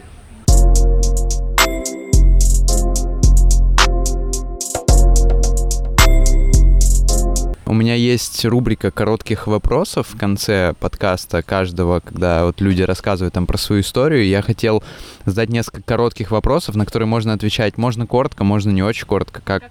У 7.71 7.73
меня 7.73 7.95
есть 7.95 8.45
рубрика 8.45 8.91
коротких 8.91 9.47
вопросов 9.47 10.09
в 10.11 10.18
конце 10.18 10.75
подкаста 10.81 11.41
каждого, 11.41 12.01
когда 12.01 12.45
вот 12.45 12.61
люди 12.61 12.83
рассказывают 12.83 13.35
там 13.35 13.47
про 13.47 13.59
свою 13.59 13.83
историю. 13.83 14.27
Я 14.27 14.43
хотел 14.43 14.83
задать 15.25 15.51
несколько 15.51 15.83
коротких 15.83 16.33
вопросов, 16.33 16.75
на 16.75 16.85
которые 16.85 17.07
можно 17.07 17.33
отвечать. 17.33 17.79
Можно 17.79 18.09
коротко, 18.09 18.43
можно 18.43 18.71
не 18.71 18.83
очень 18.83 19.07
коротко. 19.07 19.41
Как, 19.45 19.62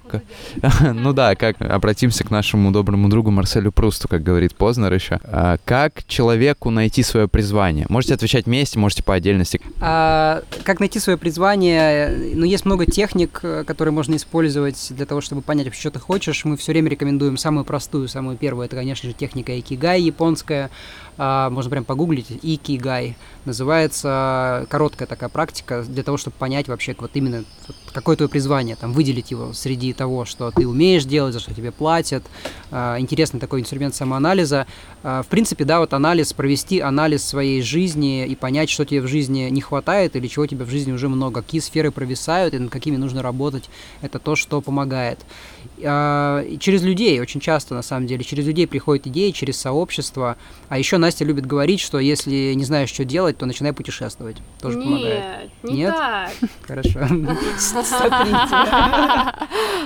ну 0.94 1.12
да, 1.12 1.36
как 1.36 1.62
обратимся 1.62 2.24
к 2.24 2.32
нашему 2.32 2.72
доброму 2.72 3.10
другу 3.10 3.32
Марселю 3.32 3.74
Прусту, 3.74 4.08
как 4.08 4.24
говорит 4.24 4.56
Познер 4.56 4.94
еще. 4.94 5.20
А, 5.26 5.58
как 5.66 6.06
человеку 6.06 6.70
найти 6.70 7.04
свое 7.04 7.28
призвание? 7.28 7.86
Можете 7.90 8.14
отвечать 8.14 8.46
вместе, 8.46 8.80
можете 8.80 9.04
по 9.04 9.14
отдельности. 9.14 9.60
А, 9.82 10.44
как 10.64 10.80
найти 10.80 11.00
свое 11.00 11.18
призвание? 11.18 12.34
Ну, 12.34 12.46
есть 12.46 12.64
много 12.64 12.86
техник, 12.86 13.42
которые 13.42 13.92
можно 13.92 14.16
использовать 14.16 14.88
для 14.92 15.06
того, 15.06 15.20
чтобы 15.20 15.42
понять 15.42 15.66
вообще, 15.66 15.82
что 15.82 15.92
ты 15.92 16.00
хочешь. 16.00 16.46
Мы 16.46 16.56
все 16.56 16.72
время 16.72 16.90
рекомендуем 16.90 17.36
самую 17.36 17.66
простую, 17.66 17.89
самую 18.08 18.38
первую. 18.38 18.66
Это, 18.66 18.76
конечно 18.76 19.10
же, 19.10 19.16
техника 19.16 19.58
Икигай 19.60 20.02
японская. 20.02 20.70
А, 21.18 21.50
можно 21.50 21.70
прям 21.70 21.84
погуглить. 21.84 22.28
Икигай 22.42 23.18
называется. 23.44 24.66
Короткая 24.70 25.08
такая 25.08 25.30
практика 25.30 25.84
для 25.84 26.04
того, 26.04 26.18
чтобы 26.18 26.38
понять 26.38 26.68
вообще 26.70 26.96
вот 26.98 27.12
именно 27.16 27.44
какое 27.94 28.16
твое 28.16 28.30
призвание. 28.30 28.76
Там 28.76 28.94
выделить 28.94 29.32
его 29.32 29.52
среди 29.54 29.92
того, 29.94 30.24
что 30.26 30.52
ты 30.52 30.66
умеешь 30.68 31.04
делать, 31.04 31.34
за 31.34 31.40
что 31.40 31.54
тебе 31.54 31.72
платят. 31.72 32.24
А, 32.72 32.98
интересный 33.00 33.40
такой 33.40 33.62
инструмент 33.62 33.96
самоанализа. 33.96 34.66
А, 35.04 35.24
в 35.24 35.28
принципе, 35.28 35.66
да, 35.66 35.80
вот 35.80 35.94
анализ, 35.94 36.32
провести 36.32 36.80
анализ 36.80 37.24
своей 37.26 37.62
жизни 37.62 38.26
и 38.26 38.36
понять, 38.36 38.70
что 38.70 38.86
тебе 38.86 39.02
в 39.02 39.08
жизни 39.08 39.50
не 39.50 39.62
хватает 39.62 40.16
или 40.16 40.28
чего 40.28 40.46
тебе 40.48 40.64
в 40.64 40.70
жизни 40.70 40.92
уже 40.92 41.10
много, 41.10 41.42
какие 41.42 41.60
сферы 41.62 41.92
провисают 41.92 42.54
и 42.54 42.60
над 42.60 42.72
какими 42.72 42.96
нужно 42.96 43.22
работать. 43.22 43.70
Это 44.02 44.20
то, 44.20 44.36
что 44.36 44.62
помогает. 44.62 45.20
А, 45.84 46.46
через 46.60 46.84
людей 46.84 47.20
очень 47.20 47.40
часто, 47.40 47.74
на 47.74 47.82
самом 47.82 48.08
деле, 48.08 48.24
через 48.24 48.46
людей 48.46 48.68
приходят 48.68 49.08
идеи, 49.08 49.32
через 49.32 49.58
сообщество. 49.58 50.38
А 50.68 50.78
еще 50.78 50.98
Настя 50.98 51.26
любит 51.26 51.46
говорить, 51.46 51.80
что 51.80 52.00
если 52.00 52.54
не 52.54 52.66
знаешь, 52.66 52.90
что 52.90 53.06
делать, 53.06 53.38
то 53.38 53.46
начинай 53.46 53.74
путешествовать. 53.74 54.38
Тоже 54.62 54.78
Нет, 54.78 54.88
помогает. 54.88 55.52
Не 55.64 55.74
Нет, 55.74 55.96
так. 55.96 56.32
Хорошо. 56.68 57.00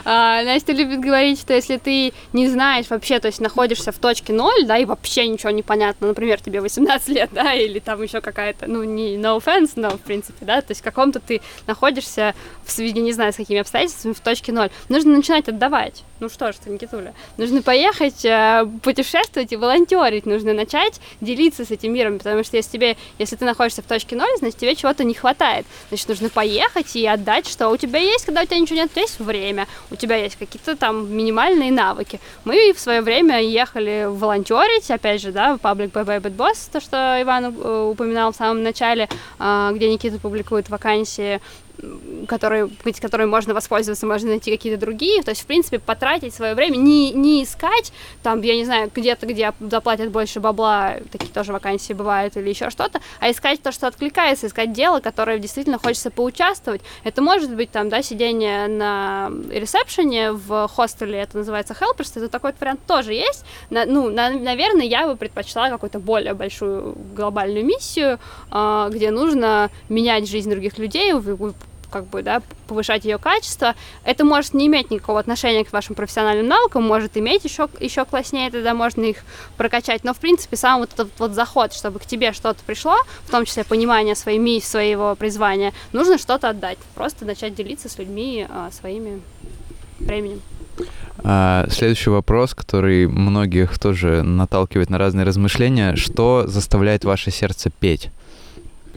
А, 0.06 0.44
Настя 0.44 0.74
любит 0.74 1.00
говорить, 1.00 1.40
что 1.40 1.54
если 1.54 1.78
ты 1.78 2.12
не 2.34 2.50
знаешь 2.50 2.90
вообще, 2.90 3.20
то 3.20 3.28
есть 3.28 3.40
находишься 3.40 3.92
в 3.92 3.98
точке 3.98 4.34
ноль, 4.34 4.66
да, 4.66 4.78
и 4.78 4.84
вообще 4.84 5.28
ничего 5.28 5.52
не 5.52 5.62
понятно, 5.62 6.08
например, 6.08 6.42
тебе 6.42 6.60
18 6.60 7.08
лет, 7.10 7.30
да, 7.32 7.54
или 7.54 7.80
там 7.80 8.02
еще 8.02 8.20
какая-то, 8.20 8.68
ну, 8.68 8.84
не 8.84 9.16
no 9.16 9.40
offense, 9.40 9.72
но 9.76 9.92
в 9.92 10.02
принципе, 10.02 10.46
да, 10.46 10.62
то 10.62 10.72
есть 10.72 10.82
в 10.82 10.84
каком-то 10.84 11.20
ты 11.20 11.42
находишься 11.68 12.36
в 12.66 12.72
связи, 12.72 13.00
не 13.00 13.14
знаю, 13.14 13.32
с 13.32 13.38
какими 13.38 13.60
обстоятельствами, 13.60 14.14
в 14.14 14.20
точке 14.20 14.52
ноль. 14.52 14.72
Нужно 14.90 15.16
начинать 15.16 15.48
отдавать. 15.64 16.04
Ну 16.20 16.30
что 16.30 16.52
ж 16.52 16.56
Никитуля, 16.66 17.14
нужно 17.38 17.62
поехать, 17.62 18.24
э, 18.24 18.66
путешествовать 18.82 19.52
и 19.52 19.58
волонтерить, 19.58 20.26
нужно 20.26 20.54
начать 20.54 21.02
делиться 21.20 21.66
с 21.66 21.72
этим 21.72 21.94
миром, 21.94 22.18
потому 22.18 22.44
что 22.44 22.58
если 22.58 22.72
тебе, 22.72 22.98
если 23.20 23.36
ты 23.36 23.46
находишься 23.46 23.82
в 23.82 23.86
точке 23.86 24.16
ноль, 24.16 24.30
значит, 24.38 24.58
тебе 24.58 24.76
чего-то 24.76 25.04
не 25.04 25.14
хватает. 25.14 25.66
Значит, 25.90 26.08
нужно 26.08 26.30
поехать 26.30 26.96
и 26.96 27.06
отдать, 27.06 27.48
что 27.48 27.70
у 27.70 27.78
тебя 27.78 28.00
есть, 28.00 28.26
когда 28.26 28.42
у 28.42 28.46
тебя 28.46 28.60
ничего 28.60 28.78
нет, 28.78 28.92
у 28.96 29.00
есть 29.00 29.20
время, 29.20 29.68
у 29.92 29.96
тебя 29.96 30.16
есть 30.16 30.38
какие-то 30.38 30.78
там 30.78 31.14
минимальные 31.14 31.72
навыки. 31.72 32.20
Мы 32.46 32.74
в 32.74 32.80
свое 32.80 33.02
время 33.02 33.42
ехали 33.42 34.08
волонтерить, 34.10 34.90
опять 34.92 35.22
же, 35.22 35.32
да, 35.32 35.56
в 35.56 35.60
паблик 35.60 35.92
BB 35.92 36.22
Bad 36.22 36.36
Boss, 36.36 36.70
то, 36.72 36.80
что 36.80 37.18
Иван 37.22 37.46
э, 37.46 37.90
упоминал 37.92 38.32
в 38.32 38.36
самом 38.36 38.64
начале, 38.64 39.10
а, 39.40 39.72
где 39.74 39.92
Никита 39.92 40.20
публикует 40.20 40.70
вакансии 40.70 41.42
которые, 42.28 42.70
которые 43.02 43.28
можно 43.28 43.54
воспользоваться, 43.54 44.06
можно 44.06 44.30
найти 44.30 44.52
какие-то 44.52 44.80
другие. 44.80 45.22
То 45.24 45.32
есть, 45.32 45.42
в 45.42 45.46
принципе, 45.46 45.80
потратить 45.80 46.34
свое 46.34 46.56
время, 46.56 46.78
не, 46.78 47.12
не 47.12 47.44
искать, 47.44 47.92
там, 48.22 48.42
я 48.42 48.56
не 48.56 48.66
знаю, 48.66 48.92
где-то, 48.94 49.26
где 49.26 49.54
заплатят 49.60 50.12
больше 50.12 50.40
бабла, 50.40 50.98
такие 51.12 51.32
тоже 51.32 51.52
вакансии 51.52 51.94
бывают, 51.94 52.38
или 52.38 52.50
еще 52.50 52.70
что-то, 52.70 53.02
а 53.20 53.32
искать 53.32 53.62
то, 53.62 53.72
что 53.72 53.88
откликается, 53.88 54.48
искать 54.48 54.72
дело, 54.72 55.00
которое 55.00 55.40
действительно 55.40 55.78
хочется 55.78 56.12
поучаствовать. 56.12 56.82
Это 57.04 57.22
может 57.22 57.54
быть, 57.56 57.72
там, 57.72 57.90
да, 57.90 58.02
сидение 58.02 58.68
на 58.68 59.32
ресепшене 59.52 60.32
в 60.32 60.68
хостеле, 60.68 61.20
это 61.20 61.38
называется 61.38 61.74
helpers, 61.74 62.12
это 62.16 62.30
такой 62.30 62.54
вариант 62.60 62.82
тоже 62.88 63.14
есть. 63.14 63.44
На, 63.70 63.86
ну, 63.86 64.10
на, 64.10 64.30
наверное, 64.30 64.86
я 64.86 65.08
бы 65.08 65.16
предпочла 65.16 65.70
какую-то 65.70 66.00
более 66.00 66.34
большую 66.34 66.96
глобальную 67.16 67.66
миссию, 67.66 68.20
э, 68.52 68.90
где 68.92 69.12
нужно 69.12 69.70
менять 69.90 70.30
жизнь 70.30 70.50
других 70.50 70.78
людей, 70.78 71.14
как 71.94 72.08
бы, 72.08 72.24
да, 72.24 72.42
повышать 72.68 73.06
ее 73.06 73.20
качество. 73.20 73.76
Это 74.04 74.26
может 74.26 74.56
не 74.56 74.66
иметь 74.66 74.90
никакого 74.90 75.20
отношения 75.20 75.64
к 75.64 75.72
вашим 75.72 75.94
профессиональным 75.94 76.48
навыкам, 76.48 76.84
может 76.84 77.16
иметь 77.18 77.44
еще, 77.46 77.70
еще 77.80 78.04
класснее, 78.04 78.50
тогда 78.50 78.74
можно 78.74 79.04
их 79.04 79.18
прокачать. 79.58 80.04
Но, 80.04 80.16
в 80.16 80.18
принципе, 80.18 80.58
сам 80.58 80.80
вот 80.80 80.92
этот 80.94 81.12
вот 81.20 81.34
заход, 81.34 81.72
чтобы 81.72 82.00
к 82.00 82.06
тебе 82.08 82.34
что-то 82.34 82.60
пришло, 82.66 82.96
в 83.28 83.30
том 83.30 83.46
числе 83.46 83.64
понимание 83.64 84.16
своей 84.16 84.40
миссии, 84.40 84.64
своего 84.66 85.16
призвания, 85.16 85.72
нужно 85.92 86.18
что-то 86.18 86.50
отдать. 86.50 86.80
Просто 86.96 87.26
начать 87.26 87.54
делиться 87.54 87.90
с 87.90 88.00
людьми 88.00 88.48
а, 88.50 88.72
своими 88.72 89.22
временем. 90.00 90.42
А, 91.24 91.68
следующий 91.70 92.10
вопрос, 92.10 92.56
который 92.56 93.08
многих 93.08 93.78
тоже 93.78 94.24
наталкивает 94.24 94.90
на 94.90 94.98
разные 94.98 95.26
размышления. 95.26 95.96
Что 95.96 96.46
заставляет 96.48 97.06
ваше 97.06 97.30
сердце 97.30 97.70
петь? 97.70 98.10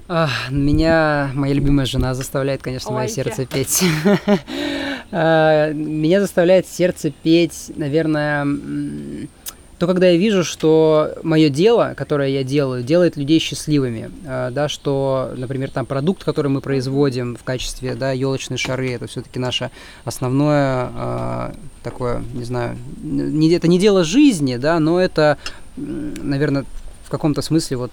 А, 0.08 0.28
меня 0.50 1.30
моя 1.34 1.52
любимая 1.54 1.84
жена 1.84 2.14
заставляет, 2.14 2.62
конечно, 2.62 2.90
Ой, 2.90 2.96
мое 2.96 3.08
сердце 3.08 3.42
я. 3.42 3.46
петь. 3.46 3.82
А, 5.12 5.72
меня 5.72 6.20
заставляет 6.20 6.66
сердце 6.66 7.12
петь, 7.12 7.70
наверное, 7.76 8.44
то, 9.78 9.86
когда 9.86 10.08
я 10.08 10.16
вижу, 10.16 10.42
что 10.42 11.12
мое 11.22 11.48
дело, 11.48 11.94
которое 11.96 12.28
я 12.30 12.42
делаю, 12.42 12.82
делает 12.82 13.16
людей 13.16 13.38
счастливыми, 13.38 14.10
а, 14.26 14.50
да, 14.50 14.68
что, 14.68 15.32
например, 15.36 15.70
там 15.70 15.86
продукт, 15.86 16.24
который 16.24 16.48
мы 16.48 16.60
производим 16.60 17.36
в 17.36 17.44
качестве, 17.44 17.94
да, 17.94 18.10
елочные 18.10 18.58
шары, 18.58 18.90
это 18.90 19.06
все-таки 19.06 19.38
наше 19.38 19.70
основное 20.04 21.52
такое, 21.84 22.24
не 22.34 22.42
знаю, 22.42 22.76
не, 23.00 23.48
это 23.52 23.68
не 23.68 23.78
дело 23.78 24.02
жизни, 24.02 24.56
да, 24.56 24.80
но 24.80 25.00
это, 25.00 25.38
наверное, 25.76 26.64
в 27.04 27.10
каком-то 27.10 27.42
смысле 27.42 27.76
вот 27.76 27.92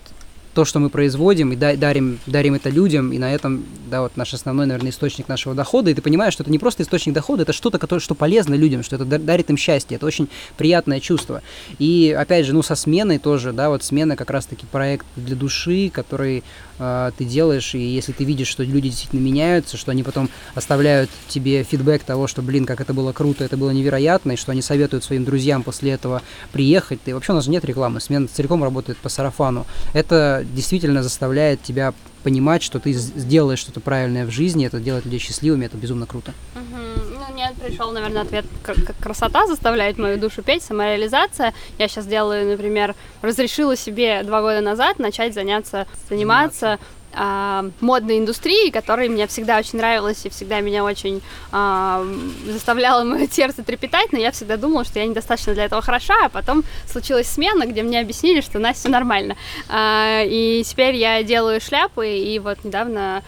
то, 0.53 0.65
что 0.65 0.79
мы 0.79 0.89
производим, 0.89 1.51
и 1.51 1.55
дарим, 1.55 2.19
дарим 2.27 2.53
это 2.53 2.69
людям, 2.69 3.11
и 3.11 3.17
на 3.17 3.33
этом, 3.33 3.65
да, 3.89 4.01
вот 4.01 4.17
наш 4.17 4.33
основной, 4.33 4.65
наверное, 4.65 4.91
источник 4.91 5.27
нашего 5.27 5.55
дохода, 5.55 5.89
и 5.89 5.93
ты 5.93 6.01
понимаешь, 6.01 6.33
что 6.33 6.43
это 6.43 6.51
не 6.51 6.59
просто 6.59 6.83
источник 6.83 7.13
дохода, 7.13 7.43
это 7.43 7.53
что-то, 7.53 7.79
которое, 7.79 8.01
что 8.01 8.15
полезно 8.15 8.55
людям, 8.55 8.83
что 8.83 8.95
это 8.95 9.05
дарит 9.05 9.49
им 9.49 9.57
счастье, 9.57 9.95
это 9.95 10.05
очень 10.05 10.29
приятное 10.57 10.99
чувство. 10.99 11.41
И, 11.79 12.15
опять 12.17 12.45
же, 12.45 12.53
ну, 12.53 12.61
со 12.61 12.75
сменой 12.75 13.19
тоже, 13.19 13.51
да, 13.51 13.69
вот 13.69 13.83
смена 13.83 14.15
как 14.15 14.29
раз-таки 14.29 14.65
проект 14.65 15.05
для 15.15 15.35
души, 15.35 15.89
который 15.93 16.43
ты 16.77 17.25
делаешь, 17.25 17.75
и 17.75 17.79
если 17.79 18.11
ты 18.11 18.23
видишь, 18.23 18.47
что 18.47 18.63
люди 18.63 18.89
действительно 18.89 19.19
меняются, 19.19 19.77
что 19.77 19.91
они 19.91 20.03
потом 20.03 20.29
оставляют 20.55 21.09
тебе 21.27 21.63
фидбэк 21.63 22.03
того, 22.03 22.27
что, 22.27 22.41
блин, 22.41 22.65
как 22.65 22.81
это 22.81 22.93
было 22.93 23.13
круто, 23.13 23.43
это 23.43 23.57
было 23.57 23.71
невероятно, 23.71 24.33
и 24.33 24.35
что 24.35 24.51
они 24.51 24.61
советуют 24.61 25.03
своим 25.03 25.25
друзьям 25.25 25.63
после 25.63 25.91
этого 25.91 26.21
приехать, 26.51 26.99
и 27.05 27.13
вообще 27.13 27.31
у 27.31 27.35
нас 27.35 27.45
же 27.45 27.51
нет 27.51 27.65
рекламы, 27.65 27.99
смена 27.99 28.27
целиком 28.27 28.63
работает 28.63 28.97
по 28.97 29.09
сарафану. 29.09 29.65
Это 29.93 30.45
действительно 30.53 31.03
заставляет 31.03 31.61
тебя 31.61 31.93
понимать, 32.23 32.63
что 32.63 32.79
ты 32.79 32.93
сделаешь 32.93 33.59
что-то 33.59 33.79
правильное 33.79 34.25
в 34.25 34.31
жизни, 34.31 34.65
это 34.65 34.79
делает 34.79 35.05
людей 35.05 35.19
счастливыми, 35.19 35.65
это 35.65 35.77
безумно 35.77 36.05
круто. 36.05 36.33
Угу. 36.55 37.02
Ну, 37.27 37.33
мне 37.33 37.51
пришел, 37.63 37.91
наверное, 37.91 38.23
ответ, 38.23 38.45
как 38.63 38.77
красота 39.01 39.47
заставляет 39.47 39.97
мою 39.97 40.17
душу 40.17 40.41
петь, 40.41 40.63
самореализация. 40.63 41.53
Я 41.77 41.87
сейчас 41.87 42.05
делаю, 42.05 42.49
например, 42.49 42.95
разрешила 43.21 43.75
себе 43.77 44.23
два 44.23 44.41
года 44.41 44.61
назад 44.61 44.99
начать 44.99 45.33
заняться, 45.33 45.87
заниматься, 46.09 46.79
а, 47.13 47.65
модной 47.79 48.17
индустрии, 48.17 48.71
которая 48.71 49.07
мне 49.07 49.27
всегда 49.27 49.59
очень 49.59 49.77
нравилась 49.77 50.25
и 50.25 50.29
всегда 50.29 50.59
меня 50.61 50.83
очень 50.83 51.21
а, 51.51 52.03
заставляла 52.45 53.03
мое 53.03 53.27
сердце 53.31 53.63
трепетать, 53.63 54.11
но 54.11 54.17
я 54.17 54.31
всегда 54.31 54.57
думала, 54.57 54.83
что 54.83 54.99
я 54.99 55.05
недостаточно 55.05 55.53
для 55.53 55.65
этого 55.65 55.81
хороша, 55.81 56.15
а 56.25 56.29
потом 56.29 56.63
случилась 56.87 57.27
смена, 57.27 57.65
где 57.65 57.83
мне 57.83 57.99
объяснили, 57.99 58.41
что 58.41 58.57
у 58.57 58.61
нас 58.61 58.77
все 58.77 58.89
нормально. 58.89 59.37
А, 59.69 60.23
и 60.25 60.63
теперь 60.65 60.95
я 60.95 61.21
делаю 61.23 61.61
шляпы, 61.61 62.17
и 62.17 62.39
вот 62.39 62.63
недавно 62.63 63.23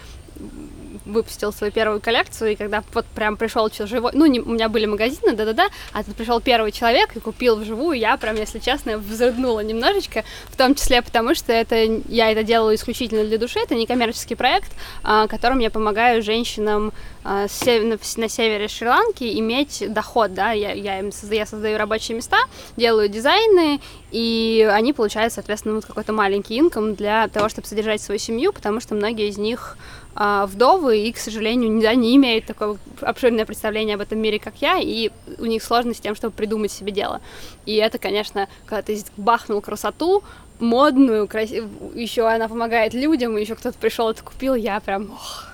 выпустил 1.06 1.52
свою 1.52 1.72
первую 1.72 2.00
коллекцию, 2.00 2.52
и 2.52 2.56
когда 2.56 2.82
вот 2.92 3.06
прям 3.06 3.36
пришел 3.36 3.70
живой, 3.72 4.12
ну, 4.14 4.26
не, 4.26 4.40
у 4.40 4.50
меня 4.50 4.68
были 4.68 4.86
магазины, 4.86 5.32
да-да-да, 5.32 5.68
а 5.92 6.04
тут 6.04 6.16
пришел 6.16 6.40
первый 6.40 6.72
человек 6.72 7.16
и 7.16 7.20
купил 7.20 7.56
вживую, 7.56 7.98
я 7.98 8.16
прям, 8.16 8.36
если 8.36 8.58
честно, 8.58 8.98
взрыднула 8.98 9.60
немножечко, 9.60 10.24
в 10.46 10.56
том 10.56 10.74
числе 10.74 11.02
потому, 11.02 11.34
что 11.34 11.52
это, 11.52 11.76
я 12.08 12.30
это 12.30 12.42
делаю 12.42 12.76
исключительно 12.76 13.24
для 13.24 13.38
души, 13.38 13.60
это 13.60 13.74
не 13.74 13.86
коммерческий 13.86 14.34
проект, 14.34 14.72
а, 15.02 15.26
которым 15.26 15.60
я 15.60 15.70
помогаю 15.70 16.22
женщинам 16.22 16.92
а, 17.24 17.46
на, 17.66 17.98
на 18.16 18.28
севере 18.28 18.68
Шри-Ланки 18.68 19.38
иметь 19.38 19.84
доход, 19.88 20.34
да, 20.34 20.52
я, 20.52 20.72
я 20.72 21.00
им 21.00 21.12
создаю, 21.12 21.40
я 21.40 21.46
создаю 21.46 21.78
рабочие 21.78 22.16
места, 22.16 22.38
делаю 22.76 23.08
дизайны, 23.08 23.80
и 24.10 24.68
они 24.72 24.92
получают, 24.92 25.32
соответственно, 25.32 25.74
вот 25.76 25.84
какой-то 25.84 26.12
маленький 26.12 26.58
инком 26.58 26.94
для 26.94 27.28
того, 27.28 27.48
чтобы 27.48 27.66
содержать 27.66 28.00
свою 28.00 28.18
семью, 28.18 28.52
потому 28.52 28.80
что 28.80 28.94
многие 28.94 29.28
из 29.28 29.38
них 29.38 29.76
вдовы 30.16 31.00
и, 31.00 31.12
к 31.12 31.18
сожалению, 31.18 31.70
не, 31.70 31.82
да, 31.82 31.94
не 31.94 32.16
имеют 32.16 32.46
такого 32.46 32.78
обширное 33.02 33.44
представление 33.44 33.96
об 33.96 34.00
этом 34.00 34.18
мире, 34.18 34.38
как 34.38 34.54
я, 34.62 34.78
и 34.80 35.10
у 35.38 35.44
них 35.44 35.62
сложность 35.62 35.98
с 35.98 36.02
тем, 36.02 36.14
чтобы 36.14 36.34
придумать 36.34 36.72
себе 36.72 36.90
дело. 36.90 37.20
И 37.66 37.74
это, 37.74 37.98
конечно, 37.98 38.48
когда 38.64 38.82
ты 38.82 38.98
бахнул 39.16 39.60
красоту, 39.60 40.24
модную, 40.58 41.28
красивую, 41.28 41.70
еще 41.94 42.26
она 42.28 42.48
помогает 42.48 42.94
людям, 42.94 43.36
еще 43.36 43.54
кто-то 43.54 43.76
пришел 43.78 44.08
это 44.08 44.22
купил, 44.22 44.54
я 44.54 44.80
прям... 44.80 45.10
Ох. 45.12 45.44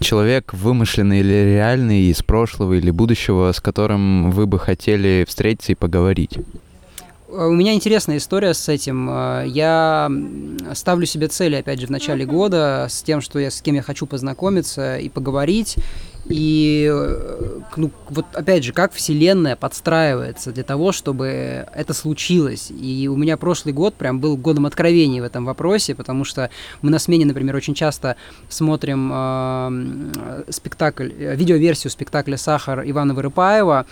Человек 0.00 0.54
вымышленный 0.54 1.20
или 1.20 1.54
реальный 1.54 2.02
из 2.04 2.22
прошлого 2.22 2.74
или 2.74 2.90
будущего, 2.90 3.50
с 3.50 3.60
которым 3.60 4.30
вы 4.30 4.46
бы 4.46 4.58
хотели 4.58 5.24
встретиться 5.28 5.72
и 5.72 5.74
поговорить? 5.74 6.38
Э, 7.28 7.46
у 7.46 7.52
меня 7.52 7.74
интересная 7.74 8.16
история 8.16 8.54
с 8.54 8.68
этим. 8.68 9.08
Э, 9.10 9.44
я 9.46 10.10
ставлю 10.74 11.06
себе 11.06 11.28
цели, 11.28 11.56
опять 11.56 11.80
же, 11.80 11.86
в 11.86 11.90
начале 11.90 12.24
года 12.24 12.86
с 12.88 13.02
тем, 13.02 13.20
что 13.20 13.38
я 13.38 13.50
с 13.50 13.60
кем 13.62 13.74
я 13.74 13.82
хочу 13.82 14.06
познакомиться 14.06 14.98
и 14.98 15.08
поговорить. 15.08 15.76
И, 16.26 16.88
э, 16.90 17.60
ну, 17.76 17.90
вот 18.10 18.26
опять 18.34 18.64
же, 18.64 18.72
как 18.72 18.92
Вселенная 18.92 19.56
подстраивается 19.56 20.52
для 20.52 20.62
того, 20.62 20.92
чтобы 20.92 21.66
это 21.74 21.94
случилось. 21.94 22.70
И 22.70 23.08
у 23.08 23.16
меня 23.16 23.36
прошлый 23.36 23.72
год 23.72 23.94
прям 23.94 24.20
был 24.20 24.36
годом 24.36 24.66
откровений 24.66 25.20
в 25.20 25.24
этом 25.24 25.44
вопросе, 25.44 25.94
потому 25.94 26.24
что 26.24 26.50
мы 26.82 26.90
на 26.90 26.98
смене, 26.98 27.24
например, 27.24 27.56
очень 27.56 27.74
часто 27.74 28.16
смотрим 28.48 29.10
э, 29.12 30.44
спектакль, 30.50 31.08
видеоверсию 31.08 31.90
спектакля 31.90 32.36
«Сахар» 32.36 32.82
Ивана 32.84 33.14
Вырыпаева, 33.14 33.86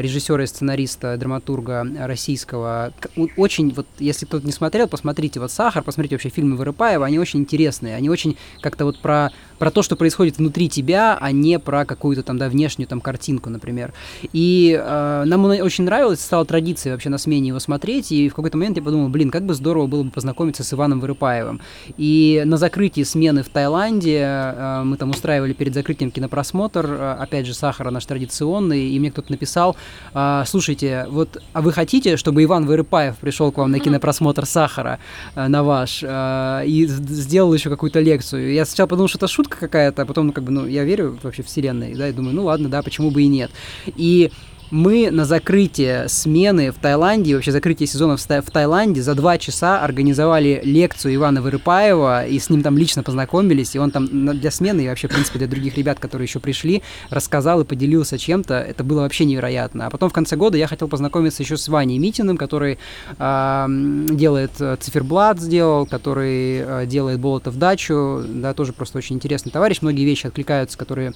режиссера 0.00 0.42
и 0.42 0.46
сценариста, 0.46 1.16
драматурга 1.16 1.86
российского. 2.06 2.92
Очень, 3.36 3.72
вот, 3.72 3.86
если 3.98 4.26
кто-то 4.26 4.44
не 4.44 4.52
смотрел, 4.52 4.88
посмотрите 4.88 5.40
вот 5.40 5.52
«Сахар», 5.52 5.82
посмотрите 5.82 6.16
вообще 6.16 6.30
фильмы 6.30 6.56
Вырыпаева, 6.56 7.06
они 7.06 7.18
очень 7.18 7.40
интересные, 7.40 7.96
они 7.96 8.10
очень 8.10 8.36
как-то 8.60 8.84
вот 8.84 8.98
про, 8.98 9.30
про 9.58 9.70
то, 9.70 9.82
что 9.82 9.96
происходит 9.96 10.38
внутри 10.38 10.68
тебя, 10.68 11.16
а 11.20 11.32
не 11.32 11.58
про 11.58 11.84
какую-то 11.84 12.22
там, 12.22 12.38
да, 12.38 12.48
внешнюю 12.48 12.88
там 12.88 13.00
картинку, 13.00 13.50
например. 13.50 13.92
И 14.32 14.78
э, 14.80 15.22
нам 15.26 15.44
очень 15.44 15.84
нравилось, 15.84 16.20
стало 16.20 16.44
традицией 16.44 16.92
вообще 16.92 17.08
на 17.08 17.18
смене 17.18 17.48
его 17.48 17.58
смотреть, 17.58 18.12
и 18.12 18.28
в 18.28 18.34
какой-то 18.34 18.56
момент 18.56 18.76
я 18.76 18.82
подумал, 18.82 19.08
блин, 19.08 19.30
как 19.30 19.44
бы 19.44 19.54
здорово 19.54 19.86
было 19.86 20.02
бы 20.02 20.10
познакомиться 20.10 20.64
с 20.64 20.72
Иваном 20.72 21.00
Вырыпаевым. 21.00 21.60
И 21.96 22.42
на 22.44 22.56
закрытии 22.56 23.02
смены 23.02 23.42
в 23.42 23.48
Таиланде 23.48 24.20
э, 24.20 24.82
мы 24.84 24.96
там 24.96 25.10
устраивали 25.10 25.52
перед 25.52 25.74
закрытием 25.74 26.10
кинопросмотр, 26.10 26.86
э, 26.86 27.16
опять 27.18 27.46
же, 27.46 27.54
Сахара 27.54 27.90
наш 27.90 28.06
традиционный, 28.06 28.88
и 28.90 28.98
мне 28.98 29.10
кто-то 29.10 29.30
написал, 29.32 29.67
э, 30.14 30.42
слушайте, 30.46 31.06
вот, 31.08 31.42
а 31.52 31.60
вы 31.60 31.72
хотите, 31.72 32.16
чтобы 32.16 32.44
Иван 32.44 32.66
Вырыпаев 32.66 33.16
пришел 33.16 33.52
к 33.52 33.58
вам 33.58 33.70
на 33.70 33.78
кинопросмотр 33.78 34.46
Сахара 34.46 34.98
э, 35.34 35.48
на 35.48 35.62
ваш 35.62 36.02
э, 36.02 36.62
и 36.66 36.86
сделал 36.86 37.54
еще 37.54 37.70
какую-то 37.70 38.00
лекцию? 38.00 38.52
Я 38.52 38.64
сначала 38.64 38.86
подумал, 38.86 39.08
что 39.08 39.18
это 39.18 39.28
шутка 39.28 39.58
какая-то, 39.58 40.02
а 40.02 40.06
потом, 40.06 40.28
ну, 40.28 40.32
как 40.32 40.44
бы, 40.44 40.52
ну, 40.52 40.66
я 40.66 40.84
верю 40.84 41.18
вообще 41.22 41.42
вселенной, 41.42 41.94
да, 41.94 42.08
и 42.08 42.12
думаю, 42.12 42.34
ну 42.34 42.44
ладно, 42.44 42.68
да, 42.68 42.82
почему 42.82 43.10
бы 43.10 43.22
и 43.22 43.28
нет. 43.28 43.50
И 43.86 44.30
мы 44.70 45.10
на 45.10 45.24
закрытие 45.24 46.08
смены 46.08 46.70
в 46.72 46.76
Таиланде, 46.76 47.34
вообще 47.34 47.52
закрытие 47.52 47.86
сезона 47.86 48.16
в 48.16 48.50
Таиланде 48.50 49.02
за 49.02 49.14
два 49.14 49.38
часа 49.38 49.82
организовали 49.82 50.60
лекцию 50.64 51.14
Ивана 51.14 51.42
Вырыпаева, 51.42 52.26
и 52.26 52.38
с 52.38 52.50
ним 52.50 52.62
там 52.62 52.76
лично 52.76 53.02
познакомились, 53.02 53.74
и 53.74 53.78
он 53.78 53.90
там 53.90 54.06
для 54.38 54.50
смены 54.50 54.82
и 54.82 54.88
вообще, 54.88 55.08
в 55.08 55.12
принципе, 55.12 55.38
для 55.38 55.48
других 55.48 55.76
ребят, 55.76 55.98
которые 55.98 56.26
еще 56.26 56.40
пришли, 56.40 56.82
рассказал 57.10 57.60
и 57.60 57.64
поделился 57.64 58.18
чем-то. 58.18 58.54
Это 58.54 58.84
было 58.84 59.00
вообще 59.00 59.24
невероятно. 59.24 59.86
А 59.86 59.90
потом 59.90 60.10
в 60.10 60.12
конце 60.12 60.36
года 60.36 60.56
я 60.56 60.66
хотел 60.66 60.88
познакомиться 60.88 61.42
еще 61.42 61.56
с 61.56 61.68
Ваней 61.68 61.98
Митиным, 61.98 62.36
который 62.36 62.78
э, 63.18 63.66
делает 64.10 64.52
циферблат, 64.80 65.40
сделал, 65.40 65.86
который 65.86 66.58
э, 66.58 66.86
делает 66.86 67.18
в 67.18 67.58
дачу, 67.58 68.22
да, 68.26 68.54
тоже 68.54 68.72
просто 68.72 68.98
очень 68.98 69.16
интересный 69.16 69.50
товарищ. 69.52 69.78
Многие 69.82 70.04
вещи 70.04 70.26
откликаются, 70.26 70.78
которые 70.78 71.12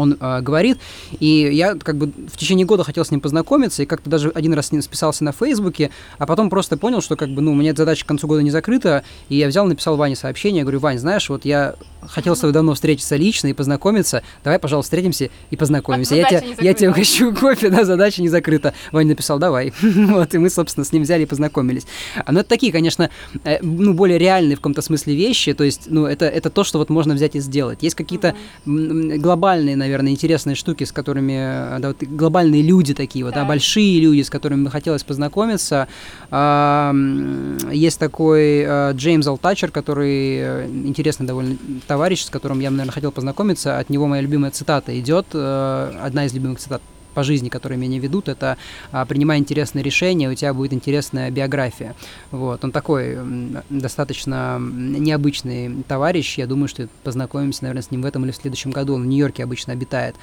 он 0.00 0.16
э, 0.18 0.40
говорит, 0.40 0.78
и 1.18 1.50
я 1.52 1.74
как 1.74 1.96
бы 1.96 2.12
в 2.32 2.36
течение 2.36 2.66
года 2.66 2.84
хотел 2.84 3.04
с 3.04 3.10
ним 3.10 3.20
познакомиться, 3.20 3.82
и 3.82 3.86
как-то 3.86 4.10
даже 4.10 4.30
один 4.30 4.54
раз 4.54 4.68
с 4.68 4.72
ним 4.72 4.82
списался 4.82 5.24
на 5.24 5.32
Фейсбуке, 5.32 5.90
а 6.18 6.26
потом 6.26 6.50
просто 6.50 6.76
понял, 6.76 7.00
что 7.00 7.16
как 7.16 7.30
бы, 7.30 7.42
ну, 7.42 7.52
у 7.52 7.54
меня 7.54 7.74
задача 7.74 8.04
к 8.04 8.08
концу 8.08 8.26
года 8.26 8.42
не 8.42 8.50
закрыта, 8.50 9.04
и 9.28 9.36
я 9.36 9.48
взял, 9.48 9.66
написал 9.66 9.96
Ване 9.96 10.16
сообщение, 10.16 10.62
говорю, 10.62 10.80
Вань, 10.80 10.98
знаешь, 10.98 11.28
вот 11.28 11.44
я 11.44 11.74
хотел 12.08 12.36
с 12.36 12.40
тобой 12.40 12.52
давно 12.52 12.74
встретиться 12.74 13.16
лично 13.16 13.48
и 13.48 13.52
познакомиться, 13.52 14.22
давай, 14.44 14.58
пожалуйста, 14.58 14.90
встретимся 14.90 15.30
и 15.50 15.56
познакомимся. 15.56 16.14
Я, 16.14 16.28
тебя, 16.28 16.42
я 16.60 16.74
тебе 16.74 16.90
угощу 16.90 17.34
кофе, 17.40 17.70
да, 17.70 17.84
задача 17.84 18.22
не 18.22 18.28
закрыта. 18.28 18.74
Ваня 18.92 19.10
написал, 19.10 19.38
давай. 19.38 19.72
вот, 19.82 20.34
и 20.34 20.38
мы, 20.38 20.50
собственно, 20.50 20.84
с 20.84 20.92
ним 20.92 21.02
взяли 21.02 21.22
и 21.22 21.26
познакомились. 21.26 21.86
А, 22.24 22.32
ну, 22.32 22.40
это 22.40 22.48
такие, 22.48 22.72
конечно, 22.72 23.10
э, 23.44 23.58
ну, 23.62 23.94
более 23.94 24.18
реальные 24.18 24.56
в 24.56 24.60
каком-то 24.60 24.82
смысле 24.82 25.14
вещи, 25.14 25.52
то 25.52 25.64
есть, 25.64 25.82
ну, 25.86 26.06
это, 26.06 26.26
это 26.26 26.50
то, 26.50 26.64
что 26.64 26.78
вот 26.78 26.90
можно 26.90 27.14
взять 27.14 27.36
и 27.36 27.40
сделать. 27.40 27.82
Есть 27.82 27.96
какие-то 27.96 28.34
глобальные, 28.64 29.76
наверное, 29.76 30.12
интересные 30.12 30.56
штуки, 30.56 30.84
с 30.84 30.92
которыми, 30.92 31.78
да, 31.80 31.88
вот 31.88 32.02
глобальные 32.02 32.62
люди 32.62 32.94
такие 32.94 33.24
вот, 33.24 33.34
да, 33.34 33.44
большие 33.44 34.00
люди, 34.00 34.22
с 34.22 34.30
которыми 34.30 34.64
бы 34.64 34.70
хотелось 34.70 35.02
познакомиться. 35.02 35.88
А, 36.30 36.94
есть 37.72 37.98
такой 37.98 38.64
а, 38.64 38.92
Джеймс 38.92 39.26
Алтачер, 39.26 39.70
который 39.70 40.36
э, 40.38 40.68
интересный 40.68 41.26
довольно 41.26 41.56
товарищ, 41.90 42.22
с 42.22 42.30
которым 42.30 42.60
я, 42.60 42.70
наверное, 42.70 42.92
хотел 42.92 43.10
познакомиться. 43.10 43.80
От 43.80 43.90
него 43.90 44.06
моя 44.06 44.22
любимая 44.22 44.52
цитата 44.52 44.96
идет, 45.00 45.26
э, 45.34 45.98
одна 46.00 46.24
из 46.26 46.32
любимых 46.32 46.60
цитат 46.60 46.80
по 47.14 47.24
жизни, 47.24 47.48
которые 47.48 47.78
меня 47.78 47.98
ведут, 47.98 48.28
это 48.28 48.56
а, 48.92 49.04
принимай 49.04 49.38
интересные 49.38 49.82
решения, 49.82 50.30
у 50.30 50.34
тебя 50.34 50.54
будет 50.54 50.72
интересная 50.72 51.28
биография. 51.32 51.96
Вот. 52.30 52.62
Он 52.62 52.70
такой 52.70 53.18
достаточно 53.68 54.60
необычный 54.60 55.82
товарищ. 55.88 56.38
Я 56.38 56.46
думаю, 56.46 56.68
что 56.68 56.88
познакомимся, 57.02 57.64
наверное, 57.64 57.82
с 57.82 57.90
ним 57.90 58.02
в 58.02 58.06
этом 58.06 58.24
или 58.24 58.30
в 58.30 58.36
следующем 58.36 58.70
году. 58.70 58.94
Он 58.94 59.02
в 59.02 59.06
Нью-Йорке 59.06 59.42
обычно 59.42 59.72
обитает. 59.72 60.14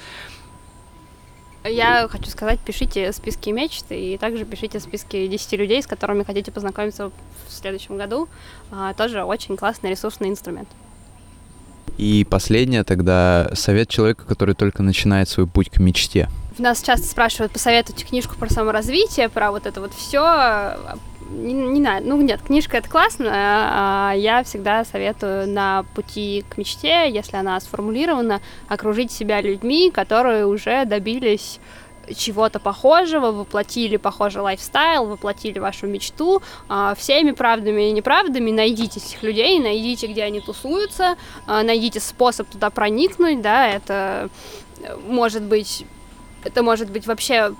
Я 1.64 2.08
хочу 2.08 2.30
сказать, 2.30 2.60
пишите 2.60 3.12
списки 3.12 3.50
мечт 3.50 3.84
и 3.90 4.16
также 4.16 4.46
пишите 4.46 4.80
списки 4.80 5.26
10 5.26 5.52
людей, 5.58 5.82
с 5.82 5.86
которыми 5.86 6.22
хотите 6.22 6.50
познакомиться 6.50 7.10
в 7.46 7.52
следующем 7.52 7.98
году. 7.98 8.26
А, 8.70 8.94
тоже 8.94 9.22
очень 9.22 9.58
классный 9.58 9.90
ресурсный 9.90 10.30
инструмент. 10.30 10.68
И 11.98 12.24
последнее 12.24 12.84
тогда 12.84 13.50
совет 13.54 13.88
человека, 13.88 14.24
который 14.24 14.54
только 14.54 14.82
начинает 14.82 15.28
свой 15.28 15.46
путь 15.46 15.68
к 15.68 15.78
мечте. 15.78 16.28
Нас 16.58 16.80
часто 16.82 17.06
спрашивают, 17.06 17.52
посоветуйте 17.52 18.04
книжку 18.04 18.36
про 18.36 18.48
саморазвитие, 18.48 19.28
про 19.28 19.50
вот 19.50 19.66
это 19.66 19.80
вот 19.80 19.92
все. 19.92 20.76
Не, 21.30 21.52
не 21.52 21.80
надо. 21.80 22.06
Ну 22.06 22.20
нет, 22.20 22.40
книжка 22.40 22.78
это 22.78 22.88
классно. 22.88 23.30
А 23.30 24.12
я 24.12 24.42
всегда 24.44 24.84
советую 24.84 25.48
на 25.48 25.84
пути 25.94 26.44
к 26.48 26.56
мечте, 26.56 27.10
если 27.10 27.36
она 27.36 27.58
сформулирована, 27.60 28.40
окружить 28.68 29.12
себя 29.12 29.40
людьми, 29.40 29.90
которые 29.90 30.46
уже 30.46 30.84
добились 30.84 31.60
чего-то 32.16 32.58
похожего, 32.58 33.30
воплотили 33.32 33.96
похожий 33.96 34.42
лайфстайл, 34.42 35.06
воплотили 35.06 35.58
вашу 35.58 35.86
мечту, 35.86 36.42
а, 36.68 36.94
всеми 36.94 37.32
правдами 37.32 37.88
и 37.88 37.92
неправдами. 37.92 38.50
Найдите 38.50 39.00
этих 39.00 39.22
людей, 39.22 39.58
найдите, 39.60 40.06
где 40.06 40.24
они 40.24 40.40
тусуются, 40.40 41.16
а, 41.46 41.62
найдите 41.62 42.00
способ 42.00 42.48
туда 42.48 42.70
проникнуть, 42.70 43.40
да, 43.40 43.68
это 43.68 44.30
э, 44.80 44.96
может 45.06 45.42
быть 45.42 45.84
это 46.48 46.62
может 46.62 46.90
быть 46.90 47.06
вообще, 47.06 47.54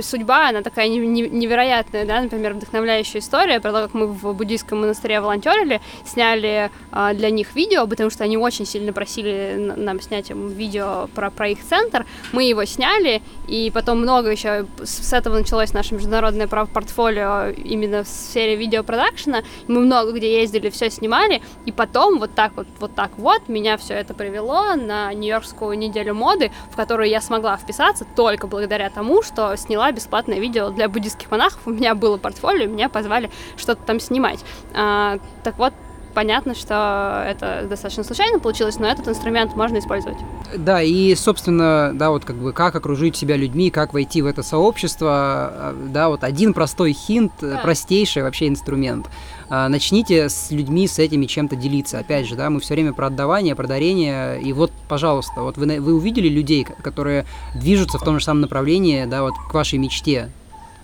судьба, 0.00 0.48
она 0.48 0.62
такая 0.62 0.88
невероятная, 0.88 2.04
да, 2.04 2.20
например, 2.20 2.54
вдохновляющая 2.54 3.20
история 3.20 3.60
про 3.60 3.72
то, 3.72 3.82
как 3.82 3.94
мы 3.94 4.08
в 4.08 4.34
буддийском 4.34 4.80
монастыре 4.80 5.20
волонтерили, 5.20 5.80
сняли 6.04 6.70
а, 6.90 7.14
для 7.14 7.30
них 7.30 7.54
видео, 7.54 7.86
потому 7.86 8.10
что 8.10 8.24
они 8.24 8.36
очень 8.36 8.66
сильно 8.66 8.92
просили 8.92 9.54
нам 9.76 10.00
снять 10.00 10.30
видео 10.30 11.08
про, 11.14 11.30
про 11.30 11.48
их 11.48 11.64
центр, 11.64 12.04
мы 12.32 12.44
его 12.44 12.64
сняли, 12.64 13.22
и 13.46 13.70
потом 13.72 14.00
много 14.00 14.30
еще 14.30 14.66
с 14.82 15.12
этого 15.12 15.38
началось 15.38 15.72
наше 15.72 15.94
международное 15.94 16.48
портфолио 16.48 17.50
именно 17.50 18.02
в 18.02 18.08
сфере 18.08 18.56
видеопродакшена, 18.56 19.42
мы 19.68 19.80
много 19.80 20.12
где 20.12 20.40
ездили, 20.40 20.68
все 20.70 20.90
снимали, 20.90 21.42
и 21.64 21.72
потом 21.72 22.18
вот 22.18 22.34
так 22.34 22.56
вот, 22.56 22.66
вот 22.80 22.94
так 22.94 23.12
вот 23.18 23.48
меня 23.48 23.76
все 23.76 23.94
это 23.94 24.14
привело 24.14 24.74
на 24.74 25.12
Нью-Йоркскую 25.12 25.78
неделю 25.78 26.14
моды, 26.14 26.50
в 26.72 26.76
которую 26.76 27.08
я 27.08 27.20
смогла 27.20 27.56
вписаться 27.56 28.04
только 28.16 28.31
благодаря 28.40 28.90
тому, 28.90 29.22
что 29.22 29.56
сняла 29.56 29.92
бесплатное 29.92 30.38
видео 30.38 30.70
для 30.70 30.88
буддийских 30.88 31.30
монахов. 31.30 31.60
У 31.66 31.70
меня 31.70 31.94
было 31.94 32.16
портфолио, 32.16 32.68
меня 32.68 32.88
позвали 32.88 33.30
что-то 33.56 33.82
там 33.84 34.00
снимать. 34.00 34.40
А, 34.74 35.18
так 35.42 35.58
вот, 35.58 35.72
понятно, 36.12 36.54
что 36.54 37.24
это 37.26 37.66
достаточно 37.68 38.04
случайно 38.04 38.38
получилось, 38.38 38.78
но 38.78 38.86
этот 38.86 39.08
инструмент 39.08 39.56
можно 39.56 39.78
использовать. 39.78 40.18
Да, 40.56 40.82
и, 40.82 41.14
собственно, 41.14 41.92
да, 41.94 42.10
вот 42.10 42.24
как 42.24 42.36
бы 42.36 42.52
как 42.52 42.74
окружить 42.76 43.16
себя 43.16 43.36
людьми, 43.36 43.70
как 43.70 43.92
войти 43.92 44.22
в 44.22 44.26
это 44.26 44.42
сообщество, 44.42 45.10
а, 45.10 45.76
да, 45.88 46.08
вот 46.08 46.24
один 46.24 46.52
простой 46.52 46.92
хинт, 46.92 47.32
да. 47.40 47.58
простейший 47.58 48.22
вообще 48.22 48.48
инструмент. 48.48 49.06
А, 49.54 49.68
начните 49.68 50.30
с 50.30 50.50
людьми 50.50 50.88
с 50.88 50.98
этими 50.98 51.26
чем-то 51.26 51.56
делиться. 51.56 51.98
Опять 51.98 52.26
же, 52.26 52.36
да, 52.36 52.48
мы 52.48 52.58
все 52.60 52.72
время 52.72 52.94
про 52.94 53.08
отдавание, 53.08 53.54
про 53.54 53.66
дарение, 53.66 54.40
и 54.40 54.50
вот, 54.54 54.72
пожалуйста, 54.88 55.42
вот 55.42 55.58
вы, 55.58 55.78
вы 55.78 55.94
увидели 55.94 56.26
людей, 56.26 56.64
которые 56.64 57.26
движутся 57.54 57.98
в 57.98 58.02
том 58.02 58.18
же 58.18 58.24
самом 58.24 58.40
направлении, 58.40 59.04
да, 59.04 59.20
вот 59.20 59.34
к 59.50 59.52
вашей 59.52 59.78
мечте, 59.78 60.30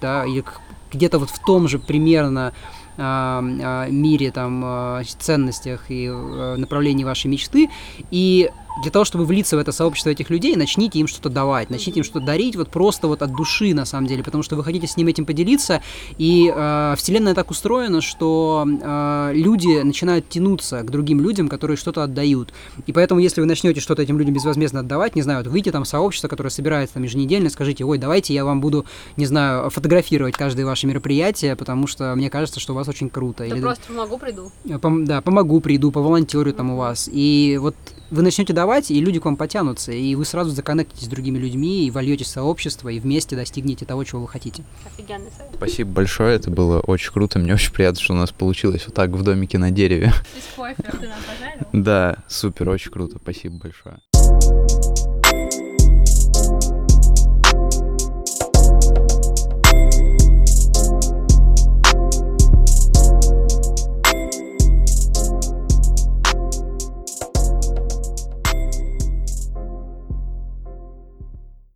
да, 0.03 0.27
или 0.27 0.45
где-то 0.93 1.19
вот 1.19 1.31
в 1.31 1.39
том 1.39 1.67
же 1.67 1.79
примерно 1.79 2.53
мире, 2.99 4.33
там, 4.33 5.03
ценностях 5.19 5.85
и 5.89 6.09
направлении 6.11 7.05
вашей 7.05 7.29
мечты. 7.29 7.71
И 8.11 8.51
для 8.83 8.91
того, 8.91 9.05
чтобы 9.05 9.25
влиться 9.25 9.57
в 9.57 9.61
это 9.61 9.73
сообщество 9.73 10.11
этих 10.11 10.31
людей, 10.31 10.55
начните 10.57 10.99
им 10.99 11.07
что-то 11.07 11.31
давать, 11.31 11.71
начните 11.71 12.01
им 12.01 12.05
что-то 12.05 12.25
дарить 12.25 12.57
вот 12.57 12.69
просто 12.69 13.09
вот 13.09 13.23
от 13.23 13.33
души, 13.35 13.75
на 13.75 13.85
самом 13.85 14.07
деле, 14.07 14.23
потому 14.23 14.43
что 14.43 14.57
вы 14.57 14.65
хотите 14.65 14.87
с 14.87 14.97
ним 14.97 15.09
этим 15.09 15.27
поделиться, 15.27 15.83
и 16.17 16.53
э, 16.55 16.95
Вселенная 16.97 17.35
так 17.35 17.51
устроена, 17.51 18.01
что 18.01 18.67
э, 18.67 19.31
люди 19.35 19.83
начинают 19.83 20.29
тянуться 20.29 20.83
к 20.83 20.91
другим 20.91 21.21
людям, 21.21 21.49
которые 21.49 21.77
что-то 21.77 22.03
отдают. 22.03 22.53
И 22.87 22.93
поэтому, 22.93 23.21
если 23.21 23.41
вы 23.41 23.47
начнете 23.47 23.81
что-то 23.81 24.03
этим 24.03 24.19
людям 24.19 24.35
безвозмездно 24.35 24.81
отдавать, 24.81 25.17
не 25.17 25.23
знаю, 25.23 25.43
вот 25.43 25.49
выйти 25.49 25.71
там 25.73 25.85
в 25.85 25.89
сообщество, 25.89 26.29
которое 26.29 26.51
собирается 26.51 26.95
там 26.95 27.03
еженедельно, 27.03 27.51
скажите, 27.51 27.85
ой, 27.85 27.99
давайте 27.99 28.35
я 28.35 28.45
вам 28.45 28.61
буду, 28.61 28.87
не 29.17 29.27
знаю, 29.27 29.71
фотографировать 29.71 30.37
каждое 30.37 30.65
ваше 30.65 30.87
мероприятие, 30.87 31.57
потому 31.57 31.87
что 31.87 32.15
мне 32.15 32.31
кажется, 32.31 32.61
что 32.61 32.73
у 32.73 32.77
вас 32.77 32.89
очень 32.89 33.11
круто. 33.11 33.39
Да 33.39 33.47
Или... 33.47 33.61
просто 33.61 33.85
помогу, 33.89 34.19
приду. 34.19 34.53
Пом- 34.65 35.05
да, 35.05 35.21
помогу, 35.21 35.61
приду, 35.61 35.91
поволонтерю 35.91 36.53
там 36.53 36.71
у 36.71 36.77
вас. 36.77 37.09
И 37.13 37.59
вот 37.61 37.75
вы 38.11 38.23
начнете 38.23 38.53
давать, 38.53 38.91
и 38.91 39.01
люди 39.01 39.21
к 39.21 39.25
вам 39.25 39.37
потянутся, 39.37 39.93
и 39.93 40.15
вы 40.15 40.25
сразу 40.25 40.51
законнектитесь 40.51 41.07
с 41.07 41.09
другими 41.09 41.39
людьми, 41.39 41.87
и 41.87 41.91
вольетесь 41.91 42.27
в 42.27 42.31
сообщество, 42.31 42.89
и 42.89 42.99
вместе 42.99 43.37
достигнете 43.37 43.85
того, 43.85 44.05
чего 44.05 44.23
вы 44.23 44.29
хотите. 44.29 44.63
Офигенный 44.87 45.31
совет. 45.37 45.53
Спасибо 45.55 45.91
большое, 45.91 46.37
это 46.37 46.51
было 46.51 46.81
очень 46.81 47.13
круто, 47.13 47.39
мне 47.39 47.55
очень 47.55 47.73
приятно, 47.73 48.01
что 48.01 48.15
у 48.15 48.17
нас 48.17 48.31
получилось 48.31 48.85
вот 48.87 48.95
так 48.95 49.11
в 49.11 49.23
домике 49.23 49.59
на 49.59 49.71
дереве. 49.71 50.13
Без 50.35 50.45
кофе 50.57 50.75
ты 50.79 51.09
нам 51.09 51.19
пожарил? 51.27 51.67
Да, 51.73 52.17
супер, 52.29 52.69
очень 52.71 52.91
круто, 52.91 53.19
спасибо 53.23 53.57
большое. 53.57 53.99